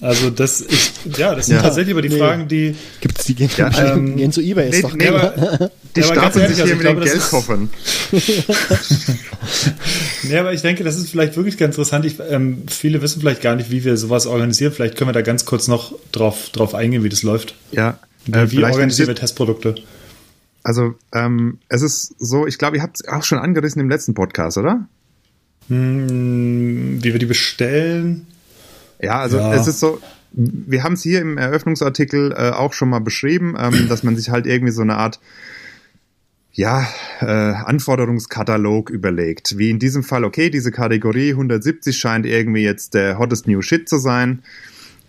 Also 0.05 0.29
das 0.29 0.61
ist, 0.61 1.01
ja, 1.17 1.35
das 1.35 1.47
sind 1.47 1.57
ja, 1.57 1.63
tatsächlich 1.63 1.95
aber 1.95 2.03
die 2.03 2.11
nee. 2.11 2.19
Fragen, 2.19 2.47
die... 2.47 2.77
Gibt 3.01 3.19
es 3.19 3.25
die 3.25 3.35
gehen, 3.35 3.49
ja, 3.57 3.95
ähm, 3.95 4.17
gehen 4.17 4.33
zu 4.33 4.43
Ebay, 4.43 4.69
ist 4.69 4.77
nee, 4.77 4.83
doch 4.83 4.95
nee, 4.95 5.09
aber, 5.09 5.71
Die 5.97 6.01
ja, 6.01 6.07
stapeln 6.07 6.47
sich 6.47 6.57
hier 6.57 6.65
also 6.65 6.77
mit 6.77 6.87
den 6.87 7.01
Geldkoffern. 7.01 7.71
nee, 10.25 10.37
aber 10.37 10.53
ich 10.53 10.61
denke, 10.61 10.85
das 10.85 10.99
ist 10.99 11.09
vielleicht 11.09 11.37
wirklich 11.37 11.57
ganz 11.57 11.77
interessant. 11.77 12.05
Ich, 12.05 12.17
ähm, 12.29 12.65
viele 12.69 13.01
wissen 13.01 13.21
vielleicht 13.21 13.41
gar 13.41 13.57
nicht, 13.57 13.71
wie 13.71 13.83
wir 13.83 13.97
sowas 13.97 14.27
organisieren. 14.27 14.73
Vielleicht 14.73 14.99
können 14.99 15.09
wir 15.09 15.15
da 15.15 15.23
ganz 15.23 15.47
kurz 15.47 15.69
noch 15.69 15.95
drauf, 16.13 16.51
drauf 16.53 16.75
eingehen, 16.75 17.03
wie 17.03 17.09
das 17.09 17.23
läuft. 17.23 17.55
Ja. 17.73 17.99
Äh, 18.31 18.51
wie 18.51 18.63
organisieren 18.63 19.09
wir 19.09 19.15
Testprodukte? 19.15 19.77
Also, 20.65 20.97
ähm, 21.15 21.61
es 21.71 21.81
ist 21.81 22.15
so, 22.19 22.47
ich 22.47 22.59
glaube, 22.59 22.77
ihr 22.77 22.83
habt 22.83 23.01
es 23.01 23.09
auch 23.09 23.23
schon 23.23 23.39
angerissen 23.39 23.81
im 23.81 23.89
letzten 23.89 24.13
Podcast, 24.13 24.59
oder? 24.59 24.87
Hm, 25.69 27.03
wie 27.03 27.11
wir 27.11 27.19
die 27.19 27.25
bestellen. 27.25 28.27
Ja, 29.05 29.21
also 29.21 29.39
ja. 29.39 29.55
es 29.55 29.67
ist 29.67 29.81
so, 29.81 30.01
wir 30.33 30.83
haben 30.83 30.95
es 30.95 31.03
hier 31.03 31.21
im 31.21 31.39
Eröffnungsartikel 31.39 32.33
äh, 32.33 32.51
auch 32.51 32.73
schon 32.73 32.89
mal 32.89 33.01
beschrieben, 33.01 33.55
ähm, 33.59 33.89
dass 33.89 34.03
man 34.03 34.17
sich 34.17 34.31
halt 34.31 34.47
irgendwie 34.47 34.73
so 34.73 34.83
eine 34.83 34.97
Art 34.97 35.21
ja, 36.53 36.87
äh, 37.21 37.25
Anforderungskatalog 37.27 38.89
überlegt. 38.89 39.59
Wie 39.59 39.71
in 39.71 39.81
diesem 39.81 40.05
Fall, 40.05 40.25
okay, 40.25 40.51
diese 40.51 40.71
Kategorie 40.71 41.31
170 41.31 41.97
scheint 41.97 42.27
irgendwie 42.27 42.63
jetzt 42.63 42.95
der 42.95 43.19
hottest 43.19 43.49
new 43.49 43.61
shit 43.61 43.89
zu 43.89 43.99
sein. 43.99 44.45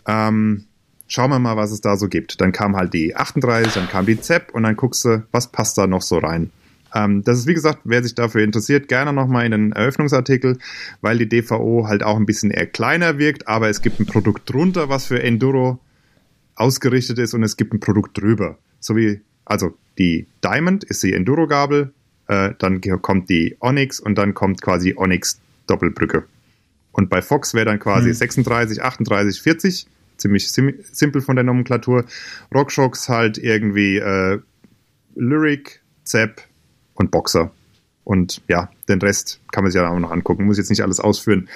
Ähm, 0.08 0.66
schauen 1.08 1.30
wir 1.30 1.40
mal, 1.40 1.56
was 1.56 1.72
es 1.72 1.82
da 1.82 1.98
so 1.98 2.08
gibt. 2.08 2.42
Dann 2.42 2.52
kam 2.52 2.76
halt 2.76 2.94
die 2.94 3.16
38, 3.16 3.74
dann 3.74 3.88
kam 3.88 4.08
die 4.08 4.20
ZEP 4.20 4.54
und 4.54 4.64
dann 4.64 4.76
guckst 4.76 5.06
du, 5.06 5.24
was 5.32 5.52
passt 5.52 5.78
da 5.78 5.86
noch 5.86 6.02
so 6.02 6.18
rein. 6.18 6.50
Ähm, 6.96 7.24
das 7.24 7.40
ist, 7.40 7.48
wie 7.48 7.54
gesagt, 7.54 7.82
wer 7.84 8.02
sich 8.02 8.16
dafür 8.16 8.44
interessiert, 8.44 8.88
gerne 8.88 9.12
nochmal 9.14 9.46
in 9.46 9.52
den 9.52 9.72
Eröffnungsartikel, 9.74 10.58
weil 11.02 11.18
die 11.18 11.28
DVO 11.28 11.88
halt 11.88 12.02
auch 12.02 12.16
ein 12.16 12.26
bisschen 12.26 12.50
eher 12.50 12.66
kleiner 12.66 13.20
wirkt, 13.20 13.48
aber 13.48 13.70
es 13.70 13.82
gibt 13.82 14.00
ein 14.00 14.06
Produkt 14.06 14.52
drunter, 14.52 14.88
was 14.88 15.06
für 15.06 15.22
Enduro 15.22 15.80
ausgerichtet 16.56 17.20
ist 17.20 17.34
und 17.34 17.44
es 17.44 17.58
gibt 17.58 17.74
ein 17.74 17.82
Produkt 17.82 18.18
drüber. 18.18 18.58
So 18.80 18.96
wie, 18.96 19.20
also 19.44 19.78
die 19.98 20.26
Diamond 20.44 20.86
ist 20.86 21.04
die 21.04 21.14
Enduro-Gabel, 21.14 21.92
äh, 22.28 22.54
dann 22.58 22.82
kommt 23.02 23.30
die 23.30 23.58
Onyx 23.60 24.00
und 24.00 24.18
dann 24.18 24.34
kommt 24.34 24.62
quasi 24.62 24.94
Onyx 24.96 25.42
Doppelbrücke. 25.68 26.24
Und 26.94 27.10
bei 27.10 27.22
Fox 27.22 27.54
wäre 27.54 27.66
dann 27.66 27.80
quasi 27.80 28.08
hm. 28.08 28.14
36, 28.14 28.82
38, 28.82 29.42
40 29.42 29.88
ziemlich 30.16 30.50
sim 30.50 30.74
simpel 30.94 31.22
von 31.22 31.36
der 31.36 31.44
Nomenklatur. 31.44 32.06
Rockshox 32.54 33.10
halt 33.10 33.38
irgendwie 33.38 33.98
äh, 33.98 34.40
Lyric, 35.16 35.82
Zap 36.06 36.42
und 36.96 37.12
Boxer. 37.12 37.52
Und 38.04 38.42
ja, 38.48 38.70
den 38.88 39.02
Rest 39.02 39.42
kann 39.52 39.64
man 39.64 39.72
sich 39.72 39.82
ja 39.82 39.90
auch 39.90 40.00
noch 40.00 40.12
angucken, 40.12 40.46
muss 40.46 40.58
jetzt 40.58 40.70
nicht 40.70 40.84
alles 40.84 41.00
ausführen. 41.00 41.50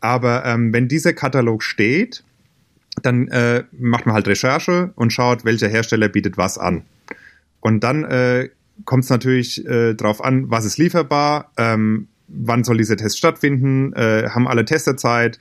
Aber 0.00 0.44
ähm, 0.44 0.72
wenn 0.72 0.88
dieser 0.88 1.12
Katalog 1.12 1.62
steht, 1.62 2.24
dann 3.02 3.28
äh, 3.28 3.64
macht 3.72 4.06
man 4.06 4.14
halt 4.14 4.28
Recherche 4.28 4.92
und 4.96 5.12
schaut, 5.12 5.44
welcher 5.44 5.68
Hersteller 5.68 6.08
bietet 6.08 6.36
was 6.36 6.58
an. 6.58 6.82
Und 7.60 7.84
dann 7.84 8.04
äh, 8.04 8.50
kommt 8.84 9.04
es 9.04 9.10
natürlich 9.10 9.64
äh, 9.66 9.94
darauf 9.94 10.22
an, 10.22 10.50
was 10.50 10.64
ist 10.64 10.78
lieferbar, 10.78 11.52
ähm, 11.56 12.08
wann 12.34 12.64
soll 12.64 12.78
dieser 12.78 12.96
Test 12.96 13.18
stattfinden, 13.18 13.92
äh, 13.92 14.28
haben 14.30 14.48
alle 14.48 14.64
Testerzeit 14.64 15.38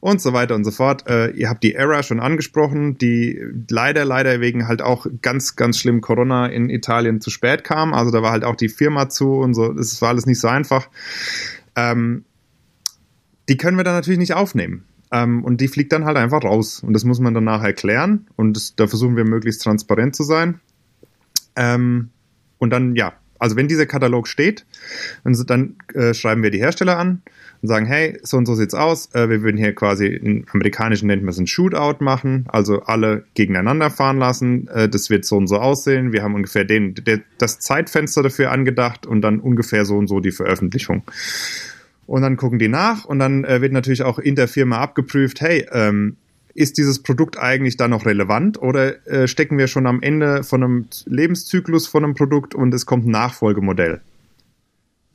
und 0.00 0.20
so 0.20 0.32
weiter 0.32 0.54
und 0.54 0.64
so 0.64 0.70
fort. 0.70 1.08
Äh, 1.08 1.30
ihr 1.30 1.48
habt 1.48 1.62
die 1.62 1.74
Era 1.74 2.02
schon 2.02 2.20
angesprochen, 2.20 2.98
die 2.98 3.40
leider, 3.68 4.04
leider 4.04 4.40
wegen 4.40 4.68
halt 4.68 4.82
auch 4.82 5.06
ganz, 5.22 5.56
ganz 5.56 5.78
schlimm 5.78 6.00
Corona 6.00 6.46
in 6.46 6.70
Italien 6.70 7.20
zu 7.20 7.30
spät 7.30 7.64
kam. 7.64 7.94
Also 7.94 8.10
da 8.10 8.22
war 8.22 8.30
halt 8.30 8.44
auch 8.44 8.56
die 8.56 8.68
Firma 8.68 9.08
zu 9.08 9.34
und 9.34 9.54
so, 9.54 9.72
das 9.72 10.00
war 10.02 10.10
alles 10.10 10.26
nicht 10.26 10.40
so 10.40 10.48
einfach. 10.48 10.88
Ähm, 11.76 12.24
die 13.48 13.56
können 13.56 13.76
wir 13.76 13.84
dann 13.84 13.94
natürlich 13.94 14.18
nicht 14.18 14.34
aufnehmen. 14.34 14.84
Ähm, 15.12 15.44
und 15.44 15.60
die 15.60 15.68
fliegt 15.68 15.92
dann 15.92 16.04
halt 16.04 16.16
einfach 16.16 16.42
raus. 16.42 16.82
Und 16.82 16.92
das 16.92 17.04
muss 17.04 17.20
man 17.20 17.34
danach 17.34 17.62
erklären. 17.62 18.26
Und 18.36 18.56
das, 18.56 18.74
da 18.74 18.86
versuchen 18.86 19.16
wir 19.16 19.24
möglichst 19.24 19.62
transparent 19.62 20.16
zu 20.16 20.22
sein. 20.22 20.60
Ähm, 21.56 22.10
und 22.58 22.70
dann, 22.70 22.96
ja, 22.96 23.12
also 23.44 23.56
wenn 23.56 23.68
dieser 23.68 23.84
Katalog 23.84 24.26
steht, 24.26 24.64
dann 25.22 25.76
äh, 25.92 26.14
schreiben 26.14 26.42
wir 26.42 26.50
die 26.50 26.60
Hersteller 26.60 26.96
an 26.96 27.20
und 27.60 27.68
sagen, 27.68 27.84
hey, 27.84 28.18
so 28.22 28.38
und 28.38 28.46
so 28.46 28.54
sieht's 28.54 28.72
aus. 28.72 29.14
Äh, 29.14 29.28
wir 29.28 29.42
würden 29.42 29.58
hier 29.58 29.74
quasi 29.74 30.06
im 30.06 30.46
amerikanischen 30.50 31.08
nennt 31.08 31.22
man 31.22 31.28
es 31.28 31.38
ein 31.38 31.46
Shootout 31.46 32.02
machen, 32.02 32.46
also 32.48 32.84
alle 32.84 33.24
gegeneinander 33.34 33.90
fahren 33.90 34.16
lassen. 34.16 34.66
Äh, 34.68 34.88
das 34.88 35.10
wird 35.10 35.26
so 35.26 35.36
und 35.36 35.46
so 35.46 35.58
aussehen. 35.58 36.14
Wir 36.14 36.22
haben 36.22 36.34
ungefähr 36.34 36.64
den, 36.64 36.94
der, 36.94 37.20
das 37.36 37.60
Zeitfenster 37.60 38.22
dafür 38.22 38.50
angedacht 38.50 39.04
und 39.04 39.20
dann 39.20 39.40
ungefähr 39.40 39.84
so 39.84 39.98
und 39.98 40.06
so 40.06 40.20
die 40.20 40.32
Veröffentlichung. 40.32 41.02
Und 42.06 42.22
dann 42.22 42.38
gucken 42.38 42.58
die 42.58 42.68
nach 42.68 43.04
und 43.04 43.18
dann 43.18 43.44
äh, 43.44 43.60
wird 43.60 43.72
natürlich 43.72 44.04
auch 44.04 44.18
in 44.18 44.36
der 44.36 44.48
Firma 44.48 44.78
abgeprüft, 44.78 45.42
hey, 45.42 45.66
ähm, 45.70 46.16
ist 46.54 46.78
dieses 46.78 47.02
Produkt 47.02 47.38
eigentlich 47.38 47.76
da 47.76 47.88
noch 47.88 48.06
relevant 48.06 48.60
oder 48.60 49.06
äh, 49.06 49.26
stecken 49.26 49.58
wir 49.58 49.66
schon 49.66 49.86
am 49.86 50.00
Ende 50.02 50.44
von 50.44 50.62
einem 50.62 50.86
Lebenszyklus 51.06 51.86
von 51.86 52.04
einem 52.04 52.14
Produkt 52.14 52.54
und 52.54 52.72
es 52.72 52.86
kommt 52.86 53.06
ein 53.06 53.10
Nachfolgemodell? 53.10 54.00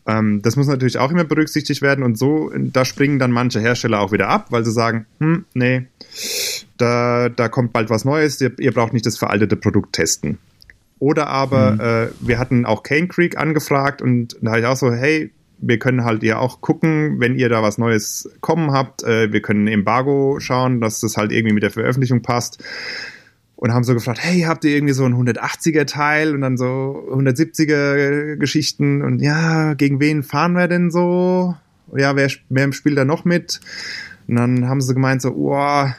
Ähm, 0.06 0.42
das 0.42 0.56
muss 0.56 0.68
natürlich 0.68 0.98
auch 0.98 1.12
immer 1.12 1.24
berücksichtigt 1.24 1.82
werden 1.82 2.04
und 2.04 2.18
so, 2.18 2.52
da 2.56 2.84
springen 2.84 3.20
dann 3.20 3.32
manche 3.32 3.60
Hersteller 3.60 4.02
auch 4.02 4.12
wieder 4.12 4.28
ab, 4.28 4.48
weil 4.50 4.66
sie 4.66 4.72
sagen, 4.72 5.06
hm, 5.20 5.46
nee, 5.54 5.88
da, 6.78 7.30
da 7.30 7.48
kommt 7.48 7.74
bald 7.74 7.90
was 7.90 8.06
Neues, 8.06 8.42
ihr, 8.42 8.58
ihr 8.60 8.74
braucht 8.74 8.94
nicht 8.94 9.06
das 9.06 9.18
veraltete 9.18 9.56
Produkt 9.56 9.94
testen. 9.94 10.40
Oder 11.00 11.28
aber 11.28 11.72
mhm. 11.72 11.80
äh, 11.80 12.28
wir 12.28 12.40
hatten 12.40 12.66
auch 12.66 12.84
Cane 12.84 13.08
Creek 13.08 13.38
angefragt 13.38 14.02
und 14.02 14.36
da 14.42 14.52
habe 14.52 14.60
ich 14.60 14.66
auch 14.66 14.76
so, 14.76 14.92
hey, 14.92 15.32
wir 15.62 15.80
können 15.80 16.04
halt 16.04 16.24
ja 16.24 16.38
auch 16.38 16.62
gucken, 16.62 17.20
wenn 17.20 17.36
ihr 17.36 17.50
da 17.50 17.62
was 17.62 17.78
Neues 17.78 18.30
kommen 18.42 18.72
habt. 18.72 19.04
Äh, 19.04 19.32
wir 19.32 19.42
können 19.42 19.68
Embargo 19.68 20.40
schauen, 20.40 20.82
dass 20.82 21.02
das 21.02 21.18
halt 21.18 21.32
irgendwie 21.32 21.54
mit 21.54 21.64
der 21.64 21.72
Veröffentlichung 21.72 22.22
passt. 22.22 22.64
Und 23.56 23.74
haben 23.74 23.84
so 23.84 23.94
gefragt, 23.94 24.20
hey, 24.22 24.42
habt 24.42 24.64
ihr 24.64 24.72
irgendwie 24.72 24.94
so 24.94 25.04
ein 25.04 25.14
180er 25.14 25.86
Teil 25.86 26.34
und 26.34 26.40
dann 26.40 26.56
so 26.56 26.66
170er 27.12 28.38
Geschichten 28.38 29.02
und 29.02 29.22
ja, 29.22 29.74
gegen 29.74 30.00
wen 30.00 30.24
fahren 30.24 30.54
wir 30.54 30.70
denn 30.70 30.92
so? 30.92 31.58
Ja, 31.94 32.16
wer, 32.16 32.30
wer 32.48 32.72
spielt 32.72 32.98
da 32.98 33.04
noch 33.04 33.26
mit? 33.26 33.60
Und 34.30 34.38
dann 34.38 34.70
haben 34.70 34.80
sie 34.80 34.94
gemeint 34.94 35.22
so, 35.22 35.32
oh, 35.32 35.90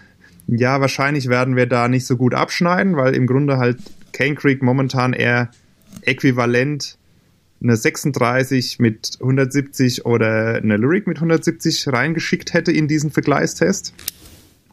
ja, 0.46 0.80
wahrscheinlich 0.80 1.28
werden 1.28 1.54
wir 1.54 1.66
da 1.66 1.88
nicht 1.88 2.06
so 2.06 2.16
gut 2.16 2.34
abschneiden, 2.34 2.96
weil 2.96 3.14
im 3.14 3.26
Grunde 3.26 3.58
halt 3.58 3.78
Cane 4.14 4.36
Creek 4.36 4.62
momentan 4.62 5.12
eher 5.12 5.50
äquivalent 6.02 6.96
eine 7.62 7.76
36 7.76 8.78
mit 8.78 9.18
170 9.20 10.06
oder 10.06 10.56
eine 10.56 10.76
Lyric 10.76 11.06
mit 11.06 11.18
170 11.18 11.88
reingeschickt 11.88 12.54
hätte 12.54 12.72
in 12.72 12.88
diesen 12.88 13.10
Vergleichstest. 13.10 13.94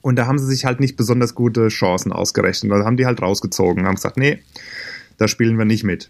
Und 0.01 0.15
da 0.15 0.27
haben 0.27 0.39
sie 0.39 0.45
sich 0.45 0.65
halt 0.65 0.79
nicht 0.79 0.95
besonders 0.95 1.35
gute 1.35 1.67
Chancen 1.67 2.11
ausgerechnet. 2.11 2.71
Da 2.71 2.85
haben 2.85 2.97
die 2.97 3.05
halt 3.05 3.21
rausgezogen 3.21 3.81
und 3.81 3.87
haben 3.87 3.95
gesagt, 3.95 4.17
nee, 4.17 4.39
da 5.17 5.27
spielen 5.27 5.57
wir 5.57 5.65
nicht 5.65 5.83
mit. 5.83 6.09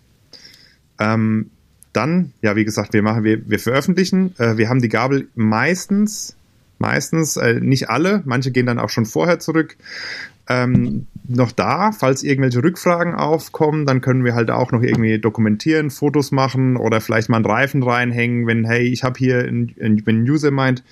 Ähm, 0.99 1.49
dann, 1.93 2.31
ja, 2.41 2.55
wie 2.55 2.65
gesagt, 2.65 2.93
wir 2.93 3.01
machen, 3.01 3.23
wir, 3.23 3.49
wir 3.49 3.59
veröffentlichen. 3.59 4.35
Äh, 4.37 4.57
wir 4.57 4.69
haben 4.69 4.81
die 4.81 4.89
Gabel 4.89 5.29
meistens, 5.35 6.35
meistens, 6.77 7.37
äh, 7.37 7.59
nicht 7.59 7.89
alle, 7.89 8.21
manche 8.25 8.51
gehen 8.51 8.67
dann 8.67 8.77
auch 8.77 8.89
schon 8.89 9.05
vorher 9.05 9.39
zurück, 9.39 9.77
ähm, 10.49 11.07
noch 11.27 11.51
da. 11.51 11.91
Falls 11.91 12.23
irgendwelche 12.23 12.63
Rückfragen 12.63 13.13
aufkommen, 13.13 13.85
dann 13.85 14.01
können 14.01 14.23
wir 14.23 14.35
halt 14.35 14.49
auch 14.49 14.71
noch 14.71 14.81
irgendwie 14.81 15.19
dokumentieren, 15.19 15.89
Fotos 15.91 16.31
machen 16.31 16.77
oder 16.77 17.01
vielleicht 17.01 17.29
mal 17.29 17.37
einen 17.37 17.45
Reifen 17.45 17.83
reinhängen, 17.83 18.47
wenn, 18.47 18.65
hey, 18.65 18.87
ich 18.87 19.03
habe 19.03 19.17
hier, 19.17 19.39
ein, 19.39 19.73
wenn 19.77 20.23
ein 20.23 20.29
User 20.29 20.51
meint, 20.51 20.83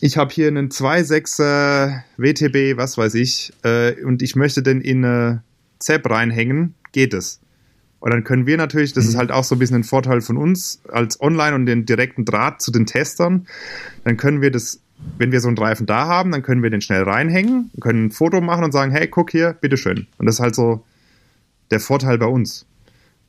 ich 0.00 0.16
habe 0.16 0.32
hier 0.32 0.48
einen 0.48 0.70
2.6er 0.70 2.02
WTB, 2.16 2.78
was 2.78 2.96
weiß 2.96 3.14
ich, 3.14 3.52
äh, 3.62 4.02
und 4.02 4.22
ich 4.22 4.34
möchte 4.34 4.62
den 4.62 4.80
in 4.80 5.04
eine 5.04 5.42
ZEP 5.78 6.08
reinhängen, 6.08 6.74
geht 6.92 7.12
es. 7.12 7.40
Und 8.00 8.12
dann 8.12 8.24
können 8.24 8.46
wir 8.46 8.56
natürlich, 8.56 8.94
das 8.94 9.04
mhm. 9.04 9.10
ist 9.10 9.16
halt 9.16 9.30
auch 9.30 9.44
so 9.44 9.54
ein 9.54 9.58
bisschen 9.58 9.76
ein 9.76 9.84
Vorteil 9.84 10.22
von 10.22 10.38
uns 10.38 10.80
als 10.88 11.20
Online 11.20 11.54
und 11.54 11.66
den 11.66 11.84
direkten 11.84 12.24
Draht 12.24 12.62
zu 12.62 12.70
den 12.70 12.86
Testern, 12.86 13.46
dann 14.04 14.16
können 14.16 14.40
wir 14.40 14.50
das 14.50 14.80
wenn 15.18 15.32
wir 15.32 15.40
so 15.40 15.48
einen 15.48 15.58
Reifen 15.58 15.86
da 15.86 16.06
haben, 16.06 16.30
dann 16.32 16.42
können 16.42 16.62
wir 16.62 16.70
den 16.70 16.80
schnell 16.80 17.02
reinhängen, 17.02 17.70
können 17.80 18.06
ein 18.06 18.10
Foto 18.10 18.40
machen 18.40 18.64
und 18.64 18.72
sagen, 18.72 18.92
hey, 18.92 19.06
guck 19.08 19.30
hier, 19.30 19.54
bitteschön. 19.60 20.06
Und 20.18 20.26
das 20.26 20.36
ist 20.36 20.40
halt 20.40 20.54
so 20.54 20.84
der 21.70 21.80
Vorteil 21.80 22.18
bei 22.18 22.26
uns. 22.26 22.66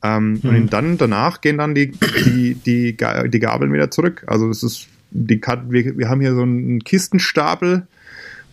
Ähm, 0.04 0.40
mhm. 0.42 0.50
Und 0.50 0.74
dann 0.74 0.98
danach 0.98 1.42
gehen 1.42 1.58
dann 1.58 1.76
die, 1.76 1.92
die, 1.92 2.56
die, 2.56 2.98
die 2.98 3.40
Gabeln 3.40 3.74
wieder 3.74 3.92
zurück. 3.92 4.24
Also 4.28 4.50
es 4.50 4.64
ist 4.64 4.88
die 5.12 5.42
wir, 5.42 5.98
wir 5.98 6.10
haben 6.10 6.22
hier 6.22 6.34
so 6.34 6.42
einen 6.42 6.84
Kistenstapel, 6.84 7.86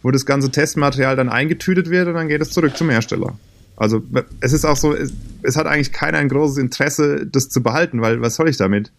wo 0.03 0.11
das 0.11 0.27
ganze 0.27 0.51
Testmaterial 0.51 1.17
dann 1.17 1.29
eingetütet 1.29 1.89
wird 1.89 2.09
und 2.09 2.15
dann 2.15 2.29
geht 2.29 2.43
es 2.43 2.51
zurück 2.51 2.77
zum 2.77 2.91
Hersteller. 2.91 3.39
Also 3.77 4.03
es 4.41 4.53
ist 4.53 4.65
auch 4.65 4.77
so, 4.77 4.93
es, 4.93 5.13
es 5.43 5.57
hat 5.57 5.67
eigentlich 5.67 5.93
keiner 5.93 6.19
ein 6.19 6.29
großes 6.29 6.59
Interesse, 6.59 7.27
das 7.27 7.49
zu 7.49 7.63
behalten, 7.63 8.01
weil 8.01 8.21
was 8.21 8.35
soll 8.35 8.49
ich 8.49 8.57
damit? 8.57 8.93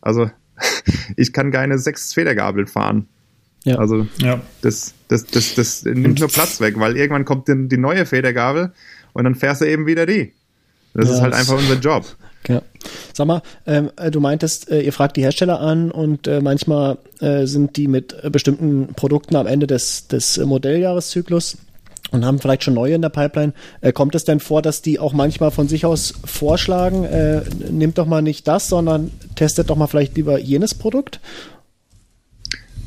Also 0.00 0.30
ich 1.16 1.32
kann 1.32 1.52
keine 1.52 1.78
sechs 1.78 2.12
Federgabeln 2.12 2.66
fahren. 2.66 3.06
Ja. 3.68 3.78
Also 3.78 4.06
ja. 4.18 4.40
Das, 4.62 4.94
das, 5.08 5.26
das, 5.26 5.54
das 5.54 5.84
nimmt 5.84 6.20
nur 6.20 6.28
Platz 6.28 6.60
weg, 6.60 6.78
weil 6.78 6.96
irgendwann 6.96 7.24
kommt 7.24 7.48
die, 7.48 7.68
die 7.68 7.76
neue 7.76 8.06
Federgabel 8.06 8.72
und 9.12 9.24
dann 9.24 9.34
fährst 9.34 9.60
du 9.60 9.66
eben 9.66 9.86
wieder 9.86 10.06
die. 10.06 10.32
Das 10.94 11.08
ja, 11.08 11.14
ist 11.14 11.20
halt 11.20 11.34
einfach 11.34 11.56
unser 11.56 11.74
Job. 11.74 12.06
Ja. 12.48 12.62
Sag 13.12 13.26
mal, 13.26 13.42
ähm, 13.66 13.90
äh, 13.96 14.10
du 14.10 14.20
meintest, 14.20 14.70
äh, 14.70 14.80
ihr 14.80 14.92
fragt 14.92 15.16
die 15.16 15.22
Hersteller 15.22 15.60
an 15.60 15.90
und 15.90 16.26
äh, 16.26 16.40
manchmal 16.40 16.98
äh, 17.20 17.46
sind 17.46 17.76
die 17.76 17.88
mit 17.88 18.16
bestimmten 18.32 18.94
Produkten 18.94 19.36
am 19.36 19.46
Ende 19.46 19.66
des, 19.66 20.08
des 20.08 20.38
Modelljahreszyklus 20.38 21.58
und 22.10 22.24
haben 22.24 22.38
vielleicht 22.38 22.64
schon 22.64 22.74
neue 22.74 22.94
in 22.94 23.02
der 23.02 23.10
Pipeline. 23.10 23.52
Äh, 23.80 23.92
kommt 23.92 24.14
es 24.14 24.24
denn 24.24 24.40
vor, 24.40 24.62
dass 24.62 24.82
die 24.82 24.98
auch 24.98 25.12
manchmal 25.12 25.50
von 25.50 25.68
sich 25.68 25.84
aus 25.84 26.14
vorschlagen, 26.24 27.04
äh, 27.04 27.42
nimmt 27.70 27.98
doch 27.98 28.06
mal 28.06 28.22
nicht 28.22 28.46
das, 28.48 28.68
sondern 28.68 29.10
testet 29.34 29.68
doch 29.70 29.76
mal 29.76 29.88
vielleicht 29.88 30.16
lieber 30.16 30.38
jenes 30.38 30.74
Produkt? 30.74 31.20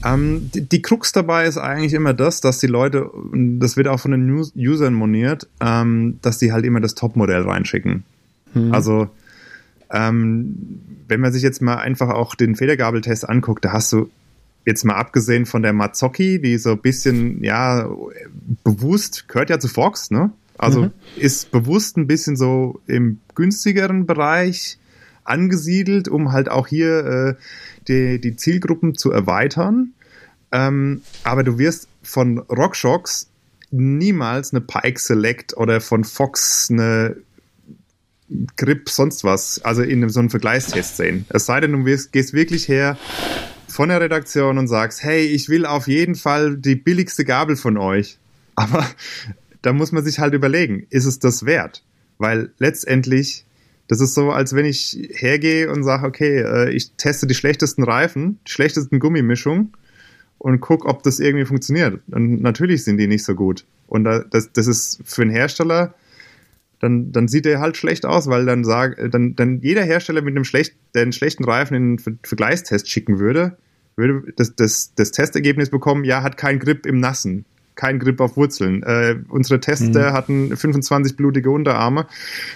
Ähm, 0.03 0.49
die, 0.53 0.61
die 0.61 0.81
Krux 0.81 1.11
dabei 1.11 1.45
ist 1.45 1.57
eigentlich 1.57 1.93
immer 1.93 2.13
das, 2.13 2.41
dass 2.41 2.59
die 2.59 2.67
Leute, 2.67 3.09
das 3.33 3.77
wird 3.77 3.87
auch 3.87 3.99
von 3.99 4.11
den 4.11 4.25
News 4.25 4.53
Usern 4.55 4.93
moniert, 4.93 5.47
ähm, 5.59 6.19
dass 6.21 6.37
die 6.37 6.51
halt 6.51 6.65
immer 6.65 6.79
das 6.79 6.95
Topmodell 6.95 7.43
reinschicken. 7.43 8.03
Hm. 8.53 8.73
Also 8.73 9.09
ähm, 9.91 10.55
wenn 11.07 11.19
man 11.19 11.33
sich 11.33 11.43
jetzt 11.43 11.61
mal 11.61 11.75
einfach 11.75 12.09
auch 12.09 12.35
den 12.35 12.55
Federgabeltest 12.55 13.27
anguckt, 13.27 13.65
da 13.65 13.73
hast 13.73 13.91
du 13.93 14.09
jetzt 14.65 14.85
mal 14.85 14.95
abgesehen 14.95 15.45
von 15.45 15.61
der 15.61 15.73
Mazzocchi, 15.73 16.39
die 16.39 16.57
so 16.57 16.71
ein 16.71 16.79
bisschen, 16.79 17.43
ja, 17.43 17.89
bewusst, 18.63 19.27
gehört 19.27 19.49
ja 19.49 19.59
zu 19.59 19.67
Fox, 19.67 20.11
ne? 20.11 20.31
Also 20.57 20.83
mhm. 20.83 20.91
ist 21.17 21.51
bewusst 21.51 21.97
ein 21.97 22.05
bisschen 22.05 22.37
so 22.37 22.79
im 22.85 23.19
günstigeren 23.33 24.05
Bereich 24.05 24.77
angesiedelt, 25.23 26.07
um 26.07 26.31
halt 26.31 26.49
auch 26.49 26.67
hier 26.67 27.05
äh, 27.05 27.35
die, 27.87 28.19
die 28.19 28.35
Zielgruppen 28.35 28.95
zu 28.95 29.11
erweitern. 29.11 29.93
Ähm, 30.51 31.01
aber 31.23 31.43
du 31.43 31.57
wirst 31.57 31.87
von 32.03 32.39
RockShox 32.39 33.29
niemals 33.71 34.53
eine 34.53 34.61
Pike 34.61 34.99
Select 34.99 35.55
oder 35.55 35.81
von 35.81 36.03
Fox 36.03 36.69
eine 36.69 37.15
Grip, 38.55 38.89
sonst 38.89 39.23
was, 39.23 39.61
also 39.63 39.81
in 39.81 40.07
so 40.09 40.19
einem 40.19 40.29
Vergleichstest 40.29 40.97
sehen. 40.97 41.25
Es 41.29 41.45
sei 41.45 41.59
denn, 41.59 41.71
du 41.71 41.83
gehst 41.83 42.33
wirklich 42.33 42.67
her 42.67 42.97
von 43.67 43.89
der 43.89 44.01
Redaktion 44.01 44.57
und 44.57 44.67
sagst, 44.67 45.03
hey, 45.03 45.25
ich 45.25 45.49
will 45.49 45.65
auf 45.65 45.87
jeden 45.87 46.15
Fall 46.15 46.57
die 46.57 46.75
billigste 46.75 47.25
Gabel 47.25 47.55
von 47.55 47.77
euch. 47.77 48.17
Aber 48.55 48.85
da 49.61 49.73
muss 49.73 49.91
man 49.91 50.03
sich 50.03 50.19
halt 50.19 50.33
überlegen, 50.33 50.85
ist 50.89 51.05
es 51.05 51.19
das 51.19 51.45
wert? 51.45 51.83
Weil 52.17 52.51
letztendlich, 52.57 53.45
das 53.91 53.99
ist 53.99 54.13
so, 54.13 54.31
als 54.31 54.55
wenn 54.55 54.63
ich 54.63 55.09
hergehe 55.11 55.69
und 55.69 55.83
sage, 55.83 56.07
okay, 56.07 56.39
äh, 56.39 56.69
ich 56.69 56.93
teste 56.93 57.27
die 57.27 57.33
schlechtesten 57.33 57.83
Reifen, 57.83 58.39
die 58.47 58.51
schlechtesten 58.51 58.99
Gummimischungen 58.99 59.73
und 60.37 60.61
guck, 60.61 60.85
ob 60.85 61.03
das 61.03 61.19
irgendwie 61.19 61.43
funktioniert. 61.43 61.99
Und 62.09 62.41
natürlich 62.41 62.85
sind 62.85 62.99
die 62.99 63.07
nicht 63.07 63.25
so 63.25 63.35
gut. 63.35 63.65
Und 63.87 64.05
das, 64.05 64.53
das 64.53 64.67
ist 64.67 65.01
für 65.03 65.23
einen 65.23 65.31
Hersteller, 65.31 65.93
dann, 66.79 67.11
dann 67.11 67.27
sieht 67.27 67.45
er 67.45 67.59
halt 67.59 67.75
schlecht 67.75 68.05
aus, 68.05 68.27
weil 68.27 68.45
dann 68.45 68.63
sagt, 68.63 69.13
dann, 69.13 69.35
dann 69.35 69.59
jeder 69.59 69.83
Hersteller 69.83 70.21
mit 70.21 70.37
einem 70.37 70.45
schlecht, 70.45 70.73
der 70.95 71.01
einen 71.01 71.11
schlechten 71.11 71.43
Reifen 71.43 71.75
in 71.75 71.83
einen 71.83 72.19
Vergleichstest 72.23 72.87
schicken 72.89 73.19
würde, 73.19 73.57
würde 73.97 74.31
das, 74.37 74.55
das, 74.55 74.93
das 74.95 75.11
Testergebnis 75.11 75.69
bekommen, 75.69 76.05
ja, 76.05 76.23
hat 76.23 76.37
keinen 76.37 76.59
Grip 76.59 76.85
im 76.85 77.01
Nassen 77.01 77.43
kein 77.75 77.99
Grip 77.99 78.19
auf 78.19 78.37
Wurzeln. 78.37 78.83
Äh, 78.83 79.15
unsere 79.29 79.59
Tester 79.59 80.11
mhm. 80.11 80.13
hatten 80.13 80.57
25 80.57 81.15
blutige 81.15 81.49
Unterarme 81.49 82.05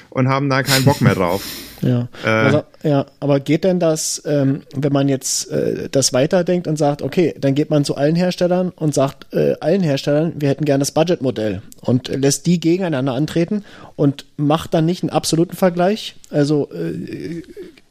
und 0.10 0.28
haben 0.28 0.50
da 0.50 0.64
keinen 0.64 0.86
Bock 0.86 1.02
mehr 1.02 1.16
drauf. 1.16 1.44
Ja, 1.82 2.08
äh, 2.24 2.30
also, 2.30 2.64
ja 2.84 3.06
aber 3.20 3.40
geht 3.42 3.64
denn 3.64 3.80
das, 3.80 4.24
ähm, 4.26 4.62
wenn 4.76 4.94
man 4.94 5.08
jetzt 5.08 5.52
äh, 5.52 5.90
das 5.92 6.14
weiterdenkt 6.14 6.68
und 6.68 6.78
sagt, 6.78 7.02
okay, 7.02 7.36
dann 7.38 7.54
geht 7.54 7.70
man 7.70 7.86
zu 7.86 7.96
allen 7.96 8.16
Herstellern 8.16 8.70
und 8.70 8.96
sagt 8.96 9.32
äh, 9.34 9.56
allen 9.60 9.84
Herstellern, 9.84 10.34
wir 10.38 10.50
hätten 10.50 10.66
gerne 10.66 10.82
das 10.82 10.94
Budgetmodell 10.94 11.62
und 11.82 12.08
lässt 12.08 12.48
die 12.48 12.60
gegeneinander 12.60 13.14
antreten 13.14 13.66
und 13.98 14.26
macht 14.38 14.74
dann 14.74 14.86
nicht 14.86 15.04
einen 15.04 15.12
absoluten 15.12 15.56
Vergleich? 15.56 16.16
Also 16.32 16.72
äh, 16.72 17.44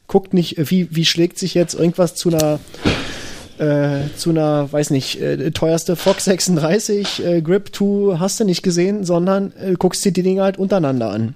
guckt 0.09 0.35
nicht, 0.35 0.57
wie, 0.70 0.89
wie 0.91 1.05
schlägt 1.05 1.39
sich 1.39 1.55
jetzt 1.55 1.75
irgendwas 1.75 2.14
zu 2.14 2.31
einer 2.31 2.61
äh, 3.59 4.09
zu 4.17 4.31
einer, 4.31 4.73
weiß 4.73 4.91
nicht, 4.91 5.21
äh, 5.21 5.51
teuerste 5.51 5.97
Fox 5.97 6.25
36, 6.25 7.25
äh, 7.25 7.43
Grip 7.43 7.75
2 7.75 8.19
hast 8.19 8.41
du 8.41 8.45
nicht 8.45 8.63
gesehen, 8.63 9.05
sondern 9.05 9.53
äh, 9.59 9.75
guckst 9.79 10.05
dir 10.05 10.13
die 10.13 10.23
Dinge 10.23 10.43
halt 10.43 10.59
untereinander 10.59 11.11
an. 11.11 11.35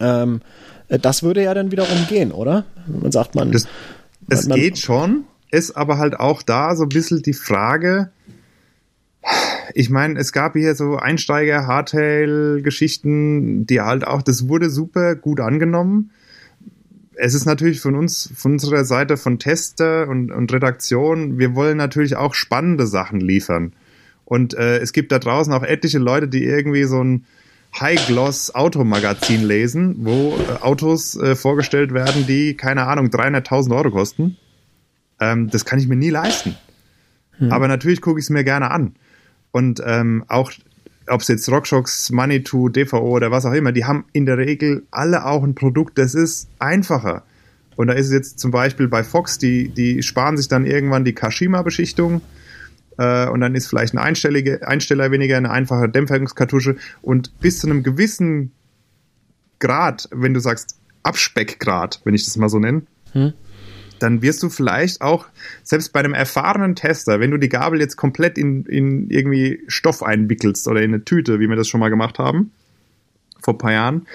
Ähm, 0.00 0.40
äh, 0.88 0.98
das 0.98 1.22
würde 1.22 1.42
ja 1.42 1.54
dann 1.54 1.70
wiederum 1.70 2.06
gehen, 2.08 2.32
oder? 2.32 2.64
Man 2.86 3.12
sagt 3.12 3.34
man. 3.34 3.52
Das, 3.52 3.66
es 4.28 4.46
man, 4.46 4.58
geht 4.58 4.78
schon, 4.78 5.24
ist 5.50 5.76
aber 5.76 5.98
halt 5.98 6.18
auch 6.18 6.42
da 6.42 6.74
so 6.76 6.84
ein 6.84 6.88
bisschen 6.88 7.22
die 7.22 7.32
Frage, 7.32 8.10
ich 9.74 9.90
meine, 9.90 10.18
es 10.18 10.32
gab 10.32 10.54
hier 10.54 10.74
so 10.74 10.96
Einsteiger, 10.96 11.66
Hardtail-Geschichten, 11.66 13.66
die 13.66 13.80
halt 13.80 14.06
auch, 14.06 14.22
das 14.22 14.48
wurde 14.48 14.70
super 14.70 15.16
gut 15.16 15.40
angenommen 15.40 16.12
es 17.16 17.34
ist 17.34 17.46
natürlich 17.46 17.80
von 17.80 17.94
uns, 17.94 18.30
von 18.36 18.52
unserer 18.52 18.84
Seite 18.84 19.16
von 19.16 19.38
Tester 19.38 20.08
und, 20.08 20.30
und 20.30 20.52
Redaktion, 20.52 21.38
wir 21.38 21.54
wollen 21.54 21.76
natürlich 21.76 22.16
auch 22.16 22.34
spannende 22.34 22.86
Sachen 22.86 23.20
liefern. 23.20 23.72
Und 24.24 24.54
äh, 24.54 24.78
es 24.78 24.92
gibt 24.92 25.12
da 25.12 25.18
draußen 25.18 25.52
auch 25.52 25.62
etliche 25.62 25.98
Leute, 25.98 26.28
die 26.28 26.44
irgendwie 26.44 26.84
so 26.84 27.02
ein 27.02 27.24
High-Gloss-Automagazin 27.78 29.44
lesen, 29.44 29.96
wo 30.00 30.36
äh, 30.36 30.62
Autos 30.62 31.16
äh, 31.16 31.36
vorgestellt 31.36 31.92
werden, 31.92 32.26
die, 32.26 32.54
keine 32.54 32.86
Ahnung, 32.86 33.06
300.000 33.06 33.74
Euro 33.76 33.90
kosten. 33.90 34.36
Ähm, 35.20 35.48
das 35.50 35.64
kann 35.64 35.78
ich 35.78 35.86
mir 35.86 35.96
nie 35.96 36.10
leisten. 36.10 36.56
Hm. 37.38 37.52
Aber 37.52 37.68
natürlich 37.68 38.00
gucke 38.00 38.18
ich 38.18 38.26
es 38.26 38.30
mir 38.30 38.44
gerne 38.44 38.70
an. 38.70 38.94
Und 39.52 39.82
ähm, 39.84 40.24
auch 40.28 40.50
ob 41.08 41.20
es 41.20 41.28
jetzt 41.28 41.48
RockShox, 41.48 42.10
Manitou, 42.10 42.68
DVO 42.68 42.98
oder 42.98 43.30
was 43.30 43.46
auch 43.46 43.52
immer, 43.52 43.72
die 43.72 43.84
haben 43.84 44.04
in 44.12 44.26
der 44.26 44.38
Regel 44.38 44.86
alle 44.90 45.24
auch 45.24 45.42
ein 45.42 45.54
Produkt, 45.54 45.98
das 45.98 46.14
ist 46.14 46.48
einfacher. 46.58 47.22
Und 47.76 47.88
da 47.88 47.92
ist 47.92 48.06
es 48.06 48.12
jetzt 48.12 48.38
zum 48.38 48.50
Beispiel 48.50 48.88
bei 48.88 49.04
Fox, 49.04 49.38
die, 49.38 49.68
die 49.68 50.02
sparen 50.02 50.36
sich 50.36 50.48
dann 50.48 50.64
irgendwann 50.64 51.04
die 51.04 51.14
Kashima-Beschichtung 51.14 52.22
äh, 52.96 53.28
und 53.28 53.40
dann 53.40 53.54
ist 53.54 53.66
vielleicht 53.66 53.94
ein 53.94 53.98
einstellige, 53.98 54.66
Einsteller 54.66 55.10
weniger, 55.10 55.36
eine 55.36 55.50
einfache 55.50 55.88
Dämpfungskartusche 55.88 56.76
und 57.02 57.38
bis 57.40 57.58
zu 57.58 57.68
einem 57.68 57.82
gewissen 57.82 58.52
Grad, 59.58 60.08
wenn 60.12 60.34
du 60.34 60.40
sagst 60.40 60.78
Abspeckgrad, 61.02 62.00
wenn 62.04 62.14
ich 62.14 62.24
das 62.24 62.36
mal 62.36 62.48
so 62.48 62.58
nenne, 62.58 62.82
hm 63.12 63.32
dann 63.98 64.22
wirst 64.22 64.42
du 64.42 64.48
vielleicht 64.48 65.00
auch, 65.00 65.26
selbst 65.62 65.92
bei 65.92 66.00
einem 66.00 66.14
erfahrenen 66.14 66.74
Tester, 66.74 67.20
wenn 67.20 67.30
du 67.30 67.38
die 67.38 67.48
Gabel 67.48 67.80
jetzt 67.80 67.96
komplett 67.96 68.38
in, 68.38 68.64
in 68.66 69.10
irgendwie 69.10 69.62
Stoff 69.68 70.02
einwickelst 70.02 70.68
oder 70.68 70.82
in 70.82 70.94
eine 70.94 71.04
Tüte, 71.04 71.40
wie 71.40 71.48
wir 71.48 71.56
das 71.56 71.68
schon 71.68 71.80
mal 71.80 71.88
gemacht 71.88 72.18
haben, 72.18 72.50
vor 73.40 73.54
ein 73.54 73.58
paar 73.58 73.72
Jahren, 73.72 74.06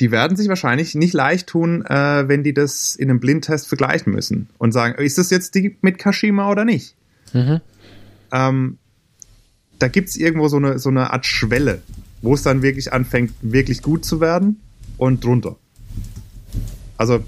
die 0.00 0.10
werden 0.10 0.36
sich 0.36 0.48
wahrscheinlich 0.48 0.94
nicht 0.94 1.14
leicht 1.14 1.48
tun, 1.48 1.84
äh, 1.86 2.28
wenn 2.28 2.42
die 2.42 2.52
das 2.52 2.96
in 2.96 3.10
einem 3.10 3.20
Blindtest 3.20 3.68
vergleichen 3.68 4.12
müssen 4.12 4.48
und 4.58 4.72
sagen, 4.72 4.94
ist 5.02 5.18
das 5.18 5.30
jetzt 5.30 5.54
die 5.54 5.76
mit 5.80 5.98
Kashima 5.98 6.50
oder 6.50 6.64
nicht? 6.64 6.94
Mhm. 7.32 7.60
Ähm, 8.32 8.78
da 9.78 9.88
gibt 9.88 10.08
es 10.10 10.16
irgendwo 10.16 10.48
so 10.48 10.56
eine, 10.56 10.78
so 10.78 10.90
eine 10.90 11.12
Art 11.12 11.26
Schwelle, 11.26 11.82
wo 12.22 12.34
es 12.34 12.42
dann 12.42 12.62
wirklich 12.62 12.92
anfängt, 12.92 13.32
wirklich 13.40 13.82
gut 13.82 14.04
zu 14.04 14.20
werden 14.20 14.60
und 14.98 15.24
drunter. 15.24 15.56
Also 16.98 17.22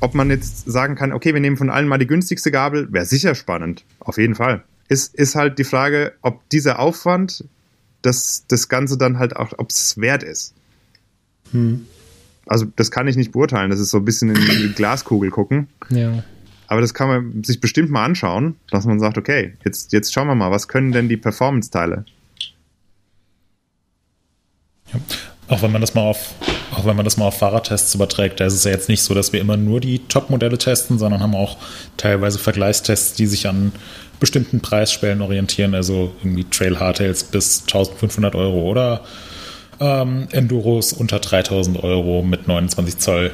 ob 0.00 0.14
man 0.14 0.30
jetzt 0.30 0.70
sagen 0.70 0.94
kann, 0.94 1.12
okay, 1.12 1.34
wir 1.34 1.40
nehmen 1.40 1.56
von 1.56 1.70
allen 1.70 1.88
mal 1.88 1.98
die 1.98 2.06
günstigste 2.06 2.50
Gabel, 2.50 2.92
wäre 2.92 3.04
sicher 3.04 3.34
spannend. 3.34 3.84
Auf 4.00 4.18
jeden 4.18 4.34
Fall. 4.34 4.62
Ist, 4.88 5.14
ist 5.14 5.34
halt 5.34 5.58
die 5.58 5.64
Frage, 5.64 6.12
ob 6.22 6.48
dieser 6.50 6.78
Aufwand 6.78 7.44
das, 8.02 8.44
das 8.48 8.68
Ganze 8.68 8.96
dann 8.96 9.18
halt 9.18 9.36
auch, 9.36 9.52
ob 9.58 9.70
es 9.70 9.98
wert 9.98 10.22
ist. 10.22 10.54
Hm. 11.52 11.86
Also, 12.46 12.66
das 12.76 12.90
kann 12.90 13.06
ich 13.08 13.16
nicht 13.16 13.32
beurteilen. 13.32 13.70
Das 13.70 13.80
ist 13.80 13.90
so 13.90 13.98
ein 13.98 14.04
bisschen 14.04 14.30
in 14.30 14.36
die 14.36 14.72
Glaskugel 14.74 15.30
gucken. 15.30 15.68
Ja. 15.90 16.24
Aber 16.66 16.80
das 16.80 16.94
kann 16.94 17.08
man 17.08 17.44
sich 17.44 17.60
bestimmt 17.60 17.90
mal 17.90 18.04
anschauen, 18.04 18.56
dass 18.70 18.86
man 18.86 19.00
sagt, 19.00 19.18
okay, 19.18 19.54
jetzt, 19.64 19.92
jetzt 19.92 20.12
schauen 20.12 20.28
wir 20.28 20.34
mal, 20.34 20.50
was 20.50 20.68
können 20.68 20.92
denn 20.92 21.08
die 21.08 21.16
Performance-Teile? 21.16 22.04
Ja. 24.92 25.00
Auch 25.48 25.62
wenn 25.62 25.72
man 25.72 25.80
das 25.80 25.94
mal 25.94 26.02
auf, 26.02 26.34
auch 26.78 26.86
wenn 26.86 26.96
man 26.96 27.04
das 27.04 27.16
mal 27.16 27.26
auf 27.26 27.38
Fahrradtests 27.38 27.94
überträgt, 27.94 28.40
da 28.40 28.46
ist 28.46 28.54
es 28.54 28.64
ja 28.64 28.70
jetzt 28.70 28.88
nicht 28.88 29.02
so, 29.02 29.14
dass 29.14 29.32
wir 29.32 29.40
immer 29.40 29.56
nur 29.56 29.80
die 29.80 30.00
Top-Modelle 30.00 30.58
testen, 30.58 30.98
sondern 30.98 31.20
haben 31.22 31.34
auch 31.34 31.56
teilweise 31.96 32.38
Vergleichstests, 32.38 33.14
die 33.14 33.26
sich 33.26 33.48
an 33.48 33.72
bestimmten 34.20 34.60
Preisschwellen 34.60 35.20
orientieren, 35.22 35.74
also 35.74 36.12
irgendwie 36.22 36.44
Trail 36.44 36.78
Hardtails 36.78 37.24
bis 37.24 37.62
1500 37.62 38.34
Euro 38.34 38.62
oder 38.62 39.02
ähm, 39.80 40.28
Enduros 40.32 40.92
unter 40.92 41.18
3000 41.18 41.82
Euro 41.82 42.22
mit 42.22 42.48
29 42.48 42.98
Zoll 42.98 43.32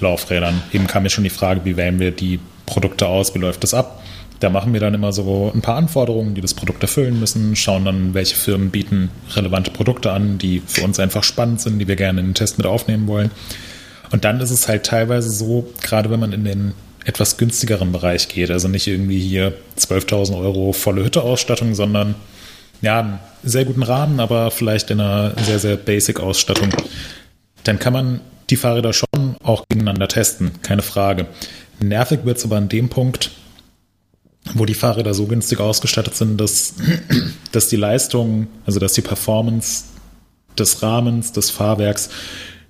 Laufrädern. 0.00 0.62
Eben 0.72 0.86
kam 0.86 1.04
mir 1.04 1.10
schon 1.10 1.24
die 1.24 1.30
Frage, 1.30 1.64
wie 1.64 1.76
wählen 1.76 1.98
wir 1.98 2.10
die 2.10 2.38
Produkte 2.66 3.06
aus, 3.06 3.34
wie 3.34 3.38
läuft 3.38 3.62
das 3.62 3.72
ab? 3.72 4.02
Da 4.40 4.50
machen 4.50 4.72
wir 4.72 4.80
dann 4.80 4.94
immer 4.94 5.12
so 5.12 5.50
ein 5.54 5.62
paar 5.62 5.76
Anforderungen, 5.76 6.34
die 6.34 6.42
das 6.42 6.54
Produkt 6.54 6.82
erfüllen 6.82 7.18
müssen, 7.18 7.56
schauen 7.56 7.84
dann, 7.84 8.14
welche 8.14 8.36
Firmen 8.36 8.70
bieten 8.70 9.10
relevante 9.34 9.70
Produkte 9.70 10.12
an, 10.12 10.38
die 10.38 10.60
für 10.64 10.82
uns 10.82 11.00
einfach 11.00 11.24
spannend 11.24 11.60
sind, 11.60 11.78
die 11.78 11.88
wir 11.88 11.96
gerne 11.96 12.20
in 12.20 12.28
den 12.28 12.34
Test 12.34 12.58
mit 12.58 12.66
aufnehmen 12.66 13.06
wollen. 13.06 13.30
Und 14.12 14.24
dann 14.24 14.40
ist 14.40 14.50
es 14.50 14.68
halt 14.68 14.84
teilweise 14.84 15.30
so, 15.30 15.72
gerade 15.82 16.10
wenn 16.10 16.20
man 16.20 16.32
in 16.32 16.44
den 16.44 16.74
etwas 17.04 17.38
günstigeren 17.38 17.92
Bereich 17.92 18.28
geht, 18.28 18.50
also 18.50 18.68
nicht 18.68 18.86
irgendwie 18.86 19.20
hier 19.20 19.54
12.000 19.78 20.38
Euro 20.38 20.72
volle 20.72 21.04
Hütte-Ausstattung, 21.04 21.74
sondern 21.74 22.16
ja, 22.82 23.00
einen 23.00 23.18
sehr 23.42 23.64
guten 23.64 23.82
Rahmen, 23.82 24.20
aber 24.20 24.50
vielleicht 24.50 24.90
in 24.90 25.00
einer 25.00 25.32
sehr, 25.44 25.58
sehr 25.58 25.76
Basic-Ausstattung, 25.76 26.70
dann 27.64 27.78
kann 27.78 27.92
man 27.92 28.20
die 28.50 28.56
Fahrräder 28.56 28.92
schon 28.92 29.36
auch 29.42 29.64
gegeneinander 29.68 30.08
testen, 30.08 30.50
keine 30.62 30.82
Frage. 30.82 31.26
Nervig 31.80 32.20
wird 32.24 32.38
es 32.38 32.44
aber 32.44 32.56
an 32.56 32.68
dem 32.68 32.88
Punkt, 32.88 33.30
wo 34.54 34.64
die 34.64 34.74
Fahrräder 34.74 35.14
so 35.14 35.26
günstig 35.26 35.60
ausgestattet 35.60 36.14
sind, 36.14 36.40
dass, 36.40 36.74
dass 37.52 37.68
die 37.68 37.76
Leistung, 37.76 38.48
also 38.64 38.80
dass 38.80 38.92
die 38.92 39.02
Performance 39.02 39.84
des 40.58 40.82
Rahmens, 40.82 41.32
des 41.32 41.50
Fahrwerks 41.50 42.08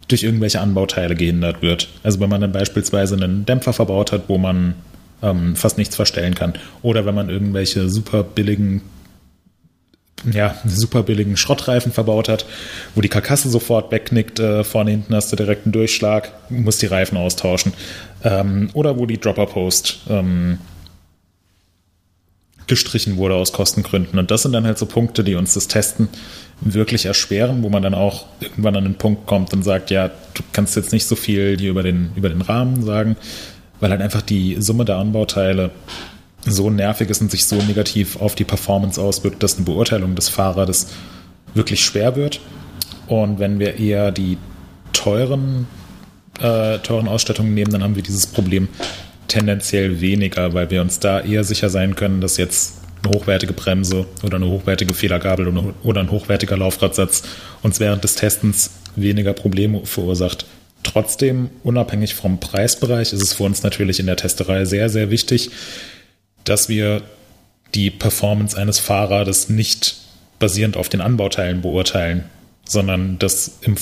durch 0.09 0.22
irgendwelche 0.22 0.61
Anbauteile 0.61 1.14
gehindert 1.14 1.62
wird. 1.62 1.89
Also 2.03 2.20
wenn 2.20 2.31
man 2.31 2.41
dann 2.41 2.53
beispielsweise 2.53 3.16
einen 3.16 3.45
Dämpfer 3.45 3.72
verbaut 3.72 4.12
hat, 4.12 4.29
wo 4.29 4.39
man 4.39 4.74
ähm, 5.22 5.57
fast 5.57 5.79
nichts 5.79 5.97
verstellen 5.97 6.35
kann. 6.35 6.55
Oder 6.83 7.07
wenn 7.07 7.14
man 7.14 7.31
irgendwelche 7.31 7.89
super 7.89 8.22
billigen 8.22 8.83
ja, 10.33 10.57
super 10.64 11.03
billigen 11.03 11.37
Schrottreifen 11.37 11.93
verbaut 11.93 12.29
hat, 12.29 12.47
wo 12.95 13.01
die 13.01 13.09
Karkasse 13.09 13.51
sofort 13.51 13.93
wegknickt, 13.93 14.41
äh, 14.41 14.64
vorne 14.64 14.91
hinten 14.91 15.14
hast 15.14 15.31
du 15.31 15.37
direkt 15.37 15.66
einen 15.66 15.72
Durchschlag, 15.72 16.33
musst 16.49 16.83
die 16.83 16.87
Reifen 16.87 17.18
austauschen. 17.18 17.74
Ähm, 18.24 18.70
oder 18.72 18.99
wo 18.99 19.07
die 19.07 19.20
Dropper 19.20 19.47
Post 19.47 20.01
ähm, 20.09 20.59
gestrichen 22.66 23.16
wurde 23.16 23.34
aus 23.34 23.52
Kostengründen. 23.52 24.18
Und 24.18 24.30
das 24.30 24.42
sind 24.42 24.52
dann 24.52 24.64
halt 24.64 24.78
so 24.78 24.86
Punkte, 24.86 25.22
die 25.24 25.34
uns 25.34 25.54
das 25.54 25.68
Testen 25.68 26.08
wirklich 26.60 27.06
erschweren, 27.06 27.62
wo 27.62 27.68
man 27.68 27.82
dann 27.82 27.94
auch 27.94 28.26
irgendwann 28.40 28.76
an 28.76 28.84
den 28.84 28.94
Punkt 28.94 29.26
kommt 29.26 29.52
und 29.52 29.62
sagt, 29.62 29.90
ja, 29.90 30.08
du 30.08 30.42
kannst 30.52 30.74
jetzt 30.76 30.92
nicht 30.92 31.06
so 31.06 31.14
viel 31.14 31.56
dir 31.56 31.70
über 31.70 31.82
den, 31.82 32.10
über 32.16 32.28
den 32.28 32.42
Rahmen 32.42 32.82
sagen, 32.82 33.16
weil 33.80 33.90
halt 33.90 34.00
einfach 34.00 34.22
die 34.22 34.56
Summe 34.60 34.84
der 34.84 34.96
Anbauteile 34.96 35.70
so 36.44 36.70
nervig 36.70 37.10
ist 37.10 37.20
und 37.20 37.30
sich 37.30 37.46
so 37.46 37.56
negativ 37.56 38.20
auf 38.20 38.34
die 38.34 38.44
Performance 38.44 39.00
auswirkt, 39.00 39.42
dass 39.42 39.56
eine 39.56 39.64
Beurteilung 39.64 40.14
des 40.14 40.28
Fahrrades 40.28 40.88
wirklich 41.54 41.84
schwer 41.84 42.16
wird. 42.16 42.40
Und 43.06 43.38
wenn 43.38 43.58
wir 43.58 43.78
eher 43.78 44.12
die 44.12 44.38
teuren, 44.92 45.66
äh, 46.40 46.78
teuren 46.78 47.08
Ausstattungen 47.08 47.54
nehmen, 47.54 47.72
dann 47.72 47.82
haben 47.82 47.96
wir 47.96 48.02
dieses 48.02 48.26
Problem 48.26 48.68
tendenziell 49.29 50.01
weniger, 50.01 50.55
weil 50.55 50.70
wir 50.70 50.81
uns 50.81 50.99
da 50.99 51.20
eher 51.20 51.45
sicher 51.45 51.68
sein 51.68 51.95
können, 51.95 52.20
dass 52.20 52.37
jetzt 52.37 52.74
eine 53.03 53.14
hochwertige 53.14 53.53
Bremse 53.53 54.07
oder 54.22 54.37
eine 54.37 54.47
hochwertige 54.47 54.95
Federgabel 54.95 55.49
oder 55.83 56.01
ein 56.01 56.11
hochwertiger 56.11 56.57
Laufradsatz 56.57 57.22
uns 57.62 57.81
während 57.81 58.05
des 58.05 58.14
Testens 58.14 58.70
weniger 58.97 59.33
Probleme 59.33 59.85
verursacht. 59.85 60.47
Trotzdem, 60.83 61.51
unabhängig 61.62 62.14
vom 62.14 62.41
Preisbereich, 62.41 63.12
ist 63.12 63.22
es 63.22 63.33
für 63.35 63.45
uns 63.45 63.62
natürlich 63.62 64.01
in 64.01 64.07
der 64.07 64.16
Testerei 64.16 64.64
sehr, 64.64 64.89
sehr 64.89 65.11
wichtig, 65.11 65.51
dass 66.45 66.68
wir 66.68 67.03
die 67.74 67.91
Performance 67.91 68.57
eines 68.57 68.79
Fahrrades 68.79 69.49
nicht 69.49 69.97
basierend 70.39 70.77
auf 70.77 70.89
den 70.89 71.01
Anbauteilen 71.01 71.62
beurteilen, 71.62 72.24
sondern 72.64 73.18
dass 73.18 73.59
im, 73.62 73.77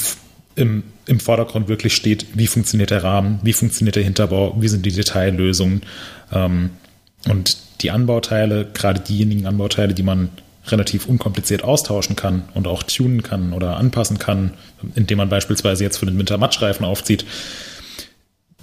im, 0.57 0.85
im 1.07 1.21
Vordergrund 1.21 1.69
wirklich 1.69 1.95
steht, 1.95 2.27
wie 2.35 2.47
funktioniert 2.47 2.91
der 2.91 3.03
Rahmen, 3.03 3.41
wie 3.43 3.53
funktioniert 3.53 3.97
der 3.97 4.05
Hinterbau, 4.05 4.57
wie 4.61 4.69
sind 4.69 4.87
die 4.87 4.93
Detaillösungen. 4.93 5.83
Ähm, 6.33 6.71
und 7.29 7.57
die 7.81 7.91
Anbauteile, 7.91 8.67
gerade 8.73 9.01
diejenigen 9.01 9.47
Anbauteile, 9.47 9.95
die 9.95 10.03
man 10.03 10.31
relativ 10.67 11.07
unkompliziert 11.07 11.63
austauschen 11.63 12.17
kann 12.17 12.45
und 12.55 12.67
auch 12.67 12.83
tunen 12.83 13.23
kann 13.23 13.53
oder 13.53 13.77
anpassen 13.77 14.19
kann, 14.19 14.53
indem 14.95 15.19
man 15.19 15.29
beispielsweise 15.29 15.85
jetzt 15.85 15.99
für 15.99 16.07
den 16.07 16.19
Winter 16.19 16.39
Matschreifen 16.39 16.87
aufzieht, 16.87 17.27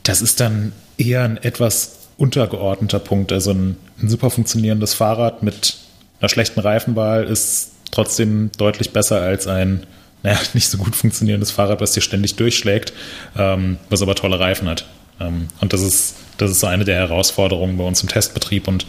das 0.04 0.22
ist 0.22 0.40
dann 0.40 0.72
eher 0.98 1.24
ein 1.24 1.38
etwas 1.38 2.08
untergeordneter 2.18 3.00
Punkt. 3.00 3.32
Also 3.32 3.52
ein, 3.52 3.78
ein 4.02 4.10
super 4.10 4.30
funktionierendes 4.30 4.94
Fahrrad 4.94 5.44
mit 5.44 5.78
einer 6.20 6.30
schlechten 6.30 6.60
Reifenwahl 6.60 7.24
ist 7.24 7.72
trotzdem 7.92 8.52
deutlich 8.58 8.92
besser 8.92 9.22
als 9.22 9.48
ein 9.48 9.86
naja, 10.24 10.40
nicht 10.54 10.70
so 10.70 10.78
gut 10.78 10.96
funktionierendes 10.96 11.52
Fahrrad, 11.52 11.82
was 11.82 11.94
dir 11.94 12.02
ständig 12.02 12.36
durchschlägt, 12.36 12.94
ähm, 13.38 13.78
was 13.90 14.02
aber 14.02 14.16
tolle 14.16 14.40
Reifen 14.40 14.68
hat. 14.68 14.86
Ähm, 15.20 15.48
und 15.60 15.74
das 15.74 15.82
ist, 15.82 16.16
das 16.38 16.52
ist 16.52 16.60
so 16.60 16.68
eine 16.68 16.86
der 16.86 16.96
Herausforderungen 16.96 17.78
bei 17.78 17.84
uns 17.84 18.02
im 18.02 18.10
Testbetrieb 18.10 18.68
und 18.68 18.86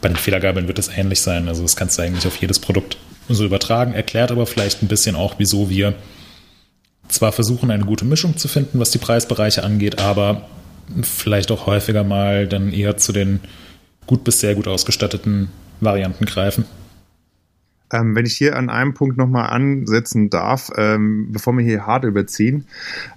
bei 0.00 0.08
den 0.08 0.16
Federgabeln 0.16 0.68
wird 0.68 0.78
es 0.78 0.88
ähnlich 0.88 1.20
sein. 1.20 1.48
Also 1.48 1.62
das 1.62 1.76
kannst 1.76 1.98
du 1.98 2.02
eigentlich 2.02 2.26
auf 2.26 2.36
jedes 2.36 2.58
Produkt 2.58 2.96
so 3.28 3.44
übertragen, 3.44 3.92
erklärt 3.92 4.30
aber 4.30 4.46
vielleicht 4.46 4.82
ein 4.82 4.88
bisschen 4.88 5.16
auch, 5.16 5.34
wieso 5.38 5.70
wir 5.70 5.94
zwar 7.08 7.32
versuchen, 7.32 7.70
eine 7.70 7.84
gute 7.84 8.04
Mischung 8.04 8.36
zu 8.36 8.48
finden, 8.48 8.78
was 8.78 8.90
die 8.90 8.98
Preisbereiche 8.98 9.64
angeht, 9.64 10.00
aber 10.00 10.48
vielleicht 11.02 11.50
auch 11.50 11.66
häufiger 11.66 12.04
mal 12.04 12.46
dann 12.46 12.72
eher 12.72 12.96
zu 12.96 13.12
den 13.12 13.40
gut 14.06 14.24
bis 14.24 14.40
sehr 14.40 14.54
gut 14.54 14.68
ausgestatteten 14.68 15.50
Varianten 15.80 16.24
greifen. 16.24 16.64
Ähm, 17.92 18.14
wenn 18.14 18.26
ich 18.26 18.36
hier 18.36 18.56
an 18.56 18.70
einem 18.70 18.94
Punkt 18.94 19.16
nochmal 19.16 19.50
ansetzen 19.50 20.30
darf, 20.30 20.70
ähm, 20.76 21.28
bevor 21.32 21.56
wir 21.56 21.64
hier 21.64 21.86
hart 21.86 22.04
überziehen, 22.04 22.66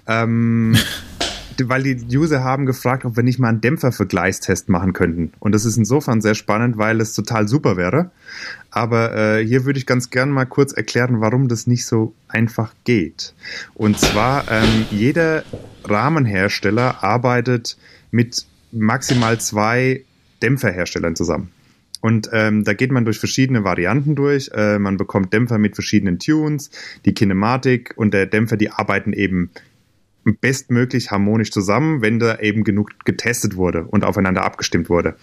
ähm, 0.06 0.76
weil 1.62 1.82
die 1.82 2.16
User 2.16 2.42
haben 2.42 2.66
gefragt, 2.66 3.04
ob 3.04 3.16
wir 3.16 3.22
nicht 3.22 3.38
mal 3.38 3.48
einen 3.48 3.60
Dämpfervergleichstest 3.60 4.68
machen 4.68 4.92
könnten. 4.92 5.32
Und 5.38 5.54
das 5.54 5.64
ist 5.64 5.76
insofern 5.76 6.20
sehr 6.20 6.34
spannend, 6.34 6.78
weil 6.78 7.00
es 7.00 7.12
total 7.12 7.46
super 7.48 7.76
wäre. 7.76 8.10
Aber 8.70 9.14
äh, 9.16 9.46
hier 9.46 9.64
würde 9.64 9.78
ich 9.78 9.86
ganz 9.86 10.10
gern 10.10 10.30
mal 10.30 10.46
kurz 10.46 10.72
erklären, 10.72 11.20
warum 11.20 11.48
das 11.48 11.66
nicht 11.66 11.86
so 11.86 12.12
einfach 12.28 12.74
geht. 12.84 13.34
Und 13.74 13.98
zwar, 13.98 14.50
ähm, 14.50 14.86
jeder 14.90 15.44
Rahmenhersteller 15.84 17.04
arbeitet 17.04 17.76
mit 18.10 18.46
maximal 18.72 19.38
zwei 19.38 20.02
Dämpferherstellern 20.42 21.14
zusammen. 21.14 21.50
Und 22.04 22.28
ähm, 22.34 22.64
da 22.64 22.74
geht 22.74 22.92
man 22.92 23.06
durch 23.06 23.18
verschiedene 23.18 23.64
Varianten 23.64 24.14
durch. 24.14 24.50
Äh, 24.52 24.78
man 24.78 24.98
bekommt 24.98 25.32
Dämpfer 25.32 25.56
mit 25.56 25.74
verschiedenen 25.74 26.18
Tunes, 26.18 26.70
die 27.06 27.14
Kinematik 27.14 27.94
und 27.96 28.12
der 28.12 28.26
Dämpfer, 28.26 28.58
die 28.58 28.68
arbeiten 28.68 29.14
eben 29.14 29.52
bestmöglich 30.42 31.10
harmonisch 31.10 31.50
zusammen, 31.50 32.02
wenn 32.02 32.18
da 32.18 32.40
eben 32.40 32.62
genug 32.62 32.90
getestet 33.06 33.56
wurde 33.56 33.84
und 33.84 34.04
aufeinander 34.04 34.44
abgestimmt 34.44 34.90
wurde. 34.90 35.16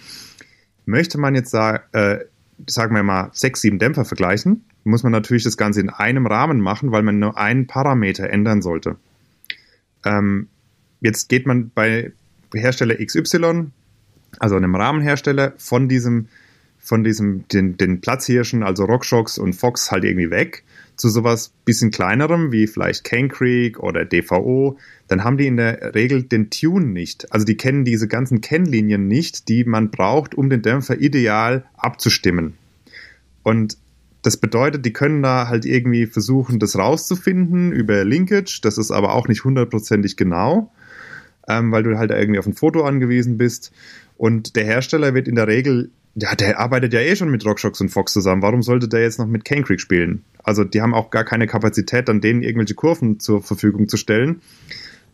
Möchte 0.87 1.19
man 1.19 1.35
jetzt 1.35 1.51
sagen, 1.51 1.83
äh, 1.91 2.25
sagen 2.65 2.95
wir 2.95 3.03
mal, 3.03 3.29
sechs, 3.31 3.61
sieben 3.61 3.77
Dämpfer 3.77 4.03
vergleichen, 4.03 4.65
muss 4.83 5.03
man 5.03 5.11
natürlich 5.11 5.43
das 5.43 5.57
Ganze 5.57 5.81
in 5.81 5.91
einem 5.91 6.25
Rahmen 6.25 6.61
machen, 6.61 6.91
weil 6.91 7.03
man 7.03 7.19
nur 7.19 7.37
einen 7.37 7.67
Parameter 7.67 8.27
ändern 8.27 8.63
sollte. 8.63 8.95
Ähm, 10.03 10.47
jetzt 10.99 11.29
geht 11.29 11.45
man 11.45 11.69
bei 11.75 12.11
Hersteller 12.55 12.95
XY, 12.95 13.67
also 14.39 14.55
einem 14.55 14.73
Rahmenhersteller, 14.73 15.53
von 15.57 15.87
diesem 15.87 16.27
von 16.91 17.05
diesem, 17.05 17.47
den, 17.47 17.77
den 17.77 18.01
Platzhirschen, 18.01 18.63
also 18.63 18.83
RockShox 18.83 19.37
und 19.37 19.53
Fox 19.53 19.91
halt 19.91 20.03
irgendwie 20.03 20.29
weg 20.29 20.65
zu 20.97 21.07
sowas 21.07 21.53
bisschen 21.63 21.89
kleinerem 21.89 22.51
wie 22.51 22.67
vielleicht 22.67 23.05
Cane 23.05 23.29
Creek 23.29 23.79
oder 23.79 24.03
DVO, 24.03 24.77
dann 25.07 25.23
haben 25.23 25.37
die 25.37 25.47
in 25.47 25.55
der 25.55 25.95
Regel 25.95 26.23
den 26.23 26.49
Tune 26.49 26.87
nicht. 26.87 27.31
Also 27.31 27.45
die 27.45 27.55
kennen 27.55 27.85
diese 27.85 28.09
ganzen 28.09 28.41
Kennlinien 28.41 29.07
nicht, 29.07 29.47
die 29.47 29.63
man 29.63 29.89
braucht, 29.89 30.35
um 30.35 30.49
den 30.49 30.63
Dämpfer 30.63 30.99
ideal 30.99 31.63
abzustimmen. 31.77 32.55
Und 33.41 33.77
das 34.21 34.35
bedeutet, 34.35 34.85
die 34.85 34.91
können 34.91 35.23
da 35.23 35.47
halt 35.47 35.65
irgendwie 35.65 36.07
versuchen, 36.07 36.59
das 36.59 36.77
rauszufinden 36.77 37.71
über 37.71 38.03
Linkage. 38.03 38.59
Das 38.61 38.77
ist 38.77 38.91
aber 38.91 39.13
auch 39.13 39.29
nicht 39.29 39.45
hundertprozentig 39.45 40.17
genau, 40.17 40.73
ähm, 41.47 41.71
weil 41.71 41.83
du 41.83 41.97
halt 41.97 42.11
irgendwie 42.11 42.39
auf 42.39 42.47
ein 42.47 42.53
Foto 42.53 42.83
angewiesen 42.83 43.37
bist. 43.37 43.71
Und 44.17 44.57
der 44.57 44.65
Hersteller 44.65 45.13
wird 45.13 45.29
in 45.29 45.35
der 45.35 45.47
Regel 45.47 45.89
ja, 46.15 46.35
der 46.35 46.59
arbeitet 46.59 46.93
ja 46.93 46.99
eh 46.99 47.15
schon 47.15 47.29
mit 47.29 47.45
RockShox 47.45 47.79
und 47.81 47.89
Fox 47.89 48.13
zusammen. 48.13 48.41
Warum 48.41 48.63
sollte 48.63 48.87
der 48.87 49.01
jetzt 49.01 49.19
noch 49.19 49.27
mit 49.27 49.45
Cane 49.45 49.63
Creek 49.63 49.79
spielen? 49.79 50.23
Also 50.43 50.63
die 50.63 50.81
haben 50.81 50.93
auch 50.93 51.09
gar 51.09 51.23
keine 51.23 51.47
Kapazität, 51.47 52.09
dann 52.09 52.21
denen 52.21 52.43
irgendwelche 52.43 52.73
Kurven 52.73 53.19
zur 53.19 53.41
Verfügung 53.41 53.87
zu 53.87 53.97
stellen. 53.97 54.41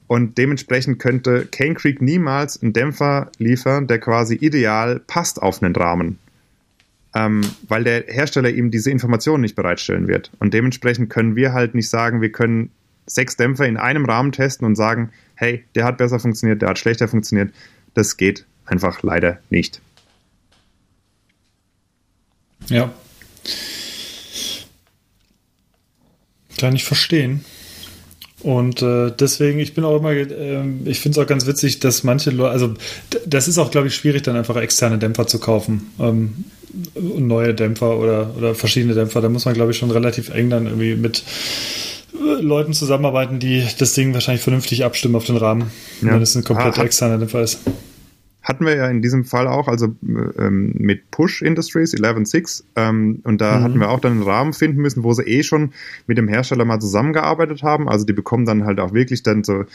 Und 0.08 0.38
dementsprechend 0.38 1.00
könnte 1.00 1.46
Cane 1.52 1.76
Creek 1.76 2.02
niemals 2.02 2.62
einen 2.62 2.74
Dämpfer 2.74 3.30
liefern, 3.38 3.88
der 3.88 4.00
quasi 4.00 4.36
ideal 4.36 5.02
passt 5.06 5.42
auf 5.42 5.62
einen 5.62 5.76
Rahmen. 5.76 6.18
Ähm, 7.14 7.42
weil 7.68 7.84
der 7.84 8.06
Hersteller 8.08 8.50
ihm 8.50 8.72
diese 8.72 8.90
Informationen 8.90 9.42
nicht 9.42 9.56
bereitstellen 9.56 10.08
wird. 10.08 10.32
Und 10.40 10.54
dementsprechend 10.54 11.10
können 11.10 11.36
wir 11.36 11.54
halt 11.54 11.76
nicht 11.76 11.90
sagen, 11.90 12.22
wir 12.22 12.32
können 12.32 12.72
sechs 13.06 13.38
Dämpfer 13.38 13.68
in 13.68 13.78
einem 13.78 14.06
Rahmen 14.06 14.32
testen 14.32 14.66
und 14.66 14.76
sagen, 14.76 15.12
hey, 15.36 15.64
der 15.76 15.86
hat 15.86 15.98
besser 15.98 16.20
funktioniert, 16.20 16.62
der 16.62 16.70
hat 16.70 16.80
schlechter 16.80 17.08
funktioniert. 17.08 17.54
Das 17.94 18.18
geht 18.18 18.46
einfach 18.66 19.04
leider 19.04 19.40
nicht. 19.50 19.82
Ja. 22.70 22.92
Kann 26.58 26.76
ich 26.76 26.84
verstehen. 26.84 27.46
Und 28.44 28.82
äh, 28.82 29.12
deswegen, 29.12 29.60
ich 29.60 29.74
bin 29.74 29.84
auch 29.84 29.98
immer, 29.98 30.12
äh, 30.12 30.64
ich 30.86 31.00
finde 31.00 31.20
es 31.20 31.26
auch 31.26 31.28
ganz 31.28 31.48
witzig, 31.48 31.80
dass 31.80 32.04
manche 32.04 32.30
Leute, 32.30 32.52
also 32.52 32.74
das 33.26 33.48
ist 33.48 33.58
auch, 33.58 33.72
glaube 33.72 33.88
ich, 33.88 33.96
schwierig, 33.96 34.24
dann 34.24 34.36
einfach 34.36 34.56
externe 34.58 34.98
Dämpfer 35.00 35.28
zu 35.28 35.40
kaufen. 35.40 35.92
Ähm, 36.00 36.46
neue 36.96 37.56
Dämpfer 37.56 37.98
oder, 37.98 38.36
oder 38.38 38.54
verschiedene 38.54 38.94
Dämpfer. 38.94 39.22
Da 39.22 39.30
muss 39.30 39.46
man, 39.46 39.54
glaube 39.54 39.72
ich, 39.72 39.78
schon 39.78 39.92
relativ 39.92 40.30
eng 40.30 40.50
dann 40.50 40.66
irgendwie 40.66 40.96
mit 40.96 41.24
äh, 42.14 42.42
Leuten 42.42 42.74
zusammenarbeiten, 42.74 43.40
die 43.40 43.64
das 43.80 43.94
Ding 43.94 44.14
wahrscheinlich 44.14 44.44
vernünftig 44.44 44.86
abstimmen 44.86 45.16
auf 45.16 45.26
den 45.26 45.38
Rahmen, 45.38 45.72
ja. 46.02 46.14
wenn 46.14 46.22
es 46.22 46.36
ein 46.36 46.44
komplett 46.44 46.78
externer 46.78 47.18
Dämpfer 47.18 47.42
ist 47.42 47.60
hatten 48.48 48.66
wir 48.66 48.76
ja 48.76 48.88
in 48.88 49.02
diesem 49.02 49.26
Fall 49.26 49.46
auch, 49.46 49.68
also 49.68 49.94
ähm, 50.02 50.74
mit 50.78 51.12
Push 51.12 51.42
Industries 51.42 51.94
11.6 51.94 52.64
ähm, 52.78 53.20
und 53.24 53.42
da 53.42 53.60
mhm. 53.60 53.64
hatten 53.64 53.80
wir 53.80 53.90
auch 53.90 54.00
dann 54.00 54.14
einen 54.14 54.24
Rahmen 54.24 54.54
finden 54.54 54.82
müssen, 54.82 55.04
wo 55.04 55.12
sie 55.12 55.24
eh 55.24 55.44
schon 55.44 55.74
mit 56.08 56.18
dem 56.18 56.30
Hersteller 56.30 56.64
mal 56.64 56.80
zusammengearbeitet 56.80 57.62
haben. 57.62 57.90
Also 57.90 58.06
die 58.06 58.14
bekommen 58.14 58.46
dann 58.46 58.64
halt 58.64 58.80
auch 58.80 58.94
wirklich 58.94 59.22
dann 59.22 59.44
so 59.44 59.66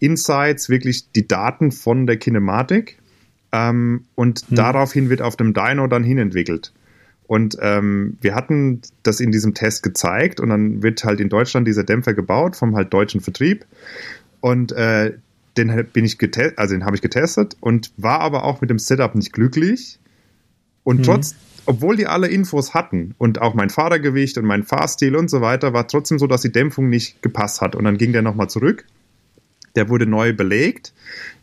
Insights, 0.00 0.68
wirklich 0.68 1.10
die 1.12 1.26
Daten 1.26 1.72
von 1.72 2.06
der 2.06 2.18
Kinematik 2.18 2.98
ähm, 3.52 4.04
und 4.16 4.50
mhm. 4.50 4.54
daraufhin 4.54 5.08
wird 5.08 5.22
auf 5.22 5.36
dem 5.36 5.54
Dyno 5.54 5.86
dann 5.86 6.04
hinentwickelt. 6.04 6.74
Und 7.26 7.56
ähm, 7.62 8.18
wir 8.20 8.34
hatten 8.34 8.82
das 9.02 9.20
in 9.20 9.30
diesem 9.30 9.54
Test 9.54 9.82
gezeigt 9.82 10.40
und 10.40 10.50
dann 10.50 10.82
wird 10.82 11.04
halt 11.04 11.20
in 11.20 11.28
Deutschland 11.30 11.66
dieser 11.66 11.84
Dämpfer 11.84 12.12
gebaut 12.12 12.56
vom 12.56 12.76
halt 12.76 12.92
deutschen 12.92 13.20
Vertrieb. 13.20 13.64
Und 14.40 14.72
äh, 14.72 15.12
den 15.56 15.86
bin 15.92 16.04
ich 16.04 16.18
getestet, 16.18 16.58
also 16.58 16.74
den 16.74 16.84
habe 16.84 16.96
ich 16.96 17.02
getestet 17.02 17.56
und 17.60 17.92
war 17.96 18.20
aber 18.20 18.44
auch 18.44 18.60
mit 18.60 18.70
dem 18.70 18.78
Setup 18.78 19.14
nicht 19.14 19.32
glücklich. 19.32 19.98
Und 20.84 20.98
mhm. 20.98 21.02
trotz, 21.02 21.34
obwohl 21.66 21.96
die 21.96 22.06
alle 22.06 22.28
Infos 22.28 22.74
hatten 22.74 23.14
und 23.18 23.40
auch 23.40 23.54
mein 23.54 23.70
Fahrergewicht 23.70 24.38
und 24.38 24.44
mein 24.44 24.62
Fahrstil 24.62 25.16
und 25.16 25.28
so 25.28 25.40
weiter, 25.40 25.72
war 25.72 25.86
trotzdem 25.88 26.18
so, 26.18 26.26
dass 26.26 26.42
die 26.42 26.52
Dämpfung 26.52 26.88
nicht 26.88 27.22
gepasst 27.22 27.60
hat. 27.60 27.74
Und 27.74 27.84
dann 27.84 27.98
ging 27.98 28.12
der 28.12 28.22
nochmal 28.22 28.48
zurück 28.48 28.84
Der 29.76 29.88
wurde 29.88 30.06
neu 30.06 30.32
belegt, 30.32 30.92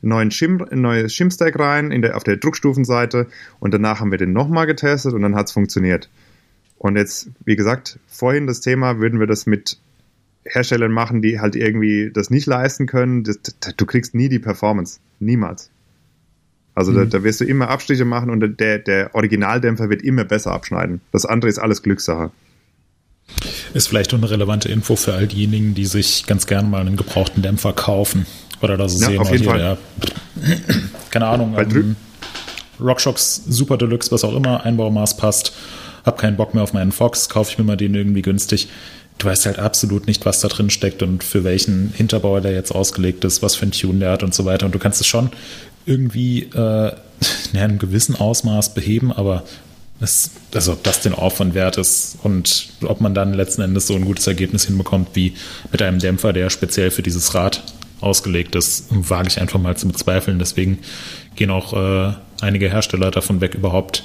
neuen 0.02 0.32
Shim, 0.32 0.66
ein 0.70 0.82
neues 0.82 1.14
Shim-Stack 1.14 1.58
rein 1.58 1.92
in 1.92 2.02
der, 2.02 2.18
auf 2.18 2.24
der 2.24 2.38
Druckstufenseite 2.38 3.28
und 3.60 3.74
danach 3.74 4.00
haben 4.00 4.12
wir 4.12 4.18
den 4.18 4.34
nochmal 4.34 4.66
getestet 4.68 5.14
und 5.14 5.22
dann 5.22 5.36
hat 5.36 5.48
es 5.48 5.54
funktioniert. 5.54 6.10
Und 6.78 6.96
jetzt, 6.98 7.30
wie 7.46 7.56
gesagt, 7.56 8.00
vorhin 8.08 8.48
das 8.48 8.60
Thema, 8.62 9.00
würden 9.00 9.20
wir 9.20 9.28
das 9.28 9.46
mit 9.46 9.80
Herstellern 10.50 10.92
machen, 10.92 11.22
die 11.22 11.40
halt 11.40 11.56
irgendwie 11.56 12.12
das 12.14 12.30
nicht 12.30 12.46
leisten 12.46 12.86
können, 12.86 13.24
das, 13.24 13.40
du 13.76 13.86
kriegst 13.86 14.16
nie 14.16 14.30
die 14.30 14.40
Performance. 14.40 15.00
Niemals. 15.20 15.72
Also 16.76 16.92
mhm. 16.92 16.96
da, 16.96 17.06
da, 17.06 17.24
wirst 17.24 17.42
du 17.42 17.46
immer 17.46 17.70
Abstriche 17.70 18.06
machen 18.06 18.30
und 18.30 18.60
der, 18.60 18.80
der 18.80 19.16
Originaldämpfer 19.16 19.90
wird 19.90 20.04
immer 20.04 20.24
besser 20.26 20.52
abschneiden. 20.52 21.02
Das 21.12 21.26
andere 21.26 21.50
ist 21.50 21.58
alles 21.58 21.82
Glückssache. 21.82 22.32
Ist 23.74 23.88
vielleicht 23.88 24.14
eine 24.14 24.30
relevante 24.30 24.70
Info 24.70 24.96
für 24.96 25.14
all 25.14 25.28
diejenigen, 25.28 25.74
die 25.74 25.86
sich 25.86 26.26
ganz 26.28 26.48
gerne 26.48 26.68
mal 26.68 26.82
einen 26.82 26.96
gebrauchten 26.96 27.42
Dämpfer 27.42 27.74
kaufen. 27.74 28.26
Oder 28.62 28.78
das 28.78 29.00
ja, 29.00 29.08
sehen, 29.08 29.20
auf 29.20 29.32
jeden 29.32 29.44
hier, 29.44 29.52
Fall. 29.52 29.78
Der, 30.40 30.58
keine 31.10 31.28
Ahnung, 31.28 31.56
ähm, 31.58 31.96
RockShox 32.80 33.44
Super 33.48 33.78
Deluxe, 33.78 34.12
was 34.12 34.24
auch 34.24 34.36
immer, 34.36 34.64
Einbaumaß 34.64 35.18
passt. 35.18 35.54
Hab 36.06 36.20
keinen 36.20 36.38
Bock 36.38 36.54
mehr 36.54 36.64
auf 36.64 36.74
meinen 36.74 36.92
Fox, 36.92 37.28
kaufe 37.28 37.52
ich 37.52 37.58
mir 37.58 37.64
mal 37.64 37.76
den 37.76 37.94
irgendwie 37.96 38.22
günstig. 38.22 38.70
Du 39.18 39.28
weißt 39.28 39.46
halt 39.48 39.60
absolut 39.60 40.08
nicht, 40.08 40.26
was 40.26 40.42
da 40.42 40.48
drin 40.48 40.70
steckt 40.70 41.02
und 41.02 41.24
für 41.24 41.44
welchen 41.44 41.92
Hinterbauer 41.96 42.42
der 42.42 42.54
jetzt 42.54 42.72
ausgelegt 42.72 43.24
ist, 43.26 43.42
was 43.42 43.56
für 43.56 43.66
ein 43.66 43.72
Tune 43.72 44.00
der 44.00 44.12
hat 44.12 44.24
und 44.24 44.34
so 44.34 44.46
weiter. 44.46 44.66
Und 44.66 44.76
du 44.76 44.80
kannst 44.80 45.02
es 45.02 45.08
schon 45.08 45.32
irgendwie 45.86 46.44
äh, 46.44 46.92
in 47.54 47.60
einem 47.60 47.80
gewissen 47.80 48.16
Ausmaß 48.16 48.74
beheben, 48.74 49.12
aber 49.12 49.44
es, 50.00 50.32
also 50.54 50.74
ob 50.74 50.84
das 50.84 51.02
den 51.02 51.14
Aufwand 51.14 51.56
wert 51.56 51.78
ist 51.78 52.18
und 52.22 52.70
ob 52.84 53.02
man 53.02 53.16
dann 53.16 53.34
letzten 53.34 53.62
Endes 53.62 53.88
so 53.88 53.96
ein 53.96 54.06
gutes 54.06 54.28
Ergebnis 54.28 54.66
hinbekommt 54.66 55.10
wie 55.14 55.34
mit 55.72 55.82
einem 55.82 56.00
Dämpfer, 56.00 56.34
der 56.34 56.50
speziell 56.50 56.92
für 56.92 57.02
dieses 57.02 57.34
Rad 57.34 57.64
ausgelegt 58.00 58.56
ist, 58.56 58.86
wage 58.92 59.28
ich 59.28 59.42
einfach 59.42 59.60
mal 59.60 59.76
zu 59.76 59.88
bezweifeln. 59.88 60.38
Deswegen 60.38 60.80
gehen 61.36 61.50
auch 61.50 61.74
äh, 61.74 62.14
einige 62.42 62.70
Hersteller 62.70 63.10
davon 63.10 63.42
weg, 63.42 63.56
überhaupt 63.56 64.04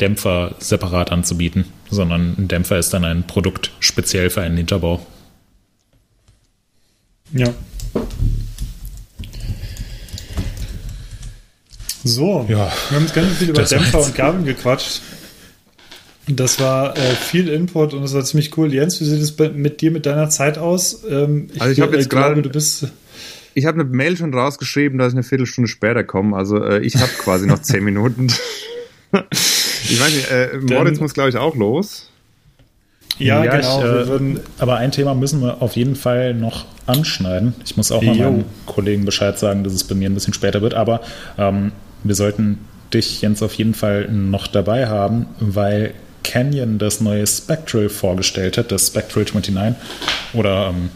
Dämpfer 0.00 0.54
separat 0.58 1.12
anzubieten, 1.12 1.66
sondern 1.90 2.34
ein 2.38 2.48
Dämpfer 2.48 2.78
ist 2.78 2.92
dann 2.92 3.04
ein 3.04 3.26
Produkt 3.26 3.70
speziell 3.80 4.30
für 4.30 4.42
einen 4.42 4.56
Hinterbau. 4.56 5.04
Ja. 7.32 7.48
So, 12.04 12.46
ja, 12.48 12.72
wir 12.88 12.96
haben 12.96 13.02
jetzt 13.04 13.14
ganz 13.14 13.36
viel 13.36 13.50
über 13.50 13.62
Dämpfer 13.62 14.04
und 14.04 14.14
Gabeln 14.14 14.44
gequatscht. 14.44 15.02
Das 16.26 16.60
war 16.60 16.96
äh, 16.96 17.14
viel 17.14 17.48
Input 17.48 17.94
und 17.94 18.02
das 18.02 18.14
war 18.14 18.24
ziemlich 18.24 18.56
cool. 18.56 18.72
Jens, 18.72 19.00
wie 19.00 19.04
sieht 19.04 19.20
es 19.20 19.36
mit 19.54 19.80
dir 19.80 19.90
mit 19.90 20.06
deiner 20.06 20.30
Zeit 20.30 20.58
aus? 20.58 21.02
Ähm, 21.08 21.48
ich 21.52 21.60
also 21.60 21.72
ich 21.72 21.80
habe 21.80 21.96
jetzt 21.96 22.10
gerade, 22.10 22.42
du 22.42 22.50
bist 22.50 22.88
ich 23.54 23.66
habe 23.66 23.80
eine 23.80 23.88
Mail 23.88 24.16
schon 24.16 24.32
rausgeschrieben, 24.32 24.98
dass 24.98 25.12
ich 25.12 25.16
eine 25.16 25.22
Viertelstunde 25.22 25.68
später 25.68 26.04
komme. 26.04 26.36
Also 26.36 26.62
äh, 26.62 26.80
ich 26.80 26.96
habe 26.96 27.10
quasi 27.18 27.46
noch 27.46 27.60
zehn 27.60 27.84
Minuten. 27.84 28.28
ich 29.92 30.00
weiß 30.00 30.14
nicht, 30.14 30.30
äh, 30.30 30.74
Moritz 30.74 31.00
muss 31.00 31.14
glaube 31.14 31.30
ich 31.30 31.36
auch 31.36 31.54
los. 31.56 32.08
Ja, 33.18 33.44
ja 33.44 33.56
genau. 33.56 34.02
Ich, 34.02 34.10
äh, 34.10 34.40
aber 34.58 34.76
ein 34.76 34.90
Thema 34.90 35.14
müssen 35.14 35.40
wir 35.42 35.62
auf 35.62 35.76
jeden 35.76 35.96
Fall 35.96 36.34
noch 36.34 36.64
anschneiden. 36.86 37.54
Ich 37.64 37.76
muss 37.76 37.92
auch 37.92 38.02
mal 38.02 38.16
meinen 38.16 38.44
Kollegen 38.66 39.04
Bescheid 39.04 39.38
sagen, 39.38 39.64
dass 39.64 39.72
es 39.72 39.84
bei 39.84 39.94
mir 39.94 40.08
ein 40.08 40.14
bisschen 40.14 40.34
später 40.34 40.62
wird. 40.62 40.74
Aber 40.74 41.02
ähm, 41.38 41.72
wir 42.02 42.14
sollten 42.14 42.58
dich, 42.92 43.22
Jens, 43.22 43.42
auf 43.42 43.54
jeden 43.54 43.74
Fall 43.74 44.08
noch 44.10 44.46
dabei 44.46 44.88
haben, 44.88 45.26
weil 45.38 45.94
Canyon 46.24 46.78
das 46.78 47.00
neue 47.00 47.26
Spectral 47.26 47.88
vorgestellt 47.88 48.58
hat, 48.58 48.72
das 48.72 48.88
Spectral 48.88 49.24
29 49.24 49.74
oder 50.34 50.68
ähm, 50.68 50.90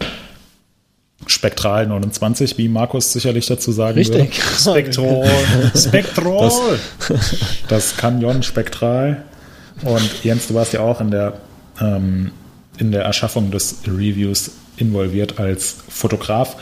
Spektral 1.25 1.87
29, 1.87 2.57
wie 2.57 2.69
Markus 2.69 3.11
sicherlich 3.11 3.47
dazu 3.47 3.71
sagen 3.71 3.97
Richtig. 3.97 4.39
würde. 4.65 4.83
Spektral. 4.87 5.71
Spektral. 5.75 6.51
Das, 6.99 7.35
das 7.67 7.97
Canyon 7.97 8.43
Spektral. 8.43 9.23
Und 9.83 10.23
Jens, 10.23 10.47
du 10.47 10.53
warst 10.53 10.73
ja 10.73 10.81
auch 10.81 11.01
in 11.01 11.11
der, 11.11 11.39
ähm, 11.81 12.31
in 12.77 12.91
der 12.91 13.03
Erschaffung 13.03 13.51
des 13.51 13.79
Reviews 13.87 14.51
involviert 14.77 15.39
als 15.39 15.77
Fotograf. 15.89 16.55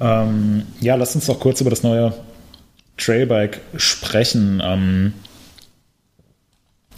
Ähm, 0.00 0.64
ja, 0.80 0.96
lass 0.96 1.14
uns 1.14 1.26
doch 1.26 1.38
kurz 1.38 1.60
über 1.60 1.70
das 1.70 1.82
neue 1.82 2.12
Trailbike 2.96 3.60
sprechen. 3.76 4.60
Ähm, 4.64 5.12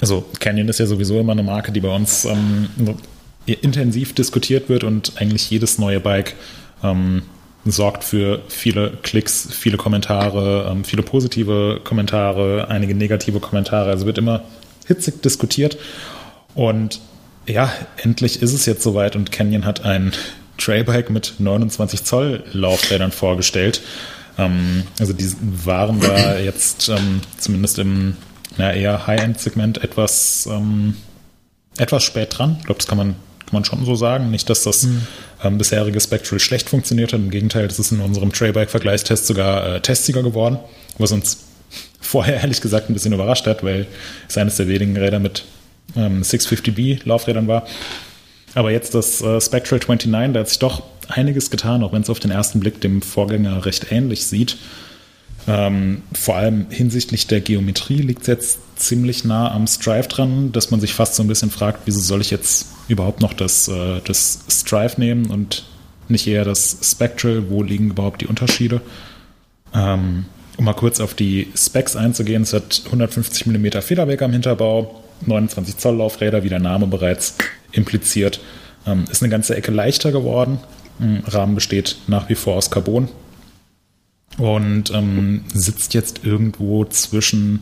also 0.00 0.24
Canyon 0.40 0.68
ist 0.68 0.78
ja 0.78 0.86
sowieso 0.86 1.18
immer 1.20 1.32
eine 1.32 1.42
Marke, 1.42 1.72
die 1.72 1.80
bei 1.80 1.94
uns 1.94 2.24
ähm, 2.24 2.68
intensiv 3.46 4.14
diskutiert 4.14 4.68
wird 4.68 4.84
und 4.84 5.12
eigentlich 5.16 5.50
jedes 5.50 5.78
neue 5.78 6.00
Bike 6.00 6.34
ähm, 6.82 7.22
sorgt 7.64 8.04
für 8.04 8.42
viele 8.48 8.92
Klicks, 9.02 9.48
viele 9.50 9.76
Kommentare, 9.76 10.68
ähm, 10.70 10.84
viele 10.84 11.02
positive 11.02 11.80
Kommentare, 11.84 12.68
einige 12.68 12.94
negative 12.94 13.40
Kommentare. 13.40 13.90
Also 13.90 14.06
wird 14.06 14.18
immer 14.18 14.42
hitzig 14.86 15.22
diskutiert. 15.22 15.78
Und 16.54 17.00
ja, 17.46 17.72
endlich 17.96 18.42
ist 18.42 18.52
es 18.52 18.66
jetzt 18.66 18.82
soweit 18.82 19.16
und 19.16 19.32
Canyon 19.32 19.64
hat 19.64 19.84
ein 19.84 20.12
Trailbike 20.58 21.10
mit 21.10 21.34
29 21.38 22.04
Zoll 22.04 22.44
Laufrädern 22.52 23.12
vorgestellt. 23.12 23.80
Ähm, 24.36 24.84
also 24.98 25.12
die 25.12 25.30
waren 25.40 26.00
da 26.00 26.38
jetzt 26.38 26.88
ähm, 26.88 27.20
zumindest 27.38 27.78
im 27.78 28.16
na, 28.56 28.72
eher 28.72 29.06
High-End-Segment 29.06 29.82
etwas, 29.82 30.48
ähm, 30.50 30.96
etwas 31.76 32.02
spät 32.02 32.36
dran. 32.36 32.56
Ich 32.58 32.66
glaube, 32.66 32.78
das 32.78 32.88
kann 32.88 32.98
man, 32.98 33.14
kann 33.40 33.52
man 33.52 33.64
schon 33.64 33.84
so 33.84 33.94
sagen. 33.94 34.30
Nicht, 34.30 34.50
dass 34.50 34.64
das 34.64 34.84
mhm. 34.84 35.06
Ähm, 35.42 35.58
bisherige 35.58 36.00
Spectral 36.00 36.40
schlecht 36.40 36.68
funktioniert 36.68 37.12
hat. 37.12 37.20
Im 37.20 37.30
Gegenteil, 37.30 37.68
das 37.68 37.78
ist 37.78 37.92
in 37.92 38.00
unserem 38.00 38.32
Trailbike-Vergleichstest 38.32 39.26
sogar 39.26 39.76
äh, 39.76 39.80
Testsieger 39.80 40.22
geworden, 40.22 40.58
was 40.98 41.12
uns 41.12 41.44
vorher 42.00 42.40
ehrlich 42.40 42.60
gesagt 42.60 42.90
ein 42.90 42.94
bisschen 42.94 43.12
überrascht 43.12 43.46
hat, 43.46 43.62
weil 43.62 43.86
es 44.28 44.38
eines 44.38 44.56
der 44.56 44.68
wenigen 44.68 44.96
Räder 44.96 45.18
mit 45.18 45.44
ähm, 45.96 46.22
650B 46.22 47.00
Laufrädern 47.04 47.48
war. 47.48 47.66
Aber 48.54 48.70
jetzt 48.70 48.94
das 48.94 49.20
äh, 49.20 49.40
Spectral 49.40 49.80
29, 49.86 50.32
da 50.32 50.40
hat 50.40 50.48
sich 50.48 50.58
doch 50.58 50.82
einiges 51.08 51.50
getan, 51.50 51.82
auch 51.82 51.92
wenn 51.92 52.02
es 52.02 52.10
auf 52.10 52.20
den 52.20 52.30
ersten 52.30 52.60
Blick 52.60 52.80
dem 52.80 53.02
Vorgänger 53.02 53.64
recht 53.64 53.92
ähnlich 53.92 54.26
sieht. 54.26 54.56
Ähm, 55.48 56.02
vor 56.12 56.36
allem 56.36 56.66
hinsichtlich 56.68 57.26
der 57.26 57.40
Geometrie 57.40 58.02
liegt 58.02 58.20
es 58.22 58.26
jetzt 58.26 58.58
ziemlich 58.76 59.24
nah 59.24 59.50
am 59.50 59.66
Strive 59.66 60.06
dran, 60.06 60.52
dass 60.52 60.70
man 60.70 60.78
sich 60.78 60.92
fast 60.92 61.14
so 61.14 61.22
ein 61.22 61.26
bisschen 61.26 61.50
fragt, 61.50 61.80
wieso 61.86 62.00
soll 62.00 62.20
ich 62.20 62.30
jetzt 62.30 62.66
überhaupt 62.86 63.22
noch 63.22 63.32
das, 63.32 63.66
äh, 63.66 64.00
das 64.04 64.40
Strive 64.50 65.00
nehmen 65.00 65.30
und 65.30 65.64
nicht 66.08 66.26
eher 66.26 66.44
das 66.44 66.78
Spectral, 66.82 67.48
wo 67.48 67.62
liegen 67.62 67.90
überhaupt 67.90 68.20
die 68.20 68.26
Unterschiede? 68.26 68.82
Ähm, 69.74 70.26
um 70.58 70.64
mal 70.66 70.74
kurz 70.74 71.00
auf 71.00 71.14
die 71.14 71.48
Specs 71.56 71.96
einzugehen, 71.96 72.42
es 72.42 72.52
hat 72.52 72.82
150 72.84 73.46
mm 73.46 73.80
Federweg 73.80 74.20
am 74.20 74.32
Hinterbau, 74.32 75.02
29 75.24 75.78
Zoll 75.78 75.96
Laufräder, 75.96 76.44
wie 76.44 76.50
der 76.50 76.58
Name 76.58 76.86
bereits 76.86 77.36
impliziert. 77.72 78.40
Ähm, 78.86 79.04
ist 79.10 79.22
eine 79.22 79.30
ganze 79.30 79.56
Ecke 79.56 79.70
leichter 79.70 80.12
geworden. 80.12 80.58
Rahmen 81.26 81.54
besteht 81.54 81.96
nach 82.08 82.28
wie 82.28 82.34
vor 82.34 82.56
aus 82.56 82.72
Carbon 82.72 83.08
und 84.38 84.90
ähm, 84.90 85.44
sitzt 85.52 85.94
jetzt 85.94 86.24
irgendwo 86.24 86.84
zwischen 86.84 87.60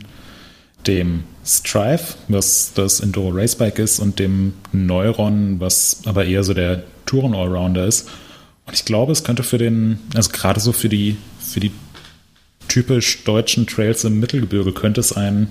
dem 0.85 1.23
Strive, 1.45 2.15
was 2.27 2.71
das 2.73 2.99
Enduro 2.99 3.29
Racebike 3.29 3.81
ist, 3.81 3.99
und 3.99 4.19
dem 4.19 4.53
Neuron, 4.71 5.59
was 5.59 6.01
aber 6.05 6.25
eher 6.25 6.43
so 6.43 6.53
der 6.53 6.83
Touren 7.05 7.33
Allrounder 7.33 7.85
ist. 7.85 8.07
Und 8.65 8.73
ich 8.73 8.85
glaube, 8.85 9.11
es 9.11 9.23
könnte 9.23 9.43
für 9.43 9.57
den, 9.57 9.99
also 10.13 10.29
gerade 10.31 10.59
so 10.59 10.71
für 10.71 10.89
die, 10.89 11.17
für 11.39 11.59
die 11.59 11.71
typisch 12.67 13.23
deutschen 13.23 13.65
Trails 13.65 14.03
im 14.03 14.19
Mittelgebirge 14.19 14.73
könnte 14.73 14.99
es 14.99 15.13
ein 15.13 15.47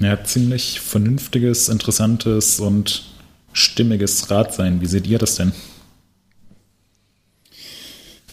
ja, 0.00 0.22
ziemlich 0.24 0.80
vernünftiges, 0.80 1.68
interessantes 1.68 2.60
und 2.60 3.04
stimmiges 3.52 4.30
Rad 4.30 4.54
sein. 4.54 4.80
Wie 4.80 4.86
seht 4.86 5.06
ihr 5.06 5.18
das 5.18 5.36
denn? 5.36 5.52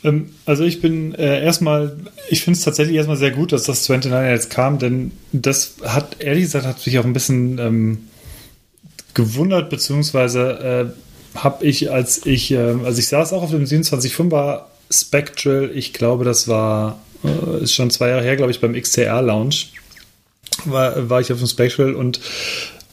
Ähm, 0.04 0.32
also 0.46 0.64
ich 0.64 0.82
bin 0.82 1.16
äh, 1.16 1.44
erstmal, 1.44 1.96
ich 2.30 2.44
finde 2.44 2.58
es 2.58 2.66
tatsächlich 2.66 2.96
erstmal 2.96 3.18
sehr 3.18 3.32
gut, 3.32 3.52
dass 3.52 3.64
das 3.64 3.88
29 3.88 4.30
jetzt 4.30 4.50
kam, 4.50 4.80
denn 4.80 5.12
das 5.32 5.76
hat, 5.84 6.18
ehrlich 6.20 6.44
gesagt, 6.44 6.66
hat 6.66 6.86
mich 6.86 7.00
auch 7.00 7.06
ein 7.06 7.14
bisschen 7.14 7.58
ähm, 7.60 7.98
gewundert, 9.14 9.70
beziehungsweise 9.70 10.94
äh, 11.36 11.40
habe 11.40 11.66
ich, 11.66 11.92
als 11.92 12.26
ich, 12.26 12.52
äh, 12.52 12.76
also 12.84 13.00
ich 13.00 13.08
saß 13.08 13.34
auch 13.34 13.44
auf 13.44 13.52
dem 13.52 13.66
27.5er 13.66 14.62
Spectral, 14.92 15.72
ich 15.74 15.94
glaube, 15.94 16.26
das 16.26 16.48
war, 16.48 17.00
äh, 17.24 17.64
ist 17.64 17.74
schon 17.74 17.90
zwei 17.90 18.10
Jahre 18.10 18.24
her, 18.24 18.36
glaube 18.36 18.52
ich, 18.52 18.60
beim 18.60 18.74
XTR 18.74 19.22
Lounge, 19.22 19.56
war, 20.66 21.10
war 21.10 21.22
ich 21.22 21.32
auf 21.32 21.40
dem 21.40 21.48
Spectral 21.48 21.96
und 21.96 22.20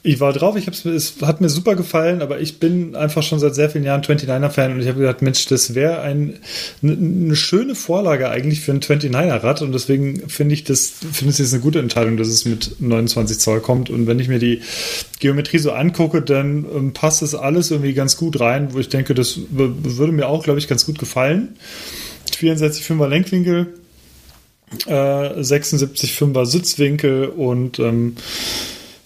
ich 0.03 0.21
war 0.21 0.33
drauf, 0.33 0.57
ich 0.57 0.67
hab's, 0.67 0.85
es 0.85 1.15
hat 1.21 1.41
mir 1.41 1.49
super 1.51 1.75
gefallen, 1.75 2.23
aber 2.23 2.41
ich 2.41 2.59
bin 2.59 2.97
einfach 2.97 3.23
schon 3.23 3.39
seit 3.39 3.55
sehr 3.55 3.69
vielen 3.69 3.85
Jahren 3.85 4.01
29er-Fan 4.01 4.73
und 4.73 4.81
ich 4.81 4.89
habe 4.89 5.01
gedacht, 5.01 5.21
Mensch, 5.21 5.47
das 5.47 5.75
wäre 5.75 6.01
ein, 6.01 6.39
eine, 6.83 6.93
eine 6.93 7.37
schöne 7.37 7.75
Vorlage 7.75 8.31
eigentlich 8.31 8.61
für 8.61 8.73
ein 8.73 8.81
29er-Rad 8.81 9.61
und 9.63 9.73
deswegen 9.73 10.29
finde 10.29 10.55
ich 10.55 10.65
das, 10.65 10.93
finde 11.13 11.33
ich 11.33 11.39
jetzt 11.39 11.53
eine 11.53 11.63
gute 11.63 11.81
Entscheidung, 11.81 12.17
dass 12.17 12.29
es 12.29 12.47
mit 12.47 12.77
29 12.81 13.39
Zoll 13.39 13.61
kommt 13.61 13.91
und 13.91 14.07
wenn 14.07 14.19
ich 14.19 14.29
mir 14.29 14.39
die 14.39 14.63
Geometrie 15.19 15.59
so 15.59 15.73
angucke, 15.73 16.23
dann 16.23 16.65
ähm, 16.75 16.93
passt 16.95 17.21
das 17.21 17.35
alles 17.35 17.71
irgendwie 17.71 17.93
ganz 17.93 18.17
gut 18.17 18.41
rein, 18.41 18.73
wo 18.73 18.79
ich 18.79 18.89
denke, 18.89 19.15
das 19.15 19.39
würde 19.51 20.13
mir 20.13 20.29
auch, 20.29 20.45
glaube 20.45 20.59
ich, 20.59 20.69
ganz 20.69 20.87
gut 20.87 20.99
gefallen. 20.99 21.57
64,5er 22.31 23.07
Lenkwinkel, 23.07 23.75
äh, 24.87 24.93
76,5er 24.93 26.47
Sitzwinkel 26.47 27.27
und 27.27 27.79
ähm, 27.79 28.17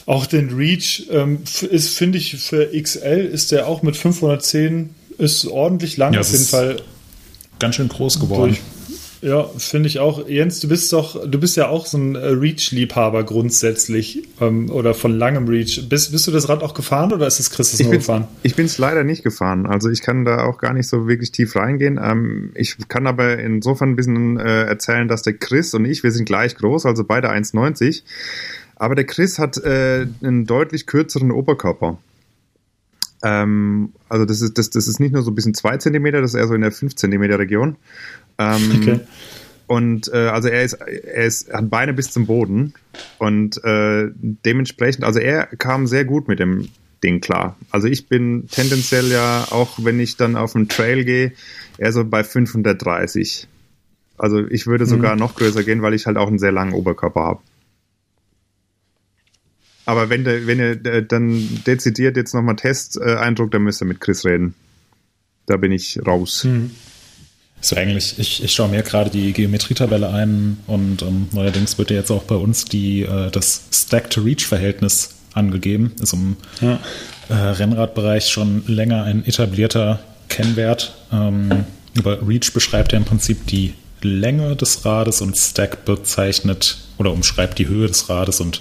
auch 0.07 0.27
den 0.27 0.55
Reach 0.55 1.07
ähm, 1.11 1.41
ist, 1.71 1.97
finde 1.97 2.19
ich, 2.19 2.37
für 2.37 2.71
XL 2.81 3.29
ist 3.33 3.53
der 3.53 3.67
auch 3.67 3.83
mit 3.83 3.97
510 3.97 4.91
ist 5.19 5.47
ordentlich 5.47 5.97
lang 5.97 6.13
Ja, 6.13 6.21
auf 6.21 6.27
es 6.27 6.33
jeden 6.33 6.43
ist 6.45 6.51
Fall. 6.51 6.77
Ganz 7.59 7.77
schön 7.77 7.89
groß 7.89 8.21
geworden. 8.21 8.51
Durch. 8.51 8.61
Ja, 9.25 9.49
finde 9.57 9.89
ich 9.89 10.01
auch. 10.01 10.29
Jens, 10.29 10.61
du 10.61 10.69
bist 10.69 10.93
doch, 10.93 11.27
du 11.27 11.41
bist 11.41 11.57
ja 11.57 11.69
auch 11.69 11.87
so 11.87 11.97
ein 11.97 12.15
äh, 12.15 12.27
Reach-Liebhaber 12.27 13.25
grundsätzlich 13.25 14.29
ähm, 14.39 14.69
oder 14.69 14.93
von 14.93 15.17
langem 15.17 15.49
Reach. 15.49 15.89
Bist, 15.89 16.13
bist 16.13 16.27
du 16.27 16.31
das 16.31 16.51
Rad 16.51 16.63
auch 16.63 16.75
gefahren 16.75 17.11
oder 17.11 17.27
ist 17.27 17.41
es 17.41 17.51
Christus 17.51 17.81
nur 17.81 17.93
gefahren? 17.93 18.29
ich 18.43 18.55
bin's 18.55 18.77
leider 18.77 19.03
nicht 19.03 19.23
gefahren. 19.23 19.65
Also 19.65 19.89
ich 19.89 20.03
kann 20.03 20.27
da 20.27 20.45
auch 20.45 20.59
gar 20.59 20.75
nicht 20.75 20.89
so 20.89 21.09
wirklich 21.09 21.33
tief 21.33 21.57
reingehen. 21.57 21.99
Ähm, 22.03 22.51
ich 22.55 22.77
kann 22.89 23.07
aber 23.07 23.39
insofern 23.39 23.91
ein 23.91 23.97
bisschen 23.97 24.39
äh, 24.39 24.65
erzählen, 24.65 25.09
dass 25.09 25.23
der 25.23 25.33
Chris 25.33 25.73
und 25.73 25.87
ich, 25.87 26.03
wir 26.03 26.11
sind 26.11 26.27
gleich 26.27 26.55
groß, 26.57 26.85
also 26.85 27.05
beide 27.05 27.31
1,90. 27.31 28.03
Aber 28.77 28.95
der 28.95 29.05
Chris 29.05 29.39
hat 29.39 29.57
äh, 29.59 30.07
einen 30.23 30.47
deutlich 30.47 30.87
kürzeren 30.87 31.31
Oberkörper. 31.31 31.99
Ähm, 33.23 33.93
also 34.09 34.25
das 34.25 34.41
ist, 34.41 34.59
das, 34.59 34.71
das 34.71 34.87
ist 34.87 35.01
nicht 35.01 35.13
nur 35.13 35.23
so 35.23 35.31
ein 35.31 35.35
bisschen 35.35 35.55
zwei 35.55 35.77
Zentimeter, 35.79 36.21
das 36.21 36.35
ist 36.35 36.41
eher 36.41 36.47
so 36.47 36.55
in 36.55 36.61
der 36.61 36.73
5 36.73 36.95
Zentimeter 36.97 37.39
Region. 37.39 37.77
Ähm, 38.39 38.71
Okay. 38.81 39.01
Und 39.67 40.13
äh, 40.13 40.29
also 40.29 40.49
er 40.49 40.63
ist, 40.63 40.75
er 40.75 41.25
ist, 41.25 41.51
hat 41.51 41.71
Beine 41.71 41.95
bis 41.95 42.11
zum 42.11 42.27
Boden 42.27 42.75
und 43.19 43.63
äh, 43.65 44.11
dementsprechend, 44.15 45.05
also 45.05 45.21
er 45.21 45.47
kam 45.47 45.87
sehr 45.87 46.05
gut 46.05 46.29
mit 46.29 46.39
dem 46.39 46.69
Ding 47.03 47.21
klar. 47.21 47.57
Also 47.71 47.89
ich 47.89 48.07
bin 48.09 48.47
tendenziell 48.51 49.11
ja 49.11 49.47
auch, 49.51 49.79
wenn 49.83 50.01
ich 50.01 50.17
dann 50.17 50.37
auf 50.37 50.53
den 50.53 50.69
Trail 50.69 51.05
gehe, 51.05 51.33
eher 51.79 51.93
so 51.93 52.05
bei 52.05 52.25
530. 52.25 53.49
Also 54.19 54.47
ich 54.47 54.67
würde 54.67 54.85
sogar 54.87 55.17
noch 55.17 55.35
größer 55.35 55.65
gehen, 55.65 55.83
weil 55.83 55.95
ich 55.95 56.07
halt 56.07 56.19
auch 56.19 56.29
einen 56.29 56.39
sehr 56.39 56.53
langen 56.53 56.75
Oberkörper 56.75 57.21
habe. 57.23 57.41
Aber 59.87 60.09
wenn 60.09 60.25
der, 60.25 60.47
wenn 60.47 60.59
ihr 60.59 60.85
äh, 60.87 61.05
dann 61.07 61.63
dezidiert 61.67 62.17
jetzt 62.17 62.35
nochmal 62.35 62.57
Test-Eindruck, 62.57 63.51
dann 63.51 63.63
müsst 63.63 63.83
ihr 63.83 63.87
mit 63.87 64.01
Chris 64.01 64.25
reden. 64.25 64.55
Da 65.47 65.57
bin 65.59 65.73
ich 65.73 65.99
raus. 66.07 66.47
So 67.61 67.77
eigentlich, 67.77 68.19
ich, 68.19 68.43
ich 68.43 68.53
schaue 68.53 68.69
mir 68.69 68.83
gerade 68.83 69.11
die 69.11 69.33
Geometrietabelle 69.33 70.09
ein 70.11 70.59
und 70.67 71.03
ähm, 71.03 71.29
neuerdings 71.33 71.77
wird 71.79 71.91
ja 71.91 71.97
jetzt 71.99 72.11
auch 72.11 72.23
bei 72.25 72.35
uns 72.35 72.65
die, 72.65 73.03
äh, 73.03 73.31
das 73.31 73.63
Stack-to-Reach-Verhältnis 73.73 75.11
angegeben. 75.35 75.93
Ist 76.01 76.13
im 76.15 76.37
Ja. 76.61 76.79
äh, 77.29 77.35
Rennradbereich 77.35 78.29
schon 78.29 78.65
länger 78.67 79.05
ein 79.05 79.25
etablierter 79.27 80.01
Kennwert. 80.29 80.95
Ähm, 81.13 81.65
aber 81.99 82.27
Reach 82.27 82.53
beschreibt 82.53 82.93
ja 82.93 82.99
im 82.99 83.05
Prinzip 83.05 83.47
die 83.47 83.75
Länge 84.03 84.57
des 84.57 84.85
Rades 84.85 85.21
und 85.21 85.37
Stack 85.37 85.85
bezeichnet 85.85 86.79
oder 86.99 87.13
umschreibt 87.13 87.59
die 87.59 87.69
Höhe 87.69 87.87
des 87.87 88.09
Rades 88.09 88.41
und 88.41 88.61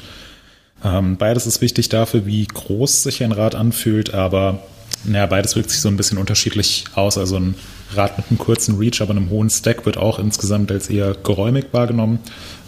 ähm, 0.84 1.18
beides 1.18 1.46
ist 1.46 1.62
wichtig 1.62 1.90
dafür, 1.90 2.26
wie 2.26 2.46
groß 2.46 3.04
sich 3.04 3.24
ein 3.24 3.32
Rad 3.32 3.56
anfühlt, 3.56 4.14
aber 4.14 4.60
naja, 5.06 5.26
beides 5.26 5.56
wirkt 5.56 5.70
sich 5.70 5.82
so 5.82 5.90
ein 5.90 5.98
bisschen 5.98 6.18
unterschiedlich 6.18 6.86
aus. 6.96 7.18
Also 7.18 7.38
ein 7.38 7.56
Rad 7.94 8.18
mit 8.18 8.28
einem 8.30 8.38
kurzen 8.38 8.78
Reach, 8.78 9.02
aber 9.02 9.12
einem 9.12 9.30
hohen 9.30 9.50
Stack 9.50 9.86
wird 9.86 9.98
auch 9.98 10.20
insgesamt 10.20 10.72
als 10.72 10.90
eher 10.90 11.16
geräumig 11.24 11.68
wahrgenommen. 11.72 12.20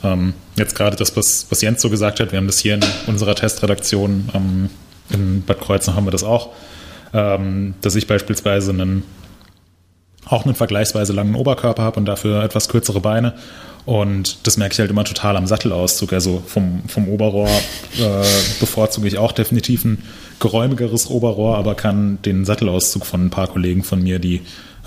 Ähm, 0.04 0.34
jetzt 0.58 0.76
gerade 0.76 0.96
das, 0.96 1.16
was, 1.16 1.48
was 1.50 1.62
Jens 1.62 1.82
so 1.82 1.90
gesagt 1.90 2.20
hat, 2.20 2.32
wir 2.32 2.38
haben 2.38 2.48
das 2.48 2.60
hier 2.60 2.76
in 2.76 2.84
unserer 3.08 3.36
Testredaktion 3.36 4.30
ähm, 4.34 4.70
in 5.10 5.44
Bad 5.44 5.62
Kreuznach 5.62 5.96
haben 5.96 6.06
wir 6.06 6.12
das 6.12 6.24
auch, 6.24 6.50
ähm, 7.14 7.76
dass 7.82 7.96
ich 7.96 8.08
beispielsweise 8.08 8.72
einen 8.72 9.04
auch 10.26 10.46
einen 10.46 10.56
vergleichsweise 10.56 11.14
langen 11.14 11.36
Oberkörper 11.36 11.84
habe 11.84 12.00
und 12.00 12.06
dafür 12.06 12.44
etwas 12.44 12.70
kürzere 12.70 13.00
Beine. 13.00 13.34
Und 13.86 14.48
das 14.48 14.58
merke 14.58 14.74
ich 14.74 14.80
halt 14.80 14.90
immer 14.90 15.04
total 15.04 15.38
am 15.38 15.46
Sattelauszug. 15.46 16.12
Also 16.12 16.42
vom, 16.46 16.82
vom 16.88 17.08
Oberrohr 17.08 17.48
äh, 17.48 18.26
bevorzuge 18.60 19.08
ich 19.08 19.20
auch 19.20 19.32
definitiv 19.32 19.86
ein 19.86 20.02
geräumigeres 20.40 21.08
Oberrohr, 21.08 21.58
aber 21.58 21.76
kann 21.76 22.18
den 22.24 22.46
Sattelauszug 22.46 23.06
von 23.06 23.28
ein 23.28 23.30
paar 23.30 23.48
Kollegen 23.48 23.84
von 23.84 24.02
mir, 24.02 24.18
die 24.18 24.42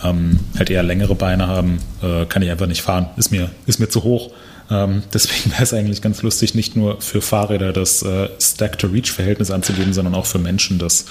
ähm, 0.04 0.40
halt 0.56 0.70
eher 0.70 0.82
längere 0.82 1.14
Beine 1.14 1.46
haben, 1.46 1.78
äh, 2.02 2.24
kann 2.26 2.42
ich 2.42 2.50
einfach 2.50 2.66
nicht 2.66 2.82
fahren. 2.82 3.10
Ist 3.16 3.30
mir, 3.30 3.50
ist 3.66 3.78
mir 3.78 3.88
zu 3.88 4.02
hoch. 4.02 4.32
Ähm, 4.68 5.04
deswegen 5.12 5.52
wäre 5.52 5.62
es 5.62 5.72
eigentlich 5.72 6.02
ganz 6.02 6.22
lustig, 6.22 6.56
nicht 6.56 6.74
nur 6.74 7.00
für 7.00 7.20
Fahrräder 7.20 7.72
das 7.72 8.02
äh, 8.02 8.28
Stack-to-Reach-Verhältnis 8.40 9.52
anzugeben, 9.52 9.92
sondern 9.92 10.16
auch 10.16 10.26
für 10.26 10.40
Menschen 10.40 10.80
das 10.80 11.04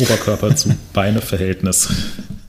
Oberkörper-zu-Beine-Verhältnis. 0.00 1.90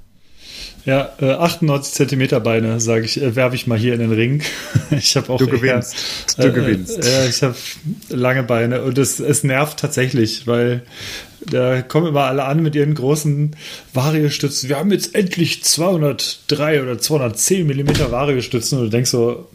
Ja, 0.85 1.11
äh, 1.21 1.31
98 1.33 1.93
Zentimeter 1.93 2.39
Beine, 2.39 2.79
sage 2.79 3.05
ich, 3.05 3.21
äh, 3.21 3.35
werfe 3.35 3.55
ich 3.55 3.67
mal 3.67 3.77
hier 3.77 3.93
in 3.93 3.99
den 3.99 4.11
Ring. 4.11 4.41
ich 4.91 5.15
habe 5.15 5.31
auch 5.31 5.37
Du 5.37 5.45
eher- 5.45 5.51
gewinnst. 5.51 5.95
Du 6.37 6.47
äh, 6.47 6.51
gewinnst. 6.51 7.05
Äh, 7.05 7.29
ich 7.29 7.43
habe 7.43 7.55
lange 8.09 8.43
Beine 8.43 8.81
und 8.81 8.97
es, 8.97 9.19
es 9.19 9.43
nervt 9.43 9.79
tatsächlich, 9.79 10.47
weil 10.47 10.81
da 11.49 11.81
kommen 11.81 12.07
immer 12.07 12.23
alle 12.25 12.45
an 12.45 12.61
mit 12.63 12.75
ihren 12.75 12.95
großen 12.95 13.55
Variostützen. 13.93 14.69
Wir 14.69 14.77
haben 14.77 14.91
jetzt 14.91 15.13
endlich 15.15 15.63
203 15.63 16.81
oder 16.83 16.97
210 16.99 17.65
Millimeter 17.67 18.11
Variostützen 18.11 18.77
und 18.79 18.85
du 18.85 18.89
denkst 18.89 19.11
so, 19.11 19.47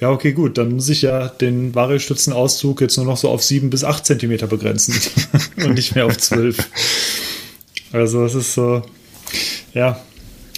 ja, 0.00 0.10
okay, 0.10 0.32
gut, 0.32 0.56
dann 0.56 0.72
muss 0.76 0.88
ich 0.88 1.02
ja 1.02 1.28
den 1.28 1.74
Variostützenauszug 1.74 2.80
jetzt 2.80 2.96
nur 2.96 3.06
noch 3.06 3.16
so 3.16 3.28
auf 3.28 3.42
7 3.44 3.70
bis 3.70 3.84
8 3.84 4.06
Zentimeter 4.06 4.46
begrenzen 4.46 4.94
und 5.56 5.74
nicht 5.74 5.94
mehr 5.96 6.06
auf 6.06 6.16
12. 6.16 6.56
Also 7.92 8.24
es 8.24 8.36
ist 8.36 8.54
so, 8.54 8.82
ja, 9.74 10.00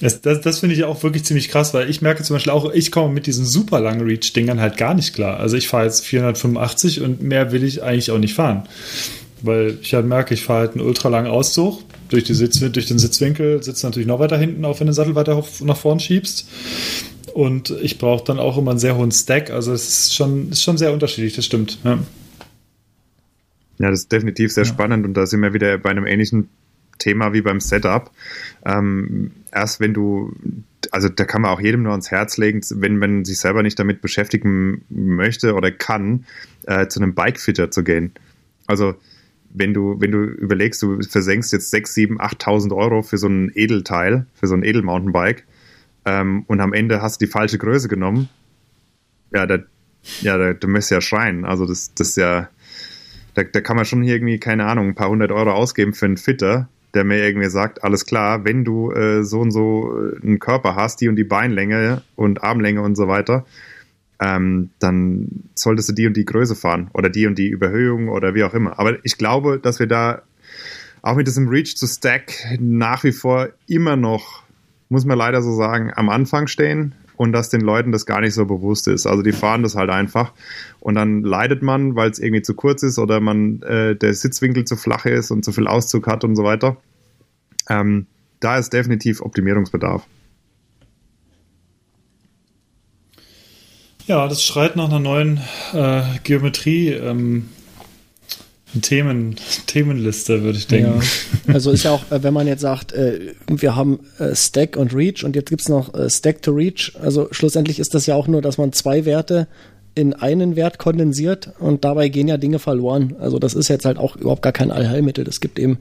das, 0.03 0.21
das, 0.21 0.41
das 0.41 0.59
finde 0.59 0.75
ich 0.75 0.83
auch 0.83 1.01
wirklich 1.05 1.25
ziemlich 1.25 1.49
krass, 1.49 1.75
weil 1.75 1.89
ich 1.89 2.03
merke 2.03 2.25
zum 2.25 2.35
Beispiel 2.35 2.51
auch, 2.51 2.73
ich 2.73 2.91
komme 2.91 3.15
mit 3.15 3.29
diesen 3.29 3.47
super 3.47 3.79
langen 3.79 4.01
Reach-Dingern 4.01 4.61
halt 4.61 4.77
gar 4.77 4.95
nicht 4.95 5.15
klar. 5.15 5.39
Also 5.39 5.57
ich 5.57 5.69
fahre 5.69 5.85
jetzt 5.85 6.05
485 6.05 7.03
und 7.03 7.23
mehr 7.23 7.53
will 7.53 7.63
ich 7.63 7.85
eigentlich 7.85 8.11
auch 8.11 8.19
nicht 8.19 8.35
fahren. 8.35 8.65
Weil 9.43 9.79
ich 9.81 9.95
halt 9.95 10.07
merke, 10.07 10.35
ich 10.35 10.43
fahre 10.43 10.61
halt 10.61 10.73
einen 10.73 10.85
ultralangen 10.85 11.31
Auszug. 11.31 11.83
Durch, 12.09 12.25
die 12.25 12.35
Sitz, 12.35 12.59
durch 12.59 12.87
den 12.87 12.99
Sitzwinkel 12.99 13.63
sitzt 13.63 13.85
natürlich 13.85 14.09
noch 14.09 14.19
weiter 14.19 14.37
hinten, 14.37 14.65
auch 14.65 14.81
wenn 14.81 14.89
du 14.89 14.91
den 14.91 14.97
Sattel 14.97 15.15
weiter 15.15 15.41
nach 15.61 15.77
vorn 15.77 16.01
schiebst. 16.01 16.49
Und 17.33 17.71
ich 17.71 17.99
brauche 17.99 18.25
dann 18.25 18.41
auch 18.41 18.59
immer 18.59 18.73
einen 18.73 18.81
sehr 18.81 18.97
hohen 18.97 19.13
Stack. 19.13 19.51
Also 19.51 19.73
es 19.73 19.89
ist 19.89 20.15
schon, 20.17 20.51
ist 20.51 20.65
schon 20.65 20.79
sehr 20.79 20.93
unterschiedlich, 20.93 21.37
das 21.37 21.45
stimmt. 21.45 21.79
Ja. 21.85 22.01
Ja, 23.79 23.91
das 23.91 24.01
ist 24.01 24.13
definitiv 24.13 24.53
sehr 24.53 24.65
spannend 24.65 25.07
und 25.07 25.15
da 25.15 25.27
sind 25.27 25.41
wir 25.41 25.55
wieder 25.55 25.79
bei 25.79 25.91
einem 25.91 26.07
ähnlichen 26.07 26.49
Thema 27.03 27.33
wie 27.33 27.43
beim 27.43 27.61
Setup. 27.61 28.11
Ähm, 28.65 29.33
erst 29.53 29.81
wenn 29.81 29.93
du, 29.93 30.35
also 30.91 31.09
da 31.09 31.25
kann 31.25 31.43
man 31.43 31.51
auch 31.51 31.61
jedem 31.61 31.83
nur 31.83 31.93
ans 31.93 32.11
Herz 32.11 32.37
legen, 32.37 32.61
wenn 32.77 32.99
man 32.99 33.25
sich 33.25 33.39
selber 33.39 33.63
nicht 33.63 33.79
damit 33.79 34.01
beschäftigen 34.01 34.85
möchte 34.89 35.55
oder 35.55 35.71
kann, 35.71 36.25
äh, 36.67 36.87
zu 36.87 37.01
einem 37.01 37.15
Bikefitter 37.15 37.71
zu 37.71 37.85
gehen. 37.85 38.13
Also 38.67 38.95
wenn 39.55 39.75
du, 39.75 40.01
wenn 40.01 40.13
du 40.13 40.23
überlegst, 40.23 40.83
du 40.83 41.01
versenkst 41.03 41.53
jetzt 41.53 41.71
6, 41.71 41.95
7, 41.95 42.21
8.000 42.21 42.75
Euro 42.75 43.03
für 43.03 43.19
so 43.19 43.29
ein 43.29 43.51
Edelteil, 43.55 44.27
für 44.35 44.47
so 44.47 44.55
ein 44.55 44.63
Edelmountainbike 44.63 45.45
ähm, 46.05 46.45
und 46.47 46.61
am 46.61 46.73
Ende 46.73 47.03
hast 47.03 47.21
du 47.21 47.27
die 47.27 47.31
falsche 47.31 47.59
Größe 47.59 47.89
genommen, 47.89 48.29
ja, 49.33 49.47
da, 49.47 49.59
ja, 50.21 50.39
da, 50.39 50.53
du 50.53 50.69
müsst 50.69 50.91
ja 50.91 51.01
schreien. 51.01 51.45
Also 51.45 51.67
das, 51.67 51.95
das 51.95 52.11
ist 52.11 52.17
ja, 52.17 52.49
da, 53.35 53.43
da 53.45 53.61
kann 53.61 53.77
man 53.77 53.85
schon 53.85 54.03
hier 54.03 54.15
irgendwie, 54.15 54.39
keine 54.39 54.67
Ahnung, 54.67 54.89
ein 54.89 54.95
paar 54.95 55.09
hundert 55.09 55.33
Euro 55.33 55.53
ausgeben 55.53 55.95
für 55.95 56.07
einen 56.07 56.17
Fitter, 56.17 56.69
der 56.95 57.05
mir 57.05 57.19
irgendwie 57.19 57.49
sagt, 57.49 57.85
alles 57.85 58.07
klar, 58.07 58.45
wenn 58.45 58.65
du 58.65 58.91
äh, 58.93 59.25
so 59.25 59.41
und 59.41 59.51
so 59.51 59.97
äh, 59.97 60.21
einen 60.23 60.39
Körper 60.39 60.77
hast, 60.77 61.01
die 61.01 61.09
und 61.09 61.17
die 61.17 61.25
Beinlänge 61.25 62.03
und 62.17 62.43
Armlänge 62.43 62.83
und 62.83 62.97
so 62.97 63.09
weiter, 63.09 63.45
ähm, 64.21 64.71
dann 64.79 65.45
solltest 65.55 65.89
du 65.89 65.93
die 65.95 66.07
und 66.07 66.17
die 66.17 66.25
Größe 66.25 66.55
fahren 66.55 66.91
oder 66.95 67.09
die 67.09 67.27
und 67.27 67.39
die 67.39 67.49
Überhöhung 67.49 68.09
oder 68.09 68.35
wie 68.35 68.45
auch 68.45 68.55
immer. 68.55 68.79
Aber 68.79 69.05
ich 69.05 69.17
glaube, 69.19 69.59
dass 69.59 69.79
wir 69.79 69.87
da 69.87 70.23
auch 71.03 71.17
mit 71.17 71.27
diesem 71.27 71.49
Reach 71.49 71.75
to 71.75 71.87
Stack 71.87 72.33
nach 72.61 73.03
wie 73.05 73.13
vor 73.13 73.49
immer 73.67 73.97
noch, 73.97 74.45
muss 74.89 75.05
man 75.05 75.19
leider 75.19 75.43
so 75.43 75.55
sagen, 75.55 75.93
am 75.95 76.09
Anfang 76.09 76.47
stehen 76.47 76.95
und 77.23 77.31
dass 77.31 77.51
den 77.51 77.61
Leuten 77.61 77.93
das 77.93 78.05
gar 78.05 78.21
nicht 78.21 78.35
so 78.35 78.47
bewusst 78.47 78.89
ist. 78.89 79.07
Also 79.07 79.23
die 79.23 79.31
fahren 79.31 79.63
das 79.63 79.77
halt 79.77 79.91
einfach 79.91 80.33
und 80.81 80.97
dann 80.97 81.23
leidet 81.23 81.63
man, 81.63 81.95
weil 81.95 82.11
es 82.11 82.19
irgendwie 82.19 82.43
zu 82.43 82.55
kurz 82.55 82.83
ist 82.83 82.99
oder 82.99 83.21
man 83.21 83.63
äh, 83.63 83.95
der 83.95 84.13
Sitzwinkel 84.13 84.65
zu 84.65 84.75
flach 84.75 85.07
ist 85.07 85.31
und 85.31 85.45
zu 85.45 85.53
viel 85.53 85.69
Auszug 85.69 86.09
hat 86.09 86.25
und 86.25 86.35
so 86.35 86.43
weiter. 86.43 86.79
Ähm, 87.69 88.09
da 88.41 88.59
ist 88.59 88.73
definitiv 88.73 89.21
Optimierungsbedarf. 89.21 90.05
Ja, 94.09 94.27
das 94.27 94.43
schreit 94.43 94.75
nach 94.75 94.89
einer 94.89 94.99
neuen 94.99 95.41
äh, 95.75 96.03
Geometrie. 96.25 96.89
Ähm, 96.89 97.51
Themen, 98.81 99.37
Themenliste, 99.67 100.43
würde 100.43 100.59
ich 100.59 100.67
denken. 100.67 101.03
Ja. 101.47 101.55
Also 101.55 101.71
ist 101.71 101.85
ja 101.85 101.91
auch, 101.91 102.11
äh, 102.11 102.23
wenn 102.23 102.33
man 102.33 102.47
jetzt 102.47 102.63
sagt, 102.63 102.93
äh, 102.93 103.35
wir 103.49 103.77
haben 103.77 104.01
äh, 104.19 104.35
Stack 104.35 104.77
und 104.77 104.95
Reach 104.95 105.25
und 105.25 105.37
jetzt 105.37 105.51
gibt's 105.51 105.69
noch 105.69 105.93
äh, 105.95 106.09
Stack 106.09 106.43
to 106.43 106.53
Reach. 106.53 106.93
Also 107.03 107.29
schlussendlich 107.33 107.79
ist 107.79 107.95
das 107.95 108.07
ja 108.07 108.15
auch 108.15 108.29
nur, 108.29 108.41
dass 108.41 108.57
man 108.59 108.73
zwei 108.73 109.05
Werte 109.05 109.47
in 109.95 110.15
einen 110.15 110.57
Wert 110.57 110.79
kondensiert 110.79 111.51
und 111.59 111.85
dabei 111.85 112.09
gehen 112.09 112.29
ja 112.29 112.39
Dinge 112.39 112.59
verloren. 112.59 113.15
Also 113.21 113.39
das 113.39 113.55
ist 113.55 113.69
jetzt 113.69 113.85
halt 113.85 113.99
auch 113.99 114.17
überhaupt 114.17 114.43
gar 114.43 114.53
kein 114.53 114.71
Allheilmittel. 114.71 115.29
Es 115.29 115.41
gibt 115.41 115.59
eben 115.59 115.79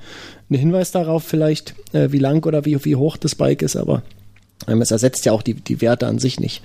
einen 0.49 0.59
Hinweis 0.59 0.91
darauf 0.91 1.23
vielleicht, 1.23 1.76
wie 1.93 2.19
lang 2.19 2.45
oder 2.45 2.65
wie, 2.65 2.84
wie 2.84 2.97
hoch 2.97 3.15
das 3.15 3.35
Bike 3.35 3.61
ist, 3.61 3.77
aber 3.77 4.03
Ähm, 4.68 4.81
es 4.81 4.91
ersetzt 4.91 5.26
ja 5.26 5.31
auch 5.31 5.41
die, 5.41 5.55
die 5.55 5.81
Werte 5.81 6.05
an 6.05 6.19
sich 6.19 6.39
nicht. 6.39 6.61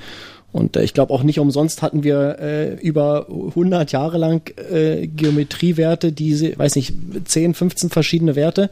Und 0.56 0.74
äh, 0.76 0.82
ich 0.82 0.94
glaube 0.94 1.12
auch 1.12 1.22
nicht 1.22 1.38
umsonst 1.38 1.82
hatten 1.82 2.02
wir 2.02 2.38
äh, 2.40 2.74
über 2.76 3.26
100 3.28 3.92
Jahre 3.92 4.16
lang 4.16 4.50
äh, 4.72 5.06
Geometriewerte, 5.06 6.12
diese, 6.12 6.58
weiß 6.58 6.76
nicht, 6.76 6.94
10, 7.24 7.52
15 7.52 7.90
verschiedene 7.90 8.36
Werte. 8.36 8.70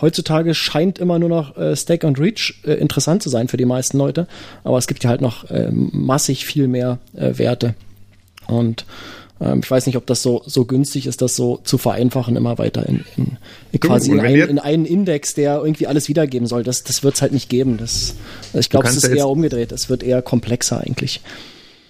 Heutzutage 0.00 0.54
scheint 0.54 0.98
immer 0.98 1.18
nur 1.18 1.28
noch 1.28 1.56
äh, 1.58 1.76
Stack 1.76 2.04
und 2.04 2.18
Reach 2.18 2.54
äh, 2.64 2.72
interessant 2.72 3.22
zu 3.22 3.28
sein 3.28 3.48
für 3.48 3.58
die 3.58 3.66
meisten 3.66 3.98
Leute, 3.98 4.26
aber 4.64 4.78
es 4.78 4.86
gibt 4.86 5.04
ja 5.04 5.10
halt 5.10 5.20
noch 5.20 5.50
äh, 5.50 5.68
massig 5.70 6.46
viel 6.46 6.68
mehr 6.68 6.98
äh, 7.14 7.36
Werte. 7.36 7.74
Und 8.46 8.86
ich 9.38 9.70
weiß 9.70 9.84
nicht, 9.86 9.96
ob 9.96 10.06
das 10.06 10.22
so, 10.22 10.42
so 10.46 10.64
günstig 10.64 11.06
ist, 11.06 11.20
das 11.20 11.36
so 11.36 11.60
zu 11.62 11.76
vereinfachen, 11.76 12.36
immer 12.36 12.56
weiter 12.56 12.88
in, 12.88 13.04
in, 13.16 13.36
in 13.70 13.80
quasi 13.80 14.12
in, 14.12 14.20
ein, 14.20 14.34
in 14.34 14.58
einen 14.58 14.86
Index, 14.86 15.34
der 15.34 15.58
irgendwie 15.58 15.86
alles 15.86 16.08
wiedergeben 16.08 16.46
soll. 16.46 16.62
Das, 16.62 16.84
das 16.84 17.02
wird 17.02 17.16
es 17.16 17.22
halt 17.22 17.32
nicht 17.32 17.50
geben. 17.50 17.76
Das, 17.76 18.14
ich 18.54 18.70
glaube, 18.70 18.88
es 18.88 18.96
ist 18.96 19.04
eher 19.04 19.28
umgedreht. 19.28 19.72
Es 19.72 19.90
wird 19.90 20.02
eher 20.02 20.22
komplexer 20.22 20.80
eigentlich. 20.80 21.20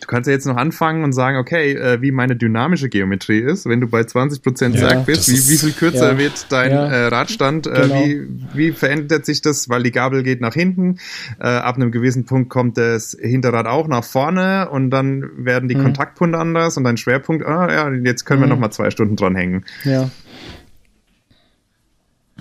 Du 0.07 0.12
kannst 0.15 0.28
ja 0.28 0.35
jetzt 0.35 0.47
noch 0.47 0.57
anfangen 0.57 1.03
und 1.03 1.12
sagen, 1.12 1.37
okay, 1.37 1.73
äh, 1.73 2.01
wie 2.01 2.12
meine 2.12 2.37
dynamische 2.37 2.89
Geometrie 2.89 3.41
ist. 3.41 3.66
Wenn 3.69 3.81
du 3.81 3.89
bei 3.89 4.03
20% 4.03 4.74
Ja, 4.77 4.89
Sack 4.89 5.07
bist, 5.07 5.28
wie, 5.28 5.53
wie 5.53 5.57
viel 5.59 5.73
kürzer 5.73 6.12
ja. 6.12 6.19
wird 6.19 6.47
dein 6.51 6.70
Ja. 6.70 6.87
äh, 6.87 7.07
Radstand? 7.09 7.66
Äh, 7.66 7.70
Genau. 7.73 7.95
wie, 8.05 8.28
wie 8.55 8.70
verändert 8.70 9.27
sich 9.27 9.43
das? 9.43 9.69
Weil 9.69 9.83
die 9.83 9.91
Gabel 9.91 10.23
geht 10.23 10.41
nach 10.41 10.55
hinten. 10.55 10.99
Äh, 11.41 11.49
ab 11.49 11.74
einem 11.74 11.91
gewissen 11.91 12.24
Punkt 12.24 12.51
kommt 12.51 12.78
das 12.78 13.16
Hinterrad 13.20 13.66
auch 13.66 13.89
nach 13.89 14.05
vorne 14.05 14.69
und 14.70 14.91
dann 14.91 15.28
werden 15.39 15.65
Mhm. 15.65 15.69
die 15.70 15.74
Kontaktpunkte 15.74 16.39
anders 16.39 16.77
und 16.77 16.85
dein 16.85 16.99
Schwerpunkt, 16.99 17.45
ah 17.45 17.69
ja, 17.73 17.91
jetzt 17.93 18.24
können 18.24 18.41
wir 18.43 18.47
noch 18.47 18.61
mal 18.61 18.70
zwei 18.70 18.91
Stunden 18.91 19.16
dran 19.16 19.35
hängen. 19.35 19.65
Ja. 19.83 20.09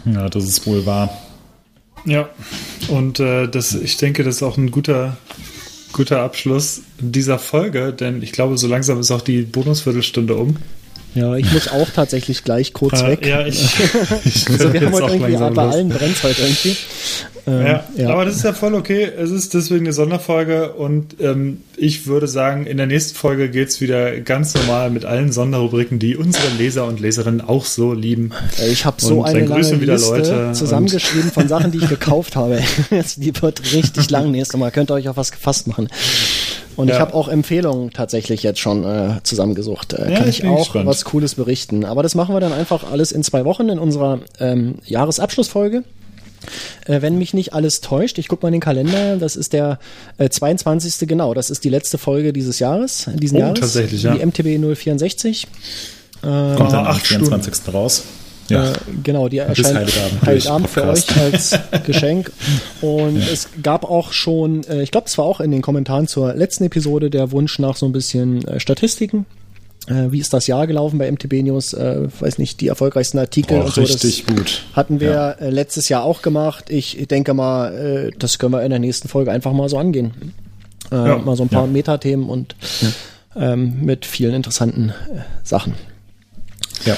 Ja, 0.06 0.30
das 0.30 0.44
ist 0.44 0.68
wohl 0.68 0.86
wahr. 0.86 1.10
Ja, 2.06 2.30
und 2.90 3.20
äh, 3.20 3.48
das, 3.48 3.74
ich 3.74 3.98
denke, 3.98 4.24
das 4.24 4.36
ist 4.36 4.44
auch 4.44 4.58
ein 4.58 4.70
guter, 4.70 5.18
guter 5.96 6.22
Abschluss 6.22 6.82
dieser 7.00 7.40
Folge, 7.40 7.94
denn 7.94 8.22
ich 8.22 8.34
glaube, 8.34 8.58
so 8.58 8.68
langsam 8.68 9.00
ist 9.00 9.12
auch 9.12 9.22
die 9.22 9.44
Bonusviertelstunde 9.44 10.36
um. 10.36 10.58
Ja, 11.16 11.36
ich 11.36 11.52
muss 11.54 11.68
auch 11.70 11.90
tatsächlich 11.90 12.44
gleich 12.44 12.74
kurz 12.74 13.02
Äh, 13.02 13.08
weg. 13.12 13.26
ja, 13.26 13.46
ich, 13.48 13.64
ich 14.26 14.50
Also 14.50 14.74
wir 14.74 14.82
jetzt 14.82 14.86
haben 14.86 14.94
heute 14.94 15.14
irgendwie, 15.16 15.38
bei 15.56 15.64
los. 15.64 15.74
allen 15.74 15.90
brennt 15.90 16.22
heute 16.24 16.42
irgendwie. 16.42 16.76
Ähm, 17.48 17.66
Ja, 17.66 17.84
ja. 17.96 18.10
aber 18.10 18.26
das 18.26 18.36
ist 18.38 18.44
ja 18.44 18.54
voll 18.54 18.74
okay. 18.74 19.04
Es 19.18 19.30
ist 19.32 19.54
deswegen 19.54 19.86
eine 19.86 19.94
Sonderfolge 19.94 20.74
und 20.74 21.16
ähm, 21.22 21.62
ich 21.78 22.08
würde 22.08 22.28
sagen, 22.28 22.66
in 22.66 22.78
der 22.78 22.88
nächsten 22.88 23.16
Folge 23.16 23.50
geht's 23.50 23.80
wieder 23.82 24.20
ganz 24.22 24.54
normal 24.56 24.90
mit 24.90 25.06
allen 25.06 25.32
Sonderrubriken, 25.32 26.00
die 26.00 26.16
unsere 26.18 26.48
Leser 26.58 26.86
und 26.86 27.00
Leserinnen 27.00 27.42
auch 27.42 27.66
so 27.66 27.94
lieben. 27.94 28.32
Ich 28.70 28.86
habe 28.86 28.98
so 29.00 29.20
Und 29.20 29.26
eine 29.28 29.46
lange 29.46 29.62
Liste 29.76 30.52
zusammengeschrieben 30.54 31.32
von 31.32 31.48
Sachen, 31.48 31.72
die 31.72 31.78
ich 31.78 31.88
gekauft 31.90 32.36
habe. 32.36 32.60
die 33.18 33.42
wird 33.42 33.62
richtig 33.74 34.10
lang 34.10 34.32
nächstes 34.32 34.60
Mal. 34.60 34.72
Könnt 34.72 34.90
ihr 34.92 34.96
euch 34.96 35.08
auf 35.08 35.18
was 35.18 35.32
gefasst 35.32 35.68
machen. 35.68 35.88
Und 36.76 36.88
ich 36.90 36.96
Ja. 36.96 37.00
habe 37.00 37.14
auch 37.14 37.28
Empfehlungen 37.28 37.92
tatsächlich 37.92 38.44
jetzt 38.44 38.60
schon 38.60 38.84
äh, 38.84 39.22
zusammengesucht. 39.24 39.94
Äh, 39.94 40.12
Ja, 40.12 40.20
kann 40.20 40.30
ich 40.30 40.40
ich 40.44 40.46
auch 40.50 40.60
gespannt. 40.60 40.86
was 40.88 41.06
Cooles 41.06 41.36
berichten. 41.36 41.86
Aber 41.86 42.04
das 42.04 42.16
machen 42.16 42.36
wir 42.36 42.40
dann 42.40 42.54
einfach 42.54 42.90
alles 42.92 43.12
in 43.12 43.24
zwei 43.24 43.46
Wochen 43.46 43.70
in 43.70 43.80
unserer 43.80 44.20
ähm, 44.40 44.76
Jahresabschlussfolge. 44.86 45.84
Äh, 46.86 47.02
wenn 47.02 47.18
mich 47.18 47.34
nicht 47.34 47.54
alles 47.54 47.82
täuscht, 47.82 48.18
ich 48.20 48.28
gucke 48.28 48.44
mal 48.46 48.50
in 48.50 48.54
den 48.54 48.62
Kalender, 48.62 49.18
das 49.18 49.36
ist 49.36 49.54
der 49.54 49.80
äh, 50.18 50.30
22. 50.30 51.08
genau, 51.08 51.34
das 51.34 51.50
ist 51.50 51.64
die 51.64 51.70
letzte 51.70 51.98
Folge 51.98 52.34
dieses 52.34 52.60
Jahres, 52.60 53.10
diesen 53.16 53.38
Oh, 53.38 53.42
Jahres. 53.42 53.60
tatsächlich, 53.62 54.04
ja. 54.04 54.14
Die 54.16 54.24
MTB 54.26 54.60
064. 54.76 55.48
Kommt 56.22 56.60
dann 56.60 56.74
am 56.74 56.86
acht 56.88 57.06
Stunden. 57.06 57.26
24. 57.28 57.74
raus. 57.74 58.04
Ja. 58.50 58.72
Äh, 58.72 58.76
genau, 59.04 59.28
die 59.28 59.40
erscheint 59.40 59.76
Heiligabend 59.76 60.26
Heiligabend, 60.26 60.70
für 60.70 60.84
euch 60.88 61.18
als 61.18 61.58
Geschenk. 61.86 62.32
Und 62.82 63.18
es 63.18 63.50
gab 63.64 63.84
auch 63.90 64.12
schon, 64.14 64.64
äh, 64.66 64.84
ich 64.84 64.92
glaube, 64.92 65.08
es 65.08 65.18
war 65.18 65.26
auch 65.26 65.40
in 65.40 65.52
den 65.52 65.62
Kommentaren 65.64 66.08
zur 66.08 66.34
letzten 66.36 66.66
Episode 66.66 67.10
der 67.10 67.32
Wunsch 67.32 67.58
nach 67.60 67.76
so 67.76 67.86
ein 67.88 67.92
bisschen 67.92 68.48
äh, 68.48 68.60
Statistiken. 68.60 69.26
Äh, 69.88 70.12
wie 70.12 70.20
ist 70.20 70.34
das 70.34 70.46
Jahr 70.48 70.68
gelaufen 70.68 70.98
bei 71.00 71.12
MTB 71.12 71.42
News? 71.44 71.74
Äh, 71.74 72.08
weiß 72.20 72.38
nicht, 72.38 72.62
die 72.62 72.68
erfolgreichsten 72.68 73.18
Artikel 73.20 73.58
Oh, 73.60 73.66
und 73.66 73.74
so. 73.74 73.82
richtig 73.82 74.26
gut. 74.28 74.64
Hatten 74.74 75.00
wir 75.00 75.38
äh, 75.40 75.50
letztes 75.50 75.90
Jahr 75.90 76.04
auch 76.04 76.22
gemacht. 76.22 76.66
Ich 76.70 77.08
denke 77.10 77.34
mal, 77.34 78.12
das 78.20 78.38
können 78.40 78.54
wir 78.54 78.64
in 78.64 78.70
der 78.70 78.80
nächsten 78.80 79.08
Folge 79.08 79.32
einfach 79.32 79.54
mal 79.54 79.70
so 79.70 79.78
angehen. 79.78 80.34
Ja. 80.92 81.18
mal 81.18 81.36
so 81.36 81.42
ein 81.44 81.50
paar 81.50 81.66
Ja. 81.66 81.72
Metathemen 81.72 82.30
und 82.30 82.56
ähm, 83.36 83.78
mit 83.82 84.06
vielen 84.06 84.36
interessanten 84.36 84.94
Sachen. 85.44 85.74
Ja. 86.86 86.96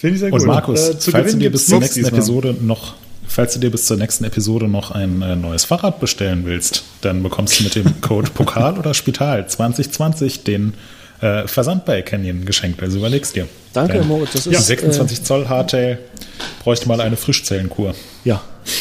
Finde 0.00 0.14
ich 0.14 0.20
sehr 0.20 0.32
Und 0.32 0.38
gut. 0.38 0.46
Markus, 0.46 0.88
Äh, 0.90 1.10
falls 1.10 1.32
du 1.32 1.38
dir 1.38 1.50
bis 1.50 1.66
zur 1.66 1.80
nächsten 1.80 2.00
diesmal. 2.00 2.18
Episode 2.18 2.54
noch, 2.60 2.94
falls 3.26 3.54
du 3.54 3.60
dir 3.60 3.70
bis 3.70 3.86
zur 3.86 3.96
nächsten 3.96 4.24
Episode 4.24 4.68
noch 4.68 4.90
ein 4.92 5.22
äh, 5.22 5.34
neues 5.34 5.64
Fahrrad 5.64 5.98
bestellen 6.00 6.42
willst, 6.44 6.84
dann 7.00 7.22
bekommst 7.22 7.58
du 7.58 7.64
mit 7.64 7.74
dem 7.74 8.00
Code 8.00 8.30
Pokal 8.32 8.78
oder 8.78 8.94
Spital 8.94 9.48
2020 9.48 10.44
den 10.44 10.74
äh, 11.20 11.46
Versand 11.48 11.84
bei 11.84 12.02
Canyon 12.02 12.44
geschenkt. 12.44 12.80
Also 12.82 12.98
überlegst 12.98 13.34
dir. 13.36 13.48
Danke, 13.72 13.98
Dein 13.98 14.08
Moritz. 14.08 14.32
Das 14.32 14.46
ist, 14.46 14.54
äh, 14.54 14.58
26 14.62 15.22
Zoll 15.24 15.48
Hardtail 15.48 15.98
bräuchte 16.62 16.86
mal 16.88 17.00
eine 17.00 17.16
Frischzellenkur. 17.16 17.94
Ja, 18.24 18.40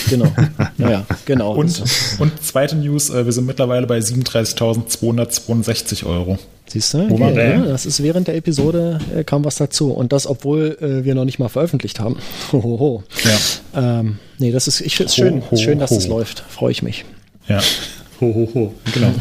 genau. 0.10 0.32
Naja, 0.78 1.06
genau. 1.26 1.54
Und, 1.56 1.80
Das- 1.82 2.16
und 2.20 2.32
zweite 2.44 2.76
News, 2.76 3.10
äh, 3.10 3.26
wir 3.26 3.32
sind 3.32 3.46
mittlerweile 3.46 3.88
bei 3.88 4.00
37.262 4.00 6.06
Euro. 6.06 6.38
Siehst 6.70 6.94
du? 6.94 6.98
Waren 7.20 7.36
ja, 7.36 7.60
das 7.66 7.86
ist 7.86 8.04
während 8.04 8.28
der 8.28 8.36
Episode 8.36 9.00
äh, 9.16 9.24
kam 9.24 9.46
was 9.46 9.56
dazu. 9.56 9.92
Und 9.94 10.12
das, 10.12 10.28
obwohl 10.28 10.78
äh, 10.82 11.06
wir 11.06 11.16
noch 11.16 11.24
nicht 11.26 11.40
mal 11.40 11.48
veröffentlicht 11.48 12.00
haben. 12.00 12.18
Hohoho. 12.52 13.04
Ja. 13.24 14.00
Ähm, 14.00 14.20
nee, 14.38 14.52
das 14.52 14.68
ist, 14.68 14.82
ich 14.82 14.98
finde 14.98 15.10
es 15.10 15.16
schön, 15.16 15.42
Ho, 15.42 15.52
ho, 15.52 15.56
schön, 15.56 15.80
dass 15.80 15.92
ho. 15.92 15.96
das 15.96 16.08
läuft. 16.08 16.44
Freue 16.50 16.72
ich 16.72 16.84
mich. 16.84 17.06
Ja. 17.48 17.60
Ho, 18.20 18.34
ho, 18.34 18.50
ho. 18.54 18.74
Genau. 18.94 19.12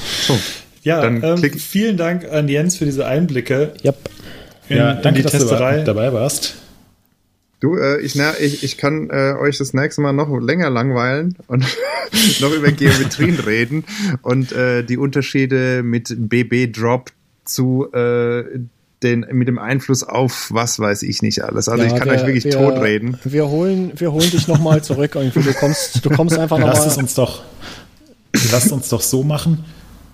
Ja, 0.86 1.00
Dann 1.00 1.16
ähm, 1.24 1.34
klick- 1.40 1.60
vielen 1.60 1.96
Dank 1.96 2.24
an 2.30 2.46
Jens 2.46 2.76
für 2.76 2.84
diese 2.84 3.06
Einblicke 3.06 3.72
Yep. 3.84 3.96
in, 4.68 4.76
ja, 4.76 4.94
danke, 4.94 5.22
dass 5.22 5.32
Testerei. 5.32 5.78
du 5.78 5.84
dabei 5.84 6.12
warst. 6.12 6.54
Du, 7.58 7.76
äh, 7.76 8.00
ich, 8.02 8.14
na, 8.14 8.34
ich, 8.38 8.62
ich 8.62 8.76
kann 8.78 9.10
äh, 9.10 9.34
euch 9.40 9.58
das 9.58 9.74
nächste 9.74 10.00
Mal 10.00 10.12
noch 10.12 10.28
länger 10.38 10.70
langweilen 10.70 11.36
und 11.48 11.64
noch 12.40 12.52
über 12.52 12.70
Geometrien 12.70 13.34
reden 13.46 13.82
und 14.22 14.52
äh, 14.52 14.84
die 14.84 14.96
Unterschiede 14.96 15.82
mit 15.82 16.14
BB-Drop 16.16 17.10
zu 17.44 17.92
äh, 17.92 18.44
den, 19.02 19.26
mit 19.32 19.48
dem 19.48 19.58
Einfluss 19.58 20.04
auf 20.04 20.48
was 20.52 20.78
weiß 20.78 21.02
ich 21.02 21.20
nicht 21.20 21.42
alles. 21.42 21.68
Also 21.68 21.82
Ja, 21.82 21.88
ich 21.92 21.96
kann 21.98 22.08
wir- 22.08 22.14
euch 22.14 22.26
wirklich 22.26 22.44
wir, 22.44 22.52
totreden. 22.52 23.18
Wir 23.24 23.48
holen, 23.48 23.90
wir 23.96 24.12
holen 24.12 24.30
dich 24.30 24.46
nochmal 24.46 24.84
zurück. 24.84 25.16
Irgendwie. 25.16 25.40
Du 25.42 25.52
kommst, 25.52 26.04
du 26.04 26.10
kommst 26.10 26.38
einfach 26.38 26.60
Lasst 26.60 26.82
es 26.82 26.86
nochmal. 26.90 27.02
uns 27.02 27.14
doch, 27.14 27.42
lasst 28.52 28.70
uns 28.70 28.88
doch 28.88 29.00
so 29.00 29.24
machen. 29.24 29.64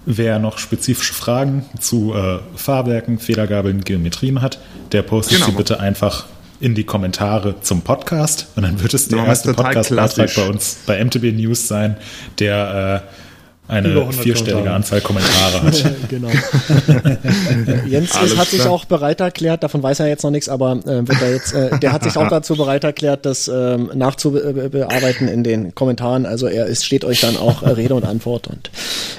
Wer 0.05 0.39
noch 0.39 0.59
spezifische 0.59 1.15
Fragen 1.15 1.65
zu 1.79 2.13
äh, 2.15 2.39
Fahrwerken, 2.57 3.19
Federgabeln, 3.19 3.83
Geometrien 3.83 4.43
hat, 4.43 4.59
der 4.91 5.03
postet 5.03 5.39
Genau. 5.39 5.51
sie 5.51 5.57
bitte 5.57 5.81
einfach 5.81 6.27
in 6.61 6.75
die 6.75 6.85
Kommentare 6.85 7.61
zum 7.61 7.83
Podcast 7.83 8.47
und 8.57 8.63
dann 8.63 8.81
wird 8.83 8.95
es 8.95 9.09
der 9.09 9.19
es 9.21 9.27
erste 9.27 9.55
Podcast-Beitrag 9.55 10.35
bei 10.35 10.49
uns 10.49 10.79
bei 10.87 11.05
MTB 11.05 11.33
News 11.33 11.67
sein, 11.69 11.97
der 12.39 13.03
äh, 13.05 13.32
eine 13.73 13.89
100 13.89 14.15
vierstellige. 14.15 14.71
Anzahl 14.71 15.01
Kommentare 15.01 15.63
hat. 15.63 15.85
genau. 16.09 16.29
Jens 17.87 18.15
Alles 18.15 18.37
hat 18.37 18.49
sich 18.49 18.61
klar. 18.61 18.73
auch 18.73 18.85
bereit 18.85 19.21
erklärt, 19.21 19.63
davon 19.63 19.83
weiß 19.83 20.01
er 20.01 20.09
jetzt 20.09 20.23
noch 20.23 20.31
nichts, 20.31 20.49
aber 20.49 20.73
äh, 20.85 21.09
wird 21.09 21.23
er 21.23 21.33
jetzt, 21.33 21.55
äh, 21.55 21.79
der 21.79 21.93
hat 21.93 22.05
sich 22.05 22.17
auch 22.17 22.29
dazu 22.29 22.55
bereit 22.57 22.85
erklärt, 22.85 23.25
das 23.25 23.49
ähm, 23.49 23.91
nachzubearbeiten 23.95 25.27
in 25.27 25.43
den 25.43 25.75
Kommentaren. 25.75 26.27
Also 26.27 26.47
er 26.47 26.67
ist, 26.67 26.85
steht 26.85 27.05
euch 27.05 27.21
dann 27.21 27.37
auch 27.37 27.63
äh, 27.63 27.71
Rede 27.71 27.95
und 27.95 28.05
Antwort. 28.05 28.47
Und 28.47 28.71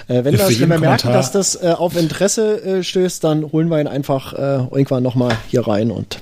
äh, 0.08 0.24
wenn, 0.24 0.38
das, 0.38 0.60
wenn 0.60 0.70
wir 0.70 0.80
merken, 0.80 1.12
dass 1.12 1.32
das 1.32 1.56
äh, 1.56 1.74
auf 1.76 1.98
Interesse 1.98 2.64
äh, 2.64 2.84
stößt, 2.84 3.24
dann 3.24 3.52
holen 3.52 3.70
wir 3.70 3.80
ihn 3.80 3.88
einfach 3.88 4.34
äh, 4.34 4.38
irgendwann 4.38 5.04
nochmal 5.04 5.36
hier 5.50 5.68
rein 5.68 5.90
und 5.90 6.20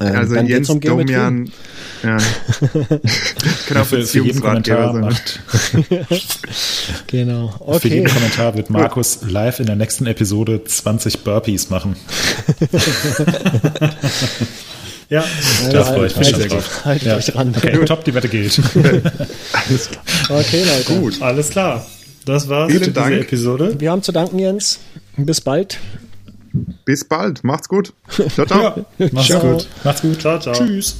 äh, 0.00 0.04
Also 0.04 0.34
dann 0.34 0.46
Jens 0.46 0.68
um. 0.70 0.80
Domian, 0.80 1.50
ja. 2.02 2.16
Kann 3.66 3.76
auch 3.78 3.84
Für, 3.84 3.84
für 3.84 4.22
Beziehungsratgeber 4.22 4.92
Kommentar 4.92 4.92
sein. 4.92 5.00
macht, 5.00 5.40
Genau. 7.08 7.48
für 7.58 7.64
Okay. 7.68 7.88
jeden 7.88 8.06
Kommentar 8.08 8.54
wird 8.54 8.70
Markus 8.70 9.18
live 9.28 9.58
in 9.60 9.66
der 9.66 9.74
nächsten 9.76 10.06
Episode 10.06 10.62
20 10.64 11.24
Burpees 11.24 11.70
machen. 11.70 11.96
Ja, 15.10 15.24
Da 15.72 15.84
freue 15.84 16.06
ich 16.08 16.16
mich 16.18 16.28
schon 16.28 16.42
euch- 16.42 16.48
drauf. 16.48 16.84
haltet 16.84 17.08
Ja. 17.08 17.16
euch 17.16 17.34
ran. 17.34 17.54
Okay, 17.56 17.82
top, 17.86 18.04
die 18.04 18.12
Wette 18.12 18.28
gilt. 18.28 18.60
Okay, 20.28 20.64
Leute. 20.64 20.84
Gut. 21.00 21.22
alles 21.22 21.48
klar. 21.48 21.86
Das 22.26 22.46
war's 22.50 22.70
Vielen 22.70 22.84
für 22.84 22.90
diese 22.90 23.00
Dank. 23.08 23.20
Episode. 23.22 23.74
Wir 23.80 23.90
haben 23.90 24.02
zu 24.02 24.12
danken, 24.12 24.38
Jens. 24.38 24.80
Bis 25.16 25.40
bald. 25.40 25.78
Bis 26.84 27.04
bald. 27.04 27.44
Macht's 27.44 27.68
gut. 27.68 27.92
Ciao, 28.08 28.46
ciao. 28.46 28.86
Mach's 29.12 29.26
Ciao. 29.26 29.40
gut. 29.40 29.68
Macht's 29.84 30.02
gut. 30.02 30.20
Ciao, 30.20 30.38
ciao. 30.38 30.54
Tschüss. 30.54 30.96